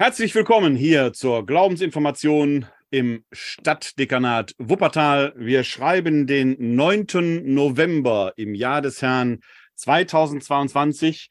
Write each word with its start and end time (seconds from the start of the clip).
Herzlich 0.00 0.32
willkommen 0.36 0.76
hier 0.76 1.12
zur 1.12 1.44
Glaubensinformation 1.44 2.66
im 2.88 3.24
Stadtdekanat 3.32 4.54
Wuppertal. 4.56 5.32
Wir 5.36 5.64
schreiben 5.64 6.28
den 6.28 6.54
9. 6.76 7.42
November 7.52 8.32
im 8.36 8.54
Jahr 8.54 8.80
des 8.80 9.02
Herrn 9.02 9.40
2022. 9.74 11.30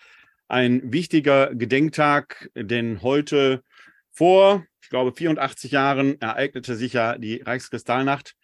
Ein 0.49 0.81
wichtiger 0.91 1.55
Gedenktag, 1.55 2.49
denn 2.55 3.01
heute 3.01 3.63
vor, 4.11 4.65
ich 4.81 4.89
glaube, 4.89 5.13
84 5.13 5.71
Jahren 5.71 6.19
ereignete 6.19 6.75
sich 6.75 6.91
ja 6.91 7.17
die 7.17 7.37
Reichskristallnacht. 7.37 8.35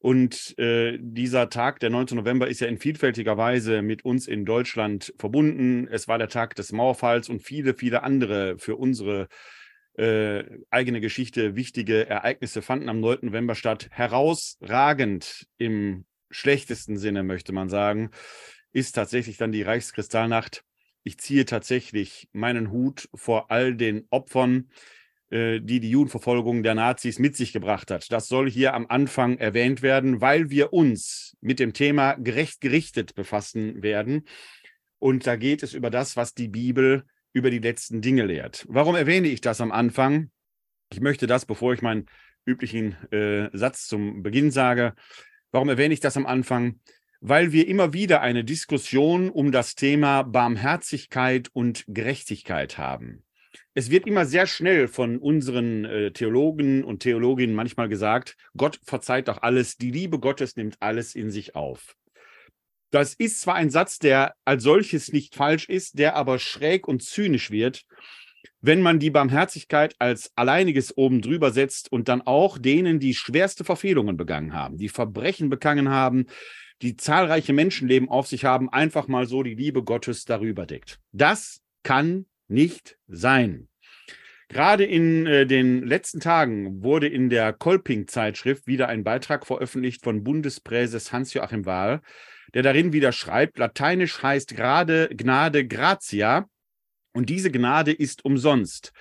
Und 0.00 0.56
äh, 0.58 0.96
dieser 1.00 1.50
Tag, 1.50 1.80
der 1.80 1.90
9. 1.90 2.06
November, 2.12 2.48
ist 2.48 2.60
ja 2.60 2.68
in 2.68 2.78
vielfältiger 2.78 3.36
Weise 3.36 3.82
mit 3.82 4.04
uns 4.04 4.28
in 4.28 4.44
Deutschland 4.44 5.12
verbunden. 5.18 5.88
Es 5.90 6.06
war 6.06 6.18
der 6.18 6.28
Tag 6.28 6.54
des 6.54 6.70
Mauerfalls 6.70 7.28
und 7.28 7.42
viele, 7.42 7.74
viele 7.74 8.04
andere 8.04 8.58
für 8.58 8.76
unsere 8.76 9.28
äh, 9.98 10.44
eigene 10.70 11.00
Geschichte 11.00 11.56
wichtige 11.56 12.08
Ereignisse 12.08 12.62
fanden 12.62 12.88
am 12.88 13.00
9. 13.00 13.18
November 13.22 13.56
statt. 13.56 13.88
Herausragend 13.90 15.48
im 15.58 16.04
schlechtesten 16.30 16.96
Sinne, 16.96 17.24
möchte 17.24 17.52
man 17.52 17.68
sagen, 17.68 18.10
ist 18.72 18.92
tatsächlich 18.92 19.38
dann 19.38 19.50
die 19.50 19.62
Reichskristallnacht. 19.62 20.62
Ich 21.02 21.18
ziehe 21.18 21.44
tatsächlich 21.44 22.28
meinen 22.32 22.70
Hut 22.70 23.08
vor 23.14 23.50
all 23.50 23.74
den 23.74 24.06
Opfern, 24.10 24.70
die 25.30 25.80
die 25.80 25.90
Judenverfolgung 25.90 26.62
der 26.62 26.74
Nazis 26.74 27.18
mit 27.18 27.36
sich 27.36 27.52
gebracht 27.52 27.90
hat. 27.90 28.10
Das 28.10 28.28
soll 28.28 28.50
hier 28.50 28.72
am 28.72 28.86
Anfang 28.88 29.36
erwähnt 29.36 29.82
werden, 29.82 30.22
weil 30.22 30.48
wir 30.48 30.72
uns 30.72 31.36
mit 31.40 31.60
dem 31.60 31.74
Thema 31.74 32.14
gerecht 32.14 32.60
gerichtet 32.62 33.14
befassen 33.14 33.82
werden. 33.82 34.24
Und 34.98 35.26
da 35.26 35.36
geht 35.36 35.62
es 35.62 35.74
über 35.74 35.90
das, 35.90 36.16
was 36.16 36.34
die 36.34 36.48
Bibel 36.48 37.04
über 37.34 37.50
die 37.50 37.58
letzten 37.58 38.00
Dinge 38.00 38.24
lehrt. 38.24 38.64
Warum 38.68 38.96
erwähne 38.96 39.28
ich 39.28 39.42
das 39.42 39.60
am 39.60 39.70
Anfang? 39.70 40.30
Ich 40.90 41.00
möchte 41.00 41.26
das, 41.26 41.44
bevor 41.44 41.74
ich 41.74 41.82
meinen 41.82 42.06
üblichen 42.46 42.96
äh, 43.12 43.50
Satz 43.52 43.86
zum 43.86 44.22
Beginn 44.22 44.50
sage, 44.50 44.94
warum 45.52 45.68
erwähne 45.68 45.92
ich 45.92 46.00
das 46.00 46.16
am 46.16 46.24
Anfang? 46.24 46.80
Weil 47.20 47.52
wir 47.52 47.68
immer 47.68 47.92
wieder 47.92 48.22
eine 48.22 48.44
Diskussion 48.44 49.28
um 49.28 49.52
das 49.52 49.74
Thema 49.74 50.22
Barmherzigkeit 50.22 51.50
und 51.52 51.84
Gerechtigkeit 51.86 52.78
haben 52.78 53.24
es 53.74 53.90
wird 53.90 54.06
immer 54.06 54.26
sehr 54.26 54.46
schnell 54.46 54.88
von 54.88 55.18
unseren 55.18 55.84
äh, 55.84 56.10
Theologen 56.12 56.84
und 56.84 57.00
Theologinnen 57.00 57.54
manchmal 57.54 57.88
gesagt, 57.88 58.36
Gott 58.56 58.80
verzeiht 58.84 59.28
doch 59.28 59.42
alles, 59.42 59.76
die 59.76 59.90
Liebe 59.90 60.18
Gottes 60.18 60.56
nimmt 60.56 60.76
alles 60.80 61.14
in 61.14 61.30
sich 61.30 61.54
auf. 61.54 61.94
Das 62.90 63.14
ist 63.14 63.40
zwar 63.40 63.54
ein 63.54 63.70
Satz, 63.70 63.98
der 63.98 64.34
als 64.44 64.62
solches 64.62 65.12
nicht 65.12 65.34
falsch 65.34 65.68
ist, 65.68 65.98
der 65.98 66.16
aber 66.16 66.38
schräg 66.38 66.88
und 66.88 67.02
zynisch 67.02 67.50
wird, 67.50 67.84
wenn 68.60 68.82
man 68.82 68.98
die 68.98 69.10
Barmherzigkeit 69.10 69.94
als 69.98 70.32
alleiniges 70.34 70.96
oben 70.96 71.20
drüber 71.20 71.50
setzt 71.50 71.92
und 71.92 72.08
dann 72.08 72.22
auch 72.22 72.58
denen, 72.58 72.98
die 72.98 73.14
schwerste 73.14 73.64
Verfehlungen 73.64 74.16
begangen 74.16 74.54
haben, 74.54 74.78
die 74.78 74.88
Verbrechen 74.88 75.50
begangen 75.50 75.90
haben, 75.90 76.26
die 76.82 76.96
zahlreiche 76.96 77.52
Menschenleben 77.52 78.08
auf 78.08 78.26
sich 78.26 78.44
haben, 78.44 78.68
einfach 78.68 79.08
mal 79.08 79.26
so 79.26 79.42
die 79.42 79.54
Liebe 79.54 79.82
Gottes 79.82 80.24
darüber 80.24 80.66
deckt. 80.66 80.98
Das 81.12 81.60
kann 81.82 82.26
nicht 82.48 82.98
sein. 83.06 83.68
Gerade 84.48 84.84
in 84.84 85.26
äh, 85.26 85.46
den 85.46 85.86
letzten 85.86 86.20
Tagen 86.20 86.82
wurde 86.82 87.06
in 87.06 87.28
der 87.28 87.52
Kolping-Zeitschrift 87.52 88.66
wieder 88.66 88.88
ein 88.88 89.04
Beitrag 89.04 89.46
veröffentlicht 89.46 90.02
von 90.02 90.24
Bundespräses 90.24 91.12
Hans-Joachim 91.12 91.66
Wahl, 91.66 92.00
der 92.54 92.62
darin 92.62 92.94
wieder 92.94 93.12
schreibt, 93.12 93.58
lateinisch 93.58 94.22
heißt 94.22 94.56
gerade 94.56 95.10
Gnade 95.14 95.66
gratia 95.66 96.48
und 97.12 97.28
diese 97.28 97.50
Gnade 97.50 97.92
ist 97.92 98.24
umsonst, 98.24 98.92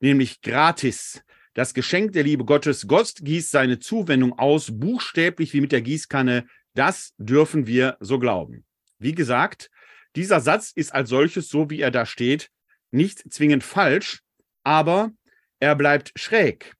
nämlich 0.00 0.40
gratis. 0.40 1.22
Das 1.52 1.74
Geschenk 1.74 2.12
der 2.12 2.24
Liebe 2.24 2.44
Gottes, 2.44 2.88
Gott 2.88 3.14
gießt 3.20 3.50
seine 3.50 3.78
Zuwendung 3.78 4.38
aus, 4.38 4.70
buchstäblich 4.72 5.52
wie 5.52 5.60
mit 5.60 5.70
der 5.70 5.82
Gießkanne. 5.82 6.46
Das 6.74 7.12
dürfen 7.18 7.66
wir 7.66 7.96
so 8.00 8.18
glauben. 8.18 8.64
Wie 8.98 9.14
gesagt, 9.14 9.70
dieser 10.16 10.40
Satz 10.40 10.72
ist 10.74 10.94
als 10.94 11.10
solches, 11.10 11.48
so 11.48 11.70
wie 11.70 11.80
er 11.80 11.90
da 11.90 12.06
steht, 12.06 12.50
nicht 12.94 13.32
zwingend 13.32 13.64
falsch, 13.64 14.20
aber 14.62 15.12
er 15.60 15.74
bleibt 15.74 16.12
schräg. 16.16 16.74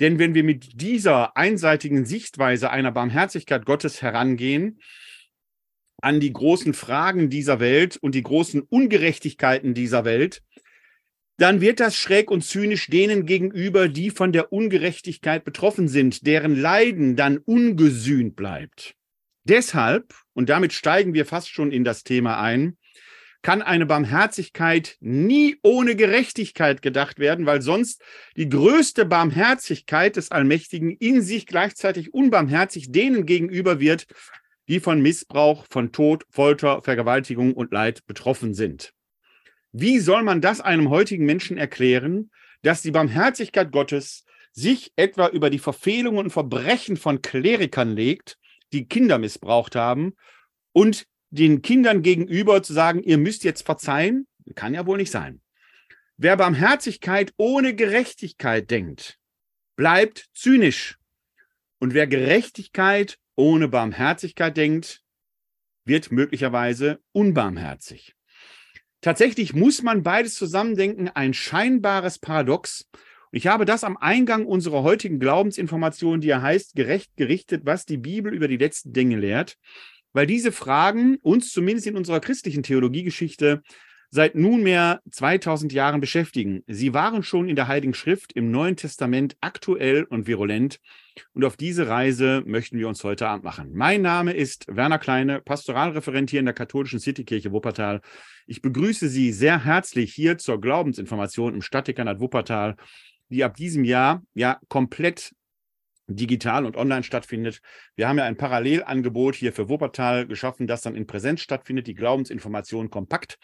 Denn 0.00 0.18
wenn 0.18 0.34
wir 0.34 0.44
mit 0.44 0.80
dieser 0.80 1.36
einseitigen 1.36 2.04
Sichtweise 2.04 2.70
einer 2.70 2.92
Barmherzigkeit 2.92 3.64
Gottes 3.64 4.02
herangehen, 4.02 4.80
an 6.02 6.18
die 6.18 6.32
großen 6.32 6.74
Fragen 6.74 7.30
dieser 7.30 7.60
Welt 7.60 7.96
und 7.96 8.14
die 8.14 8.22
großen 8.22 8.62
Ungerechtigkeiten 8.62 9.72
dieser 9.72 10.04
Welt, 10.04 10.42
dann 11.38 11.60
wird 11.60 11.80
das 11.80 11.96
schräg 11.96 12.30
und 12.30 12.44
zynisch 12.44 12.88
denen 12.88 13.24
gegenüber, 13.26 13.88
die 13.88 14.10
von 14.10 14.32
der 14.32 14.52
Ungerechtigkeit 14.52 15.44
betroffen 15.44 15.88
sind, 15.88 16.26
deren 16.26 16.56
Leiden 16.56 17.16
dann 17.16 17.38
ungesühnt 17.38 18.36
bleibt. 18.36 18.94
Deshalb, 19.44 20.14
und 20.34 20.48
damit 20.48 20.72
steigen 20.72 21.14
wir 21.14 21.26
fast 21.26 21.48
schon 21.48 21.72
in 21.72 21.84
das 21.84 22.04
Thema 22.04 22.40
ein, 22.40 22.76
kann 23.42 23.60
eine 23.60 23.86
Barmherzigkeit 23.86 24.96
nie 25.00 25.58
ohne 25.62 25.96
Gerechtigkeit 25.96 26.80
gedacht 26.80 27.18
werden, 27.18 27.44
weil 27.44 27.60
sonst 27.60 28.02
die 28.36 28.48
größte 28.48 29.04
Barmherzigkeit 29.04 30.16
des 30.16 30.30
Allmächtigen 30.30 30.92
in 30.92 31.22
sich 31.22 31.46
gleichzeitig 31.46 32.14
unbarmherzig 32.14 32.92
denen 32.92 33.26
gegenüber 33.26 33.80
wird, 33.80 34.06
die 34.68 34.80
von 34.80 35.02
Missbrauch, 35.02 35.66
von 35.68 35.92
Tod, 35.92 36.24
Folter, 36.30 36.82
Vergewaltigung 36.82 37.52
und 37.54 37.72
Leid 37.72 38.06
betroffen 38.06 38.54
sind. 38.54 38.94
Wie 39.72 39.98
soll 39.98 40.22
man 40.22 40.40
das 40.40 40.60
einem 40.60 40.90
heutigen 40.90 41.26
Menschen 41.26 41.58
erklären, 41.58 42.30
dass 42.62 42.82
die 42.82 42.92
Barmherzigkeit 42.92 43.72
Gottes 43.72 44.24
sich 44.52 44.92
etwa 44.96 45.28
über 45.28 45.50
die 45.50 45.58
Verfehlungen 45.58 46.20
und 46.20 46.30
Verbrechen 46.30 46.96
von 46.96 47.22
Klerikern 47.22 47.96
legt, 47.96 48.38
die 48.72 48.86
Kinder 48.86 49.18
missbraucht 49.18 49.74
haben 49.74 50.14
und 50.72 51.06
den 51.32 51.62
Kindern 51.62 52.02
gegenüber 52.02 52.62
zu 52.62 52.74
sagen, 52.74 53.02
ihr 53.02 53.16
müsst 53.16 53.42
jetzt 53.42 53.62
verzeihen, 53.62 54.26
kann 54.54 54.74
ja 54.74 54.86
wohl 54.86 54.98
nicht 54.98 55.10
sein. 55.10 55.40
Wer 56.18 56.36
Barmherzigkeit 56.36 57.32
ohne 57.38 57.74
Gerechtigkeit 57.74 58.70
denkt, 58.70 59.18
bleibt 59.74 60.28
zynisch. 60.34 60.98
Und 61.78 61.94
wer 61.94 62.06
Gerechtigkeit 62.06 63.18
ohne 63.34 63.66
Barmherzigkeit 63.68 64.56
denkt, 64.56 65.02
wird 65.84 66.12
möglicherweise 66.12 67.00
unbarmherzig. 67.12 68.14
Tatsächlich 69.00 69.54
muss 69.54 69.82
man 69.82 70.02
beides 70.02 70.34
zusammendenken, 70.34 71.08
ein 71.08 71.34
scheinbares 71.34 72.18
Paradox. 72.18 72.88
Ich 73.32 73.46
habe 73.46 73.64
das 73.64 73.84
am 73.84 73.96
Eingang 73.96 74.44
unserer 74.44 74.82
heutigen 74.82 75.18
Glaubensinformation, 75.18 76.20
die 76.20 76.28
ja 76.28 76.42
heißt, 76.42 76.76
gerecht 76.76 77.16
gerichtet, 77.16 77.62
was 77.64 77.86
die 77.86 77.96
Bibel 77.96 78.32
über 78.34 78.46
die 78.46 78.58
letzten 78.58 78.92
Dinge 78.92 79.16
lehrt, 79.18 79.56
weil 80.12 80.26
diese 80.26 80.52
Fragen 80.52 81.16
uns 81.22 81.50
zumindest 81.52 81.86
in 81.86 81.96
unserer 81.96 82.20
christlichen 82.20 82.62
Theologiegeschichte 82.62 83.62
seit 84.14 84.34
nunmehr 84.34 85.00
2000 85.10 85.72
Jahren 85.72 86.02
beschäftigen. 86.02 86.62
Sie 86.66 86.92
waren 86.92 87.22
schon 87.22 87.48
in 87.48 87.56
der 87.56 87.66
Heiligen 87.66 87.94
Schrift 87.94 88.34
im 88.34 88.50
Neuen 88.50 88.76
Testament 88.76 89.36
aktuell 89.40 90.04
und 90.04 90.26
virulent. 90.26 90.80
Und 91.32 91.46
auf 91.46 91.56
diese 91.56 91.88
Reise 91.88 92.42
möchten 92.44 92.78
wir 92.78 92.88
uns 92.88 93.02
heute 93.04 93.26
Abend 93.26 93.42
machen. 93.42 93.70
Mein 93.72 94.02
Name 94.02 94.34
ist 94.34 94.66
Werner 94.68 94.98
Kleine, 94.98 95.40
Pastoralreferent 95.40 96.28
hier 96.28 96.40
in 96.40 96.46
der 96.46 96.54
katholischen 96.54 97.00
Citykirche 97.00 97.52
Wuppertal. 97.52 98.02
Ich 98.46 98.60
begrüße 98.60 99.08
Sie 99.08 99.32
sehr 99.32 99.64
herzlich 99.64 100.12
hier 100.12 100.36
zur 100.36 100.60
Glaubensinformation 100.60 101.54
im 101.54 101.62
Stadtdekanat 101.62 102.20
Wuppertal, 102.20 102.76
die 103.30 103.44
ab 103.44 103.56
diesem 103.56 103.82
Jahr 103.82 104.22
ja 104.34 104.60
komplett 104.68 105.32
digital 106.16 106.64
und 106.66 106.76
online 106.76 107.02
stattfindet. 107.02 107.60
Wir 107.96 108.08
haben 108.08 108.18
ja 108.18 108.24
ein 108.24 108.36
Parallelangebot 108.36 109.34
hier 109.34 109.52
für 109.52 109.68
Wuppertal 109.68 110.26
geschaffen, 110.26 110.66
das 110.66 110.82
dann 110.82 110.94
in 110.94 111.06
Präsenz 111.06 111.40
stattfindet, 111.40 111.86
die 111.86 111.94
Glaubensinformation 111.94 112.90
kompakt, 112.90 113.38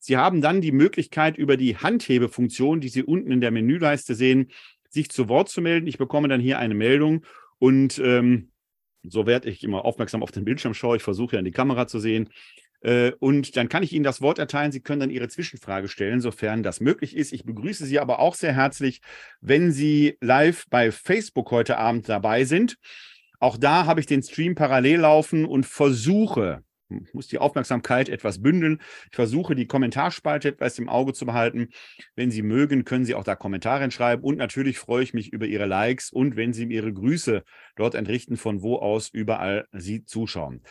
Sie 0.00 0.16
haben 0.16 0.40
dann 0.40 0.60
die 0.60 0.72
Möglichkeit, 0.72 1.38
über 1.38 1.56
die 1.56 1.76
Handhebefunktion, 1.76 2.80
die 2.80 2.88
Sie 2.88 3.04
unten 3.04 3.30
in 3.30 3.40
der 3.40 3.52
Menüleiste 3.52 4.16
sehen, 4.16 4.50
sich 4.88 5.08
zu 5.08 5.28
Wort 5.28 5.50
zu 5.50 5.60
melden. 5.60 5.86
Ich 5.86 5.98
bekomme 5.98 6.26
dann 6.26 6.40
hier 6.40 6.58
eine 6.58 6.74
Meldung 6.74 7.24
und 7.60 8.00
ähm, 8.00 8.50
so 9.04 9.26
werde 9.26 9.50
ich 9.50 9.62
immer 9.62 9.84
aufmerksam 9.84 10.24
auf 10.24 10.32
den 10.32 10.44
Bildschirm 10.44 10.74
schaue. 10.74 10.96
Ich 10.96 11.04
versuche 11.04 11.36
ja 11.36 11.38
in 11.38 11.44
die 11.44 11.52
Kamera 11.52 11.86
zu 11.86 12.00
sehen. 12.00 12.30
Äh, 12.82 13.12
und 13.18 13.56
dann 13.56 13.68
kann 13.68 13.82
ich 13.82 13.92
Ihnen 13.92 14.04
das 14.04 14.20
Wort 14.20 14.38
erteilen. 14.38 14.72
Sie 14.72 14.80
können 14.80 15.00
dann 15.00 15.10
Ihre 15.10 15.28
Zwischenfrage 15.28 15.88
stellen, 15.88 16.20
sofern 16.20 16.62
das 16.62 16.80
möglich 16.80 17.16
ist. 17.16 17.32
Ich 17.32 17.44
begrüße 17.44 17.86
Sie 17.86 17.98
aber 17.98 18.18
auch 18.18 18.34
sehr 18.34 18.54
herzlich, 18.54 19.00
wenn 19.40 19.72
Sie 19.72 20.16
live 20.20 20.66
bei 20.70 20.90
Facebook 20.92 21.50
heute 21.50 21.78
Abend 21.78 22.08
dabei 22.08 22.44
sind. 22.44 22.76
Auch 23.38 23.56
da 23.56 23.86
habe 23.86 24.00
ich 24.00 24.06
den 24.06 24.22
Stream 24.22 24.54
parallel 24.54 25.00
laufen 25.00 25.46
und 25.46 25.64
versuche, 25.64 26.62
muss 27.12 27.28
die 27.28 27.38
Aufmerksamkeit 27.38 28.08
etwas 28.08 28.42
bündeln. 28.42 28.80
Ich 29.10 29.16
versuche, 29.16 29.54
die 29.54 29.66
Kommentarspalte 29.66 30.48
etwas 30.48 30.78
im 30.78 30.88
Auge 30.88 31.12
zu 31.12 31.24
behalten. 31.24 31.68
Wenn 32.16 32.30
Sie 32.30 32.42
mögen, 32.42 32.84
können 32.84 33.04
Sie 33.04 33.14
auch 33.14 33.24
da 33.24 33.36
Kommentare 33.36 33.90
schreiben. 33.90 34.22
Und 34.22 34.36
natürlich 34.36 34.78
freue 34.78 35.02
ich 35.02 35.14
mich 35.14 35.32
über 35.32 35.46
Ihre 35.46 35.66
Likes 35.66 36.10
und 36.10 36.36
wenn 36.36 36.52
Sie 36.52 36.66
mir 36.66 36.74
Ihre 36.74 36.92
Grüße 36.92 37.44
dort 37.76 37.94
entrichten, 37.94 38.36
von 38.36 38.62
wo 38.62 38.76
aus 38.76 39.08
überall 39.08 39.66
Sie 39.72 40.04
zuschauen. 40.04 40.62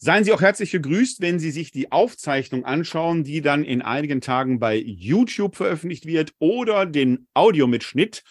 Seien 0.00 0.22
Sie 0.22 0.32
auch 0.32 0.40
herzlich 0.40 0.70
gegrüßt, 0.70 1.20
wenn 1.20 1.40
Sie 1.40 1.50
sich 1.50 1.72
die 1.72 1.90
Aufzeichnung 1.90 2.64
anschauen, 2.64 3.24
die 3.24 3.42
dann 3.42 3.64
in 3.64 3.82
einigen 3.82 4.20
Tagen 4.20 4.60
bei 4.60 4.76
YouTube 4.76 5.56
veröffentlicht 5.56 6.06
wird 6.06 6.34
oder 6.38 6.86
den 6.86 7.26
Audiomitschnitt, 7.34 8.22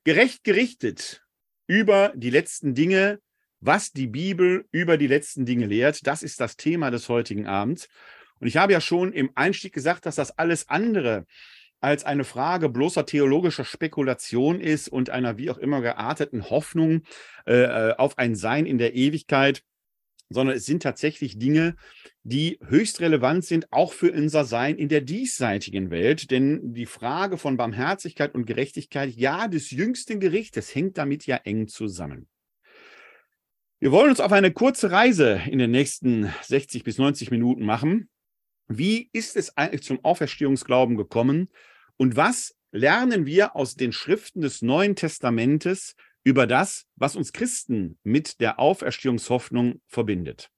gerecht 0.08 0.42
gerichtet 0.42 1.22
über 1.66 2.14
die 2.16 2.30
letzten 2.30 2.74
Dinge, 2.74 3.20
was 3.60 3.92
die 3.92 4.06
Bibel 4.06 4.64
über 4.70 4.96
die 4.96 5.06
letzten 5.06 5.44
Dinge 5.44 5.66
lehrt. 5.66 6.06
Das 6.06 6.22
ist 6.22 6.40
das 6.40 6.56
Thema 6.56 6.90
des 6.90 7.10
heutigen 7.10 7.46
Abends. 7.46 7.90
Und 8.40 8.46
ich 8.46 8.56
habe 8.56 8.72
ja 8.72 8.80
schon 8.80 9.12
im 9.12 9.30
Einstieg 9.34 9.74
gesagt, 9.74 10.06
dass 10.06 10.14
das 10.14 10.38
alles 10.38 10.66
andere 10.70 11.26
als 11.80 12.04
eine 12.04 12.24
Frage 12.24 12.70
bloßer 12.70 13.04
theologischer 13.04 13.66
Spekulation 13.66 14.62
ist 14.62 14.88
und 14.88 15.10
einer 15.10 15.36
wie 15.36 15.50
auch 15.50 15.58
immer 15.58 15.82
gearteten 15.82 16.48
Hoffnung 16.48 17.02
äh, 17.46 17.64
äh 17.64 17.94
auf 17.98 18.16
ein 18.16 18.34
Sein 18.34 18.64
in 18.64 18.78
der 18.78 18.94
Ewigkeit, 18.94 19.62
sondern 20.30 20.56
es 20.56 20.66
sind 20.66 20.82
tatsächlich 20.82 21.38
Dinge, 21.38 21.76
die 22.22 22.58
höchst 22.66 23.00
relevant 23.00 23.44
sind, 23.44 23.72
auch 23.72 23.92
für 23.92 24.12
unser 24.12 24.44
Sein 24.44 24.76
in 24.76 24.88
der 24.88 25.00
diesseitigen 25.00 25.90
Welt. 25.90 26.30
Denn 26.30 26.74
die 26.74 26.86
Frage 26.86 27.38
von 27.38 27.56
Barmherzigkeit 27.56 28.34
und 28.34 28.46
Gerechtigkeit, 28.46 29.10
ja, 29.14 29.48
des 29.48 29.70
jüngsten 29.70 30.20
Gerichtes, 30.20 30.74
hängt 30.74 30.98
damit 30.98 31.26
ja 31.26 31.36
eng 31.36 31.68
zusammen. 31.68 32.28
Wir 33.80 33.92
wollen 33.92 34.10
uns 34.10 34.20
auf 34.20 34.32
eine 34.32 34.52
kurze 34.52 34.90
Reise 34.90 35.40
in 35.46 35.58
den 35.58 35.70
nächsten 35.70 36.32
60 36.42 36.82
bis 36.82 36.98
90 36.98 37.30
Minuten 37.30 37.64
machen. 37.64 38.10
Wie 38.66 39.08
ist 39.12 39.36
es 39.36 39.56
eigentlich 39.56 39.84
zum 39.84 40.04
Auferstehungsglauben 40.04 40.96
gekommen? 40.96 41.48
Und 41.96 42.16
was 42.16 42.56
lernen 42.70 43.24
wir 43.24 43.56
aus 43.56 43.76
den 43.76 43.92
Schriften 43.92 44.40
des 44.40 44.62
Neuen 44.62 44.94
Testamentes 44.96 45.94
über 46.28 46.46
das, 46.46 46.84
was 46.94 47.16
uns 47.16 47.32
Christen 47.32 47.98
mit 48.02 48.40
der 48.40 48.60
Auferstehungshoffnung 48.60 49.80
verbindet? 49.86 50.50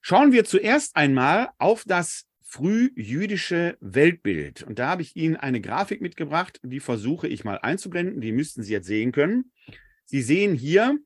Schauen 0.00 0.30
wir 0.30 0.44
zuerst 0.44 0.94
einmal 0.94 1.50
auf 1.58 1.82
das 1.84 2.26
frühjüdische 2.44 3.76
Weltbild. 3.80 4.62
Und 4.62 4.78
da 4.78 4.90
habe 4.90 5.02
ich 5.02 5.16
Ihnen 5.16 5.36
eine 5.36 5.60
Grafik 5.60 6.00
mitgebracht, 6.00 6.60
die 6.62 6.78
versuche 6.78 7.26
ich 7.26 7.44
mal 7.44 7.58
einzublenden. 7.58 8.20
Die 8.20 8.30
müssten 8.30 8.62
Sie 8.62 8.72
jetzt 8.72 8.86
sehen 8.86 9.10
können. 9.10 9.50
Sie 10.04 10.22
sehen 10.22 10.54
hier 10.54 10.96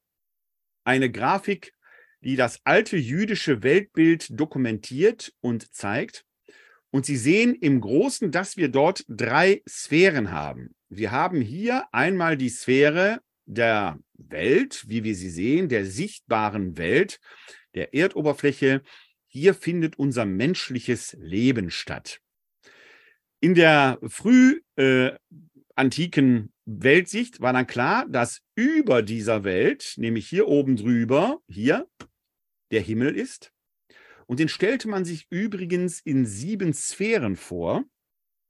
eine 0.85 1.11
Grafik, 1.11 1.73
die 2.21 2.37
das 2.37 2.61
alte 2.65 2.99
jüdische 2.99 3.63
Weltbild 3.63 4.39
dokumentiert 4.39 5.33
und 5.41 5.75
zeigt. 5.75 6.27
Und 6.91 7.07
Sie 7.07 7.17
sehen 7.17 7.55
im 7.55 7.81
Großen, 7.81 8.31
dass 8.31 8.59
wir 8.59 8.69
dort 8.69 9.05
drei 9.09 9.63
Sphären 9.67 10.33
haben. 10.33 10.75
Wir 10.89 11.11
haben 11.11 11.41
hier 11.41 11.87
einmal 11.93 12.37
die 12.37 12.51
Sphäre 12.51 13.21
der 13.47 13.99
Welt, 14.15 14.85
wie 14.89 15.05
wir 15.05 15.15
sie 15.15 15.31
sehen, 15.31 15.69
der 15.69 15.87
sichtbaren 15.87 16.77
Welt 16.77 17.21
der 17.75 17.95
Erdoberfläche. 17.95 18.83
Hier 19.27 19.55
findet 19.55 19.99
unser 19.99 20.27
menschliches 20.27 21.17
Leben 21.19 21.71
statt. 21.71 22.21
In 23.41 23.55
der 23.55 23.99
früh 24.07 24.61
äh, 24.77 25.13
Weltsicht 26.65 27.41
war 27.41 27.53
dann 27.53 27.67
klar, 27.67 28.07
dass 28.09 28.43
über 28.55 29.03
dieser 29.03 29.45
Welt, 29.45 29.95
nämlich 29.97 30.29
hier 30.29 30.49
oben 30.49 30.77
drüber, 30.77 31.41
hier 31.47 31.89
der 32.73 32.81
Himmel 32.81 33.15
ist. 33.15 33.53
Und 34.27 34.41
den 34.41 34.49
stellte 34.49 34.89
man 34.89 35.05
sich 35.05 35.27
übrigens 35.31 36.01
in 36.01 36.27
sieben 36.27 36.73
Sphären 36.75 37.37
vor, 37.37 37.85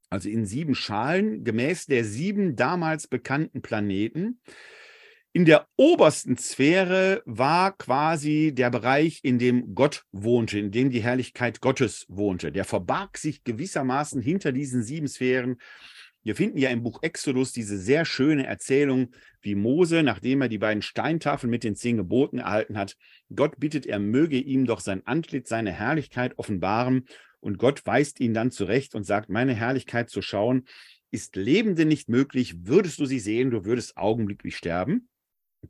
also 0.08 0.28
in 0.28 0.46
sieben 0.46 0.74
Schalen, 0.74 1.44
gemäß 1.44 1.86
der 1.86 2.04
sieben 2.04 2.56
damals 2.56 3.08
bekannten 3.08 3.60
Planeten. 3.60 4.40
In 5.36 5.44
der 5.44 5.68
obersten 5.76 6.38
Sphäre 6.38 7.22
war 7.26 7.76
quasi 7.76 8.54
der 8.54 8.70
Bereich, 8.70 9.20
in 9.22 9.38
dem 9.38 9.74
Gott 9.74 10.04
wohnte, 10.10 10.58
in 10.58 10.70
dem 10.70 10.88
die 10.88 11.02
Herrlichkeit 11.02 11.60
Gottes 11.60 12.06
wohnte. 12.08 12.50
Der 12.50 12.64
verbarg 12.64 13.18
sich 13.18 13.44
gewissermaßen 13.44 14.22
hinter 14.22 14.52
diesen 14.52 14.82
sieben 14.82 15.08
Sphären. 15.08 15.58
Wir 16.22 16.36
finden 16.36 16.56
ja 16.56 16.70
im 16.70 16.82
Buch 16.82 17.02
Exodus 17.02 17.52
diese 17.52 17.76
sehr 17.76 18.06
schöne 18.06 18.46
Erzählung, 18.46 19.10
wie 19.42 19.54
Mose, 19.54 20.02
nachdem 20.02 20.40
er 20.40 20.48
die 20.48 20.56
beiden 20.56 20.80
Steintafeln 20.80 21.50
mit 21.50 21.64
den 21.64 21.76
zehn 21.76 21.98
Geboten 21.98 22.38
erhalten 22.38 22.78
hat, 22.78 22.96
Gott 23.34 23.60
bittet, 23.60 23.84
er 23.84 23.98
möge 23.98 24.38
ihm 24.38 24.64
doch 24.64 24.80
sein 24.80 25.06
Antlitz, 25.06 25.50
seine 25.50 25.70
Herrlichkeit 25.70 26.38
offenbaren. 26.38 27.04
Und 27.40 27.58
Gott 27.58 27.84
weist 27.84 28.20
ihn 28.20 28.32
dann 28.32 28.52
zurecht 28.52 28.94
und 28.94 29.04
sagt, 29.04 29.28
meine 29.28 29.52
Herrlichkeit 29.52 30.08
zu 30.08 30.22
schauen, 30.22 30.64
ist 31.10 31.36
Lebende 31.36 31.84
nicht 31.84 32.08
möglich. 32.08 32.66
Würdest 32.66 32.98
du 33.00 33.04
sie 33.04 33.20
sehen, 33.20 33.50
du 33.50 33.66
würdest 33.66 33.98
augenblicklich 33.98 34.56
sterben. 34.56 35.10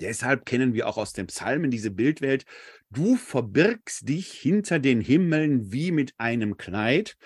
Deshalb 0.00 0.46
kennen 0.46 0.74
wir 0.74 0.86
auch 0.86 0.96
aus 0.96 1.12
den 1.12 1.26
Psalmen 1.26 1.70
diese 1.70 1.90
Bildwelt. 1.90 2.44
Du 2.90 3.16
verbirgst 3.16 4.08
dich 4.08 4.32
hinter 4.32 4.78
den 4.78 5.00
Himmeln 5.00 5.72
wie 5.72 5.90
mit 5.90 6.14
einem 6.18 6.56
Kleid. 6.56 7.16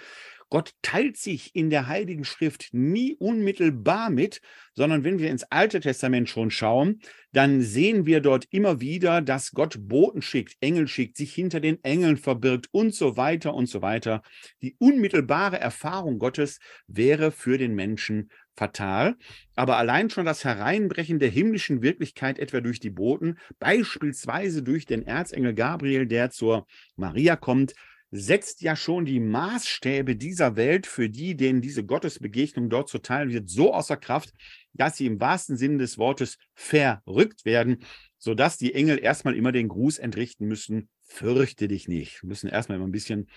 Gott 0.51 0.75
teilt 0.83 1.17
sich 1.17 1.55
in 1.55 1.71
der 1.71 1.87
Heiligen 1.87 2.25
Schrift 2.25 2.71
nie 2.73 3.15
unmittelbar 3.15 4.11
mit, 4.11 4.41
sondern 4.75 5.05
wenn 5.05 5.21
wir 5.21 5.31
ins 5.31 5.45
Alte 5.45 5.79
Testament 5.79 6.29
schon 6.29 6.51
schauen, 6.51 7.01
dann 7.33 7.63
sehen 7.63 8.05
wir 8.05 8.21
dort 8.21 8.47
immer 8.51 8.81
wieder, 8.81 9.23
dass 9.23 9.53
Gott 9.53 9.77
Boten 9.79 10.23
schickt, 10.23 10.57
Engel 10.61 10.89
schickt, 10.89 11.17
sich 11.17 11.33
hinter 11.33 11.61
den 11.61 11.83
Engeln 11.85 12.17
verbirgt 12.17 12.67
und 12.73 12.93
so 12.95 13.17
weiter 13.17 13.55
und 13.55 13.67
so 13.67 13.81
weiter. 13.81 14.23
Die 14.61 14.75
unmittelbare 14.79 15.61
Erfahrung 15.61 16.19
Gottes 16.19 16.59
wäre 16.89 17.31
für 17.31 17.57
den 17.57 17.77
Menschen 17.77 18.31
fatal. 18.57 19.17
Aber 19.55 19.77
allein 19.77 20.11
schon 20.11 20.27
das 20.27 20.45
Hereinbrechen 20.45 21.19
der 21.19 21.31
himmlischen 21.31 21.83
Wirklichkeit, 21.83 22.39
etwa 22.39 22.61
durch 22.61 22.81
die 22.81 22.91
Boten, 22.91 23.39
beispielsweise 23.59 24.63
durch 24.63 24.87
den 24.87 25.07
Erzengel 25.07 25.55
Gabriel, 25.55 26.07
der 26.07 26.31
zur 26.31 26.67
Maria 26.97 27.37
kommt, 27.37 27.75
setzt 28.11 28.61
ja 28.61 28.75
schon 28.75 29.05
die 29.05 29.21
Maßstäbe 29.21 30.17
dieser 30.17 30.57
Welt, 30.57 30.87
für 30.87 31.09
die, 31.09 31.37
denen 31.37 31.61
diese 31.61 31.85
Gottesbegegnung 31.85 32.69
dort 32.69 32.89
zuteil 32.89 33.31
wird, 33.31 33.49
so 33.49 33.73
außer 33.73 33.97
Kraft, 33.97 34.33
dass 34.73 34.97
sie 34.97 35.07
im 35.07 35.21
wahrsten 35.21 35.57
Sinne 35.57 35.79
des 35.79 35.97
Wortes 35.97 36.37
verrückt 36.55 37.45
werden, 37.45 37.85
sodass 38.19 38.59
die 38.59 38.75
Engel 38.75 38.99
erstmal 38.99 39.37
immer 39.37 39.53
den 39.53 39.69
Gruß 39.69 39.99
entrichten 39.99 40.47
müssen, 40.47 40.89
fürchte 41.01 41.69
dich 41.69 41.89
nicht. 41.89 42.23
Müssen 42.25 42.49
erstmal 42.49 42.77
immer 42.77 42.89
ein 42.89 42.93
bisschen 42.93 43.29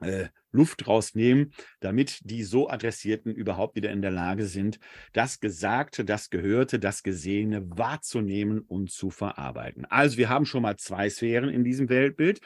äh, 0.00 0.28
Luft 0.50 0.86
rausnehmen, 0.86 1.52
damit 1.80 2.20
die 2.24 2.42
so 2.42 2.68
Adressierten 2.68 3.34
überhaupt 3.34 3.76
wieder 3.76 3.90
in 3.90 4.02
der 4.02 4.10
Lage 4.10 4.46
sind, 4.46 4.78
das 5.12 5.40
Gesagte, 5.40 6.04
das 6.04 6.30
Gehörte, 6.30 6.78
das 6.78 7.02
Gesehene 7.02 7.68
wahrzunehmen 7.70 8.60
und 8.60 8.90
zu 8.90 9.10
verarbeiten. 9.10 9.84
Also 9.86 10.16
wir 10.16 10.28
haben 10.28 10.46
schon 10.46 10.62
mal 10.62 10.76
zwei 10.76 11.10
Sphären 11.10 11.50
in 11.50 11.64
diesem 11.64 11.88
Weltbild. 11.88 12.40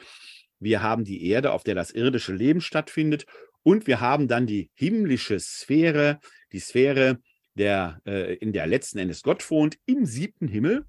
Wir 0.59 0.81
haben 0.81 1.03
die 1.03 1.27
Erde, 1.27 1.51
auf 1.51 1.63
der 1.63 1.75
das 1.75 1.91
irdische 1.91 2.33
Leben 2.33 2.61
stattfindet, 2.61 3.25
und 3.63 3.87
wir 3.87 4.01
haben 4.01 4.27
dann 4.27 4.45
die 4.45 4.69
himmlische 4.73 5.39
Sphäre, 5.39 6.19
die 6.51 6.59
Sphäre, 6.59 7.19
der, 7.55 8.01
äh, 8.05 8.35
in 8.35 8.51
der 8.51 8.67
letzten 8.67 8.99
Endes 8.99 9.23
Gott 9.23 9.49
wohnt, 9.49 9.77
im 9.85 10.05
siebten 10.05 10.47
Himmel. 10.47 10.85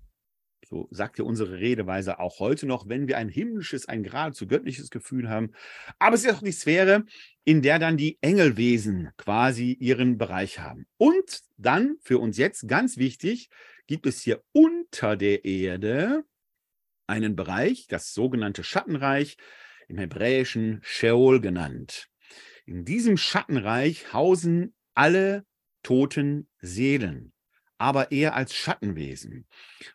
So 0.74 0.88
sagt 0.90 1.20
ja 1.20 1.24
unsere 1.24 1.60
Redeweise 1.60 2.18
auch 2.18 2.40
heute 2.40 2.66
noch, 2.66 2.88
wenn 2.88 3.06
wir 3.06 3.16
ein 3.16 3.28
himmlisches, 3.28 3.86
ein 3.86 4.02
geradezu 4.02 4.48
göttliches 4.48 4.90
Gefühl 4.90 5.30
haben. 5.30 5.52
Aber 6.00 6.16
es 6.16 6.24
ist 6.24 6.34
auch 6.34 6.42
die 6.42 6.50
Sphäre, 6.50 7.04
in 7.44 7.62
der 7.62 7.78
dann 7.78 7.96
die 7.96 8.18
Engelwesen 8.22 9.10
quasi 9.16 9.70
ihren 9.74 10.18
Bereich 10.18 10.58
haben. 10.58 10.88
Und 10.96 11.42
dann 11.58 11.94
für 12.02 12.18
uns 12.18 12.38
jetzt 12.38 12.66
ganz 12.66 12.96
wichtig, 12.96 13.50
gibt 13.86 14.04
es 14.06 14.20
hier 14.20 14.42
unter 14.50 15.16
der 15.16 15.44
Erde 15.44 16.24
einen 17.06 17.36
Bereich, 17.36 17.86
das 17.86 18.12
sogenannte 18.12 18.64
Schattenreich, 18.64 19.36
im 19.86 19.98
Hebräischen 19.98 20.80
Sheol 20.82 21.40
genannt. 21.40 22.08
In 22.66 22.84
diesem 22.84 23.16
Schattenreich 23.16 24.12
hausen 24.12 24.74
alle 24.94 25.46
toten 25.84 26.48
Seelen 26.60 27.33
aber 27.84 28.12
eher 28.12 28.34
als 28.34 28.54
Schattenwesen. 28.54 29.46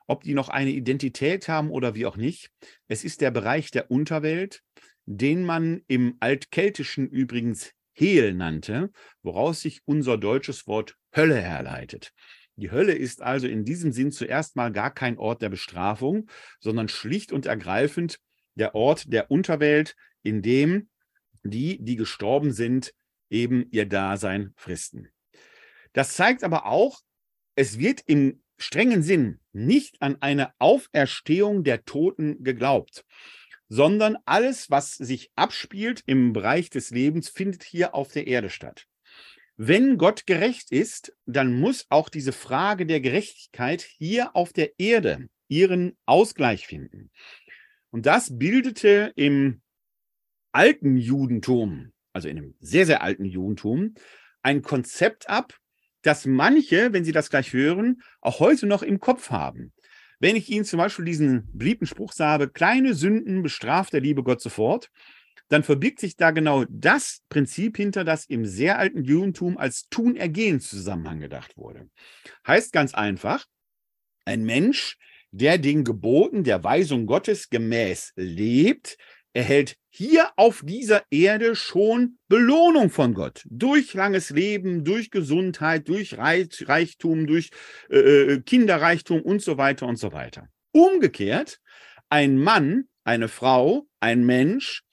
Ob 0.05 0.23
die 0.23 0.35
noch 0.35 0.49
eine 0.49 0.69
Identität 0.69 1.47
haben 1.47 1.71
oder 1.71 1.95
wie 1.95 2.05
auch 2.05 2.17
nicht, 2.17 2.51
es 2.87 3.03
ist 3.03 3.19
der 3.19 3.31
Bereich 3.31 3.71
der 3.71 3.89
Unterwelt, 3.89 4.61
den 5.07 5.43
man 5.43 5.81
im 5.87 6.15
Altkeltischen 6.19 7.09
übrigens 7.09 7.73
Hel 7.93 8.35
nannte, 8.35 8.91
woraus 9.23 9.61
sich 9.61 9.81
unser 9.85 10.19
deutsches 10.19 10.67
Wort 10.67 10.97
Hölle 11.15 11.41
herleitet. 11.41 12.13
Die 12.57 12.69
Hölle 12.69 12.93
ist 12.93 13.23
also 13.23 13.47
in 13.47 13.65
diesem 13.65 13.91
Sinn 13.91 14.11
zuerst 14.11 14.55
mal 14.55 14.71
gar 14.71 14.93
kein 14.93 15.17
Ort 15.17 15.41
der 15.41 15.49
Bestrafung, 15.49 16.29
sondern 16.59 16.89
schlicht 16.89 17.31
und 17.31 17.47
ergreifend 17.47 18.19
der 18.53 18.75
Ort 18.75 19.11
der 19.11 19.31
Unterwelt, 19.31 19.95
in 20.21 20.43
dem 20.43 20.89
die, 21.43 21.83
die 21.83 21.95
gestorben 21.95 22.51
sind, 22.51 22.93
eben 23.31 23.65
ihr 23.71 23.87
Dasein 23.87 24.53
fristen. 24.57 25.07
Das 25.93 26.13
zeigt 26.13 26.43
aber 26.43 26.67
auch, 26.67 27.01
es 27.55 27.79
wird 27.79 28.01
im 28.05 28.41
strengen 28.57 29.03
Sinn 29.03 29.39
nicht 29.53 30.01
an 30.01 30.17
eine 30.21 30.53
Auferstehung 30.59 31.63
der 31.63 31.85
Toten 31.85 32.43
geglaubt, 32.43 33.05
sondern 33.67 34.17
alles, 34.25 34.69
was 34.69 34.95
sich 34.95 35.31
abspielt 35.35 36.03
im 36.05 36.33
Bereich 36.33 36.69
des 36.69 36.91
Lebens, 36.91 37.29
findet 37.29 37.63
hier 37.63 37.95
auf 37.95 38.11
der 38.11 38.27
Erde 38.27 38.49
statt. 38.49 38.87
Wenn 39.55 39.97
Gott 39.97 40.25
gerecht 40.25 40.71
ist, 40.71 41.13
dann 41.25 41.59
muss 41.59 41.85
auch 41.89 42.09
diese 42.09 42.31
Frage 42.31 42.85
der 42.85 43.01
Gerechtigkeit 43.01 43.81
hier 43.81 44.35
auf 44.35 44.53
der 44.53 44.79
Erde 44.79 45.27
ihren 45.49 45.97
Ausgleich 46.05 46.65
finden. 46.65 47.11
Und 47.91 48.05
das 48.05 48.37
bildete 48.37 49.11
im 49.15 49.61
alten 50.51 50.95
Judentum, 50.95 51.91
also 52.13 52.27
in 52.27 52.37
einem 52.37 52.55
sehr, 52.59 52.85
sehr 52.85 53.01
alten 53.01 53.25
Judentum, 53.25 53.95
ein 54.41 54.61
Konzept 54.61 55.29
ab, 55.29 55.59
das 56.01 56.25
manche, 56.25 56.93
wenn 56.93 57.03
sie 57.03 57.11
das 57.11 57.29
gleich 57.29 57.53
hören, 57.53 58.01
auch 58.21 58.39
heute 58.39 58.65
noch 58.65 58.83
im 58.83 58.99
Kopf 58.99 59.29
haben. 59.29 59.73
Wenn 60.19 60.35
ich 60.35 60.49
Ihnen 60.49 60.65
zum 60.65 60.77
Beispiel 60.77 61.05
diesen 61.05 61.49
beliebten 61.53 61.85
Spruch 61.85 62.11
sage, 62.11 62.49
kleine 62.49 62.93
Sünden 62.93 63.41
bestraft 63.41 63.93
der 63.93 64.01
liebe 64.01 64.23
Gott 64.23 64.41
sofort, 64.41 64.89
dann 65.47 65.63
verbirgt 65.63 65.99
sich 65.99 66.15
da 66.15 66.31
genau 66.31 66.65
das 66.69 67.21
Prinzip 67.29 67.77
hinter, 67.77 68.03
das 68.03 68.25
im 68.25 68.45
sehr 68.45 68.77
alten 68.77 69.03
Judentum 69.03 69.57
als 69.57 69.87
Tun-Ergehen-Zusammenhang 69.89 71.19
gedacht 71.19 71.57
wurde. 71.57 71.89
Heißt 72.45 72.71
ganz 72.71 72.93
einfach, 72.93 73.45
ein 74.25 74.43
Mensch, 74.43 74.97
der 75.31 75.57
den 75.57 75.83
Geboten 75.83 76.43
der 76.43 76.63
Weisung 76.63 77.05
Gottes 77.05 77.49
gemäß 77.49 78.13
lebt, 78.15 78.97
erhält 79.33 79.75
hier 79.89 80.29
auf 80.35 80.61
dieser 80.63 81.03
Erde 81.09 81.55
schon 81.55 82.17
Belohnung 82.27 82.89
von 82.89 83.13
Gott. 83.13 83.43
Durch 83.49 83.93
langes 83.93 84.29
Leben, 84.29 84.83
durch 84.83 85.11
Gesundheit, 85.11 85.87
durch 85.87 86.17
Reichtum, 86.17 87.27
durch 87.27 87.49
äh, 87.89 87.97
äh, 87.97 88.41
Kinderreichtum 88.41 89.21
und 89.21 89.41
so 89.41 89.57
weiter 89.57 89.87
und 89.87 89.97
so 89.97 90.11
weiter. 90.11 90.47
Umgekehrt, 90.71 91.59
ein 92.09 92.37
Mann, 92.37 92.85
eine 93.03 93.27
Frau, 93.27 93.87
ein 93.99 94.25
Mensch, 94.25 94.83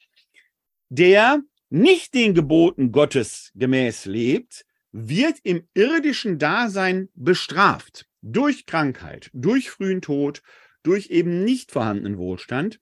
der 0.88 1.42
nicht 1.68 2.14
den 2.14 2.34
Geboten 2.34 2.92
Gottes 2.92 3.50
gemäß 3.54 4.06
lebt, 4.06 4.64
wird 4.92 5.38
im 5.42 5.68
irdischen 5.74 6.38
Dasein 6.38 7.08
bestraft. 7.14 8.06
Durch 8.22 8.66
Krankheit, 8.66 9.30
durch 9.32 9.70
frühen 9.70 10.00
Tod, 10.00 10.42
durch 10.82 11.10
eben 11.10 11.44
nicht 11.44 11.72
vorhandenen 11.72 12.16
Wohlstand. 12.16 12.80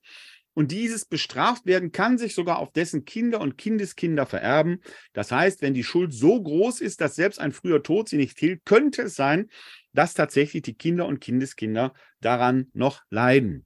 Und 0.55 0.71
dieses 0.71 1.05
bestraft 1.05 1.65
werden 1.65 1.91
kann 1.91 2.17
sich 2.17 2.33
sogar 2.33 2.59
auf 2.59 2.71
dessen 2.71 3.05
Kinder 3.05 3.41
und 3.41 3.57
Kindeskinder 3.57 4.25
vererben. 4.25 4.81
Das 5.13 5.31
heißt, 5.31 5.61
wenn 5.61 5.73
die 5.73 5.83
Schuld 5.83 6.13
so 6.13 6.41
groß 6.41 6.79
ist, 6.81 7.01
dass 7.01 7.15
selbst 7.15 7.39
ein 7.39 7.51
früher 7.51 7.83
Tod 7.83 8.09
sie 8.09 8.17
nicht 8.17 8.39
hielt, 8.39 8.65
könnte 8.65 9.03
es 9.03 9.15
sein, 9.15 9.49
dass 9.91 10.13
tatsächlich 10.13 10.63
die 10.63 10.73
Kinder 10.73 11.05
und 11.05 11.19
Kindeskinder 11.19 11.93
daran 12.21 12.69
noch 12.73 13.03
leiden. 13.09 13.65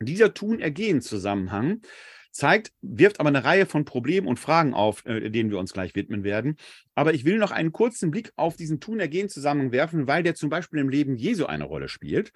Dieser 0.00 0.32
Tun-Ergehen-Zusammenhang 0.32 1.82
zeigt, 2.30 2.72
wirft 2.80 3.20
aber 3.20 3.28
eine 3.28 3.44
Reihe 3.44 3.66
von 3.66 3.84
Problemen 3.84 4.26
und 4.26 4.40
Fragen 4.40 4.74
auf, 4.74 5.04
äh, 5.06 5.30
denen 5.30 5.50
wir 5.50 5.58
uns 5.58 5.72
gleich 5.72 5.94
widmen 5.94 6.24
werden. 6.24 6.56
Aber 6.94 7.12
ich 7.12 7.24
will 7.24 7.38
noch 7.38 7.52
einen 7.52 7.72
kurzen 7.72 8.10
Blick 8.10 8.32
auf 8.36 8.56
diesen 8.56 8.80
Tun-Ergehen-Zusammenhang 8.80 9.72
werfen, 9.72 10.06
weil 10.06 10.22
der 10.22 10.34
zum 10.34 10.48
Beispiel 10.48 10.80
im 10.80 10.88
Leben 10.88 11.16
Jesu 11.16 11.44
eine 11.44 11.64
Rolle 11.64 11.88
spielt. 11.88 12.32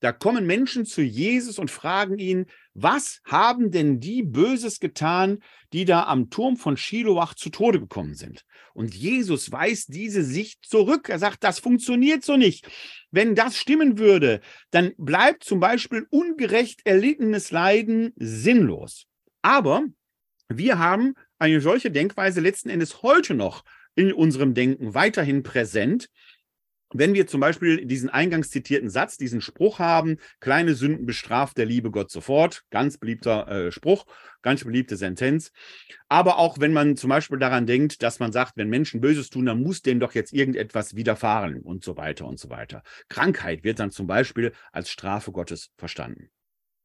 Da 0.00 0.12
kommen 0.12 0.46
Menschen 0.46 0.86
zu 0.86 1.02
Jesus 1.02 1.58
und 1.58 1.70
fragen 1.70 2.18
ihn, 2.18 2.46
was 2.72 3.20
haben 3.24 3.70
denn 3.70 4.00
die 4.00 4.22
Böses 4.22 4.80
getan, 4.80 5.42
die 5.74 5.84
da 5.84 6.04
am 6.04 6.30
Turm 6.30 6.56
von 6.56 6.78
Shiloach 6.78 7.34
zu 7.34 7.50
Tode 7.50 7.80
gekommen 7.80 8.14
sind? 8.14 8.44
Und 8.72 8.94
Jesus 8.94 9.52
weist 9.52 9.94
diese 9.94 10.24
Sicht 10.24 10.64
zurück. 10.64 11.10
Er 11.10 11.18
sagt, 11.18 11.44
das 11.44 11.58
funktioniert 11.58 12.24
so 12.24 12.38
nicht. 12.38 12.66
Wenn 13.10 13.34
das 13.34 13.56
stimmen 13.56 13.98
würde, 13.98 14.40
dann 14.70 14.92
bleibt 14.96 15.44
zum 15.44 15.60
Beispiel 15.60 16.06
ungerecht 16.10 16.80
erlittenes 16.84 17.50
Leiden 17.50 18.12
sinnlos. 18.16 19.06
Aber 19.42 19.84
wir 20.48 20.78
haben 20.78 21.14
eine 21.38 21.60
solche 21.60 21.90
Denkweise 21.90 22.40
letzten 22.40 22.70
Endes 22.70 23.02
heute 23.02 23.34
noch 23.34 23.64
in 23.94 24.12
unserem 24.12 24.54
Denken 24.54 24.94
weiterhin 24.94 25.42
präsent 25.42 26.08
wenn 26.92 27.14
wir 27.14 27.26
zum 27.26 27.40
Beispiel 27.40 27.86
diesen 27.86 28.10
eingangs 28.10 28.50
zitierten 28.50 28.90
Satz, 28.90 29.16
diesen 29.16 29.40
Spruch 29.40 29.78
haben, 29.78 30.18
kleine 30.40 30.74
Sünden 30.74 31.06
bestraft 31.06 31.56
der 31.56 31.66
liebe 31.66 31.90
Gott 31.90 32.10
sofort, 32.10 32.64
ganz 32.70 32.98
beliebter 32.98 33.48
äh, 33.48 33.72
Spruch, 33.72 34.06
ganz 34.42 34.64
beliebte 34.64 34.96
Sentenz. 34.96 35.52
Aber 36.08 36.38
auch 36.38 36.58
wenn 36.58 36.72
man 36.72 36.96
zum 36.96 37.10
Beispiel 37.10 37.38
daran 37.38 37.66
denkt, 37.66 38.02
dass 38.02 38.18
man 38.18 38.32
sagt, 38.32 38.56
wenn 38.56 38.68
Menschen 38.68 39.00
Böses 39.00 39.30
tun, 39.30 39.46
dann 39.46 39.62
muss 39.62 39.82
denen 39.82 40.00
doch 40.00 40.14
jetzt 40.14 40.32
irgendetwas 40.32 40.96
widerfahren 40.96 41.60
und 41.60 41.84
so 41.84 41.96
weiter 41.96 42.26
und 42.26 42.40
so 42.40 42.50
weiter. 42.50 42.82
Krankheit 43.08 43.62
wird 43.62 43.78
dann 43.78 43.90
zum 43.92 44.06
Beispiel 44.06 44.52
als 44.72 44.90
Strafe 44.90 45.30
Gottes 45.30 45.70
verstanden. 45.76 46.30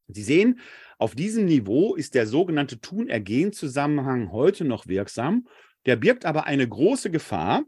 Sie 0.07 0.23
sehen, 0.23 0.59
auf 0.99 1.15
diesem 1.15 1.45
Niveau 1.45 1.95
ist 1.95 2.13
der 2.13 2.27
sogenannte 2.27 2.79
Tun-Ergehen-Zusammenhang 2.79 4.31
heute 4.31 4.63
noch 4.63 4.85
wirksam. 4.85 5.47
Der 5.87 5.95
birgt 5.95 6.25
aber 6.25 6.45
eine 6.45 6.67
große 6.67 7.09
Gefahr, 7.09 7.63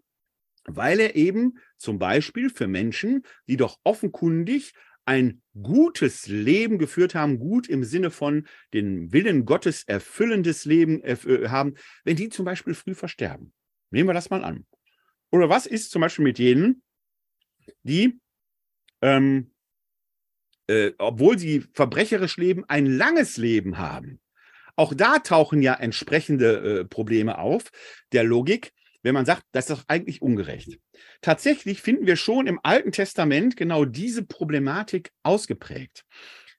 weil 0.65 0.99
er 0.99 1.15
eben 1.15 1.57
zum 1.77 1.99
Beispiel 1.99 2.49
für 2.49 2.67
Menschen, 2.67 3.23
die 3.47 3.57
doch 3.57 3.77
offenkundig 3.83 4.73
ein 5.05 5.41
gutes 5.61 6.27
Leben 6.27 6.77
geführt 6.77 7.15
haben, 7.15 7.39
gut 7.39 7.69
im 7.69 7.85
Sinne 7.85 8.11
von 8.11 8.45
den 8.73 9.13
Willen 9.13 9.45
Gottes 9.45 9.83
erfüllendes 9.85 10.65
Leben 10.65 11.01
äh, 11.01 11.15
haben, 11.47 11.75
wenn 12.03 12.17
die 12.17 12.27
zum 12.29 12.43
Beispiel 12.43 12.73
früh 12.73 12.93
versterben. 12.93 13.53
Nehmen 13.89 14.09
wir 14.09 14.13
das 14.13 14.29
mal 14.29 14.43
an. 14.43 14.65
Oder 15.31 15.49
was 15.49 15.65
ist 15.65 15.91
zum 15.91 16.01
Beispiel 16.01 16.25
mit 16.25 16.39
jenen, 16.39 16.83
die, 17.83 18.19
ähm, 19.01 19.51
äh, 20.67 20.91
obwohl 20.97 21.39
sie 21.39 21.63
verbrecherisch 21.73 22.35
leben, 22.35 22.65
ein 22.67 22.85
langes 22.85 23.37
Leben 23.37 23.77
haben? 23.77 24.19
Auch 24.75 24.93
da 24.93 25.19
tauchen 25.19 25.61
ja 25.61 25.73
entsprechende 25.73 26.81
äh, 26.81 26.85
Probleme 26.85 27.39
auf 27.39 27.71
der 28.11 28.25
Logik 28.25 28.73
wenn 29.07 29.13
man 29.13 29.25
sagt, 29.25 29.43
das 29.53 29.69
ist 29.69 29.77
doch 29.77 29.85
eigentlich 29.87 30.21
ungerecht. 30.21 30.79
Tatsächlich 31.21 31.81
finden 31.81 32.05
wir 32.05 32.17
schon 32.17 32.45
im 32.45 32.59
Alten 32.61 32.91
Testament 32.91 33.55
genau 33.55 33.85
diese 33.85 34.25
Problematik 34.25 35.11
ausgeprägt. 35.23 36.03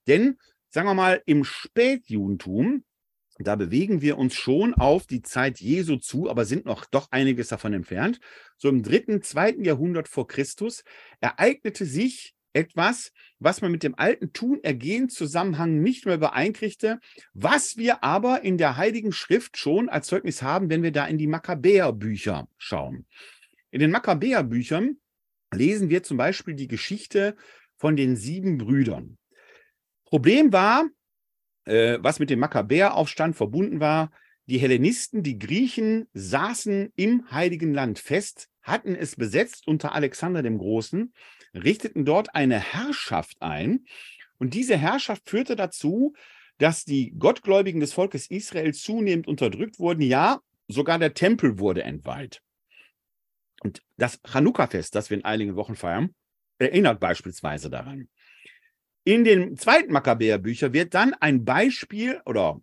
Denn, 0.07 0.38
sagen 0.71 0.88
wir 0.88 0.95
mal, 0.95 1.23
im 1.26 1.45
Spätjudentum, 1.45 2.85
da 3.38 3.55
bewegen 3.55 4.00
wir 4.00 4.17
uns 4.17 4.35
schon 4.35 4.73
auf 4.73 5.07
die 5.07 5.21
Zeit 5.21 5.61
Jesu 5.61 5.97
zu, 5.97 6.31
aber 6.31 6.47
sind 6.47 6.64
noch 6.64 6.87
doch 6.87 7.09
einiges 7.11 7.49
davon 7.49 7.75
entfernt. 7.75 8.19
So 8.57 8.71
im 8.71 8.83
dritten, 8.83 9.21
zweiten 9.21 9.62
Jahrhundert 9.62 10.09
vor 10.09 10.26
Christus 10.26 10.85
ereignete 11.21 11.85
sich 11.85 12.35
etwas, 12.58 13.12
was 13.38 13.62
man 13.62 13.70
mit 13.70 13.84
dem 13.84 13.94
alten 13.96 14.32
Tun-Ergehen-Zusammenhang 14.32 15.80
nicht 15.80 16.06
mehr 16.06 16.18
beeinkriegte, 16.18 16.98
was 17.32 17.76
wir 17.76 18.02
aber 18.02 18.42
in 18.42 18.58
der 18.58 18.76
Heiligen 18.76 19.12
Schrift 19.12 19.56
schon 19.56 19.88
als 19.88 20.08
Zeugnis 20.08 20.42
haben, 20.42 20.68
wenn 20.68 20.82
wir 20.82 20.90
da 20.90 21.06
in 21.06 21.18
die 21.18 21.28
Makkabäer-Bücher 21.28 22.48
schauen. 22.56 23.06
In 23.70 23.78
den 23.78 23.92
Makkabäer-Büchern 23.92 24.96
lesen 25.54 25.88
wir 25.88 26.02
zum 26.02 26.16
Beispiel 26.16 26.54
die 26.54 26.68
Geschichte 26.68 27.36
von 27.76 27.96
den 27.96 28.16
sieben 28.16 28.58
Brüdern. 28.58 29.18
Problem 30.04 30.52
war, 30.52 30.88
äh, 31.64 31.98
was 32.00 32.18
mit 32.18 32.30
dem 32.30 32.40
Makkabäeraufstand 32.40 33.36
verbunden 33.36 33.78
war, 33.78 34.10
die 34.46 34.58
Hellenisten, 34.58 35.22
die 35.22 35.38
Griechen 35.38 36.08
saßen 36.12 36.92
im 36.96 37.30
Heiligen 37.30 37.72
Land 37.72 37.98
fest, 37.98 38.48
hatten 38.62 38.96
es 38.96 39.14
besetzt 39.14 39.68
unter 39.68 39.94
Alexander 39.94 40.42
dem 40.42 40.58
Großen 40.58 41.12
richteten 41.55 42.05
dort 42.05 42.35
eine 42.35 42.59
Herrschaft 42.59 43.37
ein 43.40 43.85
Und 44.38 44.55
diese 44.55 44.76
Herrschaft 44.76 45.28
führte 45.28 45.57
dazu, 45.57 46.14
dass 46.59 46.85
die 46.85 47.12
Gottgläubigen 47.19 47.81
des 47.81 47.93
Volkes 47.93 48.31
Israel 48.31 48.73
zunehmend 48.75 49.26
unterdrückt 49.26 49.78
wurden. 49.78 50.02
Ja, 50.02 50.40
sogar 50.69 50.99
der 50.99 51.14
Tempel 51.14 51.59
wurde 51.59 51.83
entweiht. 51.83 52.40
Und 53.62 53.83
das 53.97 54.21
Chanukka-Fest, 54.23 54.95
das 54.95 55.11
wir 55.11 55.17
in 55.17 55.25
einigen 55.25 55.57
Wochen 55.57 55.75
feiern, 55.75 56.14
erinnert 56.59 57.00
beispielsweise 57.00 57.71
daran. 57.71 58.09
In 59.05 59.25
den 59.25 59.57
zweiten 59.57 59.93
Makkabäerbücher 59.93 60.73
wird 60.73 60.95
dann 60.95 61.14
ein 61.14 61.45
Beispiel 61.45 62.21
oder 62.26 62.61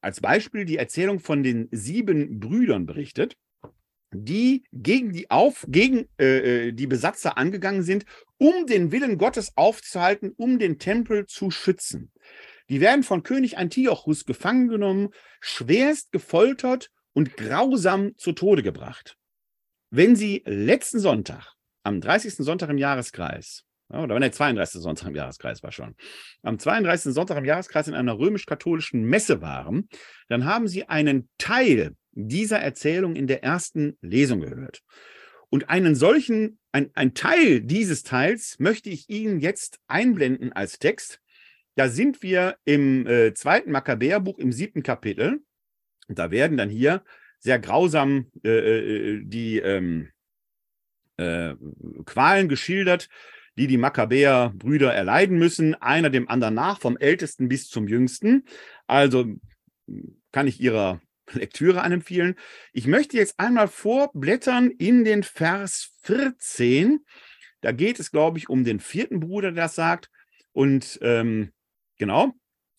als 0.00 0.20
Beispiel 0.20 0.64
die 0.64 0.76
Erzählung 0.76 1.20
von 1.20 1.42
den 1.42 1.68
sieben 1.70 2.40
Brüdern 2.40 2.86
berichtet, 2.86 3.36
die 4.12 4.64
gegen 4.72 5.12
die, 5.12 5.30
Auf, 5.30 5.66
gegen, 5.68 6.08
äh, 6.18 6.68
äh 6.68 6.72
die 6.72 6.86
Besatzer 6.86 7.36
angegangen 7.36 7.82
sind, 7.82 8.04
um 8.38 8.66
den 8.66 8.92
Willen 8.92 9.18
Gottes 9.18 9.52
aufzuhalten, 9.56 10.32
um 10.36 10.58
den 10.58 10.78
Tempel 10.78 11.26
zu 11.26 11.50
schützen. 11.50 12.12
Die 12.68 12.80
werden 12.80 13.02
von 13.02 13.22
König 13.22 13.56
Antiochus 13.58 14.24
gefangen 14.24 14.68
genommen, 14.68 15.08
schwerst 15.40 16.12
gefoltert 16.12 16.90
und 17.12 17.36
grausam 17.36 18.16
zu 18.16 18.32
Tode 18.32 18.62
gebracht. 18.62 19.16
Wenn 19.90 20.16
sie 20.16 20.42
letzten 20.44 21.00
Sonntag, 21.00 21.54
am 21.82 22.00
30. 22.00 22.34
Sonntag 22.36 22.68
im 22.68 22.78
Jahreskreis, 22.78 23.64
oder 23.88 24.14
wenn 24.14 24.20
der 24.20 24.32
32. 24.32 24.82
Sonntag 24.82 25.08
im 25.08 25.14
Jahreskreis 25.14 25.62
war 25.62 25.72
schon, 25.72 25.94
am 26.42 26.58
32. 26.58 27.14
Sonntag 27.14 27.38
im 27.38 27.46
Jahreskreis 27.46 27.88
in 27.88 27.94
einer 27.94 28.18
römisch-katholischen 28.18 29.04
Messe 29.04 29.40
waren, 29.40 29.88
dann 30.28 30.44
haben 30.44 30.68
sie 30.68 30.88
einen 30.88 31.30
Teil 31.38 31.94
dieser 32.26 32.58
Erzählung 32.58 33.14
in 33.14 33.26
der 33.26 33.44
ersten 33.44 33.96
Lesung 34.00 34.40
gehört. 34.40 34.82
Und 35.50 35.70
einen 35.70 35.94
solchen, 35.94 36.58
ein, 36.72 36.90
ein 36.94 37.14
Teil 37.14 37.60
dieses 37.60 38.02
Teils 38.02 38.58
möchte 38.58 38.90
ich 38.90 39.08
Ihnen 39.08 39.40
jetzt 39.40 39.78
einblenden 39.86 40.52
als 40.52 40.78
Text. 40.78 41.20
Da 41.74 41.88
sind 41.88 42.22
wir 42.22 42.56
im 42.64 43.06
äh, 43.06 43.34
zweiten 43.34 43.70
Makkabäerbuch 43.70 44.38
im 44.38 44.52
siebten 44.52 44.82
Kapitel. 44.82 45.40
Und 46.08 46.18
da 46.18 46.30
werden 46.30 46.56
dann 46.56 46.68
hier 46.68 47.04
sehr 47.38 47.58
grausam 47.58 48.26
äh, 48.44 48.48
äh, 48.48 49.22
die 49.24 49.58
ähm, 49.58 50.08
äh, 51.16 51.54
Qualen 52.04 52.48
geschildert, 52.48 53.08
die 53.56 53.68
die 53.68 53.78
Makkabäer-Brüder 53.78 54.92
erleiden 54.92 55.38
müssen, 55.38 55.74
einer 55.74 56.10
dem 56.10 56.28
anderen 56.28 56.54
nach, 56.54 56.80
vom 56.80 56.96
Ältesten 56.96 57.48
bis 57.48 57.68
zum 57.68 57.88
Jüngsten. 57.88 58.44
Also 58.86 59.26
kann 60.32 60.46
ich 60.46 60.60
Ihrer 60.60 61.00
Lektüre 61.32 61.82
anempfehlen. 61.82 62.36
Ich 62.72 62.86
möchte 62.86 63.16
jetzt 63.16 63.38
einmal 63.38 63.68
vorblättern 63.68 64.70
in 64.70 65.04
den 65.04 65.22
Vers 65.22 65.92
14. 66.02 67.04
Da 67.60 67.72
geht 67.72 67.98
es, 67.98 68.10
glaube 68.10 68.38
ich, 68.38 68.48
um 68.48 68.64
den 68.64 68.80
vierten 68.80 69.20
Bruder, 69.20 69.52
der 69.52 69.64
das 69.64 69.74
sagt. 69.74 70.10
Und 70.52 70.98
ähm, 71.02 71.52
Genau. 71.98 72.32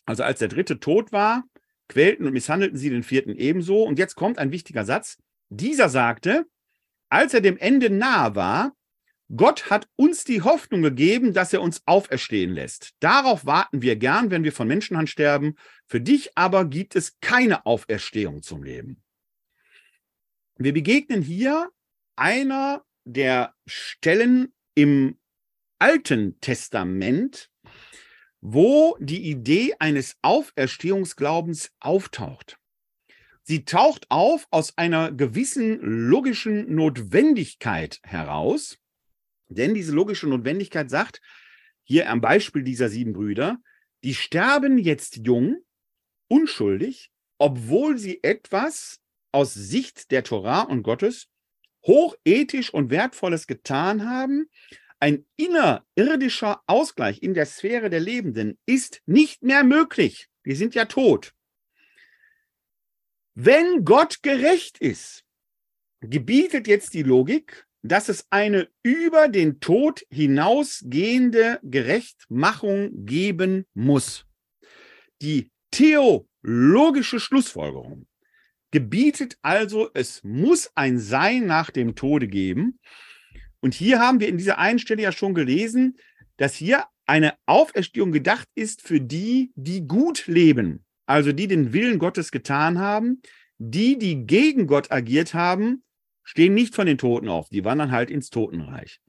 Also 0.05 0.23
als 0.23 0.39
der 0.39 0.47
dritte 0.47 0.79
tot 0.79 1.11
war, 1.11 1.43
quälten 1.87 2.25
und 2.25 2.33
misshandelten 2.33 2.77
sie 2.77 2.89
den 2.89 3.03
vierten 3.03 3.35
ebenso. 3.35 3.83
Und 3.83 3.99
jetzt 3.99 4.15
kommt 4.15 4.39
ein 4.39 4.51
wichtiger 4.51 4.85
Satz. 4.85 5.17
Dieser 5.49 5.89
sagte, 5.89 6.45
als 7.09 7.33
er 7.33 7.41
dem 7.41 7.57
Ende 7.57 7.89
nahe 7.89 8.35
war, 8.35 8.73
Gott 9.35 9.69
hat 9.69 9.87
uns 9.95 10.23
die 10.23 10.41
Hoffnung 10.41 10.81
gegeben, 10.81 11.33
dass 11.33 11.53
er 11.53 11.61
uns 11.61 11.83
auferstehen 11.85 12.51
lässt. 12.51 12.95
Darauf 12.99 13.45
warten 13.45 13.83
wir 13.83 13.95
gern, 13.95 14.31
wenn 14.31 14.43
wir 14.43 14.51
von 14.51 14.67
Menschenhand 14.67 15.07
sterben. 15.07 15.55
Für 15.85 16.01
dich 16.01 16.35
aber 16.35 16.65
gibt 16.65 16.95
es 16.95 17.19
keine 17.19 17.65
Auferstehung 17.67 18.41
zum 18.41 18.63
Leben. 18.63 19.03
Wir 20.57 20.73
begegnen 20.73 21.21
hier 21.21 21.69
einer 22.15 22.83
der 23.05 23.53
Stellen 23.67 24.51
im 24.73 25.19
Alten 25.77 26.39
Testament, 26.41 27.51
wo 28.41 28.97
die 28.99 29.29
Idee 29.29 29.75
eines 29.77 30.17
Auferstehungsglaubens 30.23 31.71
auftaucht. 31.79 32.57
Sie 33.43 33.63
taucht 33.63 34.07
auf 34.09 34.47
aus 34.49 34.77
einer 34.77 35.11
gewissen 35.11 35.79
logischen 35.81 36.73
Notwendigkeit 36.73 37.99
heraus, 38.03 38.78
denn 39.49 39.73
diese 39.73 39.91
logische 39.91 40.27
Notwendigkeit 40.27 40.89
sagt, 40.89 41.21
hier 41.83 42.09
am 42.09 42.21
Beispiel 42.21 42.63
dieser 42.63 42.89
sieben 42.89 43.13
Brüder, 43.13 43.57
die 44.03 44.13
sterben 44.13 44.77
jetzt 44.77 45.17
jung, 45.25 45.57
unschuldig, 46.27 47.11
obwohl 47.37 47.97
sie 47.97 48.23
etwas 48.23 48.99
aus 49.31 49.53
Sicht 49.53 50.11
der 50.11 50.23
Torah 50.23 50.61
und 50.61 50.83
Gottes 50.83 51.27
hochethisch 51.85 52.73
und 52.73 52.91
wertvolles 52.91 53.47
getan 53.47 54.07
haben, 54.07 54.49
ein 54.99 55.25
innerirdischer 55.37 56.61
Ausgleich 56.67 57.23
in 57.23 57.33
der 57.33 57.45
Sphäre 57.45 57.89
der 57.89 58.01
Lebenden 58.01 58.59
ist 58.65 59.01
nicht 59.05 59.43
mehr 59.43 59.63
möglich. 59.63 60.27
Wir 60.43 60.57
sind 60.57 60.75
ja 60.75 60.85
tot. 60.85 61.33
Wenn 63.33 63.85
Gott 63.85 64.21
gerecht 64.21 64.77
ist, 64.79 65.23
gebietet 66.01 66.67
jetzt 66.67 66.93
die 66.93 67.03
Logik, 67.03 67.65
dass 67.81 68.09
es 68.09 68.25
eine 68.29 68.67
über 68.83 69.27
den 69.27 69.59
Tod 69.59 70.05
hinausgehende 70.09 71.59
Gerechtmachung 71.63 73.05
geben 73.05 73.65
muss. 73.73 74.25
Die 75.21 75.51
theologische 75.71 77.19
Schlussfolgerung 77.19 78.05
gebietet 78.71 79.37
also, 79.41 79.89
es 79.93 80.23
muss 80.23 80.71
ein 80.75 80.99
Sein 80.99 81.45
nach 81.45 81.71
dem 81.71 81.95
Tode 81.95 82.27
geben. 82.27 82.79
Und 83.61 83.73
hier 83.73 83.99
haben 83.99 84.19
wir 84.19 84.27
in 84.27 84.37
dieser 84.37 84.59
einen 84.59 84.79
Stelle 84.79 85.01
ja 85.01 85.11
schon 85.11 85.33
gelesen, 85.33 85.97
dass 86.37 86.55
hier 86.55 86.85
eine 87.05 87.33
Auferstehung 87.45 88.11
gedacht 88.11 88.47
ist 88.55 88.81
für 88.81 89.01
die, 89.01 89.51
die 89.55 89.87
gut 89.87 90.27
leben, 90.27 90.85
also 91.05 91.31
die 91.31 91.47
den 91.47 91.73
Willen 91.73 91.99
Gottes 91.99 92.31
getan 92.31 92.79
haben. 92.79 93.21
Die, 93.57 93.97
die 93.97 94.25
gegen 94.25 94.67
Gott 94.67 94.89
agiert 94.89 95.33
haben, 95.33 95.83
stehen 96.29 96.53
nicht 96.53 96.75
von 96.75 96.85
den 96.85 96.99
Toten 96.99 97.27
auf, 97.27 97.49
die 97.49 97.65
wandern 97.65 97.89
halt 97.89 98.11
ins 98.11 98.29
Totenreich. 98.29 98.99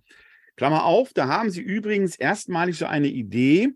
Klammer 0.56 0.86
auf, 0.86 1.12
da 1.12 1.28
haben 1.28 1.50
sie 1.50 1.60
übrigens 1.60 2.16
erstmalig 2.16 2.78
so 2.78 2.86
eine 2.86 3.08
Idee, 3.08 3.68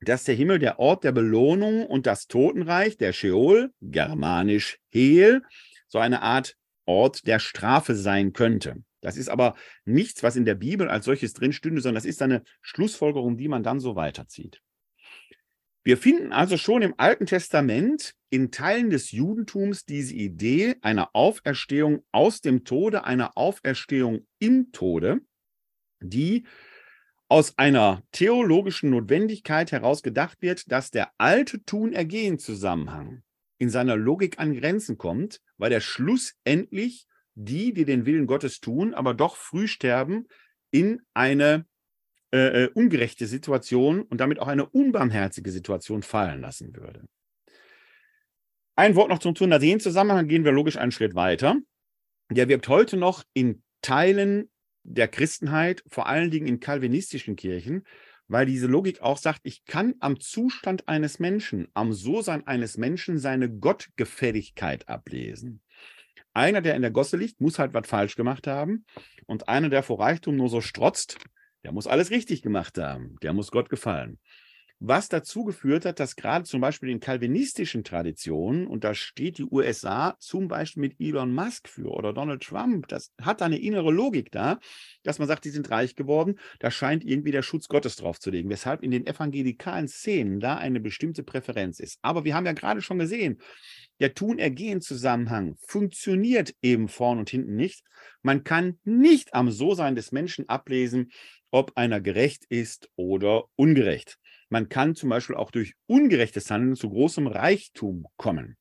dass 0.00 0.24
der 0.24 0.34
Himmel 0.34 0.58
der 0.58 0.78
Ort 0.78 1.04
der 1.04 1.12
Belohnung 1.12 1.84
und 1.84 2.06
das 2.06 2.26
Totenreich, 2.26 2.96
der 2.96 3.12
Sheol, 3.12 3.70
germanisch 3.82 4.78
Hel, 4.88 5.42
so 5.88 5.98
eine 5.98 6.22
Art 6.22 6.56
Ort 6.86 7.26
der 7.26 7.38
Strafe 7.38 7.94
sein 7.94 8.32
könnte. 8.32 8.76
Das 9.02 9.18
ist 9.18 9.28
aber 9.28 9.56
nichts, 9.84 10.22
was 10.22 10.36
in 10.36 10.46
der 10.46 10.54
Bibel 10.54 10.88
als 10.88 11.04
solches 11.04 11.34
drin 11.34 11.52
stünde, 11.52 11.82
sondern 11.82 11.96
das 11.96 12.06
ist 12.06 12.22
eine 12.22 12.44
Schlussfolgerung, 12.62 13.36
die 13.36 13.48
man 13.48 13.62
dann 13.62 13.78
so 13.78 13.94
weiterzieht. 13.94 14.62
Wir 15.82 15.96
finden 15.96 16.32
also 16.32 16.56
schon 16.56 16.82
im 16.82 16.94
Alten 16.98 17.26
Testament 17.26 18.14
in 18.28 18.50
Teilen 18.50 18.90
des 18.90 19.12
Judentums 19.12 19.86
diese 19.86 20.14
Idee 20.14 20.76
einer 20.82 21.10
Auferstehung 21.14 22.04
aus 22.12 22.42
dem 22.42 22.64
Tode, 22.64 23.04
einer 23.04 23.36
Auferstehung 23.36 24.26
im 24.38 24.72
Tode, 24.72 25.20
die 26.00 26.44
aus 27.28 27.56
einer 27.56 28.02
theologischen 28.12 28.90
Notwendigkeit 28.90 29.72
heraus 29.72 30.02
gedacht 30.02 30.42
wird, 30.42 30.70
dass 30.70 30.90
der 30.90 31.12
alte 31.16 31.64
Tun-Ergehen-Zusammenhang 31.64 33.22
in 33.58 33.70
seiner 33.70 33.96
Logik 33.96 34.38
an 34.38 34.54
Grenzen 34.54 34.98
kommt, 34.98 35.40
weil 35.56 35.72
er 35.72 35.80
schlussendlich 35.80 37.06
die, 37.34 37.72
die 37.72 37.84
den 37.84 38.04
Willen 38.04 38.26
Gottes 38.26 38.60
tun, 38.60 38.94
aber 38.94 39.14
doch 39.14 39.36
früh 39.36 39.68
sterben, 39.68 40.26
in 40.70 41.02
eine 41.14 41.66
äh, 42.32 42.64
äh, 42.64 42.70
ungerechte 42.74 43.26
Situation 43.26 44.02
und 44.02 44.20
damit 44.20 44.38
auch 44.38 44.48
eine 44.48 44.66
unbarmherzige 44.66 45.50
Situation 45.50 46.02
fallen 46.02 46.40
lassen 46.40 46.76
würde. 46.76 47.04
Ein 48.76 48.94
Wort 48.94 49.08
noch 49.08 49.18
zum 49.18 49.34
Tunaseen-Zusammenhang, 49.34 50.28
gehen 50.28 50.44
wir 50.44 50.52
logisch 50.52 50.76
einen 50.76 50.92
Schritt 50.92 51.14
weiter. 51.14 51.56
Der 52.30 52.48
wirkt 52.48 52.68
heute 52.68 52.96
noch 52.96 53.24
in 53.34 53.62
Teilen 53.82 54.48
der 54.84 55.08
Christenheit, 55.08 55.82
vor 55.88 56.06
allen 56.06 56.30
Dingen 56.30 56.46
in 56.46 56.60
kalvinistischen 56.60 57.36
Kirchen, 57.36 57.84
weil 58.28 58.46
diese 58.46 58.68
Logik 58.68 59.00
auch 59.00 59.18
sagt, 59.18 59.40
ich 59.42 59.64
kann 59.64 59.94
am 59.98 60.20
Zustand 60.20 60.86
eines 60.88 61.18
Menschen, 61.18 61.66
am 61.74 61.92
So-Sein 61.92 62.46
eines 62.46 62.78
Menschen 62.78 63.18
seine 63.18 63.50
Gottgefälligkeit 63.50 64.88
ablesen. 64.88 65.62
Einer, 66.32 66.60
der 66.60 66.76
in 66.76 66.82
der 66.82 66.92
Gosse 66.92 67.16
liegt, 67.16 67.40
muss 67.40 67.58
halt 67.58 67.74
was 67.74 67.88
falsch 67.88 68.14
gemacht 68.14 68.46
haben. 68.46 68.84
Und 69.26 69.48
einer, 69.48 69.68
der 69.68 69.82
vor 69.82 69.98
Reichtum 69.98 70.36
nur 70.36 70.48
so 70.48 70.60
strotzt, 70.60 71.18
der 71.64 71.72
muss 71.72 71.86
alles 71.86 72.10
richtig 72.10 72.42
gemacht 72.42 72.78
haben. 72.78 73.16
Der 73.22 73.32
muss 73.32 73.50
Gott 73.50 73.68
gefallen. 73.68 74.18
Was 74.82 75.10
dazu 75.10 75.44
geführt 75.44 75.84
hat, 75.84 76.00
dass 76.00 76.16
gerade 76.16 76.46
zum 76.46 76.62
Beispiel 76.62 76.88
in 76.88 77.00
kalvinistischen 77.00 77.84
Traditionen, 77.84 78.66
und 78.66 78.82
da 78.82 78.94
steht 78.94 79.36
die 79.36 79.44
USA 79.44 80.16
zum 80.20 80.48
Beispiel 80.48 80.80
mit 80.80 80.98
Elon 80.98 81.34
Musk 81.34 81.68
für 81.68 81.90
oder 81.90 82.14
Donald 82.14 82.42
Trump, 82.42 82.88
das 82.88 83.12
hat 83.20 83.42
eine 83.42 83.58
innere 83.58 83.92
Logik 83.92 84.30
da, 84.32 84.58
dass 85.02 85.18
man 85.18 85.28
sagt, 85.28 85.44
die 85.44 85.50
sind 85.50 85.70
reich 85.70 85.96
geworden, 85.96 86.38
da 86.60 86.70
scheint 86.70 87.04
irgendwie 87.04 87.30
der 87.30 87.42
Schutz 87.42 87.68
Gottes 87.68 87.96
draufzulegen, 87.96 88.50
weshalb 88.50 88.82
in 88.82 88.90
den 88.90 89.06
evangelikalen 89.06 89.86
Szenen 89.86 90.40
da 90.40 90.56
eine 90.56 90.80
bestimmte 90.80 91.24
Präferenz 91.24 91.78
ist. 91.78 91.98
Aber 92.00 92.24
wir 92.24 92.34
haben 92.34 92.46
ja 92.46 92.52
gerade 92.52 92.80
schon 92.80 92.98
gesehen, 92.98 93.38
der 94.00 94.14
Tun-Ergehen-Zusammenhang 94.14 95.56
funktioniert 95.60 96.54
eben 96.62 96.88
vorn 96.88 97.18
und 97.18 97.28
hinten 97.28 97.54
nicht. 97.54 97.84
Man 98.22 98.44
kann 98.44 98.78
nicht 98.84 99.34
am 99.34 99.50
So-Sein 99.50 99.94
des 99.94 100.10
Menschen 100.10 100.48
ablesen, 100.48 101.10
ob 101.50 101.72
einer 101.76 102.00
gerecht 102.00 102.44
ist 102.48 102.90
oder 102.96 103.44
ungerecht. 103.56 104.18
Man 104.48 104.68
kann 104.68 104.94
zum 104.94 105.10
Beispiel 105.10 105.36
auch 105.36 105.50
durch 105.50 105.74
ungerechtes 105.86 106.50
Handeln 106.50 106.76
zu 106.76 106.90
großem 106.90 107.26
Reichtum 107.26 108.06
kommen. 108.16 108.56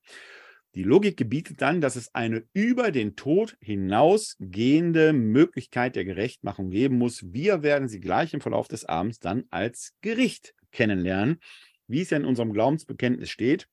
Die 0.75 0.83
Logik 0.83 1.17
gebietet 1.17 1.61
dann, 1.61 1.81
dass 1.81 1.95
es 1.95 2.13
eine 2.13 2.43
über 2.53 2.91
den 2.91 3.15
Tod 3.15 3.57
hinausgehende 3.59 5.13
Möglichkeit 5.13 5.95
der 5.95 6.05
Gerechtmachung 6.05 6.69
geben 6.69 6.97
muss. 6.97 7.33
Wir 7.33 7.63
werden 7.63 7.89
sie 7.89 7.99
gleich 7.99 8.35
im 8.35 8.41
Verlauf 8.41 8.67
des 8.67 8.85
Abends 8.85 9.19
dann 9.19 9.45
als 9.49 9.95
Gericht 10.01 10.53
kennenlernen, 10.71 11.39
wie 11.87 12.01
es 12.01 12.11
ja 12.11 12.17
in 12.17 12.25
unserem 12.25 12.53
Glaubensbekenntnis 12.53 13.31
steht, 13.31 13.67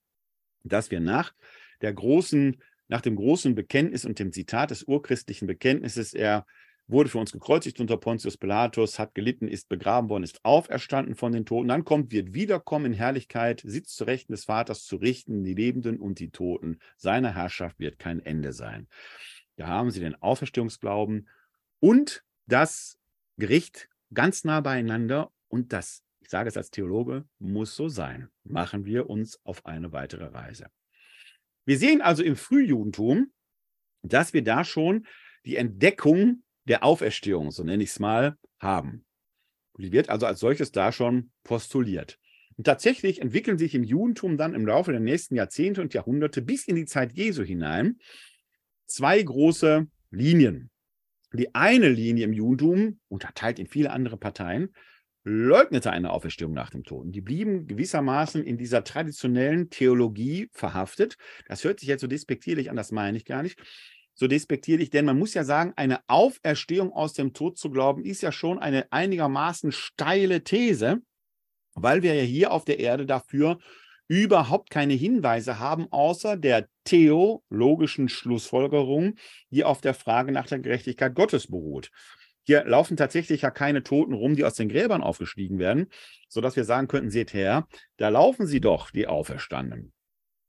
dass 0.65 0.91
wir 0.91 1.01
nach 1.01 1.35
der 1.83 1.93
großen, 1.93 2.63
nach 2.89 3.03
dem 3.03 3.17
großen 3.17 3.55
Bekenntnis 3.55 4.07
und 4.07 4.19
dem 4.19 4.33
Zitat 4.33 4.71
des 4.71 4.85
urchristlichen 4.85 5.47
Bekenntnisses, 5.47 6.15
er 6.15 6.47
wurde 6.89 7.09
für 7.09 7.19
uns 7.19 7.33
gekreuzigt 7.33 7.81
unter 7.81 7.97
Pontius 7.97 8.37
Pilatus, 8.37 8.99
hat 8.99 9.15
gelitten, 9.15 9.49
ist 9.49 9.69
begraben 9.69 10.09
worden, 10.09 10.23
ist 10.23 10.45
auferstanden 10.45 11.15
von 11.15 11.33
den 11.33 11.45
Toten. 11.45 11.69
Dann 11.69 11.85
kommt, 11.85 12.13
wird 12.13 12.33
wiederkommen 12.33 12.87
in 12.87 12.93
Herrlichkeit, 12.93 13.63
sitzt 13.65 13.97
zu 13.97 14.05
Rechten 14.05 14.33
des 14.33 14.45
Vaters 14.45 14.85
zu 14.85 14.97
richten, 14.97 15.43
die 15.45 15.55
Lebenden 15.55 15.99
und 15.99 16.21
die 16.21 16.31
Toten. 16.31 16.79
Seiner 16.97 17.35
Herrschaft 17.35 17.79
wird 17.79 17.99
kein 17.99 18.21
Ende 18.21 18.53
sein. 18.53 18.89
Da 19.57 19.67
haben 19.67 19.91
sie 19.91 20.01
den 20.01 20.15
Auferstehungsglauben 20.21 21.29
und 21.81 22.23
das 22.47 22.99
Gericht 23.37 23.89
ganz 24.13 24.45
nah 24.45 24.61
beieinander 24.61 25.33
und 25.49 25.73
das, 25.73 26.03
ich 26.21 26.31
sage 26.31 26.49
es 26.49 26.57
als 26.57 26.71
Theologe, 26.71 27.25
muss 27.39 27.75
so 27.75 27.89
sein. 27.89 28.29
Machen 28.45 28.85
wir 28.85 29.11
uns 29.11 29.41
auf 29.45 29.67
eine 29.67 29.93
weitere 29.93 30.27
Reise. 30.27 30.69
Wir 31.65 31.79
sehen 31.79 32.01
also 32.01 32.23
im 32.23 32.37
Frühjudentum, 32.37 33.33
dass 34.03 34.33
wir 34.33 34.45
da 34.45 34.63
schon 34.63 35.07
die 35.45 35.57
Entdeckung 35.57 36.45
der 36.67 36.85
Auferstehung, 36.85 37.51
so 37.51 37.65
nenne 37.65 37.83
ich 37.83 37.91
es 37.91 37.99
mal, 37.99 38.37
haben. 38.59 39.05
Die 39.79 39.93
wird 39.93 40.09
also 40.09 40.27
als 40.27 40.41
solches 40.41 40.73
da 40.73 40.93
schon 40.93 41.31
postuliert. 41.45 42.19
Und 42.57 42.65
tatsächlich 42.65 43.21
entwickeln 43.21 43.59
sich 43.59 43.75
im 43.75 43.85
Judentum 43.85 44.39
dann 44.39 44.55
im 44.55 44.67
Laufe 44.67 44.91
der 44.91 45.01
nächsten 45.01 45.37
Jahrzehnte 45.37 45.83
und 45.83 45.93
Jahrhunderte 45.93 46.41
bis 46.41 46.67
in 46.67 46.77
die 46.77 46.87
Zeit 46.87 47.13
Jesu 47.13 47.43
hinein 47.43 47.99
zwei 48.87 49.23
große 49.23 49.87
Linien. 50.11 50.71
Die 51.33 51.55
eine 51.55 51.89
Linie 51.89 52.25
im 52.25 52.33
Judentum, 52.33 53.01
unterteilt 53.09 53.59
in 53.59 53.67
viele 53.67 53.91
andere 53.91 54.17
Parteien, 54.17 54.75
leugnete 55.25 55.91
eine 55.91 56.13
Auferstehung 56.13 56.55
nach 56.55 56.71
dem 56.71 56.85
Tod. 56.85 57.07
Die 57.09 57.21
blieben 57.21 57.67
gewissermaßen 57.67 58.45
in 58.45 58.57
dieser 58.57 58.85
traditionellen 58.85 59.69
Theologie 59.69 60.49
verhaftet. 60.53 61.17
Das 61.49 61.65
hört 61.65 61.81
sich 61.81 61.89
jetzt 61.89 62.01
so 62.01 62.07
despektierlich 62.07 62.71
an, 62.71 62.77
das 62.77 62.93
meine 62.93 63.19
ich 63.19 63.25
gar 63.25 63.43
nicht 63.43 63.59
so 64.17 64.27
despektierlich, 64.27 64.91
denn 64.91 65.05
man 65.05 65.19
muss 65.19 65.35
ja 65.35 65.45
sagen, 65.45 65.75
eine 65.77 66.01
Auferstehung 66.09 66.93
aus 66.93 67.13
dem 67.13 67.35
Tod 67.35 67.59
zu 67.59 67.71
glauben, 67.71 68.05
ist 68.05 68.23
ja 68.23 68.33
schon 68.33 68.59
eine 68.59 68.91
einigermaßen 68.91 69.73
steile 69.73 70.43
These, 70.43 71.03
weil 71.75 72.03
wir 72.03 72.15
ja 72.15 72.23
hier 72.23 72.51
auf 72.51 72.65
der 72.65 72.81
Erde 72.81 73.05
dafür 73.05 73.59
überhaupt 74.09 74.71
keine 74.71 74.95
Hinweise 74.95 75.59
haben, 75.59 75.87
außer 75.91 76.37
der 76.37 76.69
theologischen 76.85 78.09
Schlussfolgerung, 78.09 79.17
die 79.51 79.65
auf 79.65 79.81
der 79.81 79.95
Frage 79.95 80.33
nach 80.33 80.47
der 80.47 80.61
Gerechtigkeit 80.61 81.15
Gottes 81.15 81.49
beruht. 81.49 81.91
Hier 82.45 82.65
laufen 82.65 82.97
tatsächlich 82.97 83.43
ja 83.43 83.51
keine 83.51 83.83
Toten 83.83 84.15
rum, 84.15 84.37
die 84.37 84.45
aus 84.45 84.55
den 84.55 84.69
Gräbern 84.69 85.03
aufgestiegen 85.03 85.59
werden, 85.59 85.89
sodass 86.29 86.57
wir 86.57 86.65
sagen 86.65 86.87
könnten, 86.87 87.11
seht 87.11 87.35
her, 87.35 87.67
da 87.97 88.09
laufen 88.09 88.47
sie 88.47 88.61
doch, 88.61 88.93
die 88.93 89.09
Auferstandenen. 89.09 89.93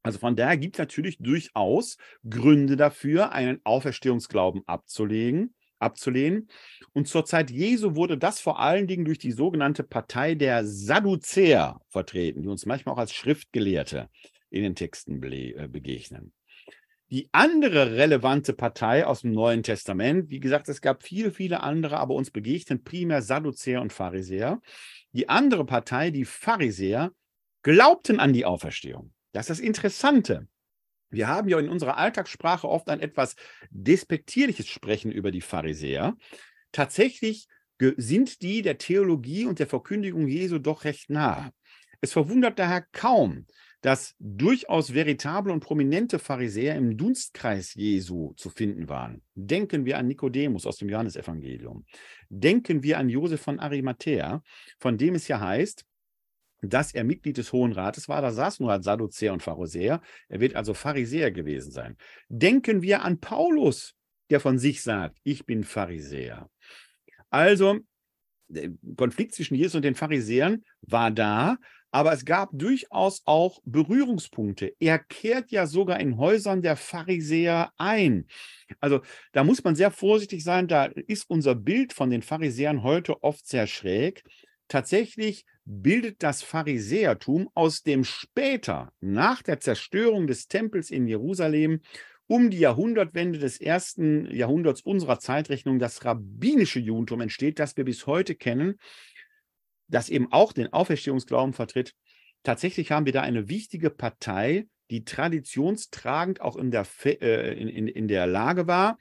Also 0.08 0.20
von 0.20 0.36
daher 0.36 0.58
gibt 0.58 0.76
es 0.76 0.80
natürlich 0.80 1.18
durchaus 1.20 1.98
Gründe 2.28 2.78
dafür, 2.78 3.34
einen 3.34 3.60
Auferstehungsglauben 3.66 4.64
abzulegen, 4.66 5.54
abzulehnen. 5.80 6.50
Und 6.94 7.10
zur 7.10 7.26
Zeit 7.26 7.52
Jesu 7.52 7.96
wurde 7.96 8.18
das 8.18 8.40
vor 8.40 8.60
allen 8.60 8.88
Dingen 8.88 9.04
durch 9.04 9.20
die 9.20 9.34
sogenannte 9.34 9.84
Partei 9.84 10.34
der 10.34 10.66
Sadduzäer 10.66 11.82
vertreten, 11.90 12.42
die 12.42 12.48
uns 12.48 12.66
manchmal 12.66 12.96
auch 12.96 13.00
als 13.00 13.14
Schriftgelehrte 13.14 14.10
in 14.50 14.64
den 14.64 14.76
Texten 14.76 15.22
äh, 15.22 15.68
begegnen. 15.68 16.32
Die 17.10 17.30
andere 17.34 17.96
relevante 17.96 18.54
Partei 18.54 19.06
aus 19.06 19.22
dem 19.22 19.32
Neuen 19.32 19.64
Testament, 19.64 20.30
wie 20.30 20.40
gesagt, 20.40 20.68
es 20.70 20.82
gab 20.82 21.04
viele, 21.04 21.32
viele 21.32 21.64
andere, 21.64 21.98
aber 21.98 22.16
uns 22.16 22.32
begegnen 22.32 22.84
primär 22.84 23.22
Sadduzäer 23.22 23.82
und 23.82 23.94
Pharisäer. 23.94 24.62
Die 25.12 25.30
andere 25.30 25.66
Partei, 25.66 26.12
die 26.12 26.26
Pharisäer, 26.26 27.12
glaubten 27.62 28.20
an 28.20 28.34
die 28.34 28.46
Auferstehung. 28.46 29.14
Das 29.38 29.52
ist 29.52 29.60
das 29.60 29.66
Interessante. 29.68 30.48
Wir 31.12 31.28
haben 31.28 31.48
ja 31.48 31.60
in 31.60 31.70
unserer 31.70 31.98
Alltagssprache 31.98 32.68
oft 32.68 32.90
ein 32.90 33.02
etwas 33.02 33.36
despektierliches 33.70 34.68
Sprechen 34.68 35.12
über 35.12 35.30
die 35.30 35.42
Pharisäer. 35.42 36.18
Tatsächlich 36.72 37.48
sind 37.98 38.42
die 38.42 38.64
der 38.64 38.80
Theologie 38.80 39.46
und 39.46 39.60
der 39.60 39.68
Verkündigung 39.68 40.28
Jesu 40.28 40.58
doch 40.58 40.86
recht 40.86 41.12
nah. 41.12 41.52
Es 42.02 42.14
verwundert 42.14 42.58
daher 42.58 42.84
kaum, 42.92 43.46
dass 43.82 44.16
durchaus 44.18 44.96
veritable 44.96 45.54
und 45.54 45.60
prominente 45.60 46.18
Pharisäer 46.18 46.76
im 46.76 46.98
Dunstkreis 46.98 47.76
Jesu 47.76 48.34
zu 48.38 48.50
finden 48.50 48.90
waren. 48.90 49.22
Denken 49.36 49.86
wir 49.86 50.00
an 50.00 50.08
Nikodemus 50.08 50.66
aus 50.66 50.78
dem 50.78 50.90
Johannesevangelium. 50.90 51.86
Denken 52.30 52.82
wir 52.82 52.98
an 52.98 53.08
Josef 53.08 53.40
von 53.40 53.60
Arimathea, 53.60 54.42
von 54.80 54.98
dem 54.98 55.14
es 55.14 55.28
ja 55.28 55.40
heißt, 55.40 55.86
dass 56.62 56.94
er 56.94 57.04
Mitglied 57.04 57.38
des 57.38 57.54
Hohen 57.54 57.72
Rates 57.72 58.10
war. 58.10 58.22
Da 58.22 58.32
saß 58.32 58.60
nur 58.60 58.82
Sadduzäer 58.82 59.34
und 59.34 59.44
Pharisäer. 59.44 60.02
Er 60.28 60.40
wird 60.40 60.56
also 60.56 60.74
Pharisäer 60.74 61.32
gewesen 61.32 61.72
sein. 61.72 61.98
Denken 62.30 62.82
wir 62.82 63.04
an 63.04 63.20
Paulus, 63.20 63.94
der 64.30 64.40
von 64.40 64.58
sich 64.58 64.82
sagt, 64.82 65.18
ich 65.24 65.46
bin 65.46 65.64
Pharisäer. 65.64 66.50
Also, 67.30 67.80
der 68.50 68.72
Konflikt 68.96 69.34
zwischen 69.36 69.56
Jesus 69.56 69.76
und 69.76 69.84
den 69.84 69.96
Pharisäern 69.96 70.64
war 70.82 71.12
da, 71.12 71.58
aber 71.92 72.14
es 72.14 72.26
gab 72.26 72.50
durchaus 72.52 73.22
auch 73.26 73.60
Berührungspunkte. 73.66 74.74
Er 74.80 75.00
kehrt 75.00 75.52
ja 75.52 75.68
sogar 75.68 76.00
in 76.00 76.18
Häusern 76.18 76.62
der 76.62 76.76
Pharisäer 76.76 77.72
ein. 77.78 78.28
Also 78.80 79.02
da 79.32 79.44
muss 79.44 79.64
man 79.64 79.76
sehr 79.76 79.92
vorsichtig 79.92 80.44
sein. 80.44 80.68
Da 80.68 80.86
ist 80.86 81.30
unser 81.30 81.56
Bild 81.56 81.94
von 81.94 82.10
den 82.10 82.22
Pharisäern 82.22 82.84
heute 82.84 83.24
oft 83.24 83.48
sehr 83.48 83.68
schräg. 83.68 84.24
Tatsächlich 84.68 85.46
bildet 85.70 86.24
das 86.24 86.44
Pharisäertum 86.44 87.50
aus 87.54 87.84
dem 87.84 88.06
später, 88.06 88.94
nach 89.02 89.42
der 89.42 89.60
Zerstörung 89.60 90.26
des 90.26 90.48
Tempels 90.48 90.90
in 90.90 91.08
Jerusalem, 91.08 91.82
um 92.26 92.50
die 92.50 92.60
Jahrhundertwende 92.60 93.38
des 93.38 93.60
ersten 93.60 94.34
Jahrhunderts 94.34 94.82
unserer 94.82 95.20
Zeitrechnung 95.20 95.78
das 95.78 96.06
rabbinische 96.06 96.80
Judentum 96.80 97.20
entsteht, 97.20 97.60
das 97.60 97.76
wir 97.76 97.84
bis 97.84 98.08
heute 98.08 98.36
kennen, 98.36 98.76
das 99.90 100.10
eben 100.10 100.32
auch 100.32 100.54
den 100.54 100.72
Auferstehungsglauben 100.72 101.54
vertritt. 101.54 101.94
Tatsächlich 102.44 102.92
haben 102.92 103.06
wir 103.06 103.14
da 103.14 103.22
eine 103.22 103.50
wichtige 103.50 103.90
Partei, 103.90 104.68
die 104.90 105.04
traditionstragend 105.04 106.40
auch 106.40 106.56
in 106.56 106.72
der, 106.72 106.86
äh, 107.04 107.60
in, 107.62 107.68
in, 107.68 107.88
in 107.88 108.08
der 108.08 108.26
Lage 108.26 108.68
war, 108.68 108.98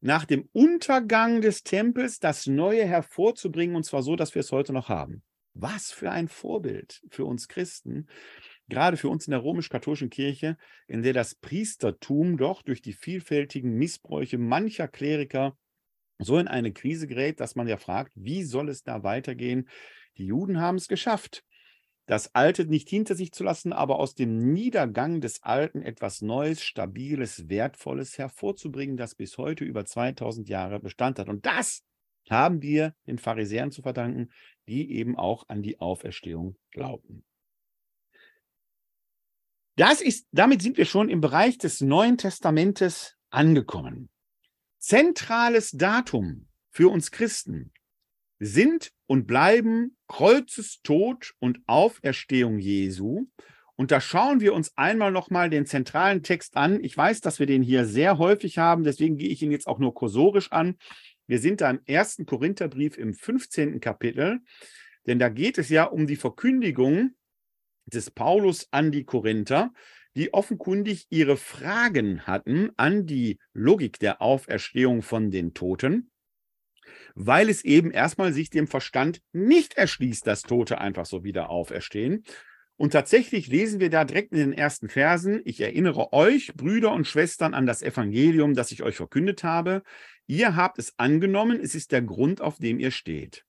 nach 0.00 0.24
dem 0.24 0.48
Untergang 0.52 1.42
des 1.42 1.64
Tempels 1.64 2.18
das 2.18 2.46
Neue 2.46 2.86
hervorzubringen, 2.86 3.76
und 3.76 3.84
zwar 3.84 4.02
so, 4.02 4.16
dass 4.16 4.34
wir 4.34 4.40
es 4.40 4.52
heute 4.52 4.72
noch 4.72 4.88
haben. 4.88 5.22
Was 5.60 5.90
für 5.90 6.10
ein 6.10 6.28
Vorbild 6.28 7.02
für 7.10 7.24
uns 7.24 7.48
Christen, 7.48 8.06
gerade 8.68 8.96
für 8.96 9.08
uns 9.08 9.26
in 9.26 9.32
der 9.32 9.42
römisch-katholischen 9.42 10.10
Kirche, 10.10 10.56
in 10.86 11.02
der 11.02 11.12
das 11.12 11.34
Priestertum 11.34 12.36
doch 12.36 12.62
durch 12.62 12.80
die 12.80 12.92
vielfältigen 12.92 13.72
Missbräuche 13.72 14.38
mancher 14.38 14.86
Kleriker 14.86 15.56
so 16.20 16.38
in 16.38 16.48
eine 16.48 16.72
Krise 16.72 17.06
gerät, 17.06 17.40
dass 17.40 17.56
man 17.56 17.68
ja 17.68 17.76
fragt, 17.76 18.12
wie 18.14 18.44
soll 18.44 18.68
es 18.68 18.82
da 18.82 19.02
weitergehen? 19.02 19.68
Die 20.16 20.26
Juden 20.26 20.60
haben 20.60 20.76
es 20.76 20.88
geschafft, 20.88 21.44
das 22.06 22.34
Alte 22.34 22.64
nicht 22.66 22.88
hinter 22.88 23.14
sich 23.14 23.32
zu 23.32 23.44
lassen, 23.44 23.72
aber 23.72 23.98
aus 23.98 24.14
dem 24.14 24.52
Niedergang 24.52 25.20
des 25.20 25.42
Alten 25.42 25.82
etwas 25.82 26.22
Neues, 26.22 26.62
Stabiles, 26.62 27.48
Wertvolles 27.48 28.16
hervorzubringen, 28.16 28.96
das 28.96 29.14
bis 29.14 29.38
heute 29.38 29.64
über 29.64 29.84
2000 29.84 30.48
Jahre 30.48 30.80
Bestand 30.80 31.18
hat. 31.18 31.28
Und 31.28 31.44
das 31.44 31.82
haben 32.30 32.62
wir 32.62 32.94
den 33.06 33.18
Pharisäern 33.18 33.70
zu 33.70 33.82
verdanken, 33.82 34.30
die 34.66 34.92
eben 34.92 35.16
auch 35.16 35.48
an 35.48 35.62
die 35.62 35.80
Auferstehung 35.80 36.56
glaubten. 36.70 37.24
Das 39.76 40.00
ist, 40.00 40.26
damit 40.32 40.60
sind 40.60 40.76
wir 40.76 40.86
schon 40.86 41.08
im 41.08 41.20
Bereich 41.20 41.56
des 41.56 41.80
Neuen 41.80 42.18
Testamentes 42.18 43.16
angekommen. 43.30 44.10
Zentrales 44.78 45.70
Datum 45.70 46.48
für 46.70 46.88
uns 46.88 47.10
Christen 47.10 47.72
sind 48.40 48.92
und 49.06 49.26
bleiben 49.26 49.96
Kreuzestod 50.08 51.34
und 51.38 51.60
Auferstehung 51.66 52.58
Jesu. 52.58 53.26
Und 53.76 53.92
da 53.92 54.00
schauen 54.00 54.40
wir 54.40 54.54
uns 54.54 54.76
einmal 54.76 55.12
nochmal 55.12 55.50
den 55.50 55.64
zentralen 55.64 56.24
Text 56.24 56.56
an. 56.56 56.82
Ich 56.82 56.96
weiß, 56.96 57.20
dass 57.20 57.38
wir 57.38 57.46
den 57.46 57.62
hier 57.62 57.84
sehr 57.84 58.18
häufig 58.18 58.58
haben, 58.58 58.82
deswegen 58.82 59.16
gehe 59.16 59.28
ich 59.28 59.42
ihn 59.42 59.52
jetzt 59.52 59.68
auch 59.68 59.78
nur 59.78 59.94
kursorisch 59.94 60.50
an. 60.50 60.76
Wir 61.28 61.38
sind 61.38 61.60
da 61.60 61.70
im 61.70 61.80
ersten 61.84 62.26
Korintherbrief 62.26 62.98
im 62.98 63.14
15. 63.14 63.80
Kapitel, 63.80 64.40
denn 65.06 65.18
da 65.18 65.28
geht 65.28 65.58
es 65.58 65.68
ja 65.68 65.84
um 65.84 66.06
die 66.06 66.16
Verkündigung 66.16 67.12
des 67.86 68.10
Paulus 68.10 68.66
an 68.72 68.90
die 68.90 69.04
Korinther, 69.04 69.72
die 70.16 70.34
offenkundig 70.34 71.06
ihre 71.10 71.36
Fragen 71.36 72.26
hatten 72.26 72.70
an 72.76 73.06
die 73.06 73.38
Logik 73.52 73.98
der 73.98 74.20
Auferstehung 74.20 75.02
von 75.02 75.30
den 75.30 75.54
Toten. 75.54 76.10
weil 77.14 77.48
es 77.48 77.64
eben 77.64 77.90
erstmal 77.90 78.32
sich 78.32 78.50
dem 78.50 78.66
Verstand 78.66 79.20
nicht 79.32 79.74
erschließt, 79.74 80.26
dass 80.26 80.42
Tote 80.42 80.80
einfach 80.80 81.06
so 81.06 81.24
wieder 81.24 81.50
auferstehen. 81.50 82.24
Und 82.78 82.92
tatsächlich 82.92 83.48
lesen 83.48 83.80
wir 83.80 83.90
da 83.90 84.04
direkt 84.04 84.32
in 84.32 84.38
den 84.38 84.52
ersten 84.52 84.88
Versen, 84.88 85.42
ich 85.44 85.60
erinnere 85.60 86.12
euch, 86.12 86.54
Brüder 86.54 86.92
und 86.92 87.08
Schwestern, 87.08 87.52
an 87.52 87.66
das 87.66 87.82
Evangelium, 87.82 88.54
das 88.54 88.70
ich 88.70 88.84
euch 88.84 88.96
verkündet 88.96 89.42
habe. 89.42 89.82
Ihr 90.28 90.54
habt 90.54 90.78
es 90.78 90.96
angenommen, 90.96 91.58
es 91.60 91.74
ist 91.74 91.90
der 91.90 92.02
Grund, 92.02 92.40
auf 92.40 92.58
dem 92.58 92.78
ihr 92.78 92.92
steht. 92.92 93.44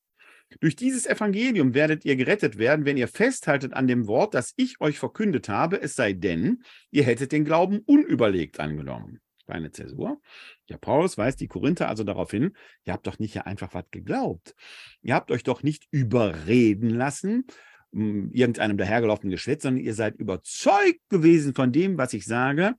Durch 0.62 0.76
dieses 0.76 1.06
Evangelium 1.06 1.76
werdet 1.76 2.06
ihr 2.06 2.16
gerettet 2.16 2.58
werden, 2.58 2.86
wenn 2.86 2.98
ihr 2.98 3.08
festhaltet 3.08 3.74
an 3.74 3.86
dem 3.86 4.08
Wort, 4.08 4.34
das 4.34 4.54
ich 4.58 4.82
euch 4.82 4.98
verkündet 4.98 5.48
habe, 5.48 5.80
es 5.80 5.96
sei 5.96 6.14
denn, 6.14 6.64
ihr 6.90 7.04
hättet 7.04 7.32
den 7.32 7.46
Glauben 7.46 7.82
unüberlegt 7.86 8.60
angenommen. 8.60 9.20
Kleine 9.46 9.72
Zäsur. 9.72 10.20
Ja, 10.66 10.78
Paulus 10.78 11.20
weist 11.20 11.40
die 11.40 11.48
Korinther 11.48 11.88
also 11.88 12.04
darauf 12.04 12.32
hin, 12.32 12.56
ihr 12.84 12.94
habt 12.94 13.06
doch 13.06 13.20
nicht 13.20 13.36
ja 13.36 13.44
einfach 13.44 13.76
was 13.76 13.86
geglaubt. 13.92 14.56
Ihr 15.04 15.14
habt 15.14 15.30
euch 15.30 15.44
doch 15.44 15.62
nicht 15.62 15.88
überreden 15.92 16.90
lassen, 16.90 17.46
irgendeinem 17.92 18.78
dahergelaufenen 18.78 19.32
Geschwätz, 19.32 19.64
sondern 19.64 19.84
ihr 19.84 19.94
seid 19.94 20.16
überzeugt 20.18 21.02
gewesen 21.10 21.56
von 21.56 21.72
dem, 21.72 21.98
was 21.98 22.14
ich 22.14 22.26
sage. 22.26 22.76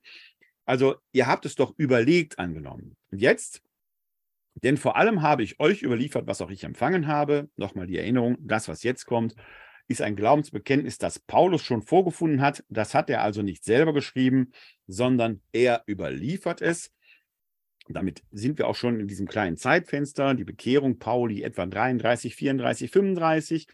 Also 0.65 0.95
ihr 1.11 1.27
habt 1.27 1.45
es 1.45 1.55
doch 1.55 1.73
überlegt 1.77 2.39
angenommen. 2.39 2.95
Und 3.11 3.19
jetzt 3.21 3.61
denn 4.55 4.77
vor 4.77 4.95
allem 4.97 5.21
habe 5.21 5.43
ich 5.43 5.59
euch 5.59 5.81
überliefert, 5.81 6.27
was 6.27 6.41
auch 6.41 6.49
ich 6.49 6.63
empfangen 6.63 7.07
habe. 7.07 7.49
Nochmal 7.55 7.87
die 7.87 7.97
Erinnerung, 7.97 8.37
das, 8.39 8.67
was 8.67 8.83
jetzt 8.83 9.05
kommt, 9.05 9.35
ist 9.87 10.01
ein 10.01 10.15
Glaubensbekenntnis, 10.15 10.97
das 10.97 11.19
Paulus 11.19 11.63
schon 11.63 11.81
vorgefunden 11.81 12.41
hat. 12.41 12.63
Das 12.69 12.93
hat 12.93 13.09
er 13.09 13.21
also 13.21 13.41
nicht 13.41 13.63
selber 13.63 13.93
geschrieben, 13.93 14.51
sondern 14.87 15.41
er 15.51 15.83
überliefert 15.87 16.61
es. 16.61 16.91
Damit 17.87 18.23
sind 18.31 18.57
wir 18.57 18.67
auch 18.67 18.75
schon 18.75 18.99
in 18.99 19.07
diesem 19.07 19.27
kleinen 19.27 19.57
Zeitfenster. 19.57 20.33
Die 20.33 20.43
Bekehrung 20.43 20.99
Pauli 20.99 21.43
etwa 21.43 21.65
33, 21.65 22.35
34, 22.35 22.91
35. 22.91 23.67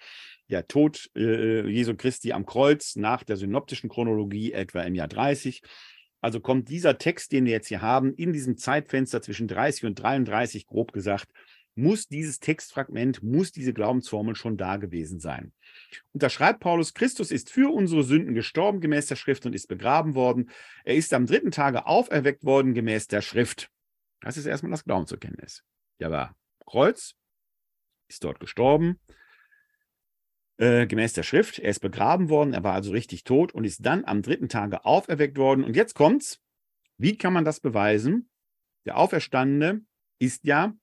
Der 0.50 0.68
Tod 0.68 1.10
äh, 1.16 1.68
Jesu 1.68 1.96
Christi 1.96 2.32
am 2.32 2.46
Kreuz 2.46 2.96
nach 2.96 3.24
der 3.24 3.38
synoptischen 3.38 3.90
Chronologie 3.90 4.54
etwa 4.54 4.82
im 4.82 4.96
Jahr 4.96 5.08
30. 5.08 5.62
Also 6.22 6.40
kommt 6.40 6.70
dieser 6.70 6.98
Text, 6.98 7.32
den 7.32 7.46
wir 7.46 7.52
jetzt 7.52 7.68
hier 7.68 7.82
haben, 7.82 8.14
in 8.14 8.34
diesem 8.34 8.58
Zeitfenster 8.58 9.22
zwischen 9.22 9.48
30 9.48 9.86
und 9.86 9.96
33, 9.96 10.66
grob 10.66 10.92
gesagt, 10.94 11.32
muss 11.78 12.08
dieses 12.08 12.40
Textfragment, 12.40 13.22
muss 13.22 13.52
diese 13.52 13.72
Glaubensformel 13.72 14.36
schon 14.36 14.58
da 14.58 14.78
gewesen 14.78 15.20
sein. 15.20 15.54
Und 16.12 16.24
da 16.24 16.30
schreibt 16.30 16.60
Paulus, 16.60 16.96
Christus 16.96 17.30
ist 17.30 17.52
für 17.52 17.72
unsere 17.72 18.04
Sünden 18.04 18.34
gestorben 18.34 18.82
gemäß 18.82 19.06
der 19.06 19.16
Schrift 19.16 19.46
und 19.46 19.54
ist 19.54 19.68
begraben 19.68 20.16
worden. 20.16 20.50
Er 20.84 20.96
ist 20.96 21.14
am 21.14 21.28
dritten 21.28 21.52
Tage 21.52 21.86
auferweckt 21.86 22.44
worden 22.44 22.74
gemäß 22.74 23.08
der 23.08 23.22
Schrift. 23.22 23.70
Das 24.22 24.38
ist 24.38 24.48
erstmal 24.48 24.72
das 24.72 24.86
Glaubenserkenntnis. 24.86 25.64
Ja, 26.00 26.10
war 26.10 26.36
Kreuz, 26.66 27.14
ist 28.10 28.24
dort 28.24 28.40
gestorben, 28.40 29.00
äh, 30.58 30.88
gemäß 30.88 31.14
der 31.14 31.24
Schrift. 31.24 31.60
Er 31.60 31.70
ist 31.70 31.80
begraben 31.80 32.30
worden, 32.30 32.54
er 32.54 32.64
war 32.64 32.74
also 32.74 32.92
richtig 32.92 33.24
tot 33.24 33.54
und 33.54 33.64
ist 33.64 33.86
dann 33.86 34.06
am 34.06 34.22
dritten 34.22 34.50
Tage 34.50 34.86
auferweckt 34.86 35.38
worden. 35.38 35.64
Und 35.64 35.76
jetzt 35.76 35.94
kommt's. 35.94 36.40
Wie 36.98 37.18
kann 37.18 37.34
man 37.34 37.46
das 37.46 37.60
beweisen? 37.60 38.30
Der 38.86 38.98
Auferstandene 38.98 39.82
ist 40.20 40.46
ja 40.46 40.74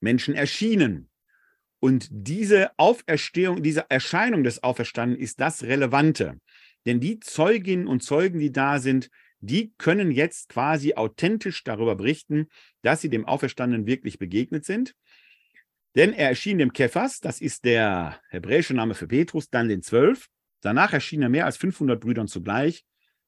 Menschen 0.00 0.34
erschienen. 0.34 1.10
Und 1.80 2.08
diese 2.10 2.70
Auferstehung, 2.78 3.62
diese 3.62 3.90
Erscheinung 3.90 4.44
des 4.44 4.62
Auferstandenen 4.62 5.20
ist 5.20 5.40
das 5.40 5.64
Relevante. 5.64 6.38
Denn 6.86 7.00
die 7.00 7.18
Zeuginnen 7.20 7.88
und 7.88 8.02
Zeugen, 8.02 8.38
die 8.38 8.52
da 8.52 8.78
sind, 8.78 9.10
die 9.40 9.74
können 9.76 10.10
jetzt 10.10 10.48
quasi 10.48 10.94
authentisch 10.94 11.64
darüber 11.64 11.96
berichten, 11.96 12.46
dass 12.82 13.00
sie 13.00 13.10
dem 13.10 13.26
Auferstandenen 13.26 13.86
wirklich 13.86 14.18
begegnet 14.18 14.64
sind. 14.64 14.94
Denn 15.94 16.12
er 16.12 16.28
erschien 16.28 16.58
dem 16.58 16.72
Kephas, 16.72 17.20
das 17.20 17.40
ist 17.40 17.64
der 17.64 18.20
hebräische 18.28 18.74
Name 18.74 18.94
für 18.94 19.06
Petrus, 19.06 19.48
dann 19.48 19.68
den 19.68 19.82
Zwölf. 19.82 20.28
Danach 20.60 20.92
erschien 20.92 21.22
er 21.22 21.28
mehr 21.28 21.46
als 21.46 21.56
500 21.56 22.00
Brüdern 22.00 22.26
zugleich. 22.26 22.84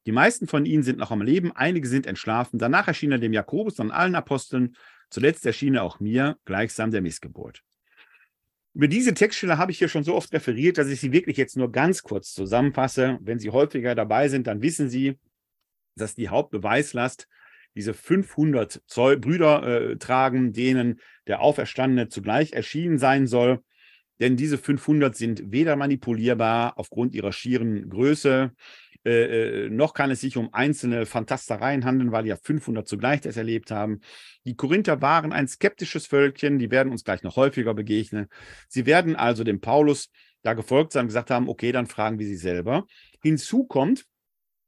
Die 0.07 0.13
meisten 0.13 0.47
von 0.47 0.65
ihnen 0.65 0.83
sind 0.83 0.99
noch 0.99 1.11
am 1.11 1.23
Leben, 1.23 1.53
einige 1.53 1.89
sind 1.89 2.07
entschlafen. 2.07 2.59
Danach 2.59 2.89
erschien 2.89 3.13
er 3.13 3.19
dem 3.19 3.33
Jakobus, 3.33 3.75
dann 3.75 3.91
allen 3.91 4.15
Aposteln. 4.15 4.77
Zuletzt 5.11 5.47
erschien 5.47 5.75
er 5.75 5.83
auch 5.83 6.01
mir, 6.01 6.39
gleichsam 6.45 6.91
der 6.91 7.03
Missgeburt. 7.03 7.63
Über 8.75 8.89
diese 8.89 9.15
Textstelle 9.15 9.59
habe 9.59 9.73
ich 9.73 9.79
hier 9.79 9.89
schon 9.89 10.05
so 10.05 10.15
oft 10.15 10.33
referiert, 10.33 10.79
dass 10.79 10.89
ich 10.89 11.01
sie 11.01 11.13
wirklich 11.13 11.37
jetzt 11.37 11.57
nur 11.57 11.73
ganz 11.73 12.03
kurz 12.03 12.33
zusammenfasse. 12.35 13.19
Wenn 13.23 13.39
Sie 13.39 13.51
häufiger 13.51 13.95
dabei 13.95 14.29
sind, 14.29 14.47
dann 14.47 14.61
wissen 14.61 14.91
Sie, 14.91 15.19
dass 15.97 16.15
die 16.15 16.29
Hauptbeweislast 16.29 17.27
diese 17.75 17.95
500 17.95 18.83
Zoll 18.87 19.19
Brüder 19.19 19.63
äh, 19.63 19.97
tragen, 19.97 20.53
denen 20.53 21.01
der 21.27 21.41
Auferstandene 21.41 22.09
zugleich 22.09 22.53
erschienen 22.53 22.99
sein 22.99 23.27
soll. 23.27 23.61
Denn 24.19 24.37
diese 24.37 24.57
500 24.57 25.15
sind 25.15 25.53
weder 25.53 25.77
manipulierbar 25.77 26.79
aufgrund 26.79 27.15
ihrer 27.15 27.33
schieren 27.33 27.91
Größe, 27.91 28.53
äh, 29.07 29.67
äh, 29.67 29.71
noch 29.71 29.95
kann 29.95 30.11
es 30.11 30.21
sich 30.21 30.37
um 30.37 30.53
einzelne 30.53 31.07
Fantastereien 31.07 31.85
handeln, 31.85 32.11
weil 32.11 32.27
ja 32.27 32.37
500 32.37 32.89
zugleich 32.89 33.21
das 33.21 33.37
erlebt 33.37 33.71
haben. 33.71 34.01
Die 34.45 34.57
Korinther 34.57 35.01
waren 35.01 35.33
ein 35.33 35.47
skeptisches 35.47 36.09
Völkchen, 36.09 36.59
die 36.59 36.73
werden 36.73 36.91
uns 36.91 37.05
gleich 37.05 37.23
noch 37.23 37.37
häufiger 37.37 37.73
begegnen. 37.73 38.27
Sie 38.69 38.85
werden 38.85 39.15
also 39.15 39.45
dem 39.45 39.61
Paulus 39.61 40.11
da 40.43 40.55
gefolgt 40.55 40.91
sein 40.91 41.03
und 41.03 41.09
gesagt 41.09 41.31
haben, 41.31 41.49
okay, 41.49 41.71
dann 41.71 41.87
fragen 41.87 42.19
wir 42.19 42.27
sie 42.27 42.35
selber. 42.35 42.85
Hinzu 43.23 43.65
kommt, 43.65 44.07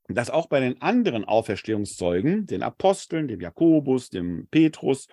dass 0.07 0.31
auch 0.31 0.47
bei 0.47 0.61
den 0.61 0.81
anderen 0.81 1.25
Auferstehungszeugen, 1.25 2.47
den 2.47 2.63
Aposteln, 2.63 3.27
dem 3.27 3.41
Jakobus, 3.41 4.09
dem 4.09 4.47
Petrus, 4.53 5.09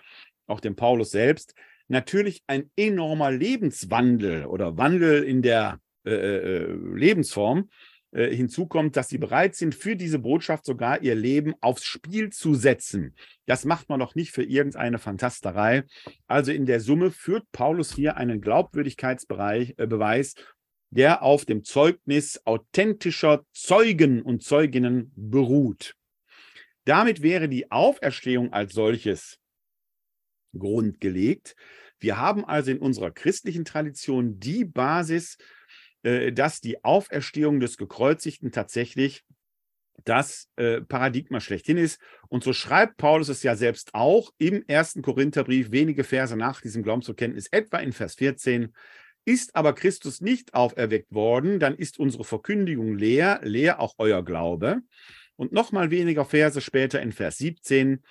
auch 0.48 0.60
dem 0.60 0.76
Paulus 0.76 1.12
selbst, 1.12 1.56
natürlich 1.88 2.44
ein 2.48 2.70
enormer 2.76 3.32
Lebenswandel 3.32 4.46
oder 4.46 4.78
Wandel 4.78 5.24
in 5.24 5.42
der 5.42 5.80
äh, 6.06 6.12
äh, 6.12 6.74
Lebensform 6.94 7.70
äh, 8.12 8.34
hinzukommt, 8.34 8.96
dass 8.96 9.10
sie 9.10 9.18
bereit 9.18 9.56
sind, 9.56 9.76
für 9.76 9.96
diese 9.96 10.20
Botschaft 10.20 10.66
sogar 10.66 11.02
ihr 11.02 11.16
Leben 11.16 11.54
aufs 11.62 11.84
Spiel 11.84 12.30
zu 12.30 12.54
setzen. 12.54 13.16
Das 13.46 13.66
macht 13.66 13.90
man 13.90 14.00
doch 14.00 14.16
nicht 14.16 14.32
für 14.32 14.44
irgendeine 14.44 15.00
Fantasterei. 15.00 15.84
Also 16.28 16.52
in 16.52 16.66
der 16.66 16.80
Summe 16.80 17.12
führt 17.12 17.52
Paulus 17.52 17.94
hier 17.94 18.18
einen 18.18 18.42
Glaubwürdigkeitsbeweis 18.42 20.34
äh, 20.34 20.42
der 20.92 21.24
auf 21.24 21.44
dem 21.46 21.64
Zeugnis 21.66 22.40
authentischer 22.46 23.44
Zeugen 23.52 24.22
und 24.22 24.44
Zeuginnen 24.44 25.12
beruht. 25.16 25.96
Damit 26.86 27.22
wäre 27.22 27.50
die 27.50 27.70
Auferstehung 27.72 28.54
als 28.54 28.74
solches 28.74 29.40
grundgelegt. 30.58 31.56
Wir 32.00 32.18
haben 32.18 32.46
also 32.46 32.72
in 32.72 32.80
unserer 32.80 33.12
christlichen 33.12 33.65
Tradition 33.65 34.39
die 34.39 34.65
Basis, 34.65 35.38
äh, 36.04 36.32
dass 36.32 36.62
die 36.62 36.84
Auferstehung 36.84 37.60
des 37.60 37.78
Gekreuzigten 37.78 38.52
tatsächlich 38.52 39.24
das 40.04 40.50
äh, 40.58 40.82
Paradigma 40.82 41.39
schlechthin 41.39 41.78
ist. 41.78 42.00
Und 42.28 42.44
so 42.44 42.54
schreibt 42.54 42.98
Paulus 42.98 43.30
es 43.30 43.44
ja 43.44 43.56
selbst 43.56 43.94
auch 43.94 44.32
im 44.38 44.63
ersten 44.68 45.02
Korintherbrief, 45.02 45.72
wenige 45.72 46.04
Verse 46.04 46.36
nach 46.36 46.62
diesem 46.62 46.84
Glaubensbekenntnis, 46.84 47.48
etwa 47.52 47.78
in 47.78 47.94
Vers 47.94 48.15
14. 48.15 48.74
Ist 49.26 49.56
aber 49.56 49.74
Christus 49.74 50.22
nicht 50.22 50.54
auferweckt 50.54 51.12
worden, 51.12 51.60
dann 51.60 51.76
ist 51.76 51.98
unsere 51.98 52.24
Verkündigung 52.24 52.96
leer, 52.96 53.39
leer 53.44 53.80
auch 53.80 53.96
euer 53.98 54.24
Glaube. 54.24 54.82
Und 55.36 55.52
nochmal 55.52 55.89
weniger 55.89 56.26
Verse 56.26 56.62
später 56.62 57.02
in 57.02 57.12
Vers 57.12 57.38
17. 57.38 58.04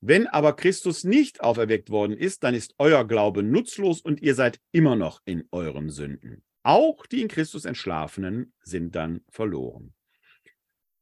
Wenn 0.00 0.26
aber 0.26 0.56
Christus 0.56 1.04
nicht 1.04 1.42
auferweckt 1.42 1.90
worden 1.90 2.16
ist, 2.16 2.42
dann 2.42 2.54
ist 2.54 2.74
euer 2.78 3.06
Glaube 3.06 3.42
nutzlos 3.42 4.00
und 4.00 4.22
ihr 4.22 4.34
seid 4.34 4.58
immer 4.72 4.96
noch 4.96 5.20
in 5.26 5.46
euren 5.50 5.90
Sünden. 5.90 6.42
Auch 6.62 7.06
die 7.06 7.20
in 7.20 7.28
Christus 7.28 7.64
Entschlafenen 7.64 8.54
sind 8.62 8.94
dann 8.94 9.22
verloren. 9.28 9.94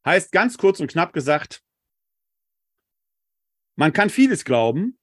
Heißt 0.05 0.31
ganz 0.31 0.57
kurz 0.57 0.79
und 0.79 0.91
knapp 0.91 1.13
gesagt, 1.13 1.63
man 3.75 3.93
kann 3.93 4.09
vieles 4.09 4.43
glauben. 4.43 4.97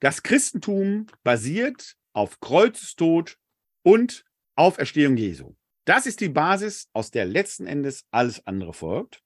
Das 0.00 0.22
Christentum 0.22 1.06
basiert 1.24 1.96
auf 2.12 2.38
Kreuzestod 2.38 3.36
und 3.82 4.24
Auferstehung 4.54 5.16
Jesu. 5.16 5.56
Das 5.84 6.06
ist 6.06 6.20
die 6.20 6.28
Basis, 6.28 6.88
aus 6.92 7.10
der 7.10 7.24
letzten 7.24 7.66
Endes 7.66 8.06
alles 8.10 8.46
andere 8.46 8.74
folgt. 8.74 9.22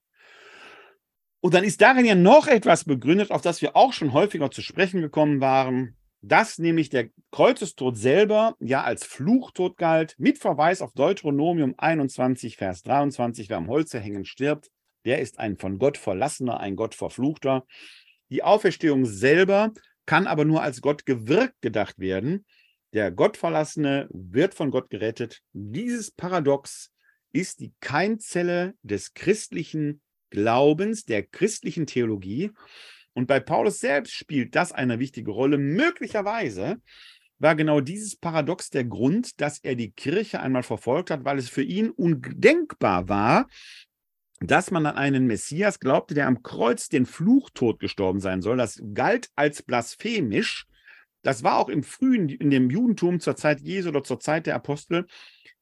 Und 1.43 1.53
dann 1.53 1.65
ist 1.65 1.81
darin 1.81 2.05
ja 2.05 2.15
noch 2.15 2.47
etwas 2.47 2.85
begründet, 2.85 3.29
auf 3.29 3.41
das 3.41 3.61
wir 3.61 3.75
auch 3.75 3.91
schon 3.91 4.13
häufiger 4.13 4.49
zu 4.49 4.61
sprechen 4.61 5.01
gekommen 5.01 5.41
waren, 5.41 5.97
dass 6.21 6.57
nämlich 6.57 6.89
der 6.89 7.09
Kreuzestod 7.31 7.97
selber 7.97 8.55
ja 8.61 8.81
als 8.83 9.03
Fluchtod 9.03 9.75
galt, 9.75 10.15
mit 10.17 10.37
Verweis 10.37 10.81
auf 10.81 10.93
Deuteronomium 10.93 11.75
21, 11.77 12.55
Vers 12.55 12.81
23, 12.83 13.49
wer 13.49 13.57
am 13.57 13.67
Holze 13.67 13.99
hängen 13.99 14.23
stirbt, 14.23 14.71
der 15.03 15.19
ist 15.19 15.37
ein 15.37 15.57
von 15.57 15.79
Gott 15.79 15.97
verlassener, 15.97 16.61
ein 16.61 16.77
Gott 16.77 16.95
verfluchter. 16.95 17.65
Die 18.29 18.41
Auferstehung 18.41 19.05
selber 19.05 19.73
kann 20.05 20.27
aber 20.27 20.45
nur 20.45 20.61
als 20.61 20.79
Gott 20.79 21.05
gewirkt 21.05 21.59
gedacht 21.59 21.99
werden. 21.99 22.45
Der 22.93 23.11
Gottverlassene 23.11 24.07
wird 24.11 24.53
von 24.53 24.71
Gott 24.71 24.89
gerettet. 24.89 25.41
Dieses 25.51 26.09
Paradox 26.09 26.93
ist 27.33 27.59
die 27.59 27.73
Keimzelle 27.81 28.75
des 28.81 29.13
christlichen 29.13 29.99
Glaubens, 30.33 31.05
der 31.05 31.23
christlichen 31.23 31.85
Theologie. 31.85 32.51
Und 33.13 33.27
bei 33.27 33.39
Paulus 33.39 33.79
selbst 33.79 34.13
spielt 34.13 34.55
das 34.55 34.71
eine 34.71 34.97
wichtige 34.97 35.29
Rolle, 35.29 35.59
möglicherweise, 35.59 36.81
war 37.37 37.55
genau 37.55 37.81
dieses 37.81 38.15
Paradox 38.15 38.71
der 38.71 38.85
Grund, 38.85 39.39
dass 39.39 39.59
er 39.59 39.75
die 39.75 39.91
Kirche 39.91 40.39
einmal 40.39 40.63
verfolgt 40.63 41.11
hat, 41.11 41.23
weil 41.23 41.37
es 41.37 41.49
für 41.49 41.61
ihn 41.61 41.91
undenkbar 41.91 43.09
war, 43.09 43.47
dass 44.39 44.71
man 44.71 44.85
an 44.87 44.95
einen 44.95 45.27
Messias 45.27 45.79
glaubte, 45.79 46.15
der 46.15 46.27
am 46.27 46.41
Kreuz 46.41 46.89
den 46.89 47.05
Fluchtod 47.05 47.79
gestorben 47.79 48.19
sein 48.19 48.41
soll. 48.41 48.57
Das 48.57 48.81
galt 48.93 49.29
als 49.35 49.61
blasphemisch. 49.61 50.65
Das 51.23 51.43
war 51.43 51.57
auch 51.57 51.69
im 51.69 51.83
frühen, 51.83 52.29
in 52.29 52.49
dem 52.49 52.69
Judentum 52.69 53.19
zur 53.19 53.35
Zeit 53.35 53.61
Jesu 53.61 53.89
oder 53.89 54.03
zur 54.03 54.19
Zeit 54.19 54.45
der 54.45 54.55
Apostel 54.55 55.07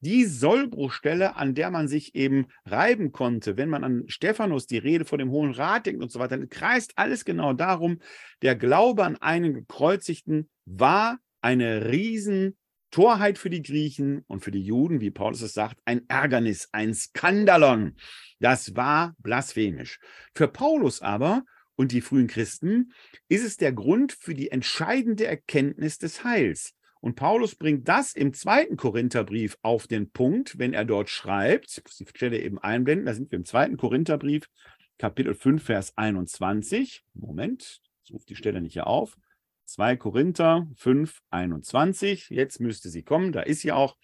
die 0.02 0.24
Sollbruchstelle, 0.24 1.36
an 1.36 1.54
der 1.54 1.70
man 1.70 1.86
sich 1.86 2.16
eben 2.16 2.46
reiben 2.66 3.12
konnte, 3.12 3.56
wenn 3.56 3.68
man 3.68 3.84
an 3.84 4.04
Stephanus 4.08 4.66
die 4.66 4.78
Rede 4.78 5.04
vor 5.04 5.16
dem 5.16 5.30
Hohen 5.30 5.52
Rat 5.52 5.86
denkt 5.86 6.02
und 6.02 6.10
so 6.10 6.18
weiter, 6.18 6.36
dann 6.36 6.48
kreist 6.48 6.92
alles 6.96 7.24
genau 7.24 7.52
darum, 7.52 8.00
der 8.42 8.56
Glaube 8.56 9.04
an 9.04 9.16
einen 9.16 9.54
Gekreuzigten 9.54 10.50
war 10.64 11.18
eine 11.40 11.88
riesen 11.90 12.56
Torheit 12.90 13.38
für 13.38 13.48
die 13.48 13.62
Griechen 13.62 14.24
und 14.26 14.44
für 14.44 14.50
die 14.50 14.62
Juden, 14.62 15.00
wie 15.00 15.10
Paulus 15.10 15.40
es 15.40 15.54
sagt, 15.54 15.78
ein 15.84 16.02
Ärgernis, 16.08 16.68
ein 16.72 16.94
Skandalon. 16.94 17.96
Das 18.40 18.74
war 18.74 19.14
blasphemisch. 19.18 20.00
Für 20.34 20.48
Paulus 20.48 21.00
aber 21.00 21.44
und 21.82 21.90
die 21.90 22.00
frühen 22.00 22.28
Christen 22.28 22.92
ist 23.28 23.44
es 23.44 23.56
der 23.56 23.72
Grund 23.72 24.12
für 24.12 24.34
die 24.34 24.52
entscheidende 24.52 25.26
Erkenntnis 25.26 25.98
des 25.98 26.22
Heils. 26.22 26.74
Und 27.00 27.16
Paulus 27.16 27.56
bringt 27.56 27.88
das 27.88 28.14
im 28.14 28.32
zweiten 28.34 28.76
Korintherbrief 28.76 29.58
auf 29.62 29.88
den 29.88 30.08
Punkt, 30.12 30.60
wenn 30.60 30.74
er 30.74 30.84
dort 30.84 31.10
schreibt, 31.10 31.76
ich 31.76 31.82
muss 31.82 31.96
die 31.96 32.06
Stelle 32.06 32.38
eben 32.38 32.60
einblenden, 32.60 33.06
da 33.06 33.14
sind 33.14 33.32
wir 33.32 33.36
im 33.36 33.44
zweiten 33.44 33.76
Korintherbrief, 33.76 34.48
Kapitel 34.96 35.34
5, 35.34 35.60
Vers 35.60 35.98
21. 35.98 37.02
Moment, 37.14 37.80
ich 38.04 38.12
rufe 38.12 38.26
die 38.26 38.36
Stelle 38.36 38.60
nicht 38.60 38.74
hier 38.74 38.86
auf. 38.86 39.16
2 39.64 39.96
Korinther 39.96 40.68
5, 40.76 41.20
21. 41.30 42.28
Jetzt 42.30 42.60
müsste 42.60 42.90
sie 42.90 43.02
kommen, 43.02 43.32
da 43.32 43.40
ist 43.40 43.62
sie 43.62 43.72
auch. 43.72 43.96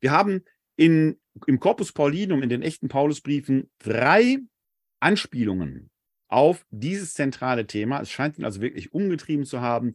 Wir 0.00 0.10
haben 0.10 0.42
in, 0.74 1.20
im 1.46 1.60
Corpus 1.60 1.92
Paulinum, 1.92 2.42
in 2.42 2.48
den 2.48 2.62
echten 2.62 2.88
Paulusbriefen, 2.88 3.70
drei 3.78 4.38
Anspielungen 4.98 5.92
auf 6.28 6.64
dieses 6.70 7.14
zentrale 7.14 7.66
Thema. 7.66 8.00
Es 8.00 8.10
scheint 8.10 8.38
ihn 8.38 8.44
also 8.44 8.60
wirklich 8.60 8.92
umgetrieben 8.92 9.44
zu 9.44 9.60
haben. 9.60 9.94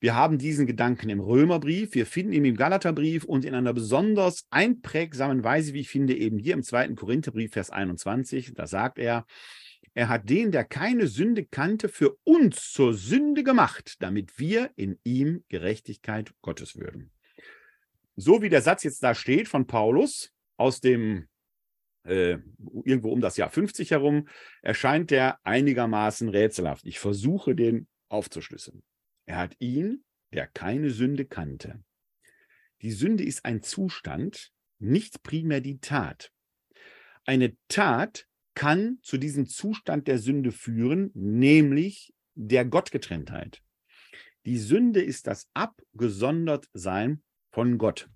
Wir 0.00 0.14
haben 0.14 0.38
diesen 0.38 0.66
Gedanken 0.66 1.08
im 1.08 1.18
Römerbrief, 1.18 1.94
wir 1.94 2.06
finden 2.06 2.32
ihn 2.32 2.44
im 2.44 2.56
Galaterbrief 2.56 3.24
und 3.24 3.44
in 3.44 3.54
einer 3.54 3.72
besonders 3.72 4.46
einprägsamen 4.50 5.42
Weise, 5.42 5.74
wie 5.74 5.80
ich 5.80 5.88
finde, 5.88 6.16
eben 6.16 6.38
hier 6.38 6.54
im 6.54 6.62
zweiten 6.62 6.94
Korintherbrief, 6.94 7.52
Vers 7.52 7.70
21. 7.70 8.54
Da 8.54 8.68
sagt 8.68 8.98
er, 8.98 9.26
er 9.94 10.08
hat 10.08 10.30
den, 10.30 10.52
der 10.52 10.64
keine 10.64 11.08
Sünde 11.08 11.44
kannte, 11.44 11.88
für 11.88 12.16
uns 12.22 12.72
zur 12.72 12.94
Sünde 12.94 13.42
gemacht, 13.42 13.96
damit 13.98 14.38
wir 14.38 14.70
in 14.76 15.00
ihm 15.02 15.42
Gerechtigkeit 15.48 16.32
Gottes 16.42 16.76
würden. 16.76 17.10
So 18.14 18.40
wie 18.40 18.48
der 18.48 18.62
Satz 18.62 18.84
jetzt 18.84 19.02
da 19.02 19.16
steht 19.16 19.48
von 19.48 19.66
Paulus 19.66 20.32
aus 20.56 20.80
dem 20.80 21.26
äh, 22.08 22.38
irgendwo 22.84 23.10
um 23.10 23.20
das 23.20 23.36
Jahr 23.36 23.50
50 23.50 23.90
herum, 23.90 24.28
erscheint 24.62 25.10
der 25.10 25.38
einigermaßen 25.44 26.28
rätselhaft. 26.28 26.86
Ich 26.86 26.98
versuche 26.98 27.54
den 27.54 27.86
aufzuschlüsseln. 28.08 28.82
Er 29.26 29.36
hat 29.36 29.56
ihn, 29.58 30.04
der 30.32 30.46
keine 30.46 30.90
Sünde 30.90 31.24
kannte. 31.24 31.82
Die 32.82 32.92
Sünde 32.92 33.24
ist 33.24 33.44
ein 33.44 33.62
Zustand, 33.62 34.52
nicht 34.78 35.22
primär 35.22 35.60
die 35.60 35.80
Tat. 35.80 36.30
Eine 37.24 37.56
Tat 37.68 38.26
kann 38.54 38.98
zu 39.02 39.18
diesem 39.18 39.46
Zustand 39.46 40.08
der 40.08 40.18
Sünde 40.18 40.52
führen, 40.52 41.10
nämlich 41.14 42.14
der 42.34 42.64
Gottgetrenntheit. 42.64 43.62
Die 44.46 44.58
Sünde 44.58 45.02
ist 45.02 45.26
das 45.26 45.48
Abgesondertsein 45.54 47.22
von 47.50 47.78
Gott. 47.78 48.08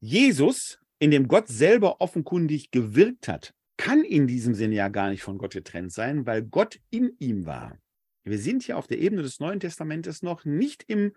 Jesus, 0.00 0.79
in 1.00 1.10
dem 1.10 1.26
Gott 1.26 1.48
selber 1.48 2.00
offenkundig 2.00 2.70
gewirkt 2.70 3.26
hat, 3.26 3.54
kann 3.76 4.04
in 4.04 4.26
diesem 4.26 4.54
Sinne 4.54 4.74
ja 4.74 4.88
gar 4.88 5.10
nicht 5.10 5.22
von 5.22 5.38
Gott 5.38 5.54
getrennt 5.54 5.92
sein, 5.92 6.26
weil 6.26 6.42
Gott 6.42 6.78
in 6.90 7.16
ihm 7.18 7.46
war. 7.46 7.78
Wir 8.22 8.38
sind 8.38 8.62
hier 8.62 8.76
auf 8.76 8.86
der 8.86 8.98
Ebene 8.98 9.22
des 9.22 9.40
Neuen 9.40 9.58
Testamentes 9.58 10.22
noch 10.22 10.44
nicht 10.44 10.84
im 10.86 11.12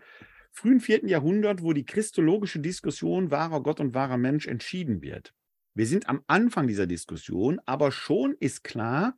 frühen 0.51 0.79
vierten 0.79 1.09
Jahrhundert, 1.09 1.61
wo 1.61 1.73
die 1.73 1.85
christologische 1.85 2.59
Diskussion 2.59 3.29
wahrer 3.29 3.61
Gott 3.61 3.81
und 3.81 3.93
wahrer 3.93 4.17
Mensch 4.17 4.47
entschieden 4.47 5.01
wird. 5.01 5.33
Wir 5.75 5.87
sind 5.87 6.07
am 6.07 6.23
Anfang 6.27 6.67
dieser 6.67 6.87
Diskussion, 6.87 7.59
aber 7.65 7.91
schon 7.91 8.35
ist 8.39 8.63
klar, 8.63 9.17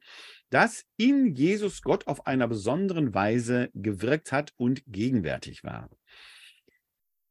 dass 0.50 0.86
in 0.98 1.36
Jesus 1.36 1.82
Gott 1.84 2.08
auf 2.08 2.26
einer 2.26 2.48
besonderen 2.48 3.14
Weise 3.14 3.70
gewirkt 3.74 4.32
hat 4.32 4.54
und 4.58 4.82
gegenwärtig 4.88 5.64
war. 5.64 5.90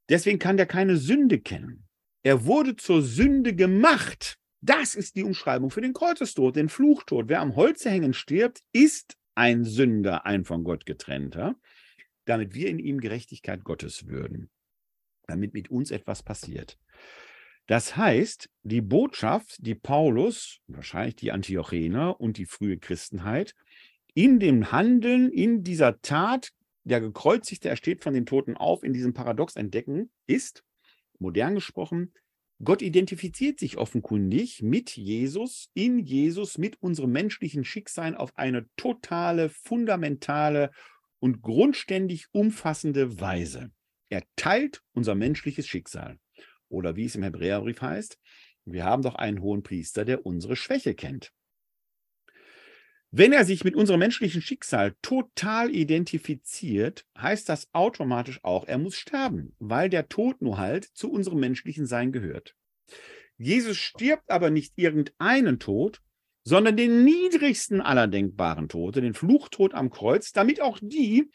Deswegen 0.09 0.39
kann 0.39 0.59
der 0.59 0.67
keine 0.67 0.99
Sünde 0.99 1.41
kennen. 1.41 1.84
Er 2.25 2.47
wurde 2.47 2.75
zur 2.75 3.03
Sünde 3.03 3.55
gemacht. 3.55 4.39
Das 4.63 4.95
ist 4.95 5.15
die 5.15 5.25
Umschreibung 5.25 5.71
für 5.71 5.83
den 5.83 5.93
Kreuzestod, 5.93 6.57
den 6.57 6.71
Fluchtod. 6.71 7.29
Wer 7.29 7.43
am 7.43 7.55
Holze 7.55 7.91
hängen 7.91 8.15
stirbt, 8.15 8.63
ist 8.73 9.19
ein 9.35 9.65
Sünder, 9.65 10.25
ein 10.25 10.45
von 10.45 10.65
Gott 10.65 10.87
getrennter, 10.87 11.55
damit 12.25 12.55
wir 12.55 12.69
in 12.69 12.79
ihm 12.79 12.99
Gerechtigkeit 12.99 13.63
Gottes 13.63 14.07
würden, 14.07 14.49
damit 15.27 15.53
mit 15.53 15.71
uns 15.71 15.91
etwas 15.91 16.23
passiert. 16.23 16.79
Das 17.67 17.95
heißt, 17.95 18.49
die 18.63 18.81
Botschaft, 18.81 19.59
die 19.59 19.75
Paulus, 19.75 20.61
wahrscheinlich 20.67 21.17
die 21.17 21.31
Antiochener 21.31 22.19
und 22.19 22.39
die 22.39 22.47
frühe 22.47 22.79
Christenheit, 22.79 23.55
in 24.15 24.41
dem 24.41 24.73
Handeln, 24.73 25.31
in 25.31 25.63
dieser 25.63 26.01
Tat, 26.01 26.53
der 26.85 27.03
Gekreuzigte, 27.03 27.69
er 27.69 27.77
steht 27.77 28.03
von 28.03 28.15
den 28.15 28.25
Toten 28.25 28.57
auf, 28.57 28.83
in 28.83 28.95
diesem 28.95 29.13
Paradox 29.13 29.57
entdecken, 29.57 30.11
ist, 30.27 30.65
modern 31.25 31.57
gesprochen, 31.57 32.13
Gott 32.63 32.83
identifiziert 32.83 33.59
sich 33.59 33.79
offenkundig 33.79 34.63
mit 34.63 34.97
Jesus, 34.97 35.71
in 35.75 35.99
Jesus, 35.99 36.57
mit 36.57 36.81
unserem 36.81 37.11
menschlichen 37.11 37.65
Schicksal 37.65 38.17
auf 38.17 38.37
eine 38.37 38.69
totale, 38.77 39.49
fundamentale 39.49 40.71
und 41.19 41.43
grundständig 41.43 42.27
umfassende 42.33 43.21
Weise. 43.21 43.73
Er 44.09 44.23
teilt 44.37 44.83
unser 44.93 45.15
menschliches 45.15 45.67
Schicksal. 45.67 46.19
Oder 46.69 46.97
wie 46.97 47.07
es 47.07 47.17
im 47.17 47.23
Hebräerbrief 47.25 47.81
heißt, 47.81 48.19
wir 48.65 48.85
haben 48.85 49.03
doch 49.03 49.17
einen 49.17 49.41
hohen 49.41 49.63
Priester, 49.63 50.05
der 50.05 50.25
unsere 50.25 50.55
Schwäche 50.57 50.95
kennt. 50.95 51.33
Wenn 53.17 53.33
er 53.33 53.45
sich 53.45 53.63
mit 53.63 53.77
unserem 53.77 54.01
menschlichen 54.01 54.43
Schicksal 54.43 54.97
total 55.01 55.73
identifiziert, 55.73 57.07
heißt 57.17 57.49
das 57.49 57.73
automatisch 57.73 58.41
auch, 58.43 58.67
er 58.67 58.77
muss 58.77 58.99
sterben, 58.99 59.55
weil 59.61 59.89
der 59.89 60.09
Tod 60.09 60.43
nur 60.43 60.59
halt 60.59 60.83
zu 60.85 61.13
unserem 61.13 61.39
menschlichen 61.39 61.87
Sein 61.87 62.11
gehört. 62.11 62.57
Jesus 63.39 63.77
stirbt 63.77 64.29
aber 64.33 64.51
nicht 64.51 64.73
irgendeinen 64.75 65.61
Tod, 65.61 66.03
sondern 66.45 66.77
den 66.77 67.05
niedrigsten 67.05 67.81
aller 67.81 68.07
denkbaren 68.07 68.69
Tote, 68.69 69.01
den 69.01 69.15
Fluchtod 69.15 69.75
am 69.75 69.91
Kreuz, 69.91 70.33
damit 70.33 70.61
auch 70.61 70.79
die, 70.81 71.31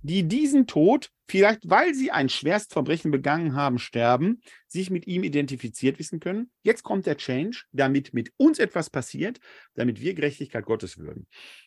die 0.00 0.26
diesen 0.26 0.66
Tod, 0.66 1.10
vielleicht 1.28 1.68
weil 1.68 1.94
sie 1.94 2.10
ein 2.10 2.28
Schwerstverbrechen 2.28 3.10
begangen 3.10 3.54
haben, 3.54 3.78
sterben, 3.78 4.40
sich 4.66 4.90
mit 4.90 5.06
ihm 5.06 5.22
identifiziert 5.22 5.98
wissen 5.98 6.18
können. 6.18 6.50
Jetzt 6.62 6.82
kommt 6.82 7.06
der 7.06 7.16
Change, 7.16 7.64
damit 7.72 8.14
mit 8.14 8.32
uns 8.36 8.58
etwas 8.58 8.90
passiert, 8.90 9.38
damit 9.74 10.00
wir 10.00 10.14
Gerechtigkeit 10.14 10.64
Gottes 10.64 10.98
würden. 10.98 11.26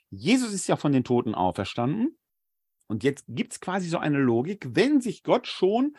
Jesus 0.09 0.53
ist 0.53 0.67
ja 0.67 0.75
von 0.75 0.91
den 0.91 1.03
Toten 1.03 1.35
auferstanden. 1.35 2.17
Und 2.87 3.03
jetzt 3.03 3.25
gibt 3.27 3.53
es 3.53 3.59
quasi 3.59 3.89
so 3.89 3.97
eine 3.97 4.19
Logik, 4.19 4.67
wenn 4.71 5.01
sich 5.01 5.23
Gott 5.23 5.47
schon 5.47 5.97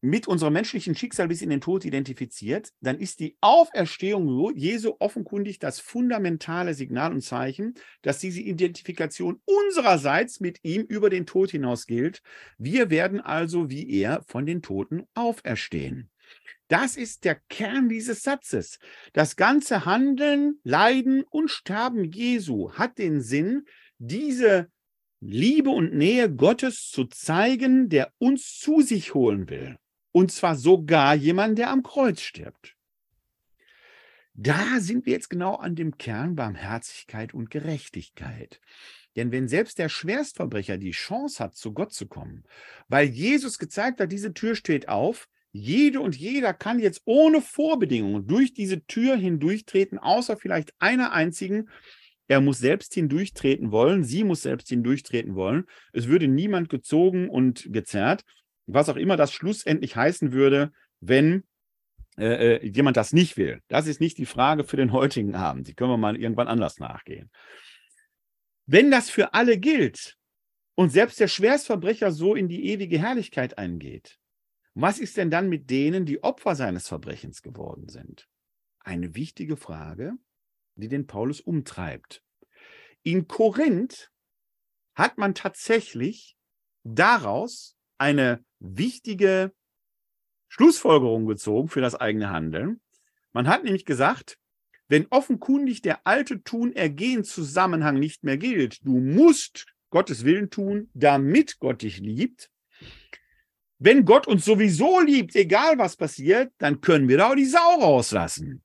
mit 0.00 0.28
unserem 0.28 0.52
menschlichen 0.52 0.94
Schicksal 0.94 1.28
bis 1.28 1.42
in 1.42 1.50
den 1.50 1.60
Tod 1.60 1.84
identifiziert, 1.84 2.70
dann 2.80 2.98
ist 2.98 3.20
die 3.20 3.36
Auferstehung 3.40 4.56
Jesu 4.56 4.94
offenkundig 4.98 5.58
das 5.58 5.80
fundamentale 5.80 6.74
Signal 6.74 7.12
und 7.12 7.22
Zeichen, 7.22 7.74
dass 8.02 8.18
diese 8.18 8.40
Identifikation 8.40 9.40
unsererseits 9.44 10.40
mit 10.40 10.60
ihm 10.62 10.82
über 10.82 11.10
den 11.10 11.26
Tod 11.26 11.50
hinaus 11.50 11.86
gilt. 11.86 12.22
Wir 12.58 12.90
werden 12.90 13.20
also 13.20 13.70
wie 13.70 13.90
er 13.90 14.22
von 14.26 14.46
den 14.46 14.62
Toten 14.62 15.04
auferstehen. 15.14 16.10
Das 16.68 16.96
ist 16.96 17.24
der 17.24 17.36
Kern 17.48 17.88
dieses 17.88 18.22
Satzes. 18.22 18.78
Das 19.14 19.36
ganze 19.36 19.86
Handeln, 19.86 20.60
Leiden 20.64 21.24
und 21.24 21.50
Sterben 21.50 22.04
Jesu 22.12 22.72
hat 22.72 22.98
den 22.98 23.22
Sinn, 23.22 23.64
diese 23.98 24.70
Liebe 25.20 25.70
und 25.70 25.94
Nähe 25.94 26.32
Gottes 26.32 26.90
zu 26.90 27.06
zeigen, 27.06 27.88
der 27.88 28.12
uns 28.18 28.58
zu 28.58 28.82
sich 28.82 29.14
holen 29.14 29.48
will. 29.48 29.76
Und 30.12 30.32
zwar 30.32 30.56
sogar 30.56 31.14
jemand, 31.14 31.58
der 31.58 31.70
am 31.70 31.82
Kreuz 31.82 32.20
stirbt. 32.20 32.76
Da 34.34 34.78
sind 34.78 35.04
wir 35.06 35.12
jetzt 35.14 35.30
genau 35.30 35.56
an 35.56 35.74
dem 35.74 35.98
Kern 35.98 36.36
Barmherzigkeit 36.36 37.34
und 37.34 37.50
Gerechtigkeit. 37.50 38.60
Denn 39.16 39.32
wenn 39.32 39.48
selbst 39.48 39.78
der 39.78 39.88
Schwerstverbrecher 39.88 40.78
die 40.78 40.92
Chance 40.92 41.42
hat, 41.42 41.56
zu 41.56 41.72
Gott 41.72 41.92
zu 41.92 42.06
kommen, 42.06 42.44
weil 42.88 43.08
Jesus 43.08 43.58
gezeigt 43.58 44.00
hat, 44.00 44.12
diese 44.12 44.32
Tür 44.34 44.54
steht 44.54 44.88
auf, 44.88 45.28
jede 45.50 46.00
und 46.00 46.14
jeder 46.14 46.54
kann 46.54 46.78
jetzt 46.78 47.02
ohne 47.04 47.40
Vorbedingungen 47.40 48.26
durch 48.28 48.52
diese 48.54 48.84
Tür 48.86 49.16
hindurchtreten, 49.16 49.98
außer 49.98 50.36
vielleicht 50.36 50.72
einer 50.78 51.12
einzigen, 51.12 51.68
Er 52.30 52.40
muss 52.42 52.58
selbst 52.58 52.94
hindurchtreten 52.94 53.72
wollen, 53.72 54.04
sie 54.04 54.22
muss 54.22 54.42
selbst 54.42 54.68
hindurchtreten 54.68 55.34
wollen. 55.34 55.64
Es 55.92 56.08
würde 56.08 56.28
niemand 56.28 56.68
gezogen 56.68 57.28
und 57.30 57.72
gezerrt, 57.72 58.24
was 58.68 58.88
auch 58.88 58.96
immer 58.96 59.16
das 59.16 59.32
schlussendlich 59.32 59.96
heißen 59.96 60.32
würde, 60.32 60.72
wenn 61.00 61.44
äh, 62.18 62.56
äh, 62.56 62.66
jemand 62.66 62.96
das 62.96 63.12
nicht 63.12 63.36
will. 63.36 63.62
Das 63.68 63.86
ist 63.86 64.00
nicht 64.00 64.18
die 64.18 64.26
Frage 64.26 64.64
für 64.64 64.76
den 64.76 64.92
heutigen 64.92 65.34
Abend. 65.34 65.68
Die 65.68 65.74
können 65.74 65.90
wir 65.90 65.96
mal 65.96 66.16
irgendwann 66.16 66.48
anders 66.48 66.78
nachgehen. 66.78 67.30
Wenn 68.66 68.90
das 68.90 69.08
für 69.08 69.34
alle 69.34 69.58
gilt 69.58 70.16
und 70.74 70.90
selbst 70.90 71.20
der 71.20 71.28
Schwerstverbrecher 71.28 72.12
so 72.12 72.34
in 72.34 72.48
die 72.48 72.66
ewige 72.66 72.98
Herrlichkeit 72.98 73.56
eingeht, 73.56 74.18
was 74.74 74.98
ist 74.98 75.16
denn 75.16 75.30
dann 75.30 75.48
mit 75.48 75.70
denen, 75.70 76.04
die 76.06 76.22
Opfer 76.22 76.54
seines 76.54 76.86
Verbrechens 76.88 77.42
geworden 77.42 77.88
sind? 77.88 78.28
Eine 78.80 79.14
wichtige 79.14 79.56
Frage, 79.56 80.12
die 80.74 80.88
den 80.88 81.06
Paulus 81.06 81.40
umtreibt. 81.40 82.22
In 83.02 83.26
Korinth 83.26 84.10
hat 84.94 85.18
man 85.18 85.34
tatsächlich 85.34 86.36
daraus 86.84 87.77
eine 87.98 88.44
wichtige 88.58 89.52
Schlussfolgerung 90.48 91.26
gezogen 91.26 91.68
für 91.68 91.80
das 91.80 91.94
eigene 91.94 92.30
Handeln. 92.30 92.80
Man 93.32 93.48
hat 93.48 93.64
nämlich 93.64 93.84
gesagt, 93.84 94.38
wenn 94.88 95.06
offenkundig 95.10 95.82
der 95.82 96.06
alte 96.06 96.42
Tun-Ergehen-Zusammenhang 96.42 97.98
nicht 97.98 98.24
mehr 98.24 98.38
gilt, 98.38 98.84
du 98.86 98.98
musst 98.98 99.66
Gottes 99.90 100.24
Willen 100.24 100.50
tun, 100.50 100.90
damit 100.94 101.58
Gott 101.58 101.82
dich 101.82 101.98
liebt. 101.98 102.50
Wenn 103.78 104.04
Gott 104.04 104.26
uns 104.26 104.44
sowieso 104.44 105.00
liebt, 105.00 105.36
egal 105.36 105.78
was 105.78 105.96
passiert, 105.96 106.52
dann 106.58 106.80
können 106.80 107.08
wir 107.08 107.18
da 107.18 107.30
auch 107.30 107.36
die 107.36 107.44
Sau 107.44 107.80
rauslassen. 107.80 108.62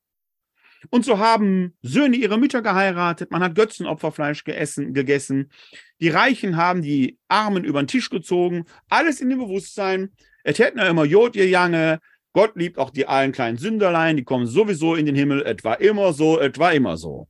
Und 0.90 1.06
so 1.06 1.20
haben 1.20 1.76
Söhne 1.82 2.18
ihre 2.18 2.38
Mütter 2.38 2.62
geheiratet, 2.62 3.32
man 3.32 3.44
hat 3.44 3.56
Götzenopferfleisch 3.56 4.44
geessen, 4.44 4.94
gegessen, 4.94 5.52
die 6.00 6.10
Reichen 6.10 6.58
haben 6.58 6.82
die 6.82 7.18
Armen 7.28 7.64
über 7.64 7.82
den 7.82 7.88
Tisch 7.88 8.10
gezogen, 8.10 8.66
alles 8.90 9.22
in 9.22 9.30
dem 9.30 9.40
Bewusstsein, 9.40 10.12
es 10.44 10.60
hätten 10.60 10.80
ja 10.80 10.88
immer 10.88 11.06
Jod 11.06 11.36
ihr 11.36 11.48
Jange, 11.48 12.00
Gott 12.34 12.56
liebt 12.56 12.80
auch 12.80 12.90
die 12.90 13.06
allen 13.06 13.32
kleinen 13.32 13.58
Sünderlein, 13.58 14.18
die 14.18 14.24
kommen 14.24 14.48
sowieso 14.48 14.96
in 14.96 15.06
den 15.06 15.16
Himmel, 15.16 15.46
etwa 15.46 15.74
immer 15.76 16.14
so, 16.14 16.40
etwa 16.40 16.72
immer 16.72 16.98
so. 16.98 17.30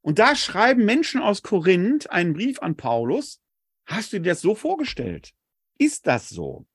Und 0.00 0.18
da 0.18 0.34
schreiben 0.36 0.84
Menschen 0.84 1.20
aus 1.20 1.42
Korinth 1.42 2.10
einen 2.10 2.34
Brief 2.34 2.60
an 2.60 2.76
Paulus. 2.76 3.40
Hast 3.86 4.12
du 4.12 4.18
dir 4.18 4.32
das 4.32 4.40
so 4.40 4.54
vorgestellt? 4.54 5.32
Ist 5.78 6.06
das 6.06 6.28
so? 6.28 6.66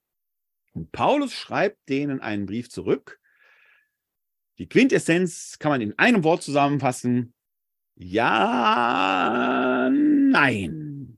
Und 0.74 0.92
Paulus 0.92 1.34
schreibt 1.34 1.90
denen 1.90 2.22
einen 2.22 2.46
Brief 2.46 2.70
zurück. 2.70 3.19
Die 4.60 4.68
Quintessenz 4.68 5.58
kann 5.58 5.72
man 5.72 5.82
in 5.82 5.98
einem 5.98 6.24
Wort 6.24 6.44
zusammenfassen. 6.44 7.34
Ja, 7.96 9.90
nein. 9.90 11.18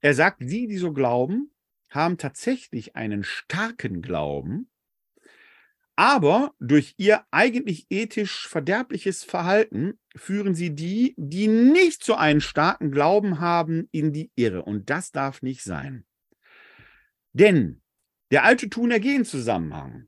Er 0.00 0.14
sagt, 0.14 0.40
die, 0.40 0.68
die 0.68 0.78
so 0.78 0.92
glauben, 0.92 1.52
haben 1.90 2.16
tatsächlich 2.16 2.94
einen 2.94 3.24
starken 3.24 4.00
Glauben, 4.00 4.70
aber 5.96 6.54
durch 6.60 6.94
ihr 6.98 7.24
eigentlich 7.32 7.86
ethisch 7.90 8.46
verderbliches 8.46 9.24
Verhalten 9.24 9.98
führen 10.14 10.54
sie 10.54 10.72
die, 10.72 11.14
die 11.16 11.48
nicht 11.48 12.04
so 12.04 12.14
einen 12.14 12.40
starken 12.40 12.92
Glauben 12.92 13.40
haben, 13.40 13.88
in 13.90 14.12
die 14.12 14.30
Irre. 14.36 14.62
Und 14.62 14.90
das 14.90 15.10
darf 15.10 15.42
nicht 15.42 15.64
sein. 15.64 16.06
Denn 17.32 17.82
der 18.30 18.44
alte 18.44 18.68
Tun-Ergehen-Zusammenhang, 18.70 20.07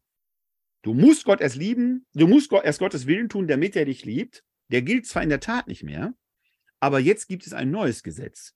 du 0.82 0.94
musst 0.94 1.24
Gott 1.24 1.40
erst 1.40 1.56
lieben, 1.56 2.06
du 2.14 2.26
musst 2.26 2.52
erst 2.52 2.78
Gottes 2.78 3.06
Willen 3.06 3.28
tun, 3.28 3.46
damit 3.46 3.76
er 3.76 3.84
dich 3.84 4.04
liebt, 4.04 4.44
der 4.70 4.82
gilt 4.82 5.06
zwar 5.06 5.22
in 5.22 5.28
der 5.28 5.40
Tat 5.40 5.66
nicht 5.66 5.82
mehr, 5.82 6.14
aber 6.80 6.98
jetzt 6.98 7.28
gibt 7.28 7.46
es 7.46 7.52
ein 7.52 7.70
neues 7.70 8.02
Gesetz. 8.02 8.54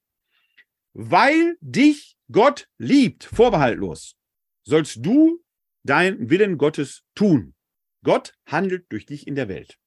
Weil 0.92 1.56
dich 1.60 2.16
Gott 2.30 2.68
liebt, 2.78 3.24
vorbehaltlos, 3.24 4.16
sollst 4.64 5.04
du 5.04 5.44
deinen 5.84 6.30
Willen 6.30 6.56
Gottes 6.56 7.02
tun. 7.14 7.54
Gott 8.02 8.34
handelt 8.46 8.86
durch 8.90 9.06
dich 9.06 9.26
in 9.26 9.34
der 9.34 9.48
Welt. 9.48 9.78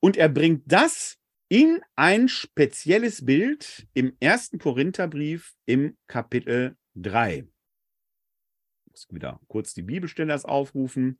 Und 0.00 0.16
er 0.16 0.28
bringt 0.28 0.62
das 0.66 1.18
in 1.48 1.80
ein 1.96 2.28
spezielles 2.28 3.24
Bild 3.26 3.86
im 3.92 4.16
ersten 4.20 4.58
Korintherbrief 4.58 5.54
im 5.66 5.96
Kapitel 6.06 6.76
3. 6.94 7.48
Muss 9.00 9.14
wieder 9.14 9.40
kurz 9.48 9.72
die 9.72 9.82
Bibelstelle 9.82 10.36
aufrufen. 10.44 11.18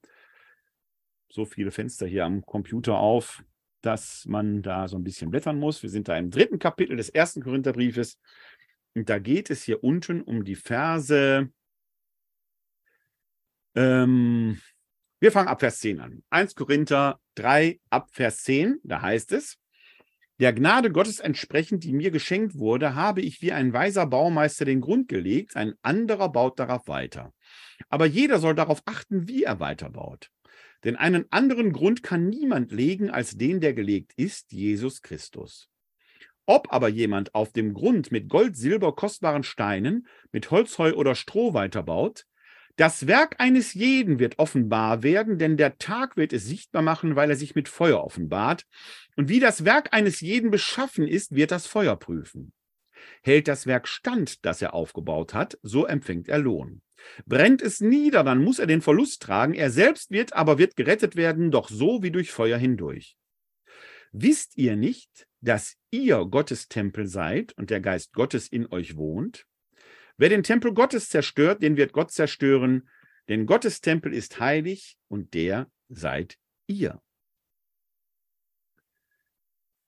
So 1.31 1.47
viele 1.47 1.71
Fenster 1.71 2.07
hier 2.07 2.27
am 2.27 2.45
Computer 2.45 2.99
auf, 2.99 3.43
dass 3.81 4.27
man 4.27 4.63
da 4.63 4.87
so 4.89 4.99
ein 4.99 5.05
bisschen 5.05 5.31
blättern 5.31 5.59
muss. 5.59 5.83
Wir 5.83 5.89
sind 5.89 6.09
da 6.09 6.17
im 6.19 6.31
dritten 6.31 6.59
Kapitel 6.59 6.97
des 6.97 7.09
ersten 7.09 7.43
Korintherbriefes. 7.43 8.19
Und 8.95 9.09
da 9.09 9.19
geht 9.19 9.49
es 9.49 9.63
hier 9.63 9.83
unten 9.83 10.21
um 10.21 10.45
die 10.45 10.57
Verse. 10.57 11.49
Ähm, 13.77 14.61
wir 15.21 15.33
fangen 15.33 15.49
ab 15.49 15.61
Vers 15.61 15.79
10 15.79 16.01
an. 16.01 16.23
1 16.29 16.55
Korinther 16.57 17.19
3 17.37 17.81
ab 17.89 18.11
Vers 18.13 18.43
10, 18.43 18.81
da 18.83 19.01
heißt 19.01 19.33
es, 19.33 19.59
der 20.41 20.55
Gnade 20.55 20.91
Gottes 20.91 21.21
entsprechend, 21.21 21.85
die 21.85 21.93
mir 21.93 22.11
geschenkt 22.11 22.59
wurde, 22.59 22.95
habe 22.95 23.21
ich 23.21 23.43
wie 23.43 23.53
ein 23.53 23.75
weiser 23.75 24.07
Baumeister 24.07 24.65
den 24.65 24.81
Grund 24.81 25.09
gelegt, 25.09 25.55
ein 25.55 25.75
anderer 25.83 26.33
baut 26.33 26.59
darauf 26.59 26.89
weiter. 26.89 27.35
Aber 27.89 28.07
jeder 28.07 28.39
soll 28.39 28.55
darauf 28.55 28.83
achten, 28.87 29.29
wie 29.29 29.45
er 29.45 29.61
weiterbaut. 29.61 30.31
Denn 30.85 30.97
einen 30.97 31.27
anderen 31.31 31.73
Grund 31.73 32.03
kann 32.03 32.29
niemand 32.29 32.73
legen 32.73 33.11
als 33.11 33.37
den, 33.37 33.61
der 33.61 33.75
gelegt 33.75 34.13
ist, 34.17 34.53
Jesus 34.53 35.03
Christus. 35.03 35.69
Ob 36.47 36.73
aber 36.73 36.89
jemand 36.89 37.35
auf 37.35 37.53
dem 37.53 37.75
Grund 37.75 38.11
mit 38.11 38.29
Gold, 38.29 38.57
Silber, 38.57 38.95
kostbaren 38.95 39.43
Steinen, 39.43 40.07
mit 40.33 40.51
Holzheu 40.51 40.95
oder 40.95 41.15
Stroh 41.15 41.55
weiterbaut, 41.55 42.25
das 42.77 43.07
Werk 43.07 43.37
eines 43.39 43.75
jeden 43.75 44.19
wird 44.19 44.39
offenbar 44.39 45.03
werden, 45.03 45.39
denn 45.39 45.59
der 45.59 45.77
Tag 45.77 46.17
wird 46.17 46.33
es 46.33 46.47
sichtbar 46.47 46.81
machen, 46.81 47.15
weil 47.15 47.29
er 47.29 47.37
sich 47.37 47.55
mit 47.55 47.69
Feuer 47.69 48.03
offenbart. 48.03 48.65
Und 49.17 49.29
wie 49.29 49.39
das 49.39 49.65
Werk 49.67 49.93
eines 49.93 50.21
jeden 50.21 50.51
beschaffen 50.51 51.07
ist, 51.07 51.35
wird 51.35 51.51
das 51.51 51.67
Feuer 51.67 51.97
prüfen. 51.97 52.53
Hält 53.23 53.49
das 53.49 53.67
Werk 53.67 53.89
stand, 53.89 54.45
das 54.45 54.63
er 54.63 54.75
aufgebaut 54.75 55.35
hat, 55.35 55.59
so 55.63 55.87
empfängt 55.87 56.29
er 56.29 56.39
Lohn. 56.39 56.83
Brennt 57.27 57.63
es 57.63 57.81
nieder, 57.81 58.25
dann 58.25 58.43
muss 58.43 58.59
er 58.59 58.67
den 58.67 58.83
Verlust 58.83 59.23
tragen, 59.23 59.55
er 59.55 59.71
selbst 59.71 60.11
wird 60.11 60.33
aber 60.33 60.59
wird 60.59 60.77
gerettet 60.77 61.17
werden, 61.17 61.51
doch 61.51 61.69
so 61.69 62.03
wie 62.03 62.11
durch 62.11 62.31
Feuer 62.31 62.59
hindurch. 62.59 63.17
Wisst 64.13 64.57
ihr 64.57 64.77
nicht, 64.77 65.27
dass 65.41 65.77
ihr 65.91 66.25
Gottes 66.27 66.69
Tempel 66.69 67.07
seid 67.07 67.53
und 67.53 67.71
der 67.71 67.81
Geist 67.81 68.13
Gottes 68.13 68.49
in 68.49 68.71
euch 68.71 68.97
wohnt? 68.97 69.47
Wer 70.17 70.29
den 70.29 70.43
Tempel 70.43 70.75
Gottes 70.75 71.09
zerstört, 71.09 71.63
den 71.63 71.77
wird 71.77 71.93
Gott 71.93 72.11
zerstören, 72.11 72.89
denn 73.29 73.47
Gottes 73.47 73.81
Tempel 73.81 74.13
ist 74.13 74.41
heilig 74.41 74.99
und 75.09 75.35
der 75.35 75.71
seid 75.89 76.37
ihr. 76.67 77.01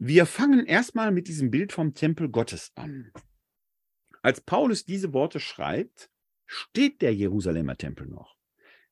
Wir 0.05 0.27
fangen 0.27 0.67
erstmal 0.67 1.13
mit 1.13 1.29
diesem 1.29 1.53
Bild 1.53 1.73
vom 1.73 1.95
Tempel 1.95 2.29
Gottes 2.29 2.73
an. 2.75 3.13
Als 4.21 4.41
Paulus 4.41 4.85
diese 4.85 5.13
Worte 5.13 5.39
schreibt, 5.39 6.11
steht 6.45 7.03
der 7.03 7.15
Jerusalemer 7.15 7.77
Tempel 7.77 8.09
noch. 8.09 8.35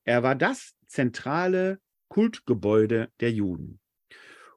Er 0.05 0.23
war 0.23 0.35
das 0.35 0.73
zentrale 0.87 1.81
Kultgebäude 2.07 3.11
der 3.19 3.29
Juden. 3.29 3.81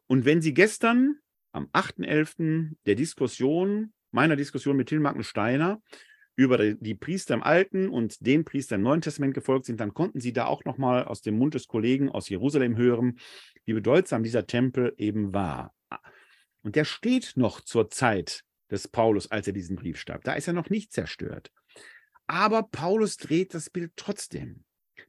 Und 0.06 0.26
wenn 0.26 0.42
Sie 0.42 0.54
gestern 0.54 1.16
am 1.50 1.66
8.11. 1.72 2.76
der 2.86 2.94
Diskussion, 2.94 3.92
meiner 4.12 4.36
Diskussion 4.36 4.76
mit 4.76 4.88
Till 4.88 5.02
Steiner 5.22 5.82
über 6.36 6.58
die 6.74 6.94
Priester 6.94 7.34
im 7.34 7.42
Alten 7.42 7.88
und 7.88 8.24
den 8.24 8.44
Priester 8.44 8.76
im 8.76 8.82
Neuen 8.82 9.00
Testament 9.00 9.34
gefolgt 9.34 9.66
sind, 9.66 9.80
dann 9.80 9.92
konnten 9.92 10.20
Sie 10.20 10.32
da 10.32 10.46
auch 10.46 10.64
nochmal 10.64 11.04
aus 11.04 11.20
dem 11.20 11.36
Mund 11.36 11.54
des 11.54 11.66
Kollegen 11.66 12.10
aus 12.10 12.28
Jerusalem 12.28 12.76
hören, 12.76 13.18
wie 13.64 13.72
bedeutsam 13.72 14.22
dieser 14.22 14.46
Tempel 14.46 14.94
eben 14.98 15.34
war. 15.34 15.74
Und 16.64 16.76
der 16.76 16.84
steht 16.84 17.34
noch 17.36 17.60
zur 17.60 17.90
Zeit 17.90 18.42
des 18.70 18.88
Paulus, 18.88 19.30
als 19.30 19.46
er 19.46 19.52
diesen 19.52 19.76
Brief 19.76 20.00
starb. 20.00 20.24
Da 20.24 20.32
ist 20.32 20.48
er 20.48 20.54
noch 20.54 20.70
nicht 20.70 20.92
zerstört. 20.92 21.52
Aber 22.26 22.62
Paulus 22.62 23.18
dreht 23.18 23.54
das 23.54 23.70
Bild 23.70 23.92
trotzdem. 23.96 24.64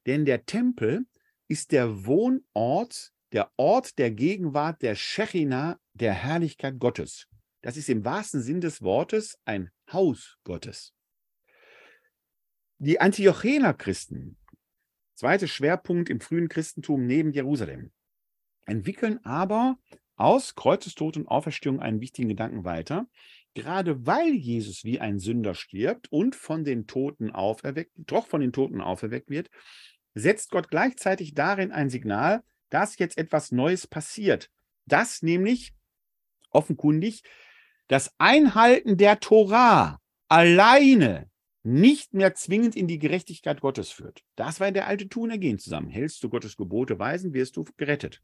Denn 0.05 0.25
der 0.25 0.45
Tempel 0.45 1.07
ist 1.47 1.71
der 1.71 2.05
Wohnort 2.05 3.13
der 3.31 3.51
Ort 3.57 3.97
der 3.97 4.11
Gegenwart 4.11 4.81
der 4.81 4.95
Shechina, 4.95 5.79
der 5.93 6.13
Herrlichkeit 6.13 6.79
Gottes. 6.79 7.27
Das 7.61 7.77
ist 7.77 7.89
im 7.89 8.05
wahrsten 8.05 8.41
Sinn 8.41 8.61
des 8.61 8.81
Wortes 8.81 9.37
ein 9.45 9.71
Haus 9.91 10.37
Gottes. 10.43 10.93
Die 12.77 12.99
Antiochener 12.99 13.73
Christen, 13.73 14.37
zweiter 15.15 15.47
Schwerpunkt 15.47 16.09
im 16.09 16.19
frühen 16.19 16.49
Christentum 16.49 17.05
neben 17.05 17.31
Jerusalem, 17.31 17.91
entwickeln 18.65 19.19
aber 19.23 19.77
aus 20.15 20.55
Kreuzestod 20.55 21.17
und 21.17 21.27
Auferstehung 21.27 21.79
einen 21.79 22.01
wichtigen 22.01 22.29
Gedanken 22.29 22.63
weiter. 22.63 23.07
Gerade 23.53 24.05
weil 24.05 24.33
Jesus 24.33 24.83
wie 24.83 24.99
ein 24.99 25.19
Sünder 25.19 25.55
stirbt 25.55 26.11
und 26.11 26.35
von 26.35 26.63
den 26.63 26.87
Toten 26.87 27.31
auferweckt, 27.31 27.93
doch 27.95 28.27
von 28.27 28.41
den 28.41 28.51
Toten 28.51 28.81
auferweckt 28.81 29.29
wird, 29.29 29.49
setzt 30.13 30.51
Gott 30.51 30.69
gleichzeitig 30.69 31.33
darin 31.33 31.71
ein 31.71 31.89
Signal, 31.89 32.43
dass 32.69 32.97
jetzt 32.97 33.17
etwas 33.17 33.51
Neues 33.51 33.87
passiert. 33.87 34.49
Dass 34.85 35.21
nämlich 35.21 35.73
offenkundig, 36.51 37.23
das 37.87 38.13
Einhalten 38.17 38.97
der 38.97 39.19
Torah 39.19 39.99
alleine 40.27 41.29
nicht 41.63 42.13
mehr 42.13 42.35
zwingend 42.35 42.75
in 42.75 42.87
die 42.87 42.99
Gerechtigkeit 42.99 43.61
Gottes 43.61 43.89
führt. 43.89 44.23
Das 44.35 44.59
war 44.59 44.71
der 44.71 44.87
alte 44.87 45.07
Tun 45.07 45.31
ergehen 45.31 45.59
zusammen. 45.59 45.89
Hältst 45.89 46.23
du 46.23 46.29
Gottes 46.29 46.57
Gebote 46.57 46.99
weisen, 46.99 47.33
wirst 47.33 47.57
du 47.57 47.65
gerettet. 47.77 48.21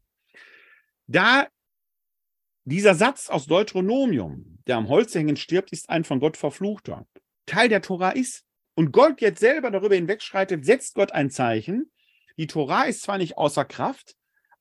Da 1.06 1.48
dieser 2.64 2.94
Satz 2.94 3.28
aus 3.28 3.46
Deuteronomium, 3.46 4.58
der 4.66 4.76
am 4.76 4.88
Holz 4.88 5.14
hängen 5.14 5.36
stirbt, 5.36 5.72
ist 5.72 5.88
ein 5.90 6.04
von 6.04 6.20
Gott 6.20 6.36
verfluchter, 6.36 7.06
Teil 7.46 7.68
der 7.68 7.82
Tora 7.82 8.10
ist 8.10 8.44
und 8.74 8.92
Gott 8.92 9.20
jetzt 9.20 9.40
selber 9.40 9.70
darüber 9.70 9.94
hinwegschreitet, 9.94 10.64
setzt 10.64 10.94
Gott 10.94 11.12
ein 11.12 11.30
Zeichen. 11.30 11.90
Die 12.36 12.46
Tora 12.46 12.84
ist 12.84 13.02
zwar 13.02 13.18
nicht 13.18 13.36
außer 13.36 13.64
Kraft, 13.64 14.14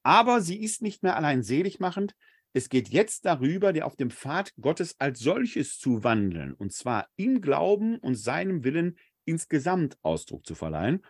aber 0.03 0.41
sie 0.41 0.61
ist 0.61 0.81
nicht 0.81 1.03
mehr 1.03 1.15
allein 1.15 1.43
seligmachend, 1.43 2.15
es 2.53 2.67
geht 2.67 2.89
jetzt 2.89 3.25
darüber, 3.25 3.71
der 3.71 3.85
auf 3.85 3.95
dem 3.95 4.11
Pfad 4.11 4.53
Gottes 4.59 4.99
als 4.99 5.19
solches 5.19 5.77
zu 5.77 6.03
wandeln, 6.03 6.53
und 6.53 6.73
zwar 6.73 7.07
im 7.15 7.41
Glauben 7.41 7.97
und 7.97 8.15
seinem 8.15 8.63
Willen 8.63 8.97
insgesamt 9.23 9.97
Ausdruck 10.01 10.45
zu 10.45 10.55
verleihen, 10.55 11.05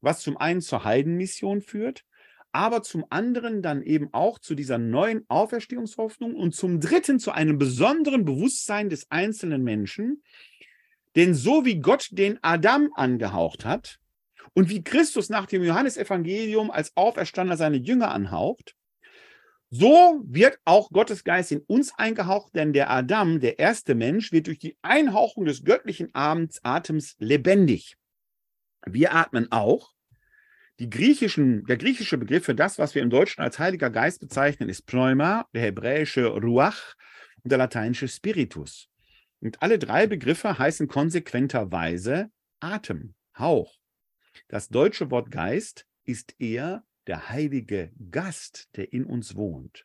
was 0.00 0.20
zum 0.20 0.36
einen 0.36 0.60
zur 0.60 0.84
Heidenmission 0.84 1.60
führt, 1.60 2.04
aber 2.52 2.82
zum 2.82 3.04
anderen 3.10 3.62
dann 3.62 3.82
eben 3.82 4.08
auch 4.12 4.38
zu 4.38 4.54
dieser 4.54 4.78
neuen 4.78 5.24
Auferstehungshoffnung 5.28 6.34
und 6.34 6.54
zum 6.54 6.80
dritten 6.80 7.18
zu 7.18 7.32
einem 7.32 7.58
besonderen 7.58 8.24
Bewusstsein 8.24 8.90
des 8.90 9.10
einzelnen 9.10 9.62
Menschen. 9.62 10.22
Denn 11.16 11.34
so 11.34 11.64
wie 11.64 11.80
Gott 11.80 12.08
den 12.12 12.38
Adam 12.42 12.90
angehaucht 12.94 13.64
hat 13.64 13.98
und 14.54 14.68
wie 14.68 14.82
Christus 14.82 15.28
nach 15.28 15.46
dem 15.46 15.62
Johannesevangelium 15.62 16.70
als 16.70 16.96
Auferstandener 16.96 17.56
seine 17.56 17.76
Jünger 17.76 18.10
anhaucht, 18.10 18.76
so 19.72 20.20
wird 20.24 20.58
auch 20.64 20.90
Gottes 20.90 21.22
Geist 21.22 21.52
in 21.52 21.60
uns 21.60 21.92
eingehaucht, 21.96 22.56
denn 22.56 22.72
der 22.72 22.90
Adam, 22.90 23.38
der 23.38 23.60
erste 23.60 23.94
Mensch, 23.94 24.32
wird 24.32 24.48
durch 24.48 24.58
die 24.58 24.76
Einhauchung 24.82 25.44
des 25.44 25.62
göttlichen 25.62 26.10
Atems 26.12 27.14
lebendig. 27.20 27.96
Wir 28.84 29.14
atmen 29.14 29.52
auch. 29.52 29.92
Die 30.80 30.88
griechischen, 30.88 31.66
der 31.66 31.76
griechische 31.76 32.16
Begriff 32.16 32.46
für 32.46 32.54
das, 32.54 32.78
was 32.78 32.94
wir 32.94 33.02
im 33.02 33.10
Deutschen 33.10 33.42
als 33.42 33.58
Heiliger 33.58 33.90
Geist 33.90 34.18
bezeichnen, 34.18 34.70
ist 34.70 34.86
Pneuma, 34.86 35.46
der 35.52 35.60
hebräische 35.60 36.28
Ruach 36.28 36.94
und 37.42 37.50
der 37.50 37.58
lateinische 37.58 38.08
Spiritus. 38.08 38.88
Und 39.40 39.60
alle 39.60 39.78
drei 39.78 40.06
Begriffe 40.06 40.58
heißen 40.58 40.88
konsequenterweise 40.88 42.30
Atem, 42.60 43.14
Hauch. 43.38 43.78
Das 44.48 44.70
deutsche 44.70 45.10
Wort 45.10 45.30
Geist 45.30 45.86
ist 46.06 46.34
eher 46.38 46.82
der 47.06 47.28
heilige 47.28 47.92
Gast, 48.10 48.70
der 48.76 48.90
in 48.90 49.04
uns 49.04 49.36
wohnt. 49.36 49.84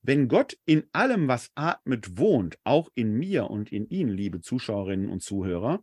Wenn 0.00 0.28
Gott 0.28 0.56
in 0.64 0.84
allem, 0.92 1.28
was 1.28 1.50
atmet, 1.54 2.16
wohnt, 2.16 2.58
auch 2.64 2.90
in 2.94 3.12
mir 3.12 3.50
und 3.50 3.70
in 3.70 3.86
Ihnen, 3.90 4.10
liebe 4.10 4.40
Zuschauerinnen 4.40 5.10
und 5.10 5.22
Zuhörer, 5.22 5.82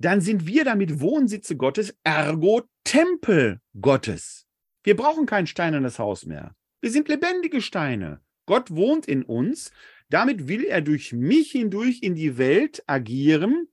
dann 0.00 0.20
sind 0.20 0.46
wir 0.46 0.64
damit 0.64 1.00
Wohnsitze 1.00 1.56
Gottes, 1.56 1.94
ergo 2.02 2.62
Tempel 2.84 3.60
Gottes. 3.80 4.46
Wir 4.82 4.96
brauchen 4.96 5.26
kein 5.26 5.46
steinernes 5.46 5.98
Haus 5.98 6.26
mehr. 6.26 6.56
Wir 6.80 6.90
sind 6.90 7.08
lebendige 7.08 7.60
Steine. 7.60 8.20
Gott 8.46 8.70
wohnt 8.70 9.06
in 9.06 9.22
uns. 9.22 9.70
Damit 10.08 10.48
will 10.48 10.64
er 10.64 10.80
durch 10.80 11.12
mich 11.12 11.52
hindurch 11.52 12.02
in 12.02 12.14
die 12.14 12.38
Welt 12.38 12.82
agieren 12.86 13.68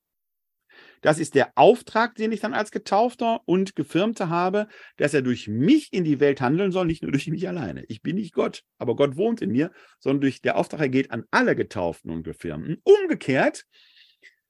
das 1.01 1.19
ist 1.19 1.35
der 1.35 1.51
Auftrag, 1.55 2.15
den 2.15 2.31
ich 2.31 2.39
dann 2.39 2.53
als 2.53 2.71
Getaufter 2.71 3.41
und 3.45 3.75
Gefirmter 3.75 4.29
habe, 4.29 4.67
dass 4.97 5.13
er 5.13 5.21
durch 5.21 5.47
mich 5.47 5.93
in 5.93 6.03
die 6.03 6.19
Welt 6.19 6.41
handeln 6.41 6.71
soll, 6.71 6.85
nicht 6.85 7.03
nur 7.03 7.11
durch 7.11 7.27
mich 7.27 7.47
alleine. 7.47 7.83
Ich 7.87 8.01
bin 8.01 8.15
nicht 8.15 8.33
Gott, 8.33 8.63
aber 8.77 8.95
Gott 8.95 9.15
wohnt 9.15 9.41
in 9.41 9.51
mir, 9.51 9.71
sondern 9.99 10.21
durch 10.21 10.41
der 10.41 10.57
Auftrag 10.57 10.81
er 10.81 10.89
geht 10.89 11.11
an 11.11 11.25
alle 11.31 11.55
Getauften 11.55 12.11
und 12.11 12.23
Gefirmten. 12.23 12.81
Umgekehrt, 12.83 13.65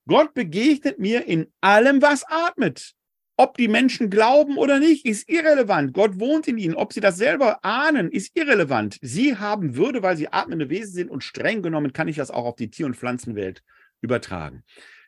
Gott 0.08 0.34
begegnet 0.34 1.00
mir 1.00 1.26
in 1.28 1.48
allem, 1.62 2.02
was 2.02 2.24
atmet. 2.28 2.94
Ob 3.40 3.56
die 3.56 3.68
Menschen 3.68 4.10
glauben 4.10 4.58
oder 4.58 4.80
nicht, 4.80 5.06
ist 5.06 5.30
irrelevant. 5.30 5.94
Gott 5.94 6.20
wohnt 6.20 6.48
in 6.48 6.58
ihnen. 6.58 6.74
Ob 6.74 6.92
sie 6.92 7.02
das 7.02 7.18
selber 7.18 7.64
ahnen, 7.64 8.10
ist 8.10 8.32
irrelevant. 8.36 8.98
Sie 9.02 9.38
haben 9.38 9.76
Würde, 9.76 10.02
weil 10.02 10.18
sie 10.18 10.30
atmende 10.30 10.70
Wesen 10.70 10.94
sind 10.94 11.12
und 11.12 11.24
streng 11.24 11.62
genommen 11.62 11.94
kann 11.94 12.08
ich 12.08 12.16
das 12.16 12.32
auch 12.32 12.46
auf 12.46 12.56
die 12.56 12.72
Tier- 12.72 12.88
und 12.88 12.96
Pflanzenwelt 12.96 13.62
übertragen. 14.02 14.64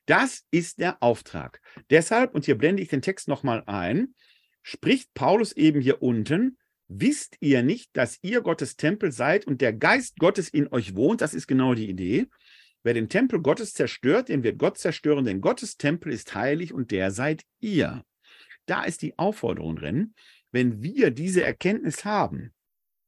Das 0.06 0.44
ist 0.52 0.80
der 0.80 1.02
Auftrag. 1.02 1.60
Deshalb, 1.90 2.36
und 2.36 2.46
hier 2.46 2.58
blende 2.58 2.84
ich 2.84 2.90
den 2.90 3.02
Text 3.02 3.28
nochmal 3.28 3.64
ein, 3.66 4.14
spricht 4.62 5.14
Paulus 5.16 5.54
eben 5.54 5.82
hier 5.82 6.04
unten, 6.04 6.58
wisst 6.88 7.36
ihr 7.40 7.64
nicht, 7.64 7.90
dass 7.94 8.20
ihr 8.22 8.42
Gottes 8.42 8.76
Tempel 8.76 9.12
seid 9.12 9.48
und 9.48 9.62
der 9.62 9.74
Geist 9.74 10.18
Gottes 10.18 10.50
in 10.50 10.72
euch 10.72 10.96
wohnt? 10.96 11.22
Das 11.22 11.34
ist 11.34 11.48
genau 11.48 11.74
die 11.74 11.90
Idee. 11.90 12.28
Wer 12.84 12.94
den 12.94 13.10
Tempel 13.10 13.42
Gottes 13.42 13.74
zerstört, 13.74 14.30
den 14.30 14.44
wird 14.44 14.58
Gott 14.58 14.78
zerstören, 14.78 15.26
denn 15.26 15.42
Gottes 15.42 15.78
Tempel 15.78 16.14
ist 16.14 16.34
heilig 16.34 16.74
und 16.74 16.92
der 16.92 17.12
seid 17.12 17.44
ihr. 17.60 18.06
Da 18.66 18.84
ist 18.84 19.02
die 19.02 19.18
Aufforderung 19.18 19.76
drin, 19.76 20.14
wenn 20.52 20.82
wir 20.82 21.12
diese 21.12 21.44
Erkenntnis 21.44 22.06
haben, 22.06 22.54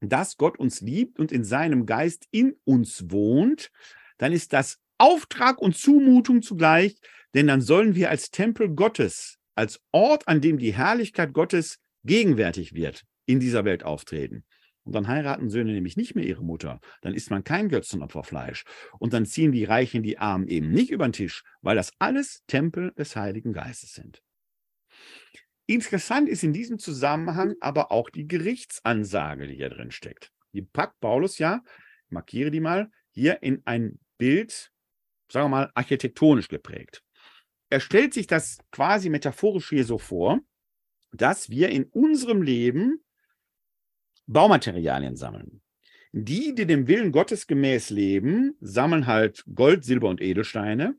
dass 0.02 0.38
Gott 0.38 0.60
uns 0.60 0.82
liebt 0.82 1.20
und 1.20 1.32
in 1.32 1.44
seinem 1.44 1.86
Geist 1.86 2.28
in 2.32 2.56
uns 2.66 3.12
wohnt, 3.12 3.72
dann 4.18 4.34
ist 4.34 4.54
das 4.54 4.80
Auftrag 4.98 5.60
und 5.60 5.78
Zumutung 5.78 6.42
zugleich, 6.42 6.96
denn 7.34 7.48
dann 7.48 7.62
sollen 7.62 7.96
wir 7.96 8.10
als 8.10 8.30
Tempel 8.30 8.70
Gottes, 8.70 9.38
als 9.56 9.80
Ort, 9.92 10.28
an 10.28 10.42
dem 10.42 10.58
die 10.58 10.74
Herrlichkeit 10.74 11.34
Gottes 11.34 11.80
gegenwärtig 12.04 12.74
wird, 12.74 13.04
in 13.26 13.40
dieser 13.40 13.66
Welt 13.66 13.84
auftreten. 13.84 14.44
Und 14.84 14.94
dann 14.94 15.08
heiraten 15.08 15.50
Söhne 15.50 15.74
nämlich 15.74 15.96
nicht 15.96 16.16
mehr 16.16 16.26
ihre 16.26 16.44
Mutter. 16.44 16.80
Dann 17.02 17.14
isst 17.14 17.30
man 17.30 17.44
kein 17.44 17.70
Götzenopferfleisch. 17.70 18.64
Und 19.00 19.14
dann 19.14 19.26
ziehen 19.26 19.52
die 19.52 19.64
Reichen 19.64 20.04
die 20.04 20.18
Armen 20.18 20.48
eben 20.48 20.72
nicht 20.72 20.90
über 20.90 21.08
den 21.08 21.14
Tisch, 21.14 21.44
weil 21.62 21.76
das 21.76 21.94
alles 22.00 22.44
Tempel 22.48 22.92
des 22.98 23.16
Heiligen 23.16 23.54
Geistes 23.54 23.94
sind. 23.94 24.22
Interessant 25.68 26.28
ist 26.28 26.44
in 26.44 26.54
diesem 26.54 26.80
Zusammenhang 26.80 27.56
aber 27.62 27.92
auch 27.92 28.10
die 28.10 28.28
Gerichtsansage, 28.28 29.48
die 29.48 29.56
hier 29.56 29.70
drin 29.70 29.92
steckt. 29.92 30.32
Die 30.54 30.64
packt 30.64 31.00
Paulus 31.00 31.38
ja, 31.38 31.62
markiere 32.10 32.52
die 32.52 32.60
mal, 32.60 32.90
hier 33.12 33.42
in 33.44 33.62
ein 33.66 34.00
Bild 34.18 34.72
sagen 35.32 35.46
wir 35.46 35.50
mal, 35.50 35.72
architektonisch 35.74 36.48
geprägt. 36.48 37.04
Er 37.70 37.80
stellt 37.80 38.14
sich 38.14 38.28
das 38.28 38.60
quasi 38.72 39.10
metaphorisch 39.10 39.70
hier 39.70 39.86
so 39.86 39.98
vor, 39.98 40.40
dass 41.14 41.50
wir 41.50 41.70
in 41.70 41.86
unserem 41.86 42.42
Leben 42.42 43.01
Baumaterialien 44.32 45.16
sammeln. 45.16 45.62
Die, 46.14 46.54
die 46.56 46.66
dem 46.66 46.88
Willen 46.88 47.12
Gottes 47.12 47.48
gemäß 47.48 47.90
leben, 47.90 48.56
sammeln 48.60 49.08
halt 49.08 49.44
Gold, 49.54 49.86
Silber 49.86 50.10
und 50.10 50.22
Edelsteine. 50.22 50.96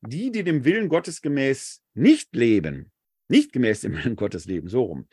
Die, 0.00 0.30
die 0.30 0.44
dem 0.44 0.64
Willen 0.64 0.88
Gottes 0.88 1.22
gemäß 1.22 1.82
nicht 1.94 2.34
leben, 2.34 2.92
nicht 3.28 3.52
gemäß 3.52 3.80
dem 3.80 3.96
Willen 3.96 4.16
Gottes 4.16 4.46
leben, 4.46 4.68
so 4.68 4.82
rum, 4.82 5.08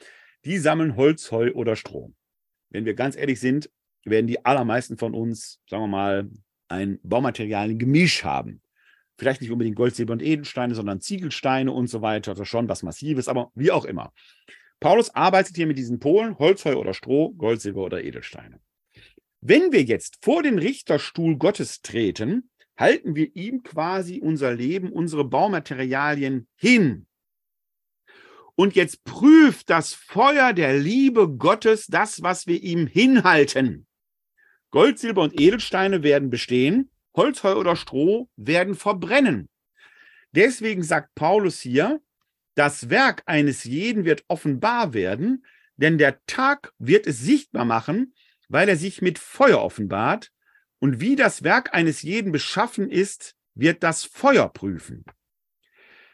die 0.45 0.57
sammeln 0.57 0.95
Holz, 0.95 1.31
Heu 1.31 1.51
oder 1.53 1.75
Stroh. 1.75 2.13
Wenn 2.69 2.85
wir 2.85 2.93
ganz 2.93 3.15
ehrlich 3.15 3.39
sind, 3.39 3.69
werden 4.03 4.27
die 4.27 4.45
allermeisten 4.45 4.97
von 4.97 5.13
uns, 5.13 5.59
sagen 5.67 5.83
wir 5.83 5.87
mal, 5.87 6.29
ein 6.67 6.99
Baumaterialien-Gemisch 7.03 8.23
haben. 8.23 8.61
Vielleicht 9.17 9.41
nicht 9.41 9.51
unbedingt 9.51 9.75
Gold, 9.75 9.95
Silber 9.95 10.13
und 10.13 10.21
Edelsteine, 10.21 10.75
sondern 10.75 11.01
Ziegelsteine 11.01 11.71
und 11.71 11.87
so 11.87 12.01
weiter. 12.01 12.33
Ist 12.33 12.47
schon 12.47 12.67
was 12.67 12.83
Massives, 12.83 13.27
aber 13.27 13.51
wie 13.55 13.71
auch 13.71 13.85
immer. 13.85 14.13
Paulus 14.79 15.09
arbeitet 15.15 15.55
hier 15.55 15.67
mit 15.67 15.77
diesen 15.77 15.99
Polen, 15.99 16.37
Holzheu 16.37 16.75
oder 16.75 16.93
Stroh, 16.93 17.31
Gold, 17.31 17.61
Silber 17.61 17.83
oder 17.83 18.03
Edelsteine. 18.03 18.59
Wenn 19.41 19.71
wir 19.71 19.83
jetzt 19.83 20.19
vor 20.23 20.43
den 20.43 20.57
Richterstuhl 20.57 21.37
Gottes 21.37 21.81
treten, 21.81 22.49
halten 22.77 23.15
wir 23.15 23.35
ihm 23.35 23.63
quasi 23.63 24.19
unser 24.19 24.53
Leben, 24.53 24.91
unsere 24.91 25.23
Baumaterialien 25.23 26.47
hin. 26.55 27.07
Und 28.55 28.75
jetzt 28.75 29.03
prüft 29.03 29.69
das 29.69 29.93
Feuer 29.93 30.53
der 30.53 30.77
Liebe 30.77 31.29
Gottes 31.29 31.87
das, 31.87 32.21
was 32.21 32.47
wir 32.47 32.61
ihm 32.63 32.87
hinhalten. 32.87 33.85
Gold, 34.71 34.99
Silber 34.99 35.23
und 35.23 35.39
Edelsteine 35.39 36.03
werden 36.03 36.29
bestehen, 36.29 36.89
Holz, 37.15 37.43
Heu 37.43 37.55
oder 37.55 37.75
Stroh 37.75 38.29
werden 38.35 38.75
verbrennen. 38.75 39.49
Deswegen 40.31 40.83
sagt 40.83 41.15
Paulus 41.15 41.59
hier, 41.61 42.01
das 42.55 42.89
Werk 42.89 43.23
eines 43.25 43.63
jeden 43.63 44.05
wird 44.05 44.23
offenbar 44.27 44.93
werden, 44.93 45.45
denn 45.77 45.97
der 45.97 46.25
Tag 46.25 46.73
wird 46.79 47.05
es 47.05 47.19
sichtbar 47.19 47.65
machen, 47.65 48.13
weil 48.47 48.69
er 48.69 48.77
sich 48.77 49.01
mit 49.01 49.19
Feuer 49.19 49.61
offenbart. 49.61 50.31
Und 50.79 50.99
wie 50.99 51.15
das 51.15 51.43
Werk 51.43 51.73
eines 51.73 52.01
jeden 52.01 52.31
beschaffen 52.31 52.89
ist, 52.89 53.35
wird 53.53 53.83
das 53.83 54.03
Feuer 54.03 54.49
prüfen. 54.49 55.05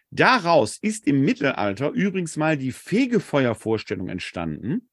Daraus 0.10 0.78
ist 0.78 1.08
im 1.08 1.22
Mittelalter 1.22 1.92
übrigens 1.92 2.36
mal 2.36 2.58
die 2.58 2.72
Fegefeuervorstellung 2.72 4.10
entstanden, 4.10 4.90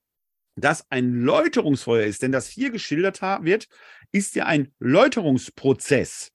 das 0.55 0.91
ein 0.91 1.23
Läuterungsfeuer 1.23 2.07
ist. 2.07 2.23
Denn 2.23 2.33
das 2.33 2.49
hier 2.49 2.71
geschildert 2.71 3.21
wird, 3.23 3.69
ist 4.13 4.35
ja 4.37 4.47
ein 4.47 4.73
Läuterungsprozess. 4.79 6.33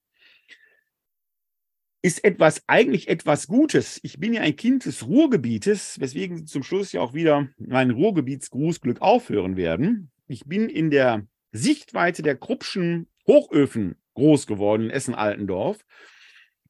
Ist 2.06 2.26
etwas 2.26 2.62
eigentlich 2.68 3.08
etwas 3.08 3.48
Gutes? 3.48 4.02
Ich 4.04 4.20
bin 4.20 4.34
ja 4.34 4.42
ein 4.42 4.58
Kind 4.58 4.84
des 4.84 5.08
Ruhrgebietes, 5.08 6.02
weswegen 6.02 6.36
Sie 6.36 6.44
zum 6.44 6.62
Schluss 6.62 6.92
ja 6.92 7.00
auch 7.00 7.14
wieder 7.14 7.48
mein 7.58 7.92
Ruhrgebietsgrußglück 7.92 9.02
aufhören 9.02 9.56
werden. 9.56 10.12
Ich 10.28 10.44
bin 10.44 10.68
in 10.68 10.92
der 10.92 11.26
Sichtweite 11.54 12.22
der 12.22 12.36
Kruppschen 12.36 13.08
Hochöfen 13.26 13.96
groß 14.16 14.48
geworden 14.48 14.84
in 14.84 14.90
Essen-Altendorf. 14.90 15.86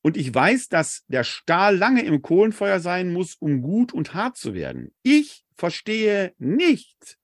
Und 0.03 0.17
ich 0.17 0.31
weiß, 0.31 0.69
dass 0.69 1.03
der 1.07 1.23
Stahl 1.23 1.77
lange 1.77 2.03
im 2.03 2.21
Kohlenfeuer 2.21 2.79
sein 2.79 3.11
muss, 3.11 3.33
um 3.33 3.63
gut 3.63 3.91
und 3.91 4.13
hart 4.13 4.37
zu 4.37 4.53
werden. 4.53 4.93
Ich 5.01 5.45
verstehe 5.57 6.33
nicht, 6.37 7.17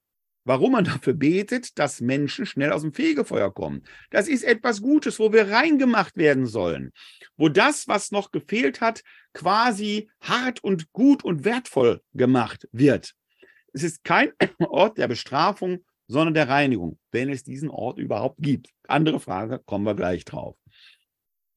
warum 0.49 0.71
man 0.71 0.83
dafür 0.83 1.13
betet, 1.13 1.77
dass 1.77 2.01
Menschen 2.01 2.47
schnell 2.47 2.71
aus 2.71 2.81
dem 2.81 2.91
Fegefeuer 2.91 3.53
kommen. 3.53 3.83
Das 4.09 4.27
ist 4.27 4.43
etwas 4.43 4.81
Gutes, 4.81 5.19
wo 5.19 5.31
wir 5.31 5.51
reingemacht 5.51 6.17
werden 6.17 6.47
sollen, 6.47 6.91
wo 7.37 7.49
das, 7.49 7.87
was 7.87 8.09
noch 8.09 8.31
gefehlt 8.31 8.81
hat, 8.81 9.03
quasi 9.33 10.09
hart 10.21 10.63
und 10.63 10.91
gut 10.91 11.23
und 11.23 11.45
wertvoll 11.45 12.01
gemacht 12.15 12.67
wird. 12.71 13.13
Es 13.73 13.83
ist 13.83 14.03
kein 14.03 14.31
Ort 14.57 14.97
der 14.97 15.07
Bestrafung, 15.07 15.85
sondern 16.07 16.33
der 16.33 16.49
Reinigung, 16.49 16.97
wenn 17.11 17.29
es 17.29 17.43
diesen 17.43 17.69
Ort 17.69 17.99
überhaupt 17.99 18.37
gibt. 18.39 18.71
Andere 18.87 19.19
Frage, 19.19 19.59
kommen 19.67 19.85
wir 19.85 19.93
gleich 19.93 20.25
drauf. 20.25 20.57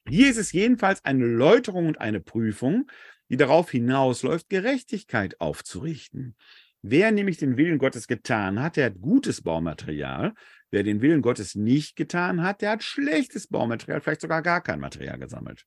Hier 0.07 0.29
ist 0.29 0.37
es 0.37 0.53
jedenfalls 0.53 1.03
eine 1.03 1.25
Läuterung 1.25 1.87
und 1.87 1.99
eine 1.99 2.21
Prüfung, 2.21 2.91
die 3.31 3.39
darauf 3.39 3.71
hinausläuft, 3.71 4.51
Gerechtigkeit 4.51 5.41
aufzurichten. 5.41 6.37
Wer 6.83 7.13
nämlich 7.13 7.37
den 7.37 7.57
Willen 7.57 7.79
Gottes 7.79 8.09
getan 8.09 8.61
hat, 8.61 8.77
der 8.77 8.87
hat 8.87 9.01
gutes 9.01 9.43
Baumaterial. 9.43 10.35
Wer 10.71 10.83
den 10.83 11.01
Willen 11.01 11.23
Gottes 11.23 11.55
nicht 11.55 11.95
getan 11.95 12.43
hat, 12.43 12.61
der 12.61 12.73
hat 12.73 12.83
schlechtes 12.83 13.47
Baumaterial, 13.47 14.01
vielleicht 14.01 14.21
sogar 14.21 14.43
gar 14.43 14.61
kein 14.61 14.81
Material 14.81 15.19
gesammelt. 15.19 15.65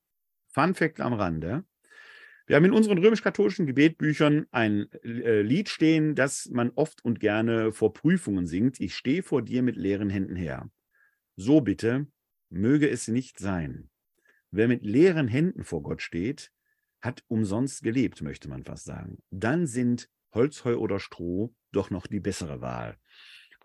Fun 0.52 0.74
Fact 0.74 1.00
am 1.00 1.14
Rande. 1.14 1.64
Wir 2.46 2.56
haben 2.56 2.64
in 2.66 2.72
unseren 2.72 2.98
römisch-katholischen 2.98 3.66
Gebetbüchern 3.66 4.46
ein 4.50 4.92
äh, 5.02 5.40
Lied 5.40 5.68
stehen, 5.68 6.14
das 6.14 6.48
man 6.50 6.70
oft 6.74 7.04
und 7.04 7.18
gerne 7.18 7.72
vor 7.72 7.92
Prüfungen 7.92 8.46
singt. 8.46 8.78
Ich 8.78 8.94
stehe 8.94 9.22
vor 9.22 9.42
dir 9.42 9.62
mit 9.62 9.76
leeren 9.76 10.10
Händen 10.10 10.36
her. 10.36 10.70
So 11.34 11.60
bitte, 11.60 12.06
möge 12.50 12.88
es 12.88 13.08
nicht 13.08 13.38
sein. 13.38 13.90
Wer 14.50 14.68
mit 14.68 14.84
leeren 14.84 15.28
Händen 15.28 15.64
vor 15.64 15.82
Gott 15.82 16.02
steht, 16.02 16.52
hat 17.00 17.24
umsonst 17.26 17.82
gelebt, 17.82 18.22
möchte 18.22 18.48
man 18.48 18.64
fast 18.64 18.84
sagen. 18.84 19.18
Dann 19.30 19.66
sind 19.66 20.08
Holzheu 20.34 20.76
oder 20.76 21.00
Stroh 21.00 21.54
doch 21.72 21.90
noch 21.90 22.06
die 22.06 22.20
bessere 22.20 22.60
Wahl. 22.60 22.98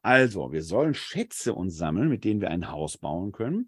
Also, 0.02 0.52
wir 0.52 0.64
sollen 0.64 0.94
Schätze 0.94 1.54
uns 1.54 1.78
sammeln, 1.78 2.10
mit 2.10 2.24
denen 2.24 2.42
wir 2.42 2.50
ein 2.50 2.72
Haus 2.72 2.98
bauen 2.98 3.32
können. 3.32 3.68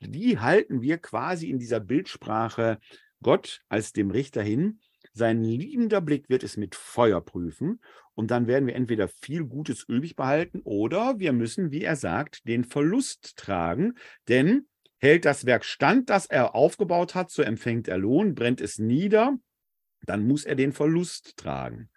Die 0.00 0.38
halten 0.38 0.80
wir 0.82 0.98
quasi 0.98 1.50
in 1.50 1.58
dieser 1.58 1.80
Bildsprache 1.80 2.78
Gott 3.22 3.62
als 3.68 3.92
dem 3.92 4.10
Richter 4.10 4.42
hin. 4.42 4.80
Sein 5.12 5.44
liebender 5.44 6.00
Blick 6.00 6.28
wird 6.28 6.42
es 6.42 6.56
mit 6.56 6.74
Feuer 6.74 7.20
prüfen 7.20 7.80
und 8.14 8.30
dann 8.30 8.46
werden 8.46 8.66
wir 8.66 8.74
entweder 8.74 9.08
viel 9.08 9.44
Gutes 9.44 9.84
übrig 9.86 10.16
behalten 10.16 10.60
oder 10.64 11.18
wir 11.18 11.32
müssen, 11.32 11.70
wie 11.70 11.82
er 11.82 11.96
sagt, 11.96 12.48
den 12.48 12.64
Verlust 12.64 13.36
tragen, 13.36 13.94
denn 14.28 14.66
Hält 15.04 15.26
das 15.26 15.44
Werk 15.44 15.66
stand, 15.66 16.08
das 16.08 16.24
er 16.24 16.54
aufgebaut 16.54 17.14
hat, 17.14 17.30
so 17.30 17.42
empfängt 17.42 17.88
er 17.88 17.98
Lohn, 17.98 18.34
brennt 18.34 18.62
es 18.62 18.78
nieder, 18.78 19.36
dann 20.06 20.26
muss 20.26 20.46
er 20.46 20.54
den 20.54 20.72
Verlust 20.72 21.36
tragen. 21.36 21.90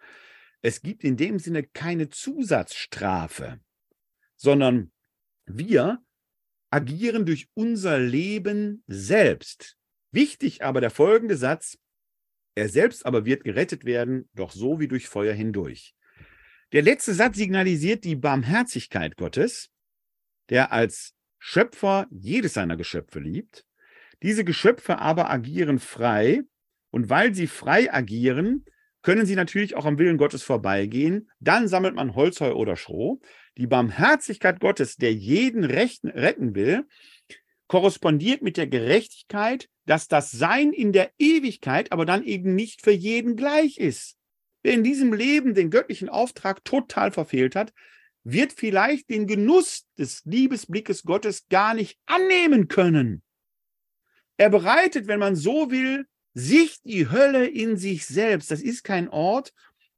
Es 0.61 0.81
gibt 0.81 1.03
in 1.03 1.17
dem 1.17 1.39
Sinne 1.39 1.63
keine 1.63 2.09
Zusatzstrafe, 2.09 3.59
sondern 4.35 4.91
wir 5.45 6.03
agieren 6.69 7.25
durch 7.25 7.47
unser 7.53 7.99
Leben 7.99 8.83
selbst. 8.87 9.77
Wichtig 10.11 10.63
aber 10.63 10.81
der 10.81 10.89
folgende 10.89 11.37
Satz, 11.37 11.77
er 12.55 12.69
selbst 12.69 13.05
aber 13.05 13.25
wird 13.25 13.43
gerettet 13.43 13.85
werden, 13.85 14.29
doch 14.33 14.51
so 14.51 14.79
wie 14.79 14.87
durch 14.87 15.07
Feuer 15.07 15.33
hindurch. 15.33 15.95
Der 16.73 16.81
letzte 16.81 17.13
Satz 17.13 17.37
signalisiert 17.37 18.03
die 18.03 18.15
Barmherzigkeit 18.15 19.15
Gottes, 19.15 19.69
der 20.49 20.71
als 20.71 21.13
Schöpfer 21.39 22.07
jedes 22.09 22.53
seiner 22.55 22.75
Geschöpfe 22.75 23.19
liebt. 23.19 23.65
Diese 24.23 24.43
Geschöpfe 24.43 24.97
aber 24.97 25.29
agieren 25.29 25.79
frei 25.79 26.41
und 26.89 27.09
weil 27.09 27.35
sie 27.35 27.47
frei 27.47 27.93
agieren, 27.93 28.65
können 29.01 29.25
sie 29.25 29.35
natürlich 29.35 29.75
auch 29.75 29.85
am 29.85 29.97
Willen 29.97 30.17
Gottes 30.17 30.43
vorbeigehen. 30.43 31.29
Dann 31.39 31.67
sammelt 31.67 31.95
man 31.95 32.15
Holzheu 32.15 32.53
oder 32.53 32.75
Stroh. 32.75 33.19
Die 33.57 33.67
Barmherzigkeit 33.67 34.59
Gottes, 34.59 34.97
der 34.97 35.13
jeden 35.13 35.63
Rechten 35.63 36.09
retten 36.09 36.55
will, 36.55 36.85
korrespondiert 37.67 38.41
mit 38.41 38.57
der 38.57 38.67
Gerechtigkeit, 38.67 39.69
dass 39.85 40.07
das 40.07 40.31
Sein 40.31 40.73
in 40.73 40.91
der 40.91 41.11
Ewigkeit 41.17 41.91
aber 41.91 42.05
dann 42.05 42.23
eben 42.23 42.55
nicht 42.55 42.81
für 42.81 42.91
jeden 42.91 43.35
gleich 43.35 43.77
ist. 43.77 44.17
Wer 44.63 44.73
in 44.73 44.83
diesem 44.83 45.13
Leben 45.13 45.53
den 45.53 45.69
göttlichen 45.69 46.09
Auftrag 46.09 46.63
total 46.65 47.11
verfehlt 47.11 47.55
hat, 47.55 47.73
wird 48.23 48.51
vielleicht 48.51 49.09
den 49.09 49.27
Genuss 49.27 49.85
des 49.97 50.23
Liebesblickes 50.25 51.03
Gottes 51.03 51.47
gar 51.47 51.73
nicht 51.73 51.97
annehmen 52.05 52.67
können. 52.67 53.23
Er 54.35 54.49
bereitet, 54.49 55.07
wenn 55.07 55.19
man 55.19 55.35
so 55.35 55.71
will, 55.71 56.05
sich 56.37 56.81
die 56.83 57.09
Hölle 57.09 57.47
in 57.47 57.77
sich 57.77 58.05
selbst. 58.05 58.51
Das 58.51 58.61
ist 58.61 58.83
kein 58.83 59.09
Ort, 59.09 59.53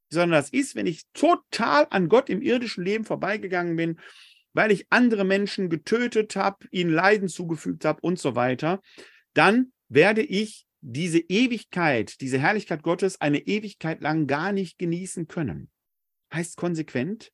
sondern 0.09 0.39
das 0.39 0.49
ist, 0.49 0.73
wenn 0.73 0.87
ich 0.87 1.03
total 1.13 1.85
an 1.89 2.07
Gott 2.07 2.29
im 2.29 2.41
irdischen 2.41 2.85
Leben 2.85 3.03
vorbeigegangen 3.03 3.75
bin, 3.75 3.99
weil 4.53 4.71
ich 4.71 4.87
andere 4.89 5.25
Menschen 5.25 5.69
getötet 5.69 6.37
habe, 6.37 6.65
ihnen 6.71 6.91
Leiden 6.91 7.27
zugefügt 7.27 7.83
habe 7.83 7.99
und 8.01 8.19
so 8.19 8.35
weiter, 8.35 8.81
dann 9.33 9.73
werde 9.89 10.21
ich 10.21 10.65
diese 10.79 11.19
Ewigkeit, 11.19 12.21
diese 12.21 12.39
Herrlichkeit 12.39 12.83
Gottes 12.83 13.19
eine 13.19 13.39
Ewigkeit 13.39 14.01
lang 14.01 14.25
gar 14.25 14.53
nicht 14.53 14.77
genießen 14.77 15.27
können. 15.27 15.69
Heißt 16.33 16.55
konsequent, 16.55 17.33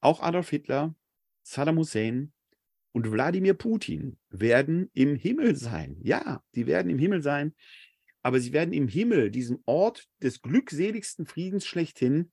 auch 0.00 0.22
Adolf 0.22 0.48
Hitler, 0.48 0.94
Saddam 1.42 1.76
Hussein 1.76 2.32
und 2.92 3.10
Wladimir 3.12 3.52
Putin 3.52 4.18
werden 4.30 4.88
im 4.94 5.14
Himmel 5.14 5.56
sein. 5.56 5.98
Ja, 6.00 6.42
die 6.54 6.66
werden 6.66 6.90
im 6.90 6.98
Himmel 6.98 7.22
sein, 7.22 7.54
aber 8.24 8.40
sie 8.40 8.54
werden 8.54 8.72
im 8.72 8.88
Himmel, 8.88 9.30
diesem 9.30 9.62
Ort 9.66 10.08
des 10.22 10.40
glückseligsten 10.40 11.26
Friedens 11.26 11.66
schlechthin, 11.66 12.32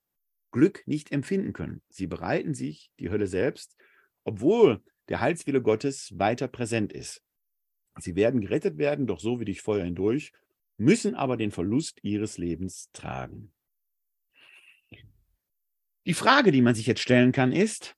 Glück 0.52 0.84
nicht 0.86 1.12
empfinden 1.12 1.52
können. 1.52 1.82
Sie 1.90 2.08
bereiten 2.08 2.54
sich 2.54 2.92
die 2.98 3.10
Hölle 3.10 3.28
selbst, 3.28 3.76
obwohl 4.24 4.82
der 5.10 5.20
Heilswille 5.20 5.62
Gottes 5.62 6.18
weiter 6.18 6.48
präsent 6.48 6.94
ist. 6.94 7.22
Sie 8.00 8.16
werden 8.16 8.40
gerettet 8.40 8.78
werden, 8.78 9.06
doch 9.06 9.20
so 9.20 9.42
wie 9.42 9.46
durch 9.46 9.62
Feuer 9.62 9.84
hindurch, 9.84 10.32
müssen 10.78 11.14
aber 11.14 11.36
den 11.36 11.52
Verlust 11.52 12.00
ihres 12.04 12.38
Lebens 12.38 12.90
tragen. 12.94 13.52
Die 16.06 16.14
Frage, 16.14 16.52
die 16.52 16.62
man 16.62 16.74
sich 16.74 16.88
jetzt 16.88 17.02
stellen 17.02 17.34
kann, 17.34 17.52
ist, 17.52 17.98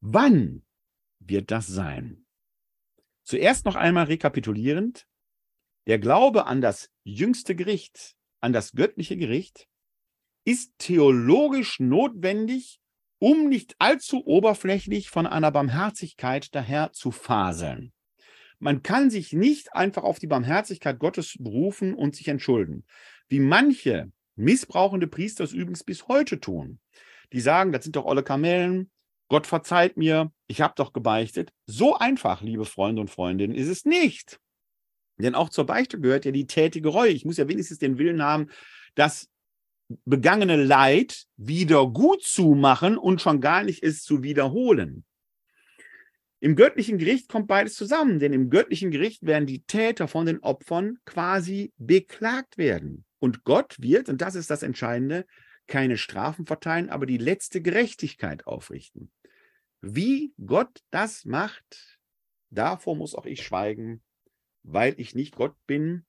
wann 0.00 0.64
wird 1.20 1.52
das 1.52 1.68
sein? 1.68 2.26
Zuerst 3.22 3.66
noch 3.66 3.76
einmal 3.76 4.06
rekapitulierend, 4.06 5.06
der 5.86 5.98
Glaube 5.98 6.46
an 6.46 6.60
das 6.60 6.90
jüngste 7.04 7.54
Gericht, 7.54 8.14
an 8.40 8.52
das 8.52 8.72
göttliche 8.72 9.16
Gericht, 9.16 9.66
ist 10.44 10.72
theologisch 10.78 11.78
notwendig, 11.80 12.80
um 13.18 13.48
nicht 13.48 13.76
allzu 13.78 14.26
oberflächlich 14.26 15.10
von 15.10 15.26
einer 15.26 15.50
Barmherzigkeit 15.50 16.54
daher 16.54 16.92
zu 16.92 17.10
faseln. 17.12 17.92
Man 18.58 18.82
kann 18.82 19.10
sich 19.10 19.32
nicht 19.32 19.74
einfach 19.74 20.02
auf 20.02 20.18
die 20.18 20.26
Barmherzigkeit 20.26 20.98
Gottes 20.98 21.36
berufen 21.38 21.94
und 21.94 22.16
sich 22.16 22.28
entschulden. 22.28 22.84
Wie 23.28 23.40
manche 23.40 24.10
missbrauchende 24.36 25.06
Priester 25.06 25.44
es 25.44 25.52
übrigens 25.52 25.84
bis 25.84 26.08
heute 26.08 26.40
tun. 26.40 26.80
Die 27.32 27.40
sagen, 27.40 27.72
das 27.72 27.84
sind 27.84 27.96
doch 27.96 28.04
olle 28.04 28.22
Kamellen, 28.22 28.90
Gott 29.32 29.46
verzeiht 29.46 29.96
mir, 29.96 30.30
ich 30.46 30.60
habe 30.60 30.74
doch 30.76 30.92
gebeichtet. 30.92 31.54
So 31.64 31.96
einfach, 31.96 32.42
liebe 32.42 32.66
Freunde 32.66 33.00
und 33.00 33.08
Freundinnen, 33.08 33.54
ist 33.54 33.68
es 33.68 33.86
nicht. 33.86 34.38
Denn 35.22 35.34
auch 35.34 35.48
zur 35.48 35.66
Beichte 35.66 36.00
gehört 36.00 36.24
ja 36.24 36.32
die 36.32 36.46
tätige 36.46 36.88
Reue. 36.88 37.10
Ich 37.10 37.24
muss 37.24 37.36
ja 37.36 37.48
wenigstens 37.48 37.78
den 37.78 37.98
Willen 37.98 38.22
haben, 38.22 38.48
das 38.94 39.28
begangene 40.04 40.56
Leid 40.56 41.24
wieder 41.36 41.86
gut 41.86 42.22
zu 42.22 42.54
machen 42.54 42.96
und 42.96 43.20
schon 43.20 43.40
gar 43.40 43.62
nicht 43.62 43.82
es 43.82 44.02
zu 44.02 44.22
wiederholen. 44.22 45.04
Im 46.40 46.56
göttlichen 46.56 46.98
Gericht 46.98 47.28
kommt 47.28 47.46
beides 47.46 47.74
zusammen, 47.74 48.18
denn 48.18 48.32
im 48.32 48.50
göttlichen 48.50 48.90
Gericht 48.90 49.24
werden 49.24 49.46
die 49.46 49.62
Täter 49.62 50.08
von 50.08 50.26
den 50.26 50.40
Opfern 50.40 50.98
quasi 51.04 51.72
beklagt 51.76 52.58
werden. 52.58 53.04
Und 53.20 53.44
Gott 53.44 53.76
wird, 53.78 54.08
und 54.08 54.20
das 54.20 54.34
ist 54.34 54.50
das 54.50 54.64
Entscheidende, 54.64 55.24
keine 55.68 55.96
Strafen 55.96 56.44
verteilen, 56.44 56.90
aber 56.90 57.06
die 57.06 57.18
letzte 57.18 57.62
Gerechtigkeit 57.62 58.46
aufrichten. 58.48 59.12
Wie 59.80 60.34
Gott 60.44 60.80
das 60.90 61.24
macht, 61.24 61.98
davor 62.50 62.96
muss 62.96 63.14
auch 63.14 63.26
ich 63.26 63.44
schweigen, 63.44 64.02
weil 64.62 64.94
ich 64.98 65.14
nicht 65.14 65.36
Gott 65.36 65.54
bin 65.66 66.04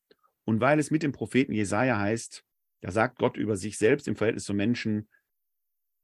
und 0.45 0.61
weil 0.61 0.79
es 0.79 0.91
mit 0.91 1.03
dem 1.03 1.11
Propheten 1.11 1.53
Jesaja 1.53 1.99
heißt, 1.99 2.43
da 2.81 2.91
sagt 2.91 3.17
Gott 3.17 3.37
über 3.37 3.55
sich 3.55 3.77
selbst 3.77 4.07
im 4.07 4.15
Verhältnis 4.15 4.45
zu 4.45 4.53
Menschen, 4.53 5.09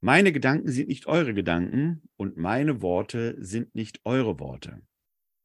meine 0.01 0.31
Gedanken 0.31 0.71
sind 0.71 0.87
nicht 0.87 1.07
eure 1.07 1.33
Gedanken 1.33 2.03
und 2.15 2.37
meine 2.37 2.81
Worte 2.81 3.35
sind 3.39 3.75
nicht 3.75 3.99
eure 4.05 4.39
Worte. 4.39 4.81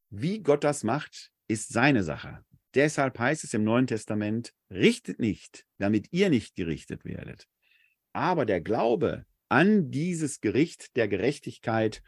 Wie 0.09 0.41
Gott 0.41 0.63
das 0.63 0.85
macht, 0.85 1.31
ist 1.47 1.73
seine 1.73 2.03
Sache. 2.03 2.45
Deshalb 2.73 3.19
heißt 3.19 3.43
es 3.43 3.53
im 3.53 3.65
Neuen 3.65 3.87
Testament, 3.87 4.53
richtet 4.69 5.19
nicht, 5.19 5.65
damit 5.77 6.07
ihr 6.11 6.29
nicht 6.29 6.55
gerichtet 6.55 7.03
werdet. 7.03 7.47
Aber 8.13 8.45
der 8.45 8.61
Glaube 8.61 9.25
an 9.49 9.91
dieses 9.91 10.39
Gericht 10.39 10.95
der 10.95 11.07
Gerechtigkeit, 11.07 12.01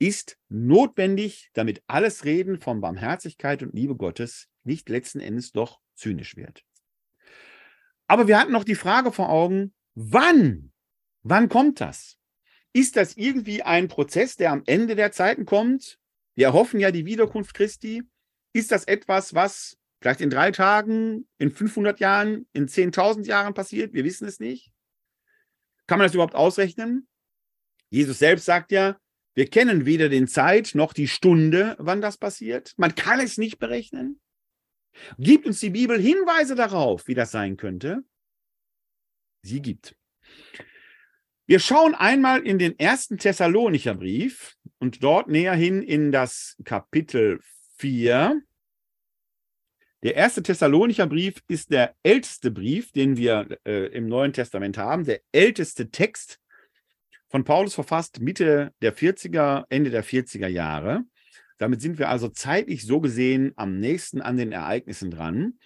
ist 0.00 0.38
notwendig, 0.48 1.50
damit 1.52 1.82
alles 1.86 2.24
Reden 2.24 2.58
von 2.58 2.80
Barmherzigkeit 2.80 3.62
und 3.62 3.74
Liebe 3.74 3.94
Gottes 3.94 4.48
nicht 4.64 4.88
letzten 4.88 5.20
Endes 5.20 5.52
doch 5.52 5.78
zynisch 5.94 6.36
wird. 6.36 6.64
Aber 8.08 8.26
wir 8.26 8.40
hatten 8.40 8.50
noch 8.50 8.64
die 8.64 8.74
Frage 8.74 9.12
vor 9.12 9.28
Augen, 9.28 9.74
wann? 9.94 10.72
Wann 11.22 11.48
kommt 11.48 11.80
das? 11.80 12.16
Ist 12.72 12.96
das 12.96 13.16
irgendwie 13.16 13.62
ein 13.62 13.88
Prozess, 13.88 14.36
der 14.36 14.52
am 14.52 14.62
Ende 14.66 14.96
der 14.96 15.12
Zeiten 15.12 15.44
kommt? 15.44 15.98
Wir 16.34 16.46
erhoffen 16.46 16.80
ja 16.80 16.90
die 16.90 17.04
Wiederkunft 17.04 17.54
Christi. 17.54 18.02
Ist 18.52 18.72
das 18.72 18.84
etwas, 18.84 19.34
was 19.34 19.76
vielleicht 20.00 20.22
in 20.22 20.30
drei 20.30 20.50
Tagen, 20.50 21.28
in 21.38 21.50
500 21.50 22.00
Jahren, 22.00 22.48
in 22.52 22.68
10.000 22.68 23.26
Jahren 23.26 23.52
passiert? 23.52 23.92
Wir 23.92 24.04
wissen 24.04 24.26
es 24.26 24.40
nicht. 24.40 24.72
Kann 25.86 25.98
man 25.98 26.06
das 26.06 26.14
überhaupt 26.14 26.34
ausrechnen? 26.34 27.06
Jesus 27.90 28.18
selbst 28.18 28.46
sagt 28.46 28.72
ja, 28.72 28.98
wir 29.34 29.46
kennen 29.46 29.86
weder 29.86 30.08
den 30.08 30.26
Zeit 30.26 30.74
noch 30.74 30.92
die 30.92 31.08
Stunde, 31.08 31.76
wann 31.78 32.00
das 32.00 32.18
passiert. 32.18 32.74
Man 32.76 32.94
kann 32.94 33.20
es 33.20 33.38
nicht 33.38 33.58
berechnen. 33.58 34.20
Gibt 35.18 35.46
uns 35.46 35.60
die 35.60 35.70
Bibel 35.70 36.00
Hinweise 36.00 36.54
darauf, 36.54 37.06
wie 37.06 37.14
das 37.14 37.30
sein 37.30 37.56
könnte? 37.56 38.02
Sie 39.42 39.62
gibt. 39.62 39.94
Wir 41.46 41.58
schauen 41.58 41.94
einmal 41.94 42.42
in 42.42 42.58
den 42.58 42.78
ersten 42.78 43.18
Thessalonicher 43.18 43.94
Brief 43.94 44.56
und 44.78 45.02
dort 45.02 45.28
näher 45.28 45.54
hin 45.54 45.82
in 45.82 46.12
das 46.12 46.56
Kapitel 46.64 47.40
4. 47.78 48.42
Der 50.02 50.14
erste 50.14 50.42
Thessalonicher 50.42 51.06
Brief 51.06 51.42
ist 51.48 51.70
der 51.70 51.94
älteste 52.02 52.50
Brief, 52.50 52.92
den 52.92 53.16
wir 53.16 53.58
äh, 53.64 53.86
im 53.86 54.06
Neuen 54.06 54.32
Testament 54.32 54.78
haben, 54.78 55.04
der 55.04 55.20
älteste 55.32 55.90
Text 55.90 56.39
von 57.30 57.44
Paulus 57.44 57.74
verfasst 57.74 58.20
Mitte 58.20 58.74
der 58.82 58.94
40er, 58.94 59.64
Ende 59.68 59.90
der 59.90 60.04
40er 60.04 60.48
Jahre. 60.48 61.04
Damit 61.58 61.80
sind 61.80 61.98
wir 61.98 62.08
also 62.08 62.28
zeitlich 62.28 62.84
so 62.84 63.00
gesehen 63.00 63.52
am 63.54 63.78
nächsten 63.78 64.20
an 64.20 64.36
den 64.36 64.50
Ereignissen 64.50 65.10
dran. 65.10 65.58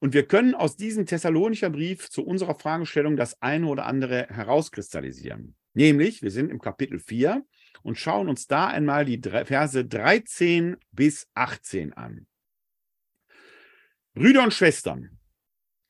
Und 0.00 0.12
wir 0.12 0.26
können 0.26 0.54
aus 0.54 0.76
diesem 0.76 1.06
Thessalonicher 1.06 1.70
Brief 1.70 2.10
zu 2.10 2.24
unserer 2.24 2.56
Fragestellung 2.56 3.16
das 3.16 3.40
eine 3.40 3.66
oder 3.66 3.86
andere 3.86 4.26
herauskristallisieren. 4.28 5.56
Nämlich, 5.72 6.22
wir 6.22 6.30
sind 6.30 6.50
im 6.50 6.60
Kapitel 6.60 6.98
4 6.98 7.44
und 7.82 7.98
schauen 7.98 8.28
uns 8.28 8.46
da 8.46 8.66
einmal 8.66 9.04
die 9.04 9.20
Verse 9.20 9.84
13 9.84 10.76
bis 10.92 11.28
18 11.34 11.94
an. 11.94 12.26
Brüder 14.14 14.42
und 14.42 14.52
Schwestern, 14.52 15.17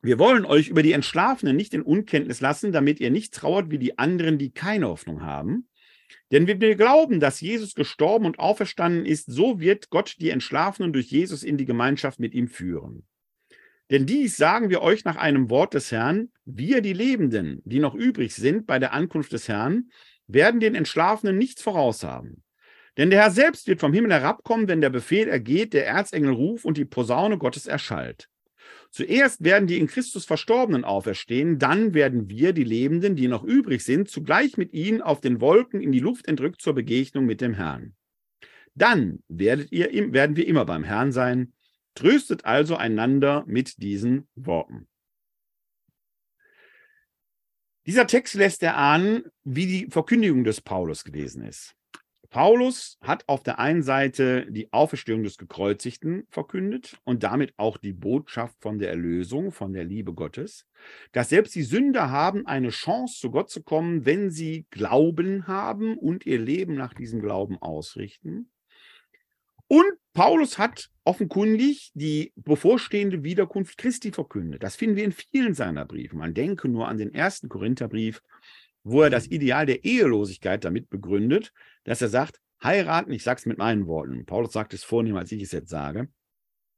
wir 0.01 0.17
wollen 0.17 0.45
euch 0.45 0.69
über 0.69 0.81
die 0.81 0.93
Entschlafenen 0.93 1.55
nicht 1.55 1.73
in 1.73 1.81
Unkenntnis 1.81 2.39
lassen, 2.39 2.71
damit 2.71 2.99
ihr 2.99 3.11
nicht 3.11 3.33
trauert 3.33 3.69
wie 3.69 3.77
die 3.77 3.97
anderen, 3.97 4.37
die 4.37 4.51
keine 4.51 4.87
Hoffnung 4.87 5.21
haben. 5.21 5.67
Denn 6.31 6.47
wenn 6.47 6.61
wir 6.61 6.75
glauben, 6.75 7.19
dass 7.19 7.41
Jesus 7.41 7.75
gestorben 7.75 8.25
und 8.25 8.39
auferstanden 8.39 9.05
ist, 9.05 9.31
so 9.31 9.59
wird 9.59 9.89
Gott 9.89 10.15
die 10.19 10.29
Entschlafenen 10.29 10.93
durch 10.93 11.07
Jesus 11.07 11.43
in 11.43 11.57
die 11.57 11.65
Gemeinschaft 11.65 12.19
mit 12.19 12.33
ihm 12.33 12.47
führen. 12.47 13.05
Denn 13.89 14.05
dies 14.05 14.37
sagen 14.37 14.69
wir 14.69 14.81
euch 14.81 15.03
nach 15.03 15.15
einem 15.15 15.49
Wort 15.49 15.73
des 15.73 15.91
Herrn, 15.91 16.31
wir 16.45 16.81
die 16.81 16.93
Lebenden, 16.93 17.61
die 17.65 17.79
noch 17.79 17.95
übrig 17.95 18.35
sind 18.35 18.67
bei 18.67 18.77
der 18.77 18.93
Ankunft 18.93 19.33
des 19.33 19.47
Herrn, 19.47 19.89
werden 20.27 20.59
den 20.59 20.75
Entschlafenen 20.75 21.37
nichts 21.37 21.61
voraus 21.61 22.03
haben. 22.03 22.43
Denn 22.97 23.09
der 23.09 23.21
Herr 23.21 23.31
selbst 23.31 23.67
wird 23.67 23.79
vom 23.79 23.93
Himmel 23.93 24.11
herabkommen, 24.11 24.67
wenn 24.67 24.81
der 24.81 24.91
Befehl 24.91 25.27
ergeht, 25.27 25.73
der 25.73 25.87
Erzengel 25.87 26.33
ruft 26.33 26.65
und 26.65 26.77
die 26.77 26.85
Posaune 26.85 27.37
Gottes 27.37 27.65
erschallt. 27.65 28.29
Zuerst 28.91 29.43
werden 29.43 29.67
die 29.67 29.77
in 29.77 29.87
Christus 29.87 30.25
Verstorbenen 30.25 30.83
auferstehen, 30.83 31.59
dann 31.59 31.93
werden 31.93 32.29
wir, 32.29 32.53
die 32.53 32.63
Lebenden, 32.63 33.15
die 33.15 33.27
noch 33.27 33.43
übrig 33.43 33.83
sind, 33.83 34.09
zugleich 34.09 34.57
mit 34.57 34.73
ihnen 34.73 35.01
auf 35.01 35.21
den 35.21 35.41
Wolken 35.41 35.81
in 35.81 35.91
die 35.91 35.99
Luft 35.99 36.27
entrückt 36.27 36.61
zur 36.61 36.73
Begegnung 36.73 37.25
mit 37.25 37.41
dem 37.41 37.53
Herrn. 37.53 37.95
Dann 38.75 39.23
werdet 39.27 39.71
ihr, 39.71 40.13
werden 40.13 40.35
wir 40.35 40.47
immer 40.47 40.65
beim 40.65 40.83
Herrn 40.83 41.11
sein. 41.11 41.53
Tröstet 41.95 42.45
also 42.45 42.75
einander 42.75 43.43
mit 43.47 43.81
diesen 43.81 44.27
Worten. 44.35 44.87
Dieser 47.85 48.07
Text 48.07 48.35
lässt 48.35 48.61
erahnen, 48.61 49.23
wie 49.43 49.65
die 49.65 49.87
Verkündigung 49.89 50.43
des 50.43 50.61
Paulus 50.61 51.03
gewesen 51.03 51.43
ist. 51.43 51.75
Paulus 52.29 52.99
hat 53.01 53.27
auf 53.27 53.41
der 53.41 53.57
einen 53.57 53.81
Seite 53.81 54.45
die 54.51 54.71
Auferstehung 54.71 55.23
des 55.23 55.37
Gekreuzigten 55.37 56.27
verkündet 56.29 56.99
und 57.03 57.23
damit 57.23 57.53
auch 57.57 57.77
die 57.77 57.93
Botschaft 57.93 58.55
von 58.61 58.77
der 58.77 58.89
Erlösung, 58.89 59.51
von 59.51 59.73
der 59.73 59.83
Liebe 59.83 60.13
Gottes, 60.13 60.67
dass 61.11 61.29
selbst 61.29 61.55
die 61.55 61.63
Sünder 61.63 62.11
haben 62.11 62.45
eine 62.45 62.69
Chance, 62.69 63.19
zu 63.19 63.31
Gott 63.31 63.49
zu 63.49 63.63
kommen, 63.63 64.05
wenn 64.05 64.29
sie 64.29 64.67
Glauben 64.69 65.47
haben 65.47 65.97
und 65.97 66.27
ihr 66.27 66.39
Leben 66.39 66.75
nach 66.75 66.93
diesem 66.93 67.19
Glauben 67.19 67.57
ausrichten. 67.57 68.51
Und 69.65 69.93
Paulus 70.13 70.57
hat 70.57 70.89
offenkundig 71.03 71.91
die 71.93 72.33
bevorstehende 72.35 73.23
Wiederkunft 73.23 73.77
Christi 73.77 74.11
verkündet. 74.11 74.61
Das 74.61 74.75
finden 74.75 74.95
wir 74.95 75.03
in 75.03 75.11
vielen 75.11 75.55
seiner 75.55 75.85
Briefe. 75.85 76.15
Man 76.15 76.33
denke 76.33 76.67
nur 76.67 76.87
an 76.87 76.97
den 76.97 77.13
ersten 77.13 77.49
Korintherbrief, 77.49 78.21
wo 78.89 79.01
er 79.01 79.09
das 79.09 79.27
Ideal 79.27 79.65
der 79.65 79.83
Ehelosigkeit 79.83 80.63
damit 80.63 80.89
begründet, 80.89 81.53
dass 81.83 82.01
er 82.01 82.09
sagt, 82.09 82.39
heiraten, 82.63 83.11
ich 83.11 83.23
sage 83.23 83.39
es 83.39 83.45
mit 83.45 83.57
meinen 83.57 83.87
Worten, 83.87 84.25
Paulus 84.25 84.53
sagt 84.53 84.73
es 84.73 84.83
vornehm, 84.83 85.15
als 85.15 85.31
ich 85.31 85.41
es 85.41 85.51
jetzt 85.51 85.69
sage, 85.69 86.09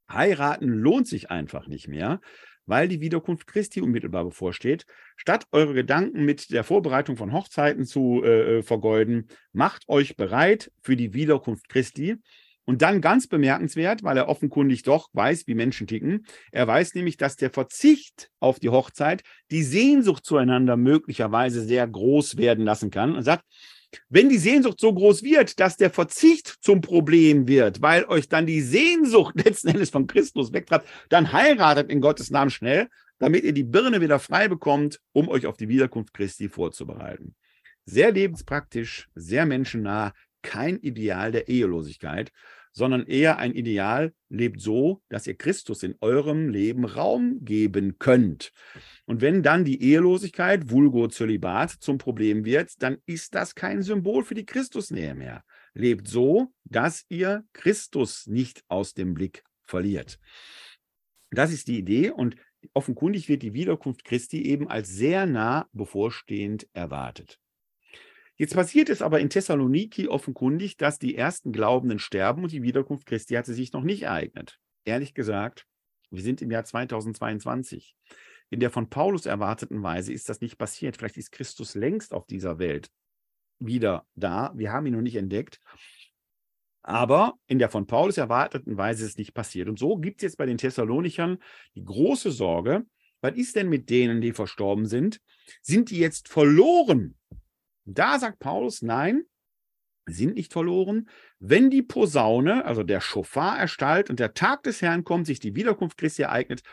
heiraten 0.10 0.68
lohnt 0.68 1.08
sich 1.08 1.32
einfach 1.32 1.68
nicht 1.68 1.88
mehr, 1.88 2.20
weil 2.66 2.88
die 2.88 3.02
Wiederkunft 3.02 3.48
Christi 3.48 3.82
unmittelbar 3.82 4.24
bevorsteht. 4.24 4.86
Statt 5.18 5.46
eure 5.52 5.74
Gedanken 5.74 6.26
mit 6.26 6.52
der 6.52 6.64
Vorbereitung 6.64 7.18
von 7.18 7.34
Hochzeiten 7.34 7.86
zu 7.86 8.22
äh, 8.24 8.60
äh 8.60 8.64
vergeuden, 8.64 9.28
macht 9.52 9.88
euch 9.90 10.16
bereit 10.16 10.72
für 10.82 10.96
die 10.96 11.14
Wiederkunft 11.14 11.70
Christi. 11.70 12.18
Und 12.66 12.82
dann 12.82 13.02
ganz 13.02 13.28
bemerkenswert, 13.28 14.04
weil 14.04 14.18
er 14.18 14.30
offenkundig 14.30 14.84
doch 14.84 15.10
weiß, 15.14 15.48
wie 15.48 15.56
Menschen 15.56 15.88
ticken. 15.88 16.26
Er 16.52 16.68
weiß 16.68 16.94
nämlich, 16.94 17.18
dass 17.18 17.36
der 17.36 17.50
Verzicht 17.50 18.30
auf 18.40 18.60
die 18.60 18.70
Hochzeit 18.70 19.24
die 19.50 19.64
Sehnsucht 19.64 20.26
zueinander 20.26 20.78
möglicherweise 20.78 21.64
sehr 21.64 21.88
groß 21.88 22.38
werden 22.38 22.64
lassen 22.64 22.92
kann 22.92 23.16
und 23.16 23.24
sagt, 23.24 23.44
wenn 24.10 24.30
die 24.30 24.38
Sehnsucht 24.38 24.80
so 24.80 24.94
groß 24.94 25.24
wird, 25.24 25.60
dass 25.60 25.78
der 25.78 25.90
Verzicht 25.90 26.48
zum 26.62 26.82
Problem 26.82 27.48
wird, 27.48 27.82
weil 27.82 28.06
euch 28.06 28.30
dann 28.30 28.46
die 28.46 28.62
Sehnsucht 28.62 29.36
letzten 29.44 29.70
Endes 29.70 29.90
von 29.90 30.08
Christus 30.08 30.54
wegtreibt, 30.54 30.88
dann 31.10 31.34
heiratet 31.34 31.90
in 31.90 32.02
Gottes 32.02 32.30
Namen 32.30 32.52
schnell, 32.52 32.88
damit 33.20 33.44
ihr 33.44 33.54
die 33.54 33.64
Birne 33.64 34.02
wieder 34.02 34.20
frei 34.20 34.48
bekommt, 34.48 35.00
um 35.12 35.28
euch 35.30 35.46
auf 35.46 35.58
die 35.58 35.70
Wiederkunft 35.70 36.14
Christi 36.14 36.50
vorzubereiten. 36.50 37.36
Sehr 37.86 38.12
lebenspraktisch, 38.12 39.10
sehr 39.16 39.46
menschennah, 39.46 40.14
kein 40.42 40.80
Ideal 40.80 41.32
der 41.32 41.48
Ehelosigkeit, 41.48 42.32
sondern 42.72 43.06
eher 43.06 43.38
ein 43.38 43.54
Ideal, 43.54 44.14
lebt 44.30 44.62
so, 44.62 45.02
dass 45.10 45.28
ihr 45.28 45.36
Christus 45.36 45.84
in 45.84 45.96
eurem 46.00 46.50
Leben 46.50 46.86
Raum 46.86 47.40
geben 47.44 48.00
könnt. 48.00 48.52
Und 49.06 49.22
wenn 49.22 49.44
dann 49.44 49.66
die 49.66 49.82
Ehelosigkeit, 49.82 50.70
vulgo 50.70 51.08
Zölibat, 51.08 51.72
zum 51.72 51.98
Problem 51.98 52.46
wird, 52.46 52.82
dann 52.82 52.98
ist 53.06 53.36
das 53.36 53.56
kein 53.56 53.82
Symbol 53.82 54.24
für 54.24 54.36
die 54.36 54.46
Christusnähe 54.46 55.16
mehr. 55.16 55.44
Lebt 55.74 56.08
so, 56.08 56.54
dass 56.64 57.06
ihr 57.10 57.44
Christus 57.54 58.28
nicht 58.28 58.64
aus 58.68 58.94
dem 58.94 59.14
Blick 59.14 59.44
verliert. 59.64 60.20
Das 61.30 61.52
ist 61.52 61.68
die 61.68 61.78
Idee 61.78 62.12
und 62.12 62.36
offenkundig 62.74 63.28
wird 63.30 63.42
die 63.42 63.54
Wiederkunft 63.54 64.04
Christi 64.04 64.44
eben 64.44 64.70
als 64.70 64.90
sehr 64.90 65.26
nah 65.26 65.68
bevorstehend 65.74 66.68
erwartet. 66.74 67.41
Jetzt 68.42 68.56
passiert 68.56 68.90
es 68.90 69.04
aber 69.04 69.20
in 69.20 69.30
Thessaloniki 69.30 70.08
offenkundig, 70.08 70.76
dass 70.76 70.98
die 70.98 71.16
ersten 71.16 71.52
Glaubenden 71.52 72.00
sterben 72.00 72.42
und 72.42 72.52
die 72.52 72.64
Wiederkunft 72.64 73.06
Christi 73.06 73.36
hatte 73.36 73.54
sich 73.54 73.72
noch 73.72 73.84
nicht 73.84 74.02
ereignet. 74.02 74.58
Ehrlich 74.84 75.14
gesagt, 75.14 75.68
wir 76.10 76.24
sind 76.24 76.42
im 76.42 76.50
Jahr 76.50 76.64
2022. 76.64 77.96
In 78.50 78.60
der 78.60 78.72
von 78.72 78.90
Paulus 78.90 79.28
erwarteten 79.28 79.84
Weise 79.84 80.12
ist 80.12 80.28
das 80.28 80.42
nicht 80.42 80.58
passiert. 80.58 80.98
Vielleicht 80.98 81.18
ist 81.18 81.32
Christus 81.32 81.76
längst 81.76 82.16
auf 82.16 82.26
dieser 82.26 82.58
Welt 82.58 82.90
wieder 83.60 84.08
da. 84.16 84.52
Wir 84.56 84.72
haben 84.72 84.88
ihn 84.88 84.94
noch 84.94 85.02
nicht 85.02 85.18
entdeckt. 85.18 85.60
Aber 86.82 87.36
in 87.46 87.60
der 87.60 87.70
von 87.70 87.86
Paulus 87.86 88.18
erwarteten 88.18 88.76
Weise 88.76 89.04
ist 89.04 89.12
es 89.12 89.18
nicht 89.20 89.36
passiert. 89.36 89.70
Und 89.70 89.78
so 89.78 89.98
gibt 89.98 90.18
es 90.18 90.24
jetzt 90.24 90.38
bei 90.38 90.48
den 90.48 90.58
Thessalonichern 90.58 91.38
die 91.76 91.86
große 91.86 92.32
Sorge, 92.32 92.88
was 93.22 93.36
ist 93.36 93.56
denn 93.56 93.70
mit 93.70 93.92
denen, 93.92 94.20
die 94.20 94.34
verstorben 94.34 94.88
sind? 94.88 95.22
Sind 95.62 95.92
die 95.92 96.00
jetzt 96.00 96.28
verloren? 96.28 97.20
Da 97.86 98.20
sagt 98.20 98.40
Paulus, 98.40 98.82
nein, 98.82 99.24
sind 100.06 100.36
nicht 100.36 100.52
verloren. 100.52 101.10
Wenn 101.40 101.70
die 101.70 101.84
Posaune, 101.84 102.66
also 102.66 102.84
der 102.84 103.02
Schofar 103.02 103.60
erstallt 103.60 104.10
und 104.10 104.20
der 104.20 104.34
Tag 104.34 104.64
des 104.64 104.82
Herrn 104.82 105.04
kommt, 105.04 105.28
sich 105.28 105.40
die 105.40 105.56
Wiederkunft 105.56 105.98
Christi 105.98 106.24
ereignet, 106.24 106.64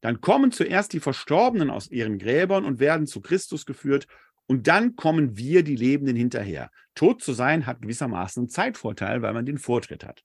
dann 0.00 0.20
kommen 0.20 0.52
zuerst 0.52 0.92
die 0.92 1.00
Verstorbenen 1.00 1.70
aus 1.70 1.90
ihren 1.90 2.18
Gräbern 2.18 2.64
und 2.64 2.78
werden 2.78 3.06
zu 3.06 3.20
Christus 3.20 3.66
geführt 3.66 4.06
und 4.46 4.66
dann 4.66 4.96
kommen 4.96 5.36
wir, 5.36 5.62
die 5.62 5.76
Lebenden, 5.76 6.16
hinterher. 6.16 6.70
Tot 6.94 7.22
zu 7.22 7.32
sein 7.32 7.66
hat 7.66 7.82
gewissermaßen 7.82 8.42
einen 8.42 8.48
Zeitvorteil, 8.48 9.22
weil 9.22 9.34
man 9.34 9.44
den 9.44 9.58
Vortritt 9.58 10.04
hat. 10.04 10.24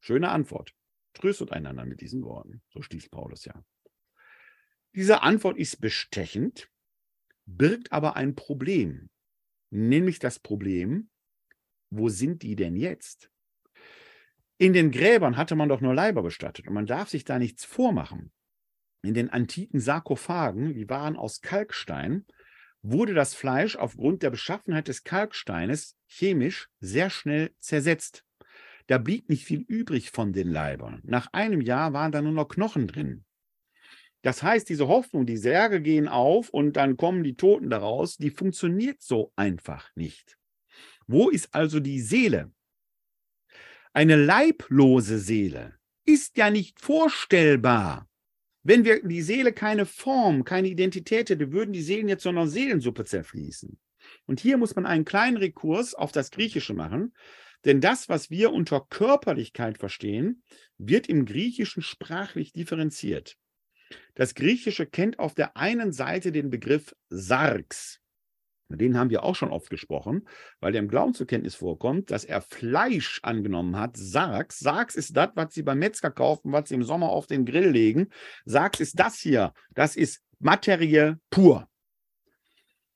Schöne 0.00 0.30
Antwort. 0.30 0.72
Tröstet 1.12 1.52
einander 1.52 1.84
mit 1.84 2.00
diesen 2.00 2.24
Worten. 2.24 2.62
So 2.70 2.82
schließt 2.82 3.10
Paulus 3.10 3.44
ja. 3.44 3.54
Diese 4.94 5.22
Antwort 5.22 5.58
ist 5.58 5.80
bestechend, 5.80 6.68
birgt 7.46 7.92
aber 7.92 8.16
ein 8.16 8.34
Problem 8.34 9.09
nämlich 9.70 10.18
das 10.18 10.38
Problem, 10.38 11.08
wo 11.90 12.08
sind 12.08 12.42
die 12.42 12.56
denn 12.56 12.76
jetzt? 12.76 13.30
In 14.58 14.72
den 14.72 14.90
Gräbern 14.90 15.36
hatte 15.36 15.56
man 15.56 15.68
doch 15.68 15.80
nur 15.80 15.94
Leiber 15.94 16.22
bestattet 16.22 16.68
und 16.68 16.74
man 16.74 16.86
darf 16.86 17.08
sich 17.08 17.24
da 17.24 17.38
nichts 17.38 17.64
vormachen. 17.64 18.30
In 19.02 19.14
den 19.14 19.30
antiken 19.30 19.80
Sarkophagen, 19.80 20.74
die 20.74 20.88
waren 20.88 21.16
aus 21.16 21.40
Kalkstein, 21.40 22.26
wurde 22.82 23.14
das 23.14 23.34
Fleisch 23.34 23.76
aufgrund 23.76 24.22
der 24.22 24.30
Beschaffenheit 24.30 24.88
des 24.88 25.04
Kalksteines 25.04 25.96
chemisch 26.06 26.68
sehr 26.80 27.10
schnell 27.10 27.54
zersetzt. 27.58 28.24
Da 28.86 28.98
blieb 28.98 29.28
nicht 29.28 29.44
viel 29.44 29.60
übrig 29.60 30.10
von 30.10 30.32
den 30.32 30.48
Leibern. 30.48 31.00
Nach 31.04 31.32
einem 31.32 31.60
Jahr 31.60 31.92
waren 31.92 32.12
da 32.12 32.20
nur 32.20 32.32
noch 32.32 32.48
Knochen 32.48 32.86
drin. 32.86 33.24
Das 34.22 34.42
heißt, 34.42 34.68
diese 34.68 34.88
Hoffnung, 34.88 35.24
die 35.24 35.38
Särge 35.38 35.80
gehen 35.80 36.08
auf 36.08 36.50
und 36.50 36.74
dann 36.74 36.96
kommen 36.96 37.24
die 37.24 37.36
Toten 37.36 37.70
daraus, 37.70 38.16
die 38.16 38.30
funktioniert 38.30 39.00
so 39.00 39.32
einfach 39.36 39.90
nicht. 39.94 40.36
Wo 41.06 41.30
ist 41.30 41.54
also 41.54 41.80
die 41.80 42.00
Seele? 42.00 42.52
Eine 43.92 44.16
leiblose 44.16 45.18
Seele 45.18 45.74
ist 46.04 46.36
ja 46.36 46.50
nicht 46.50 46.80
vorstellbar. 46.80 48.08
Wenn 48.62 48.84
wir 48.84 49.02
die 49.02 49.22
Seele 49.22 49.52
keine 49.52 49.86
Form, 49.86 50.44
keine 50.44 50.68
Identität 50.68 51.30
hätte, 51.30 51.50
würden 51.50 51.72
die 51.72 51.82
Seelen 51.82 52.08
jetzt 52.08 52.22
so 52.22 52.28
einer 52.28 52.46
Seelensuppe 52.46 53.04
zerfließen. 53.04 53.78
Und 54.26 54.40
hier 54.40 54.58
muss 54.58 54.76
man 54.76 54.86
einen 54.86 55.04
kleinen 55.04 55.38
Rekurs 55.38 55.94
auf 55.94 56.12
das 56.12 56.30
Griechische 56.30 56.74
machen, 56.74 57.14
denn 57.64 57.80
das, 57.80 58.08
was 58.08 58.30
wir 58.30 58.52
unter 58.52 58.80
Körperlichkeit 58.88 59.78
verstehen, 59.78 60.42
wird 60.78 61.08
im 61.08 61.24
Griechischen 61.24 61.82
sprachlich 61.82 62.52
differenziert. 62.52 63.36
Das 64.14 64.34
Griechische 64.34 64.86
kennt 64.86 65.18
auf 65.18 65.34
der 65.34 65.56
einen 65.56 65.92
Seite 65.92 66.32
den 66.32 66.50
Begriff 66.50 66.94
Sarx. 67.08 68.00
Den 68.68 68.96
haben 68.96 69.10
wir 69.10 69.24
auch 69.24 69.34
schon 69.34 69.50
oft 69.50 69.68
gesprochen, 69.68 70.28
weil 70.60 70.72
der 70.72 70.80
im 70.80 70.88
Glauben 70.88 71.12
zur 71.12 71.26
Kenntnis 71.26 71.56
vorkommt, 71.56 72.10
dass 72.12 72.24
er 72.24 72.40
Fleisch 72.40 73.18
angenommen 73.22 73.76
hat. 73.76 73.96
Sarx. 73.96 74.60
Sarx 74.60 74.94
ist 74.94 75.16
das, 75.16 75.30
was 75.34 75.54
Sie 75.54 75.62
beim 75.62 75.80
Metzger 75.80 76.10
kaufen, 76.10 76.52
was 76.52 76.68
Sie 76.68 76.76
im 76.76 76.84
Sommer 76.84 77.08
auf 77.08 77.26
den 77.26 77.44
Grill 77.44 77.68
legen. 77.68 78.10
Sarx 78.44 78.78
ist 78.78 78.98
das 79.00 79.18
hier. 79.18 79.52
Das 79.74 79.96
ist 79.96 80.22
Materie 80.38 81.18
pur. 81.30 81.68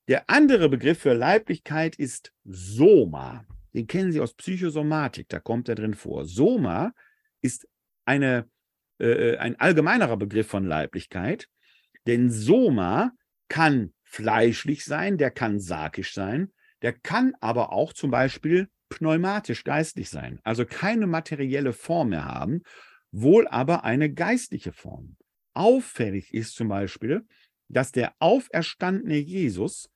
Der 0.06 0.28
andere 0.28 0.68
Begriff 0.68 0.98
für 0.98 1.14
Leiblichkeit 1.14 1.96
ist 1.96 2.32
Soma. 2.44 3.46
Den 3.72 3.86
kennen 3.86 4.12
Sie 4.12 4.20
aus 4.20 4.34
Psychosomatik, 4.34 5.28
da 5.28 5.40
kommt 5.40 5.68
er 5.68 5.74
drin 5.74 5.94
vor. 5.94 6.26
Soma 6.26 6.92
ist 7.40 7.66
eine, 8.04 8.48
äh, 8.98 9.32
äh 9.32 9.38
ein 9.38 9.58
allgemeinerer 9.58 10.16
Begriff 10.16 10.48
von 10.48 10.64
Leiblichkeit, 10.64 11.48
denn 12.06 12.30
Soma 12.30 13.12
kann 13.48 13.92
fleischlich 14.02 14.84
sein, 14.84 15.18
der 15.18 15.30
kann 15.30 15.60
sarkisch 15.60 16.14
sein, 16.14 16.52
der 16.82 16.92
kann 16.92 17.34
aber 17.40 17.72
auch 17.72 17.92
zum 17.92 18.10
Beispiel 18.10 18.68
pneumatisch 18.88 19.64
geistlich 19.64 20.10
sein, 20.10 20.38
also 20.44 20.64
keine 20.64 21.06
materielle 21.06 21.72
Form 21.72 22.10
mehr 22.10 22.24
haben, 22.24 22.62
wohl 23.10 23.48
aber 23.48 23.84
eine 23.84 24.12
geistliche 24.12 24.72
Form. 24.72 25.16
Auffällig 25.54 26.34
ist 26.34 26.54
zum 26.54 26.68
Beispiel, 26.68 27.26
dass 27.68 27.92
der 27.92 28.14
auferstandene 28.18 29.16
Jesus 29.16 29.88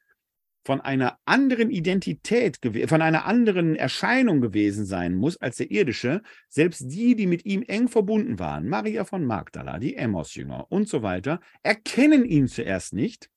von 0.68 0.82
einer 0.82 1.18
anderen 1.24 1.70
Identität, 1.70 2.58
von 2.88 3.00
einer 3.00 3.24
anderen 3.24 3.74
Erscheinung 3.74 4.42
gewesen 4.42 4.84
sein 4.84 5.14
muss 5.14 5.38
als 5.38 5.56
der 5.56 5.70
irdische, 5.70 6.20
selbst 6.50 6.92
die, 6.92 7.16
die 7.16 7.26
mit 7.26 7.46
ihm 7.46 7.62
eng 7.62 7.88
verbunden 7.88 8.38
waren, 8.38 8.68
Maria 8.68 9.06
von 9.06 9.24
Magdala, 9.24 9.78
die 9.78 9.96
Emmos-Jünger 9.96 10.70
und 10.70 10.86
so 10.86 11.02
weiter, 11.02 11.40
erkennen 11.62 12.26
ihn 12.26 12.48
zuerst 12.48 12.92
nicht, 12.92 13.30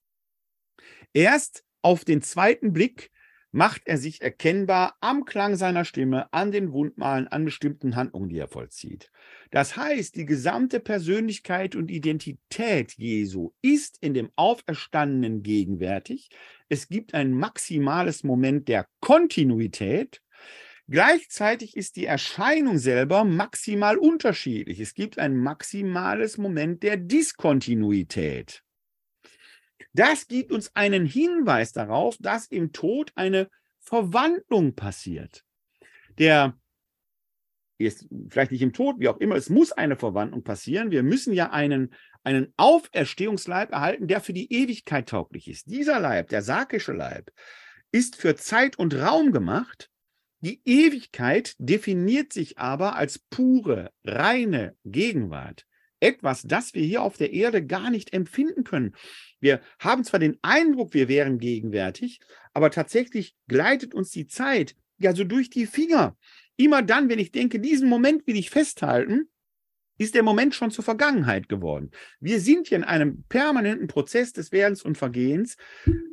Erst 1.14 1.66
auf 1.82 2.06
den 2.06 2.22
zweiten 2.22 2.74
Blick 2.74 3.12
macht 3.52 3.84
er 3.86 3.98
sich 3.98 4.22
erkennbar 4.22 4.96
am 5.02 5.26
Klang 5.26 5.56
seiner 5.56 5.86
Stimme, 5.86 6.32
an 6.34 6.52
den 6.52 6.72
Wundmalen, 6.72 7.28
an 7.28 7.46
bestimmten 7.46 7.96
Handlungen, 7.96 8.30
die 8.30 8.38
er 8.38 8.48
vollzieht. 8.48 9.12
Das 9.52 9.76
heißt, 9.76 10.16
die 10.16 10.26
gesamte 10.26 10.80
Persönlichkeit 10.80 11.76
und 11.76 11.92
Identität 11.92 12.94
Jesu 12.94 13.52
ist 13.62 13.98
in 14.02 14.14
dem 14.14 14.32
Auferstandenen 14.36 15.44
gegenwärtig. 15.44 16.30
Es 16.70 16.88
gibt 16.88 17.14
ein 17.14 17.34
maximales 17.34 18.24
Moment 18.24 18.70
der 18.70 18.88
Kontinuität. 19.02 20.22
Gleichzeitig 20.88 21.78
ist 21.78 21.96
die 21.96 22.06
Erscheinung 22.06 22.78
selber 22.78 23.24
maximal 23.24 23.98
unterschiedlich. 23.98 24.80
Es 24.80 24.94
gibt 24.94 25.20
ein 25.20 25.38
maximales 25.38 26.38
Moment 26.38 26.84
der 26.84 26.98
Diskontinuität. 26.98 28.64
Das 29.94 30.28
gibt 30.28 30.52
uns 30.52 30.76
einen 30.76 31.06
Hinweis 31.06 31.74
darauf, 31.74 32.18
dass 32.20 32.48
im 32.48 32.72
Tod 32.72 33.12
eine 33.16 33.50
Verwandlung 33.80 34.76
passiert. 34.76 35.44
Der 36.18 36.58
ist 37.78 38.08
vielleicht 38.30 38.52
nicht 38.52 38.62
im 38.62 38.74
Tod, 38.74 39.00
wie 39.00 39.08
auch 39.08 39.18
immer, 39.18 39.36
es 39.36 39.50
muss 39.50 39.72
eine 39.72 39.96
Verwandlung 39.96 40.44
passieren. 40.44 40.92
Wir 40.92 41.04
müssen 41.04 41.34
ja 41.34 41.52
einen, 41.52 41.94
einen 42.24 42.54
Auferstehungsleib 42.58 43.72
erhalten, 43.72 44.08
der 44.08 44.22
für 44.22 44.34
die 44.34 44.54
Ewigkeit 44.54 45.10
tauglich 45.10 45.48
ist. 45.48 45.70
Dieser 45.70 46.00
Leib, 46.00 46.30
der 46.30 46.42
sarkische 46.42 46.94
Leib, 46.94 47.32
ist 47.92 48.16
für 48.16 48.36
Zeit 48.36 48.78
und 48.78 48.94
Raum 48.94 49.32
gemacht. 49.32 49.90
Die 50.40 50.62
Ewigkeit 50.66 51.56
definiert 51.58 52.34
sich 52.34 52.58
aber 52.58 52.96
als 52.96 53.20
pure, 53.20 53.92
reine 54.04 54.76
Gegenwart 54.86 55.66
etwas, 56.02 56.44
das 56.44 56.74
wir 56.74 56.84
hier 56.84 57.02
auf 57.02 57.18
der 57.18 57.32
Erde 57.32 57.66
gar 57.66 57.90
nicht 57.90 58.14
empfinden 58.14 58.64
können. 58.64 58.94
Wir 59.40 59.62
haben 59.80 60.04
zwar 60.04 60.20
den 60.20 60.38
Eindruck, 60.42 60.94
wir 60.94 61.08
wären 61.08 61.40
gegenwärtig, 61.40 62.20
aber 62.54 62.70
tatsächlich 62.70 63.36
gleitet 63.48 63.94
uns 63.94 64.12
die 64.12 64.28
Zeit 64.28 64.76
ja 64.98 65.16
so 65.16 65.24
durch 65.24 65.50
die 65.50 65.66
Finger. 65.66 66.18
Immer 66.58 66.82
dann, 66.84 67.10
wenn 67.10 67.20
ich 67.20 67.32
denke, 67.32 67.60
diesen 67.60 67.90
Moment 67.90 68.28
will 68.28 68.36
ich 68.36 68.50
festhalten, 68.50 69.31
ist 70.02 70.16
der 70.16 70.24
Moment 70.24 70.56
schon 70.56 70.72
zur 70.72 70.84
Vergangenheit 70.84 71.48
geworden. 71.48 71.92
Wir 72.20 72.40
sind 72.40 72.68
hier 72.68 72.78
in 72.78 72.84
einem 72.84 73.24
permanenten 73.30 73.88
Prozess 73.88 74.34
des 74.34 74.52
Werdens 74.52 74.82
und 74.82 74.98
Vergehens. 74.98 75.58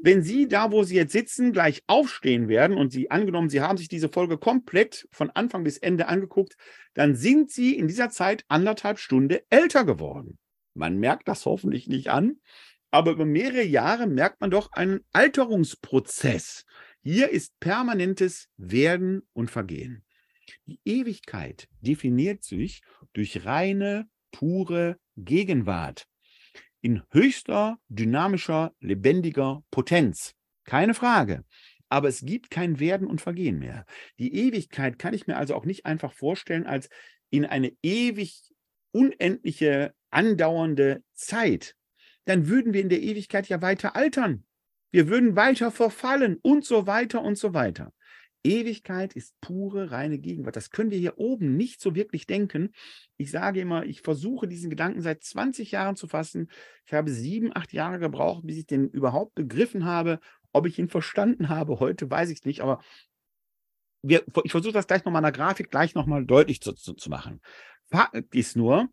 Wenn 0.02 0.22
Sie 0.22 0.46
da, 0.46 0.70
wo 0.72 0.82
Sie 0.82 0.96
jetzt 0.96 1.12
sitzen, 1.12 1.52
gleich 1.52 1.82
aufstehen 1.86 2.48
werden 2.48 2.76
und 2.76 2.92
Sie 2.92 3.10
angenommen, 3.10 3.48
Sie 3.48 3.62
haben 3.62 3.78
sich 3.78 3.88
diese 3.88 4.10
Folge 4.10 4.36
komplett 4.36 5.08
von 5.10 5.30
Anfang 5.30 5.64
bis 5.64 5.78
Ende 5.78 6.06
angeguckt, 6.06 6.56
dann 6.92 7.16
sind 7.16 7.50
Sie 7.50 7.76
in 7.76 7.88
dieser 7.88 8.10
Zeit 8.10 8.44
anderthalb 8.48 8.98
Stunden 8.98 9.38
älter 9.48 9.84
geworden. 9.84 10.38
Man 10.74 10.98
merkt 10.98 11.26
das 11.26 11.46
hoffentlich 11.46 11.88
nicht 11.88 12.10
an, 12.10 12.40
aber 12.90 13.12
über 13.12 13.24
mehrere 13.24 13.64
Jahre 13.64 14.06
merkt 14.06 14.40
man 14.40 14.50
doch 14.50 14.70
einen 14.72 15.00
Alterungsprozess. 15.12 16.64
Hier 17.02 17.30
ist 17.30 17.58
permanentes 17.58 18.48
Werden 18.58 19.22
und 19.32 19.50
Vergehen. 19.50 20.04
Die 20.66 20.80
Ewigkeit 20.84 21.68
definiert 21.80 22.44
sich 22.44 22.82
durch 23.12 23.44
reine, 23.44 24.08
pure 24.30 24.98
Gegenwart 25.16 26.06
in 26.80 27.02
höchster, 27.10 27.78
dynamischer, 27.88 28.72
lebendiger 28.80 29.64
Potenz. 29.70 30.34
Keine 30.64 30.94
Frage. 30.94 31.44
Aber 31.88 32.08
es 32.08 32.24
gibt 32.24 32.50
kein 32.50 32.78
Werden 32.78 33.06
und 33.06 33.20
Vergehen 33.20 33.58
mehr. 33.58 33.86
Die 34.18 34.34
Ewigkeit 34.34 34.98
kann 34.98 35.14
ich 35.14 35.26
mir 35.26 35.36
also 35.36 35.54
auch 35.54 35.64
nicht 35.64 35.86
einfach 35.86 36.12
vorstellen 36.12 36.66
als 36.66 36.88
in 37.30 37.46
eine 37.46 37.72
ewig 37.82 38.42
unendliche, 38.92 39.94
andauernde 40.10 41.02
Zeit. 41.14 41.74
Dann 42.26 42.48
würden 42.48 42.74
wir 42.74 42.82
in 42.82 42.90
der 42.90 43.02
Ewigkeit 43.02 43.48
ja 43.48 43.62
weiter 43.62 43.96
altern. 43.96 44.44
Wir 44.90 45.08
würden 45.08 45.36
weiter 45.36 45.70
verfallen 45.70 46.38
und 46.42 46.64
so 46.64 46.86
weiter 46.86 47.22
und 47.22 47.36
so 47.36 47.54
weiter. 47.54 47.92
Ewigkeit 48.44 49.14
ist 49.14 49.38
pure, 49.40 49.90
reine 49.90 50.18
Gegenwart. 50.18 50.56
Das 50.56 50.70
können 50.70 50.90
wir 50.90 50.98
hier 50.98 51.18
oben 51.18 51.56
nicht 51.56 51.80
so 51.80 51.94
wirklich 51.94 52.26
denken. 52.26 52.70
Ich 53.16 53.30
sage 53.30 53.60
immer, 53.60 53.84
ich 53.84 54.00
versuche 54.02 54.48
diesen 54.48 54.70
Gedanken 54.70 55.02
seit 55.02 55.22
20 55.22 55.72
Jahren 55.72 55.96
zu 55.96 56.06
fassen. 56.08 56.50
Ich 56.86 56.92
habe 56.92 57.10
sieben, 57.10 57.54
acht 57.54 57.72
Jahre 57.72 57.98
gebraucht, 57.98 58.46
bis 58.46 58.58
ich 58.58 58.66
den 58.66 58.88
überhaupt 58.88 59.34
begriffen 59.34 59.84
habe. 59.84 60.20
Ob 60.52 60.66
ich 60.66 60.78
ihn 60.78 60.88
verstanden 60.88 61.48
habe, 61.48 61.80
heute 61.80 62.10
weiß 62.10 62.30
ich 62.30 62.38
es 62.38 62.44
nicht, 62.44 62.60
aber 62.60 62.80
wir, 64.02 64.24
ich 64.44 64.52
versuche 64.52 64.72
das 64.72 64.86
gleich 64.86 65.04
nochmal 65.04 65.20
in 65.20 65.24
der 65.24 65.32
Grafik 65.32 65.70
gleich 65.70 65.94
nochmal 65.94 66.24
deutlich 66.24 66.60
zu, 66.60 66.72
zu, 66.72 66.94
zu 66.94 67.10
machen. 67.10 67.40
Fakt 67.90 68.34
ist 68.34 68.56
nur, 68.56 68.88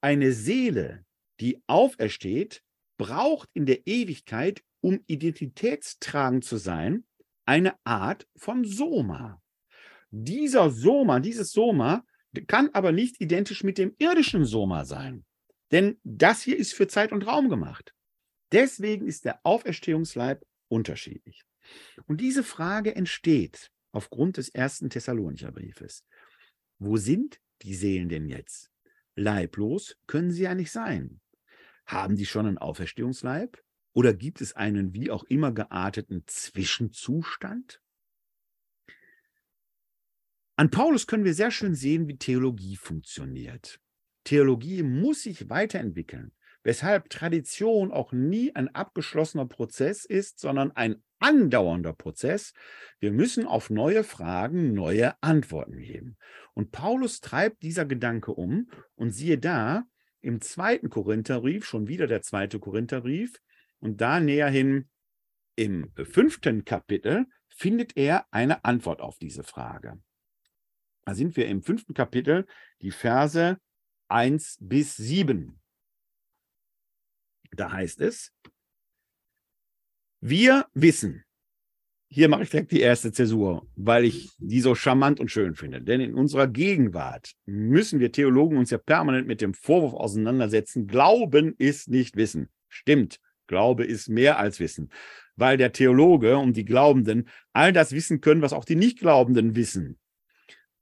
eine 0.00 0.32
Seele, 0.32 1.04
die 1.40 1.62
aufersteht, 1.66 2.62
braucht 2.96 3.50
in 3.52 3.66
der 3.66 3.86
Ewigkeit, 3.86 4.62
um 4.80 5.00
identitätstragend 5.06 6.44
zu 6.44 6.56
sein, 6.56 7.04
eine 7.46 7.74
Art 7.84 8.26
von 8.36 8.64
Soma. 8.64 9.40
Dieser 10.10 10.70
Soma, 10.70 11.20
dieses 11.20 11.52
Soma 11.52 12.04
kann 12.46 12.70
aber 12.72 12.92
nicht 12.92 13.20
identisch 13.20 13.64
mit 13.64 13.78
dem 13.78 13.94
irdischen 13.98 14.44
Soma 14.44 14.84
sein. 14.84 15.24
Denn 15.72 15.98
das 16.04 16.42
hier 16.42 16.56
ist 16.56 16.74
für 16.74 16.86
Zeit 16.86 17.12
und 17.12 17.26
Raum 17.26 17.48
gemacht. 17.48 17.94
Deswegen 18.52 19.06
ist 19.06 19.24
der 19.24 19.40
Auferstehungsleib 19.42 20.44
unterschiedlich. 20.68 21.42
Und 22.06 22.20
diese 22.20 22.44
Frage 22.44 22.94
entsteht 22.94 23.70
aufgrund 23.92 24.36
des 24.36 24.48
ersten 24.50 24.90
Thessalonicher 24.90 25.50
Briefes. 25.50 26.04
Wo 26.78 26.96
sind 26.96 27.40
die 27.62 27.74
Seelen 27.74 28.08
denn 28.08 28.28
jetzt? 28.28 28.70
Leiblos 29.16 29.96
können 30.06 30.30
sie 30.30 30.42
ja 30.42 30.54
nicht 30.54 30.70
sein. 30.70 31.20
Haben 31.86 32.16
die 32.16 32.26
schon 32.26 32.46
einen 32.46 32.58
Auferstehungsleib? 32.58 33.62
Oder 33.96 34.12
gibt 34.12 34.42
es 34.42 34.54
einen 34.54 34.92
wie 34.92 35.10
auch 35.10 35.24
immer 35.24 35.52
gearteten 35.52 36.22
Zwischenzustand? 36.26 37.80
An 40.56 40.70
Paulus 40.70 41.06
können 41.06 41.24
wir 41.24 41.32
sehr 41.32 41.50
schön 41.50 41.74
sehen, 41.74 42.06
wie 42.06 42.18
Theologie 42.18 42.76
funktioniert. 42.76 43.80
Theologie 44.24 44.82
muss 44.82 45.22
sich 45.22 45.48
weiterentwickeln, 45.48 46.32
weshalb 46.62 47.08
Tradition 47.08 47.90
auch 47.90 48.12
nie 48.12 48.54
ein 48.54 48.68
abgeschlossener 48.68 49.46
Prozess 49.46 50.04
ist, 50.04 50.40
sondern 50.40 50.72
ein 50.72 51.02
andauernder 51.18 51.94
Prozess. 51.94 52.52
Wir 53.00 53.12
müssen 53.12 53.46
auf 53.46 53.70
neue 53.70 54.04
Fragen 54.04 54.74
neue 54.74 55.14
Antworten 55.22 55.78
geben. 55.78 56.18
Und 56.52 56.70
Paulus 56.70 57.22
treibt 57.22 57.62
dieser 57.62 57.86
Gedanke 57.86 58.32
um 58.32 58.68
und 58.94 59.12
siehe 59.12 59.38
da, 59.38 59.84
im 60.20 60.42
zweiten 60.42 60.90
Korintherbrief, 60.90 61.64
schon 61.64 61.88
wieder 61.88 62.06
der 62.06 62.20
zweite 62.20 62.58
Korintherbrief, 62.58 63.40
und 63.80 64.00
da 64.00 64.20
näher 64.20 64.48
hin 64.48 64.88
im 65.56 65.92
fünften 65.94 66.64
Kapitel, 66.64 67.26
findet 67.48 67.96
er 67.96 68.26
eine 68.30 68.64
Antwort 68.64 69.00
auf 69.00 69.18
diese 69.18 69.42
Frage. 69.42 69.98
Da 71.06 71.14
sind 71.14 71.36
wir 71.36 71.46
im 71.46 71.62
fünften 71.62 71.94
Kapitel, 71.94 72.46
die 72.82 72.90
Verse 72.90 73.58
1 74.08 74.58
bis 74.60 74.96
7. 74.96 75.60
Da 77.52 77.72
heißt 77.72 78.00
es, 78.00 78.32
wir 80.20 80.66
wissen, 80.74 81.24
hier 82.08 82.28
mache 82.28 82.44
ich 82.44 82.50
direkt 82.50 82.72
die 82.72 82.80
erste 82.80 83.12
Zäsur, 83.12 83.66
weil 83.74 84.04
ich 84.04 84.30
die 84.38 84.60
so 84.60 84.74
charmant 84.74 85.20
und 85.20 85.30
schön 85.30 85.54
finde. 85.54 85.82
Denn 85.82 86.00
in 86.00 86.14
unserer 86.14 86.46
Gegenwart 86.46 87.32
müssen 87.46 88.00
wir 88.00 88.12
Theologen 88.12 88.58
uns 88.58 88.70
ja 88.70 88.78
permanent 88.78 89.26
mit 89.26 89.40
dem 89.40 89.54
Vorwurf 89.54 89.94
auseinandersetzen, 89.94 90.86
Glauben 90.86 91.54
ist 91.58 91.88
nicht 91.88 92.16
Wissen. 92.16 92.48
Stimmt, 92.68 93.20
Glaube 93.46 93.84
ist 93.84 94.08
mehr 94.08 94.38
als 94.38 94.60
Wissen, 94.60 94.90
weil 95.36 95.56
der 95.56 95.72
Theologe 95.72 96.38
und 96.38 96.56
die 96.56 96.64
Glaubenden 96.64 97.28
all 97.52 97.72
das 97.72 97.92
wissen 97.92 98.20
können, 98.20 98.42
was 98.42 98.52
auch 98.52 98.64
die 98.64 98.76
Nichtglaubenden 98.76 99.56
wissen. 99.56 99.98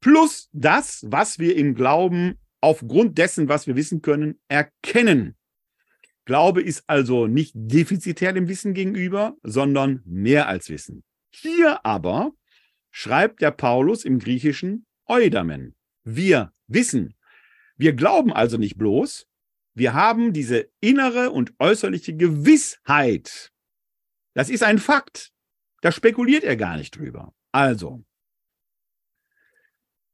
Plus 0.01 0.49
das, 0.53 1.05
was 1.09 1.39
wir 1.39 1.57
im 1.57 1.75
Glauben 1.75 2.39
aufgrund 2.61 3.19
dessen, 3.19 3.49
was 3.49 3.67
wir 3.67 3.77
wissen 3.77 4.03
können, 4.03 4.41
erkennen. 4.49 5.37
Glaube 6.25 6.63
ist 6.63 6.85
also 6.87 7.27
nicht 7.27 7.53
defizitär 7.55 8.33
dem 8.33 8.49
Wissen 8.49 8.73
gegenüber, 8.73 9.37
sondern 9.43 10.03
mehr 10.07 10.49
als 10.49 10.71
Wissen. 10.71 11.05
Hier 11.31 11.85
aber 11.85 12.33
schreibt 12.91 13.43
der 13.43 13.51
Paulus 13.51 14.05
im 14.05 14.19
Griechischen 14.19 14.87
Eudamen. 15.07 15.75
Wir 16.05 16.53
wissen. 16.67 17.15
Wir 17.77 17.93
glauben 17.93 18.33
also 18.33 18.57
nicht 18.57 18.79
bloß, 18.79 19.27
wir 19.75 19.93
haben 19.93 20.33
diese 20.33 20.71
innere 20.81 21.31
und 21.31 21.53
äußerliche 21.59 22.17
Gewissheit. 22.17 23.53
Das 24.35 24.49
ist 24.49 24.63
ein 24.63 24.79
Fakt. 24.79 25.33
Da 25.81 25.93
spekuliert 25.93 26.45
er 26.45 26.57
gar 26.57 26.77
nicht 26.77 26.97
drüber. 26.97 27.35
Also, 27.53 28.05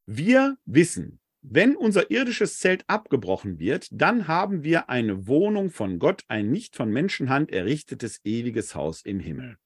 wir 0.07 0.59
wissen, 0.65 1.21
wenn 1.43 1.77
unser 1.77 2.11
irdisches 2.11 2.59
Zelt 2.59 2.85
abgebrochen 2.89 3.59
wird, 3.59 3.89
dann 3.93 4.29
haben 4.29 4.63
wir 4.63 4.91
eine 4.91 5.27
Wohnung 5.27 5.71
von 5.71 5.99
Gott, 5.99 6.25
ein 6.29 6.51
nicht 6.51 6.77
von 6.77 6.91
Menschenhand 6.91 7.51
errichtetes 7.51 8.21
ewiges 8.25 8.75
Haus 8.75 9.03
im 9.03 9.21
Himmel. 9.21 9.57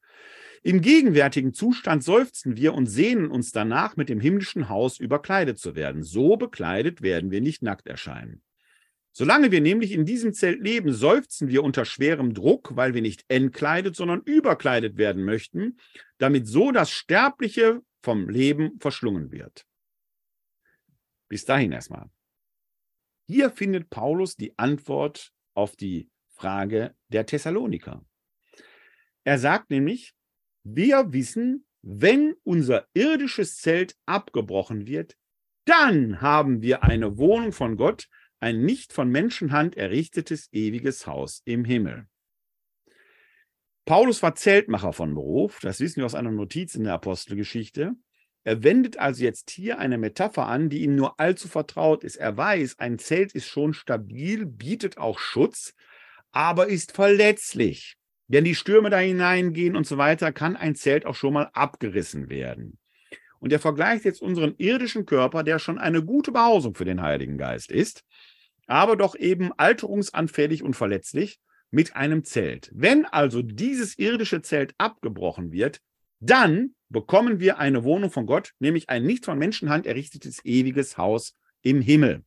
Im 0.63 0.81
gegenwärtigen 0.81 1.53
Zustand 1.53 2.05
seufzen 2.05 2.57
wir 2.57 2.75
und 2.75 2.87
sehnen 2.87 3.31
uns 3.31 3.51
danach, 3.51 3.97
mit 3.97 4.09
dem 4.09 4.21
himmlischen 4.21 4.69
Haus 4.69 4.99
überkleidet 4.99 5.59
zu 5.59 5.75
werden. 5.75 6.03
So 6.03 6.37
bekleidet 6.37 7.03
werden 7.03 7.31
wir 7.31 7.41
nicht 7.41 7.63
nackt 7.63 7.87
erscheinen. 7.87 8.44
Solange 9.17 9.53
wir 9.53 9.61
nämlich 9.61 9.93
in 9.93 10.05
diesem 10.05 10.33
Zelt 10.33 10.61
leben, 10.61 10.93
seufzen 10.93 11.47
wir 11.47 11.63
unter 11.63 11.85
schwerem 11.85 12.35
Druck, 12.35 12.75
weil 12.75 12.95
wir 12.95 13.01
nicht 13.01 13.25
entkleidet, 13.29 13.95
sondern 13.95 14.23
überkleidet 14.23 14.97
werden 14.97 15.23
möchten, 15.23 15.79
damit 16.19 16.49
so 16.49 16.73
das 16.73 16.91
Sterbliche 16.91 17.81
vom 18.03 18.29
Leben 18.29 18.77
verschlungen 18.81 19.31
wird. 19.31 19.67
Bis 21.29 21.45
dahin 21.45 21.71
erstmal. 21.71 22.11
Hier 23.29 23.51
findet 23.51 23.89
Paulus 23.89 24.35
die 24.35 24.59
Antwort 24.59 25.33
auf 25.55 25.77
die 25.77 26.11
Frage 26.33 26.97
der 27.09 27.25
Thessaloniker. 27.25 28.05
Er 29.23 29.39
sagt 29.39 29.71
nämlich, 29.71 30.13
wir 30.65 31.13
wissen, 31.13 31.67
wenn 31.83 32.35
unser 32.43 32.89
irdisches 32.95 33.59
Zelt 33.59 33.97
abgebrochen 34.07 34.89
wird, 34.89 35.17
dann 35.67 36.21
haben 36.21 36.63
wir 36.63 36.83
eine 36.83 37.17
Wohnung 37.17 37.53
von 37.53 37.77
Gott, 37.77 38.09
ein 38.45 38.63
nicht 38.63 38.93
von 38.93 39.09
Menschenhand 39.09 39.75
errichtetes 39.75 40.53
ewiges 40.53 41.07
Haus 41.07 41.41
im 41.47 41.65
Himmel. 41.65 42.07
Paulus 43.87 44.23
war 44.23 44.35
Zeltmacher 44.35 44.93
von 44.93 45.15
Beruf, 45.15 45.61
das 45.63 45.81
wissen 45.81 45.97
wir 45.97 46.05
aus 46.05 46.15
einer 46.15 46.31
Notiz 46.31 46.75
in 46.75 46.85
der 46.85 46.93
Apostelgeschichte. 46.93 47.95
Er 48.43 48.63
wendet 48.63 48.99
also 48.99 49.25
jetzt 49.25 49.51
hier 49.51 49.79
eine 49.79 49.97
Metapher 49.97 50.47
an, 50.47 50.69
die 50.69 50.83
ihm 50.83 50.95
nur 50.95 51.19
allzu 51.19 51.49
vertraut 51.49 52.05
ist. 52.05 52.17
Er 52.17 52.37
weiß, 52.37 52.79
ein 52.81 52.99
Zelt 52.99 53.33
ist 53.33 53.47
schon 53.47 53.73
stabil, 53.73 54.45
bietet 54.45 54.99
auch 54.99 55.19
Schutz, 55.19 55.75
aber 56.31 56.67
ist 56.67 56.93
verletzlich. 56.93 57.97
Wenn 58.29 58.45
die 58.45 58.55
Stürme 58.55 58.91
da 58.91 58.99
hineingehen 58.99 59.75
und 59.75 59.87
so 59.87 59.97
weiter, 59.97 60.33
kann 60.33 60.55
ein 60.55 60.75
Zelt 60.75 61.07
auch 61.07 61.15
schon 61.15 61.33
mal 61.33 61.49
abgerissen 61.55 62.29
werden. 62.29 62.79
Und 63.39 63.53
er 63.53 63.59
vergleicht 63.59 64.05
jetzt 64.05 64.21
unseren 64.21 64.55
irdischen 64.59 65.07
Körper, 65.07 65.43
der 65.43 65.59
schon 65.59 65.79
eine 65.79 66.03
gute 66.03 66.33
Behausung 66.33 66.75
für 66.75 66.85
den 66.85 67.01
Heiligen 67.01 67.39
Geist 67.39 67.71
ist, 67.71 68.05
aber 68.67 68.97
doch 68.97 69.15
eben 69.17 69.53
alterungsanfällig 69.53 70.63
und 70.63 70.75
verletzlich, 70.75 71.41
mit 71.71 71.97
einem 71.97 72.25
Zelt. 72.25 72.71
Wenn 72.73 73.05
also 73.05 73.43
dieses 73.43 73.99
irdische 73.99 74.43
Zelt 74.43 74.75
abgebrochen 74.79 75.51
wird, 75.51 75.81
dann 76.21 76.75
bekommen 76.89 77.41
wir 77.41 77.59
eine 77.59 77.83
Wohnung 77.83 78.11
von 78.11 78.27
Gott, 78.27 78.53
nämlich 78.61 78.89
ein 78.89 79.05
nicht 79.05 79.25
von 79.25 79.39
Menschenhand 79.39 79.87
errichtetes 79.87 80.45
ewiges 80.45 80.97
Haus 80.97 81.37
im 81.63 81.81
Himmel. 81.81 82.25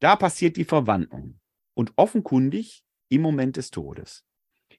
Da 0.00 0.16
passiert 0.16 0.56
die 0.56 0.64
Verwandlung 0.64 1.38
und 1.74 1.92
offenkundig 1.96 2.82
im 3.08 3.20
Moment 3.20 3.56
des 3.56 3.70
Todes. 3.70 4.24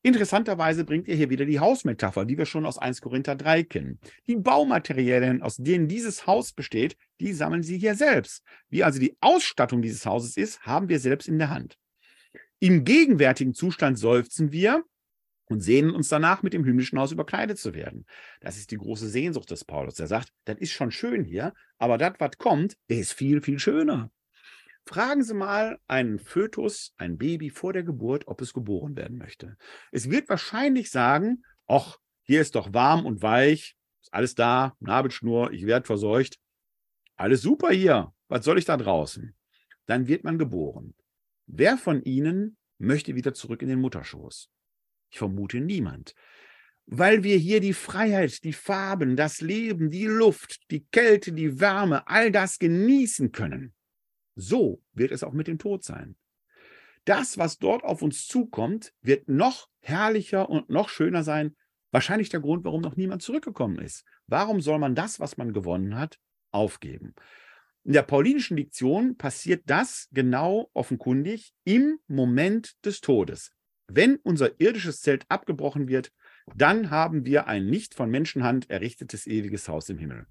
Interessanterweise 0.05 0.83
bringt 0.83 1.07
er 1.07 1.15
hier 1.15 1.29
wieder 1.29 1.45
die 1.45 1.61
Hausmetapher, 1.61 2.25
die 2.25 2.37
wir 2.37 2.45
schon 2.45 2.65
aus 2.65 2.77
1 2.77 2.99
Korinther 2.99 3.35
3 3.35 3.63
kennen. 3.63 3.99
Die 4.27 4.35
Baumaterialien, 4.35 5.41
aus 5.41 5.55
denen 5.55 5.87
dieses 5.87 6.27
Haus 6.27 6.51
besteht, 6.51 6.97
die 7.21 7.31
sammeln 7.31 7.63
sie 7.63 7.77
hier 7.77 7.95
selbst. 7.95 8.43
Wie 8.69 8.83
also 8.83 8.99
die 8.99 9.15
Ausstattung 9.21 9.81
dieses 9.81 10.05
Hauses 10.05 10.35
ist, 10.35 10.61
haben 10.61 10.89
wir 10.89 10.99
selbst 10.99 11.29
in 11.29 11.39
der 11.39 11.49
Hand. 11.49 11.77
Im 12.59 12.83
gegenwärtigen 12.83 13.53
Zustand 13.53 13.97
seufzen 13.97 14.51
wir, 14.51 14.83
und 15.45 15.61
sehnen 15.61 15.91
uns 15.91 16.09
danach, 16.09 16.41
mit 16.41 16.53
dem 16.53 16.65
himmlischen 16.65 16.99
Haus 16.99 17.11
überkleidet 17.11 17.57
zu 17.57 17.73
werden. 17.73 18.05
Das 18.41 18.57
ist 18.57 18.71
die 18.71 18.77
große 18.77 19.07
Sehnsucht 19.07 19.51
des 19.51 19.65
Paulus. 19.65 19.99
Er 19.99 20.07
sagt, 20.07 20.29
das 20.45 20.57
ist 20.57 20.71
schon 20.71 20.91
schön 20.91 21.23
hier, 21.23 21.53
aber 21.77 21.97
das, 21.97 22.13
was 22.19 22.37
kommt, 22.37 22.75
ist 22.87 23.13
viel, 23.13 23.41
viel 23.41 23.59
schöner. 23.59 24.11
Fragen 24.85 25.23
Sie 25.23 25.33
mal 25.33 25.79
einen 25.87 26.19
Fötus, 26.19 26.93
ein 26.97 27.17
Baby 27.17 27.49
vor 27.49 27.71
der 27.71 27.83
Geburt, 27.83 28.27
ob 28.27 28.41
es 28.41 28.53
geboren 28.53 28.97
werden 28.97 29.17
möchte. 29.17 29.57
Es 29.91 30.09
wird 30.09 30.27
wahrscheinlich 30.27 30.91
sagen, 30.91 31.43
ach, 31.67 31.97
hier 32.23 32.41
ist 32.41 32.55
doch 32.55 32.73
warm 32.73 33.05
und 33.05 33.21
weich, 33.21 33.77
ist 34.01 34.13
alles 34.13 34.35
da, 34.35 34.75
Nabelschnur, 34.79 35.51
ich 35.53 35.65
werde 35.65 35.85
verseucht. 35.85 36.37
Alles 37.15 37.41
super 37.41 37.69
hier, 37.69 38.13
was 38.27 38.43
soll 38.43 38.57
ich 38.57 38.65
da 38.65 38.75
draußen? 38.75 39.33
Dann 39.85 40.07
wird 40.07 40.23
man 40.23 40.37
geboren. 40.37 40.95
Wer 41.45 41.77
von 41.77 42.03
Ihnen 42.03 42.57
möchte 42.77 43.15
wieder 43.15 43.33
zurück 43.33 43.61
in 43.61 43.69
den 43.69 43.79
Mutterschoß? 43.79 44.49
Ich 45.11 45.17
vermute 45.17 45.61
niemand. 45.61 46.13
Weil 46.85 47.23
wir 47.23 47.37
hier 47.37 47.61
die 47.61 47.73
Freiheit, 47.73 48.43
die 48.43 48.51
Farben, 48.51 49.15
das 49.15 49.39
Leben, 49.39 49.89
die 49.89 50.05
Luft, 50.05 50.69
die 50.71 50.85
Kälte, 50.85 51.31
die 51.31 51.61
Wärme, 51.61 52.07
all 52.07 52.31
das 52.31 52.59
genießen 52.59 53.31
können. 53.31 53.73
So 54.35 54.81
wird 54.93 55.11
es 55.11 55.23
auch 55.23 55.33
mit 55.33 55.47
dem 55.47 55.59
Tod 55.59 55.83
sein. 55.83 56.15
Das, 57.05 57.37
was 57.37 57.59
dort 57.59 57.83
auf 57.83 58.01
uns 58.01 58.27
zukommt, 58.27 58.93
wird 59.01 59.27
noch 59.27 59.67
herrlicher 59.81 60.49
und 60.49 60.69
noch 60.69 60.89
schöner 60.89 61.23
sein. 61.23 61.55
Wahrscheinlich 61.91 62.29
der 62.29 62.39
Grund, 62.39 62.63
warum 62.63 62.81
noch 62.81 62.95
niemand 62.95 63.21
zurückgekommen 63.21 63.79
ist. 63.79 64.05
Warum 64.27 64.61
soll 64.61 64.79
man 64.79 64.95
das, 64.95 65.19
was 65.19 65.37
man 65.37 65.53
gewonnen 65.53 65.97
hat, 65.97 66.19
aufgeben? 66.51 67.13
In 67.83 67.91
der 67.91 68.03
paulinischen 68.03 68.55
Diktion 68.55 69.17
passiert 69.17 69.63
das 69.65 70.07
genau 70.11 70.69
offenkundig 70.73 71.53
im 71.65 71.99
Moment 72.07 72.73
des 72.85 73.01
Todes. 73.01 73.51
Wenn 73.87 74.15
unser 74.23 74.59
irdisches 74.61 75.01
Zelt 75.01 75.25
abgebrochen 75.27 75.89
wird, 75.89 76.13
dann 76.55 76.89
haben 76.89 77.25
wir 77.25 77.47
ein 77.47 77.65
nicht 77.65 77.93
von 77.93 78.09
Menschenhand 78.09 78.69
errichtetes 78.69 79.27
ewiges 79.27 79.67
Haus 79.67 79.89
im 79.89 79.97
Himmel. 79.97 80.25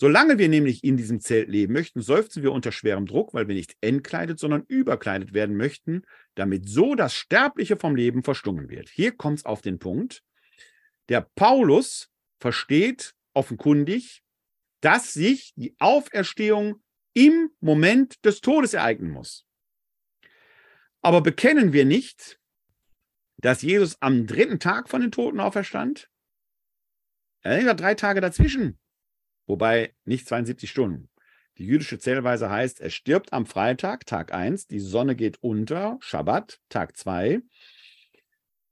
Solange 0.00 0.38
wir 0.38 0.48
nämlich 0.48 0.82
in 0.82 0.96
diesem 0.96 1.20
Zelt 1.20 1.50
leben 1.50 1.74
möchten, 1.74 2.00
seufzen 2.00 2.42
wir 2.42 2.52
unter 2.52 2.72
schwerem 2.72 3.04
Druck, 3.04 3.34
weil 3.34 3.48
wir 3.48 3.54
nicht 3.54 3.76
entkleidet, 3.82 4.38
sondern 4.38 4.64
überkleidet 4.66 5.34
werden 5.34 5.58
möchten, 5.58 6.04
damit 6.34 6.66
so 6.66 6.94
das 6.94 7.12
Sterbliche 7.12 7.76
vom 7.76 7.94
Leben 7.94 8.22
verschlungen 8.22 8.70
wird. 8.70 8.88
Hier 8.88 9.14
kommt 9.14 9.40
es 9.40 9.44
auf 9.44 9.60
den 9.60 9.78
Punkt. 9.78 10.22
Der 11.10 11.28
Paulus 11.34 12.08
versteht 12.40 13.14
offenkundig, 13.34 14.22
dass 14.80 15.12
sich 15.12 15.52
die 15.56 15.76
Auferstehung 15.78 16.82
im 17.12 17.50
Moment 17.60 18.24
des 18.24 18.40
Todes 18.40 18.72
ereignen 18.72 19.10
muss. 19.10 19.44
Aber 21.02 21.20
bekennen 21.20 21.74
wir 21.74 21.84
nicht, 21.84 22.40
dass 23.36 23.60
Jesus 23.60 24.00
am 24.00 24.26
dritten 24.26 24.60
Tag 24.60 24.88
von 24.88 25.02
den 25.02 25.12
Toten 25.12 25.40
auferstand? 25.40 26.08
Er 27.42 27.62
ja 27.62 27.74
drei 27.74 27.94
Tage 27.94 28.22
dazwischen. 28.22 28.79
Wobei 29.50 29.94
nicht 30.04 30.26
72 30.26 30.70
Stunden. 30.70 31.10
Die 31.58 31.66
jüdische 31.66 31.98
Zählweise 31.98 32.48
heißt, 32.48 32.80
er 32.80 32.88
stirbt 32.88 33.34
am 33.34 33.44
Freitag, 33.44 34.06
Tag 34.06 34.32
1, 34.32 34.66
die 34.66 34.80
Sonne 34.80 35.14
geht 35.14 35.42
unter, 35.42 35.98
Schabbat, 36.00 36.60
Tag 36.70 36.96
2. 36.96 37.42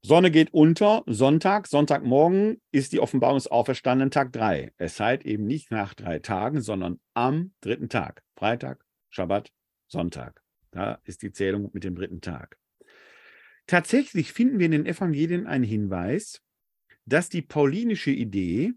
Sonne 0.01 0.31
geht 0.31 0.55
unter, 0.55 1.03
Sonntag, 1.07 1.67
Sonntagmorgen 1.67 2.63
ist 2.71 2.93
die 2.93 3.01
Offenbarung 3.01 3.37
des 3.37 3.49
Auferstandenen 3.49 4.11
Tag 4.11 4.33
3. 4.33 4.73
Es 4.79 4.97
sei 4.97 5.19
eben 5.19 5.45
nicht 5.45 5.71
nach 5.71 5.93
drei 5.93 6.21
Tagen, 6.21 6.63
sondern 6.63 7.01
am 7.13 7.53
dritten 7.61 7.89
Tag. 7.89 8.23
Freitag, 8.37 8.83
Schabbat, 9.11 9.53
Sonntag. 9.89 10.41
Da 10.71 11.01
ist 11.05 11.23
die 11.23 11.33
Zählung 11.33 11.71
mit 11.73 11.85
dem 11.85 11.97
dritten 11.97 12.21
Tag. 12.21 12.57
Tatsächlich 13.67 14.33
finden 14.33 14.59
wir 14.61 14.67
in 14.67 14.73
den 14.73 14.87
Evangelien 14.87 15.47
einen 15.47 15.65
Hinweis, 15.65 16.41
dass 17.05 17.29
die 17.29 17.43
paulinische 17.43 18.13
Idee 18.13 18.73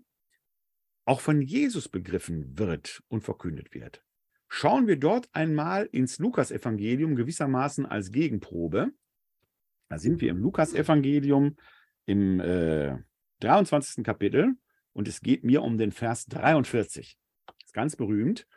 auch 1.05 1.21
von 1.21 1.41
Jesus 1.41 1.89
begriffen 1.89 2.57
wird 2.57 3.01
und 3.07 3.21
verkündet 3.21 3.73
wird. 3.73 4.03
Schauen 4.47 4.87
wir 4.87 4.97
dort 4.97 5.29
einmal 5.33 5.85
ins 5.91 6.19
Lukasevangelium 6.19 7.15
gewissermaßen 7.15 7.85
als 7.85 8.11
Gegenprobe. 8.11 8.91
Da 9.89 9.97
sind 9.97 10.21
wir 10.21 10.29
im 10.29 10.37
Lukasevangelium 10.37 11.55
im 12.05 12.39
äh, 12.39 12.97
23. 13.39 14.03
Kapitel 14.03 14.55
und 14.93 15.07
es 15.07 15.21
geht 15.21 15.43
mir 15.43 15.61
um 15.61 15.77
den 15.77 15.91
Vers 15.91 16.25
43. 16.25 17.17
Das 17.45 17.55
ist 17.65 17.73
ganz 17.73 17.95
berühmt. 17.95 18.47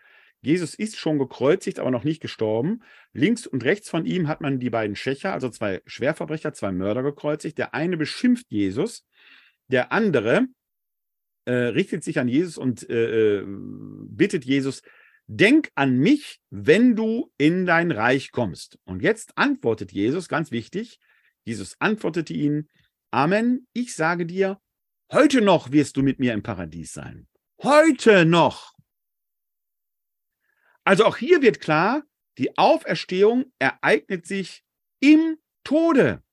Jesus 0.41 0.75
ist 0.75 0.99
schon 0.99 1.19
gekreuzigt, 1.19 1.79
aber 1.79 1.91
noch 1.91 2.05
nicht 2.05 2.21
gestorben. 2.21 2.83
Links 3.13 3.47
und 3.47 3.65
rechts 3.65 3.89
von 3.89 4.05
ihm 4.05 4.29
hat 4.29 4.43
man 4.43 4.59
die 4.59 4.69
beiden 4.69 4.95
Schächer, 4.95 5.33
also 5.33 5.49
zwei 5.49 5.81
Schwerverbrecher, 5.87 6.53
zwei 6.53 6.71
Mörder 6.71 7.03
gekreuzigt. 7.03 7.57
Der 7.57 7.73
eine 7.73 7.97
beschimpft 7.97 8.51
Jesus, 8.51 9.07
der 9.69 9.91
andere 9.91 10.49
äh, 11.45 11.53
richtet 11.53 12.05
sich 12.05 12.19
an 12.19 12.29
Jesus 12.29 12.59
und 12.59 12.89
äh, 12.89 13.39
äh, 13.39 13.45
bittet 13.47 14.45
Jesus, 14.45 14.83
denk 15.27 15.71
an 15.75 15.97
mich, 15.97 16.41
wenn 16.51 16.97
du 16.97 17.33
in 17.39 17.67
dein 17.67 17.91
Reich 17.91 18.33
kommst. 18.33 18.79
Und 18.85 19.03
jetzt 19.03 19.37
antwortet 19.37 19.93
Jesus, 19.93 20.29
ganz 20.29 20.51
wichtig, 20.51 20.99
Jesus 21.45 21.77
antwortete 21.79 22.33
ihnen, 22.33 22.69
Amen, 23.11 23.69
ich 23.73 23.95
sage 23.95 24.27
dir, 24.27 24.61
heute 25.13 25.41
noch 25.41 25.71
wirst 25.71 25.97
du 25.97 26.03
mit 26.03 26.19
mir 26.19 26.33
im 26.33 26.43
Paradies 26.43 26.93
sein. 26.93 27.29
Heute 27.63 28.25
noch. 28.25 28.75
Also 30.83 31.05
auch 31.05 31.17
hier 31.17 31.41
wird 31.41 31.61
klar, 31.61 32.03
die 32.39 32.59
Auferstehung 32.59 33.53
ereignet 33.61 34.27
sich 34.27 34.65
im 35.01 35.39
Tode. 35.63 36.24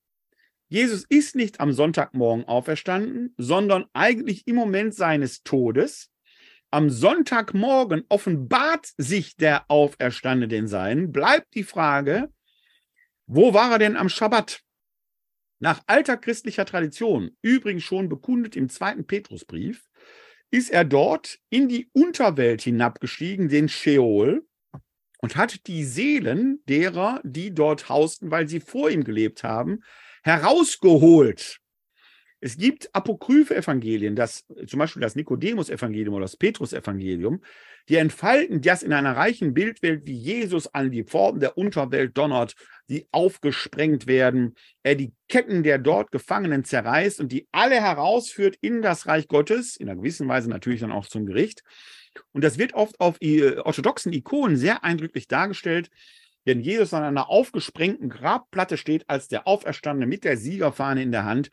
Jesus 0.71 1.03
ist 1.09 1.35
nicht 1.35 1.59
am 1.59 1.73
Sonntagmorgen 1.73 2.45
auferstanden, 2.45 3.35
sondern 3.37 3.87
eigentlich 3.91 4.47
im 4.47 4.55
Moment 4.55 4.95
seines 4.95 5.43
Todes. 5.43 6.09
Am 6.69 6.89
Sonntagmorgen 6.89 8.05
offenbart 8.07 8.87
sich 8.95 9.35
der 9.35 9.69
Auferstandene 9.69 10.47
den 10.47 10.69
Seinen. 10.69 11.11
Bleibt 11.11 11.55
die 11.55 11.65
Frage, 11.65 12.31
wo 13.27 13.53
war 13.53 13.73
er 13.73 13.79
denn 13.79 13.97
am 13.97 14.07
Schabbat? 14.07 14.61
Nach 15.59 15.81
alter 15.87 16.15
christlicher 16.15 16.63
Tradition, 16.63 17.35
übrigens 17.41 17.83
schon 17.83 18.07
bekundet 18.07 18.55
im 18.55 18.69
zweiten 18.69 19.05
Petrusbrief, 19.05 19.89
ist 20.51 20.71
er 20.71 20.85
dort 20.85 21.37
in 21.49 21.67
die 21.67 21.89
Unterwelt 21.91 22.61
hinabgestiegen, 22.61 23.49
den 23.49 23.67
Sheol, 23.67 24.47
und 25.17 25.35
hat 25.35 25.67
die 25.67 25.83
Seelen 25.83 26.63
derer, 26.69 27.19
die 27.25 27.53
dort 27.53 27.89
hausten, 27.89 28.31
weil 28.31 28.47
sie 28.47 28.61
vor 28.61 28.89
ihm 28.89 29.03
gelebt 29.03 29.43
haben, 29.43 29.83
herausgeholt. 30.21 31.61
Es 32.43 32.57
gibt 32.57 32.89
apokryphe 32.93 33.55
Evangelien, 33.55 34.15
das, 34.15 34.45
zum 34.65 34.79
Beispiel 34.79 35.01
das 35.01 35.15
Nikodemus-Evangelium 35.15 36.15
oder 36.15 36.23
das 36.23 36.37
Petrus-Evangelium, 36.37 37.41
die 37.87 37.97
entfalten 37.97 38.61
das 38.61 38.81
in 38.81 38.93
einer 38.93 39.15
reichen 39.15 39.53
Bildwelt, 39.53 40.07
wie 40.07 40.15
Jesus 40.15 40.67
an 40.73 40.91
die 40.91 41.03
Pforten 41.03 41.39
der 41.39 41.55
Unterwelt 41.55 42.17
donnert, 42.17 42.55
die 42.89 43.07
aufgesprengt 43.11 44.07
werden, 44.07 44.55
er 44.81 44.95
die 44.95 45.13
Ketten 45.29 45.61
der 45.61 45.77
dort 45.77 46.11
Gefangenen 46.11 46.63
zerreißt 46.63 47.19
und 47.19 47.31
die 47.31 47.47
alle 47.51 47.79
herausführt 47.79 48.57
in 48.59 48.81
das 48.81 49.05
Reich 49.05 49.27
Gottes, 49.27 49.75
in 49.77 49.87
einer 49.87 49.97
gewissen 49.97 50.27
Weise 50.27 50.49
natürlich 50.49 50.81
dann 50.81 50.91
auch 50.91 51.05
zum 51.05 51.27
Gericht. 51.27 51.61
Und 52.31 52.43
das 52.43 52.57
wird 52.57 52.73
oft 52.73 52.99
auf 52.99 53.17
orthodoxen 53.21 54.13
Ikonen 54.13 54.57
sehr 54.57 54.83
eindrücklich 54.83 55.27
dargestellt, 55.27 55.89
denn 56.47 56.61
Jesus 56.61 56.93
an 56.93 57.03
einer 57.03 57.29
aufgesprengten 57.29 58.09
Grabplatte 58.09 58.77
steht 58.77 59.09
als 59.09 59.27
der 59.27 59.47
Auferstandene 59.47 60.07
mit 60.07 60.23
der 60.23 60.37
Siegerfahne 60.37 61.03
in 61.03 61.11
der 61.11 61.25
Hand. 61.25 61.51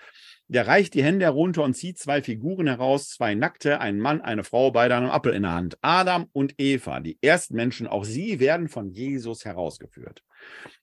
Der 0.51 0.67
reicht 0.67 0.95
die 0.95 1.03
Hände 1.03 1.27
herunter 1.27 1.63
und 1.63 1.75
zieht 1.75 1.99
zwei 1.99 2.23
Figuren 2.23 2.67
heraus, 2.67 3.11
zwei 3.11 3.35
Nackte, 3.35 3.81
ein 3.81 3.99
Mann, 3.99 4.23
eine 4.23 4.45
Frau, 4.45 4.71
beide 4.71 4.97
einem 4.97 5.11
Apfel 5.11 5.35
in 5.35 5.43
der 5.43 5.53
Hand. 5.53 5.77
Adam 5.83 6.27
und 6.33 6.55
Eva, 6.59 7.01
die 7.01 7.19
ersten 7.21 7.55
Menschen, 7.55 7.87
auch 7.87 8.05
sie 8.05 8.41
werden 8.41 8.69
von 8.69 8.91
Jesus 8.91 9.45
herausgeführt. 9.45 10.23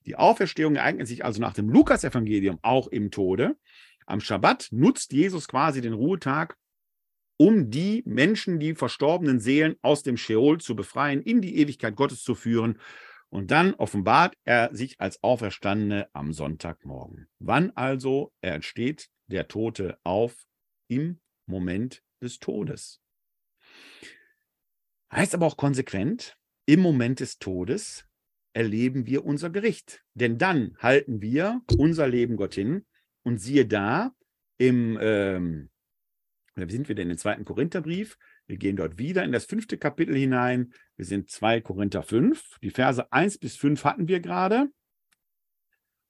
Die 0.04 0.14
Auferstehung 0.14 0.76
ereignet 0.76 1.08
sich 1.08 1.24
also 1.24 1.40
nach 1.40 1.54
dem 1.54 1.68
Lukas-Evangelium 1.68 2.60
auch 2.62 2.86
im 2.86 3.10
Tode. 3.10 3.56
Am 4.06 4.20
Schabbat 4.20 4.68
nutzt 4.70 5.12
Jesus 5.12 5.48
quasi 5.48 5.80
den 5.80 5.94
Ruhetag, 5.94 6.56
um 7.36 7.68
die 7.68 8.04
Menschen, 8.06 8.60
die 8.60 8.76
verstorbenen 8.76 9.40
Seelen 9.40 9.74
aus 9.82 10.04
dem 10.04 10.16
Scheol 10.16 10.58
zu 10.58 10.76
befreien, 10.76 11.22
in 11.22 11.40
die 11.40 11.58
Ewigkeit 11.58 11.96
Gottes 11.96 12.22
zu 12.22 12.36
führen 12.36 12.78
und 13.30 13.50
dann 13.50 13.74
offenbart 13.74 14.36
er 14.44 14.74
sich 14.74 15.00
als 15.00 15.22
Auferstandene 15.22 16.08
am 16.12 16.32
Sonntagmorgen. 16.32 17.28
Wann 17.38 17.70
also 17.72 18.32
entsteht 18.40 19.08
der 19.26 19.48
Tote 19.48 19.98
auf? 20.04 20.46
Im 20.88 21.20
Moment 21.46 22.04
des 22.22 22.38
Todes. 22.38 23.00
Heißt 25.10 25.34
aber 25.34 25.46
auch 25.46 25.56
konsequent, 25.56 26.36
im 26.66 26.80
Moment 26.80 27.20
des 27.20 27.38
Todes 27.38 28.06
erleben 28.52 29.06
wir 29.06 29.24
unser 29.24 29.50
Gericht. 29.50 30.04
Denn 30.14 30.38
dann 30.38 30.76
halten 30.78 31.20
wir 31.20 31.60
unser 31.76 32.08
Leben 32.08 32.36
Gott 32.36 32.54
hin 32.54 32.86
und 33.22 33.38
siehe 33.38 33.66
da, 33.66 34.14
im, 34.58 34.98
ähm, 35.00 35.70
sind 36.56 36.88
wir 36.88 36.94
denn 36.94 37.10
im 37.10 37.18
zweiten 37.18 37.44
Korintherbrief? 37.44 38.16
Wir 38.46 38.56
gehen 38.56 38.76
dort 38.76 38.98
wieder 38.98 39.24
in 39.24 39.32
das 39.32 39.44
fünfte 39.44 39.76
Kapitel 39.76 40.16
hinein. 40.16 40.72
Wir 40.96 41.04
sind 41.04 41.30
2 41.30 41.60
Korinther 41.60 42.02
5. 42.02 42.58
Die 42.62 42.70
Verse 42.70 43.12
1 43.12 43.38
bis 43.38 43.56
5 43.56 43.84
hatten 43.84 44.08
wir 44.08 44.20
gerade. 44.20 44.70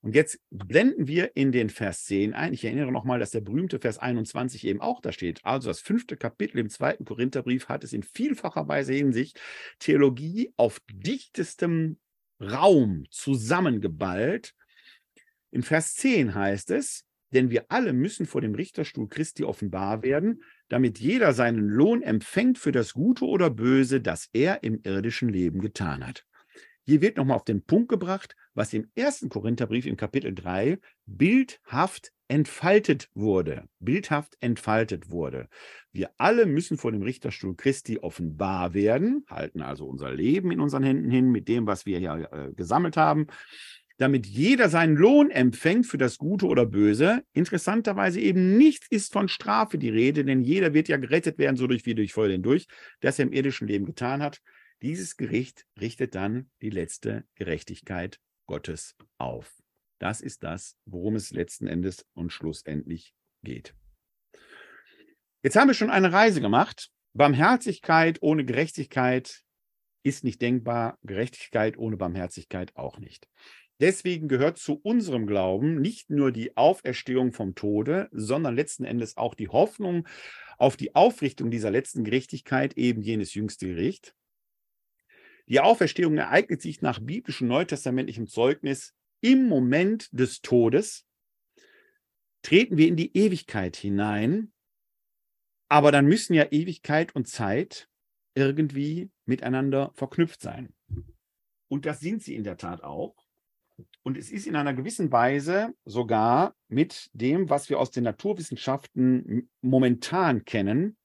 Und 0.00 0.14
jetzt 0.14 0.38
blenden 0.50 1.08
wir 1.08 1.34
in 1.34 1.50
den 1.50 1.68
Vers 1.68 2.04
10 2.04 2.32
ein. 2.32 2.52
Ich 2.52 2.64
erinnere 2.64 2.92
nochmal, 2.92 3.18
dass 3.18 3.32
der 3.32 3.40
berühmte 3.40 3.80
Vers 3.80 3.98
21 3.98 4.64
eben 4.64 4.80
auch 4.80 5.00
da 5.00 5.10
steht. 5.10 5.44
Also 5.44 5.68
das 5.68 5.80
fünfte 5.80 6.16
Kapitel 6.16 6.60
im 6.60 6.70
zweiten 6.70 7.04
Korintherbrief 7.04 7.68
hat 7.68 7.82
es 7.82 7.92
in 7.92 8.04
vielfacher 8.04 8.68
Weise 8.68 8.92
Hinsicht 8.92 9.40
Theologie 9.80 10.52
auf 10.56 10.80
dichtestem 10.88 11.98
Raum 12.40 13.06
zusammengeballt. 13.10 14.54
In 15.50 15.64
Vers 15.64 15.96
10 15.96 16.36
heißt 16.36 16.70
es, 16.70 17.04
denn 17.32 17.50
wir 17.50 17.66
alle 17.68 17.92
müssen 17.92 18.26
vor 18.26 18.40
dem 18.40 18.54
Richterstuhl 18.54 19.08
Christi 19.08 19.44
offenbar 19.44 20.02
werden, 20.02 20.42
damit 20.68 20.98
jeder 20.98 21.32
seinen 21.32 21.68
Lohn 21.68 22.02
empfängt 22.02 22.58
für 22.58 22.72
das 22.72 22.92
Gute 22.92 23.24
oder 23.24 23.50
Böse, 23.50 24.00
das 24.00 24.28
er 24.32 24.62
im 24.62 24.80
irdischen 24.82 25.28
Leben 25.28 25.60
getan 25.60 26.06
hat. 26.06 26.24
Hier 26.84 27.00
wird 27.00 27.16
nochmal 27.16 27.36
auf 27.36 27.44
den 27.44 27.64
Punkt 27.64 27.88
gebracht, 27.88 28.36
was 28.54 28.72
im 28.72 28.88
ersten 28.94 29.28
Korintherbrief 29.28 29.86
im 29.86 29.96
Kapitel 29.96 30.32
3 30.32 30.78
bildhaft 31.04 32.12
entfaltet 32.28 33.08
wurde. 33.14 33.64
Bildhaft 33.80 34.36
entfaltet 34.40 35.10
wurde. 35.10 35.48
Wir 35.92 36.10
alle 36.16 36.46
müssen 36.46 36.76
vor 36.76 36.92
dem 36.92 37.02
Richterstuhl 37.02 37.56
Christi 37.56 37.98
offenbar 37.98 38.72
werden, 38.72 39.24
halten 39.28 39.62
also 39.62 39.86
unser 39.86 40.12
Leben 40.12 40.52
in 40.52 40.60
unseren 40.60 40.84
Händen 40.84 41.10
hin 41.10 41.30
mit 41.30 41.48
dem, 41.48 41.66
was 41.66 41.86
wir 41.86 41.98
hier 41.98 42.28
äh, 42.32 42.52
gesammelt 42.54 42.96
haben 42.96 43.26
damit 43.98 44.26
jeder 44.26 44.68
seinen 44.68 44.96
Lohn 44.96 45.30
empfängt 45.30 45.86
für 45.86 45.98
das 45.98 46.18
Gute 46.18 46.46
oder 46.46 46.66
Böse. 46.66 47.24
Interessanterweise 47.32 48.20
eben 48.20 48.56
nichts 48.56 48.86
ist 48.90 49.12
von 49.12 49.28
Strafe 49.28 49.78
die 49.78 49.88
Rede, 49.88 50.24
denn 50.24 50.42
jeder 50.42 50.74
wird 50.74 50.88
ja 50.88 50.96
gerettet 50.96 51.38
werden, 51.38 51.56
so 51.56 51.66
durch 51.66 51.86
wie 51.86 51.94
durch 51.94 52.12
Feuer 52.12 52.30
hindurch, 52.30 52.66
das 53.00 53.18
er 53.18 53.26
im 53.26 53.32
irdischen 53.32 53.68
Leben 53.68 53.86
getan 53.86 54.22
hat. 54.22 54.40
Dieses 54.82 55.16
Gericht 55.16 55.64
richtet 55.80 56.14
dann 56.14 56.50
die 56.60 56.70
letzte 56.70 57.24
Gerechtigkeit 57.34 58.20
Gottes 58.46 58.94
auf. 59.18 59.56
Das 59.98 60.20
ist 60.20 60.42
das, 60.42 60.76
worum 60.84 61.16
es 61.16 61.30
letzten 61.30 61.66
Endes 61.66 62.04
und 62.12 62.30
schlussendlich 62.30 63.14
geht. 63.42 63.74
Jetzt 65.42 65.56
haben 65.56 65.68
wir 65.68 65.74
schon 65.74 65.90
eine 65.90 66.12
Reise 66.12 66.42
gemacht. 66.42 66.90
Barmherzigkeit 67.14 68.18
ohne 68.20 68.44
Gerechtigkeit 68.44 69.42
ist 70.02 70.22
nicht 70.22 70.42
denkbar, 70.42 70.98
Gerechtigkeit 71.02 71.78
ohne 71.78 71.96
Barmherzigkeit 71.96 72.76
auch 72.76 72.98
nicht. 72.98 73.26
Deswegen 73.78 74.28
gehört 74.28 74.58
zu 74.58 74.80
unserem 74.82 75.26
Glauben 75.26 75.80
nicht 75.80 76.08
nur 76.08 76.32
die 76.32 76.56
Auferstehung 76.56 77.32
vom 77.32 77.54
Tode, 77.54 78.08
sondern 78.10 78.56
letzten 78.56 78.84
Endes 78.84 79.16
auch 79.16 79.34
die 79.34 79.48
Hoffnung 79.48 80.08
auf 80.56 80.76
die 80.78 80.94
Aufrichtung 80.94 81.50
dieser 81.50 81.70
letzten 81.70 82.04
Gerechtigkeit, 82.04 82.78
eben 82.78 83.02
jenes 83.02 83.34
jüngste 83.34 83.66
Gericht. 83.66 84.14
Die 85.46 85.60
Auferstehung 85.60 86.16
ereignet 86.16 86.62
sich 86.62 86.80
nach 86.80 86.98
biblischem 87.00 87.48
neutestamentlichem 87.48 88.26
Zeugnis 88.26 88.94
im 89.20 89.46
Moment 89.46 90.08
des 90.12 90.40
Todes. 90.40 91.06
Treten 92.42 92.78
wir 92.78 92.88
in 92.88 92.96
die 92.96 93.16
Ewigkeit 93.16 93.76
hinein, 93.76 94.52
aber 95.68 95.92
dann 95.92 96.06
müssen 96.06 96.32
ja 96.34 96.46
Ewigkeit 96.50 97.14
und 97.14 97.28
Zeit 97.28 97.88
irgendwie 98.34 99.10
miteinander 99.24 99.92
verknüpft 99.94 100.40
sein. 100.40 100.74
Und 101.68 101.86
das 101.86 102.00
sind 102.00 102.22
sie 102.22 102.34
in 102.34 102.44
der 102.44 102.56
Tat 102.56 102.82
auch. 102.82 103.25
Und 104.02 104.16
es 104.16 104.30
ist 104.30 104.46
in 104.46 104.56
einer 104.56 104.72
gewissen 104.72 105.10
Weise 105.10 105.74
sogar 105.84 106.54
mit 106.68 107.10
dem, 107.12 107.50
was 107.50 107.68
wir 107.68 107.78
aus 107.78 107.90
den 107.90 108.04
Naturwissenschaften 108.04 109.50
momentan 109.60 110.44
kennen, 110.44 110.96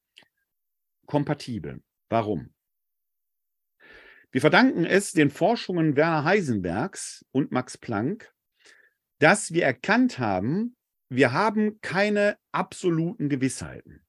kompatibel. 1.06 1.82
Warum? 2.10 2.54
Wir 4.32 4.40
verdanken 4.40 4.86
es 4.86 5.12
den 5.12 5.30
Forschungen 5.30 5.96
Werner 5.96 6.24
Heisenbergs 6.24 7.26
und 7.32 7.52
Max 7.52 7.78
Planck, 7.78 8.34
dass 9.20 9.52
wir 9.52 9.66
erkannt 9.66 10.20
haben, 10.20 10.78
wir 11.10 11.34
haben 11.34 11.82
keine 11.82 12.38
absoluten 12.54 13.28
Gewissheiten. 13.28 14.06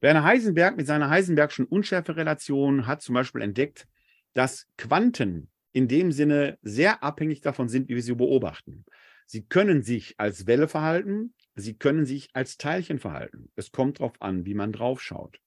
Werner 0.00 0.24
Heisenberg 0.24 0.76
mit 0.76 0.86
seiner 0.86 1.08
Heisenbergschen 1.08 1.66
Unschärferelation 1.66 2.88
hat 2.88 3.00
zum 3.00 3.14
Beispiel 3.14 3.42
entdeckt, 3.42 3.86
dass 4.32 4.66
Quanten 4.76 5.50
in 5.74 5.88
dem 5.88 6.12
Sinne 6.12 6.56
sehr 6.62 7.02
abhängig 7.02 7.40
davon 7.40 7.68
sind, 7.68 7.88
wie 7.88 7.96
wir 7.96 8.02
sie 8.02 8.14
beobachten. 8.14 8.84
Sie 9.26 9.44
können 9.44 9.82
sich 9.82 10.14
als 10.18 10.46
Welle 10.46 10.68
verhalten, 10.68 11.34
sie 11.56 11.74
können 11.74 12.06
sich 12.06 12.30
als 12.32 12.56
Teilchen 12.56 13.00
verhalten. 13.00 13.50
Es 13.56 13.72
kommt 13.72 13.98
darauf 13.98 14.22
an, 14.22 14.46
wie 14.46 14.54
man 14.54 14.72
drauf 14.72 15.02
schaut. 15.02 15.40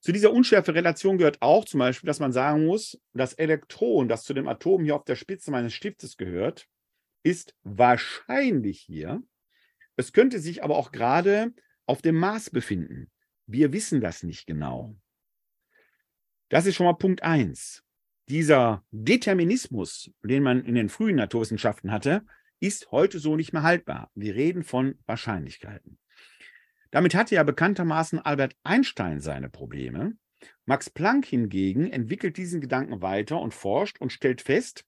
Zu 0.00 0.12
dieser 0.12 0.32
Unschärferelation 0.32 1.18
gehört 1.18 1.42
auch 1.42 1.66
zum 1.66 1.78
Beispiel, 1.78 2.06
dass 2.06 2.20
man 2.20 2.32
sagen 2.32 2.64
muss, 2.64 2.98
das 3.12 3.34
Elektron, 3.34 4.08
das 4.08 4.24
zu 4.24 4.32
dem 4.32 4.48
Atom 4.48 4.82
hier 4.82 4.96
auf 4.96 5.04
der 5.04 5.16
Spitze 5.16 5.50
meines 5.50 5.74
Stiftes 5.74 6.16
gehört, 6.16 6.66
ist 7.22 7.54
wahrscheinlich 7.64 8.80
hier. 8.80 9.22
Es 9.96 10.14
könnte 10.14 10.38
sich 10.38 10.64
aber 10.64 10.76
auch 10.76 10.90
gerade 10.90 11.52
auf 11.84 12.00
dem 12.00 12.14
Mars 12.14 12.48
befinden. 12.48 13.10
Wir 13.46 13.74
wissen 13.74 14.00
das 14.00 14.22
nicht 14.22 14.46
genau. 14.46 14.96
Das 16.48 16.64
ist 16.64 16.76
schon 16.76 16.86
mal 16.86 16.94
Punkt 16.94 17.22
1 17.22 17.84
dieser 18.28 18.84
Determinismus, 18.90 20.10
den 20.22 20.42
man 20.42 20.64
in 20.64 20.74
den 20.74 20.88
frühen 20.88 21.16
Naturwissenschaften 21.16 21.90
hatte, 21.90 22.24
ist 22.60 22.90
heute 22.90 23.18
so 23.18 23.36
nicht 23.36 23.52
mehr 23.52 23.62
haltbar. 23.62 24.10
Wir 24.14 24.34
reden 24.34 24.62
von 24.62 24.98
Wahrscheinlichkeiten. 25.06 25.98
Damit 26.90 27.14
hatte 27.14 27.34
ja 27.34 27.42
bekanntermaßen 27.42 28.18
Albert 28.18 28.56
Einstein 28.64 29.20
seine 29.20 29.48
Probleme. 29.48 30.14
Max 30.64 30.90
Planck 30.90 31.26
hingegen 31.26 31.90
entwickelt 31.90 32.36
diesen 32.36 32.60
Gedanken 32.60 33.02
weiter 33.02 33.40
und 33.40 33.54
forscht 33.54 34.00
und 34.00 34.12
stellt 34.12 34.40
fest, 34.40 34.84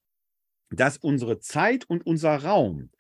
dass 0.70 0.96
unsere 0.96 1.40
Zeit 1.40 1.84
und 1.88 2.06
unser 2.06 2.36
Raum 2.36 2.90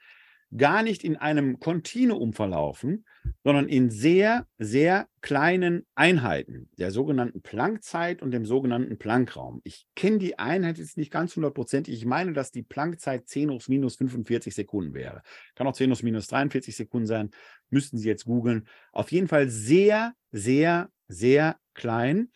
gar 0.56 0.82
nicht 0.82 1.04
in 1.04 1.16
einem 1.16 1.60
Kontinuum 1.60 2.32
verlaufen, 2.32 3.04
sondern 3.44 3.68
in 3.68 3.90
sehr, 3.90 4.46
sehr 4.58 5.06
kleinen 5.20 5.86
Einheiten, 5.94 6.68
der 6.78 6.90
sogenannten 6.90 7.42
Planckzeit 7.42 8.22
und 8.22 8.32
dem 8.32 8.44
sogenannten 8.44 8.98
Planckraum. 8.98 9.60
Ich 9.64 9.86
kenne 9.94 10.18
die 10.18 10.38
Einheit 10.38 10.78
jetzt 10.78 10.96
nicht 10.96 11.12
ganz 11.12 11.36
hundertprozentig. 11.36 11.94
Ich 11.94 12.06
meine, 12.06 12.32
dass 12.32 12.50
die 12.50 12.62
Planckzeit 12.62 13.28
10 13.28 13.50
hoch 13.50 13.62
minus 13.68 13.96
45 13.96 14.54
Sekunden 14.54 14.94
wäre. 14.94 15.22
Kann 15.54 15.66
auch 15.66 15.74
10 15.74 15.92
hoch 15.92 16.02
minus 16.02 16.26
43 16.26 16.74
Sekunden 16.74 17.06
sein. 17.06 17.30
Müssten 17.68 17.98
Sie 17.98 18.08
jetzt 18.08 18.24
googeln. 18.24 18.66
Auf 18.92 19.12
jeden 19.12 19.28
Fall 19.28 19.48
sehr, 19.48 20.14
sehr, 20.32 20.90
sehr 21.06 21.58
klein. 21.74 22.30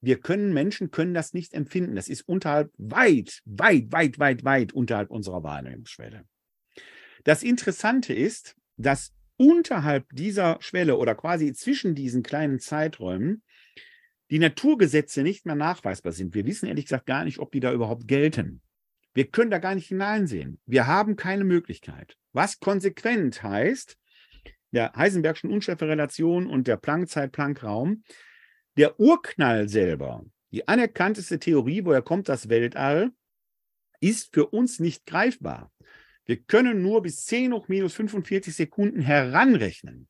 Wir 0.00 0.18
können, 0.18 0.54
Menschen 0.54 0.90
können 0.90 1.14
das 1.14 1.34
nicht 1.34 1.52
empfinden. 1.52 1.94
Das 1.94 2.08
ist 2.08 2.22
unterhalb, 2.22 2.72
weit, 2.78 3.42
weit, 3.44 3.92
weit, 3.92 4.18
weit, 4.18 4.44
weit 4.44 4.72
unterhalb 4.72 5.10
unserer 5.10 5.42
Wahrnehmungsschwelle. 5.42 6.24
Das 7.24 7.42
Interessante 7.42 8.14
ist, 8.14 8.56
dass 8.76 9.12
unterhalb 9.36 10.06
dieser 10.12 10.58
Schwelle 10.60 10.96
oder 10.96 11.14
quasi 11.14 11.52
zwischen 11.52 11.94
diesen 11.94 12.22
kleinen 12.22 12.60
Zeiträumen 12.60 13.42
die 14.30 14.38
Naturgesetze 14.38 15.22
nicht 15.22 15.44
mehr 15.44 15.56
nachweisbar 15.56 16.12
sind. 16.12 16.34
Wir 16.34 16.46
wissen 16.46 16.66
ehrlich 16.66 16.86
gesagt 16.86 17.06
gar 17.06 17.24
nicht, 17.24 17.38
ob 17.38 17.50
die 17.52 17.60
da 17.60 17.72
überhaupt 17.72 18.06
gelten. 18.06 18.62
Wir 19.12 19.26
können 19.28 19.50
da 19.50 19.58
gar 19.58 19.74
nicht 19.74 19.88
hineinsehen. 19.88 20.60
Wir 20.66 20.86
haben 20.86 21.16
keine 21.16 21.44
Möglichkeit. 21.44 22.16
Was 22.32 22.60
konsequent 22.60 23.42
heißt, 23.42 23.96
der 24.72 24.92
Heisenbergschen 24.94 25.50
Unschärferelation 25.50 26.46
und 26.46 26.68
der 26.68 26.76
Planckzeit-Planckraum, 26.76 28.04
der 28.76 29.00
Urknall 29.00 29.68
selber, 29.68 30.24
die 30.52 30.68
anerkannteste 30.68 31.40
Theorie, 31.40 31.84
woher 31.84 32.02
kommt 32.02 32.28
das 32.28 32.48
Weltall, 32.48 33.10
ist 34.00 34.32
für 34.32 34.46
uns 34.46 34.78
nicht 34.78 35.06
greifbar. 35.06 35.72
Wir 36.30 36.40
können 36.40 36.80
nur 36.80 37.02
bis 37.02 37.24
10 37.24 37.52
hoch 37.52 37.66
minus 37.66 37.94
45 37.94 38.54
Sekunden 38.54 39.00
heranrechnen. 39.00 40.06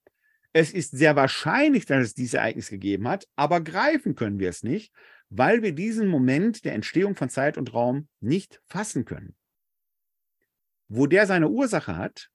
Es 0.53 0.71
ist 0.71 0.91
sehr 0.91 1.17
wahrscheinlich, 1.17 1.87
dass 1.87 2.09
es 2.09 2.15
dieses 2.15 2.35
Ereignis 2.35 2.69
gegeben 2.69 3.09
hat, 3.09 3.27
aber 3.37 3.63
greifen 3.63 4.17
können 4.17 4.39
wir 4.39 4.51
es 4.51 4.63
nicht, 4.63 4.93
weil 5.31 5.63
wir 5.63 5.73
diesen 5.73 6.09
Moment 6.09 6.67
der 6.67 6.75
Entstehung 6.75 7.17
von 7.17 7.31
Zeit 7.31 7.57
und 7.57 7.73
Raum 7.73 8.07
nicht 8.21 8.61
fassen 8.67 9.07
können. 9.07 9.35
Wo 10.89 11.07
der 11.07 11.27
seine 11.27 11.49
Ursache 11.49 11.97
hat, 11.97 12.29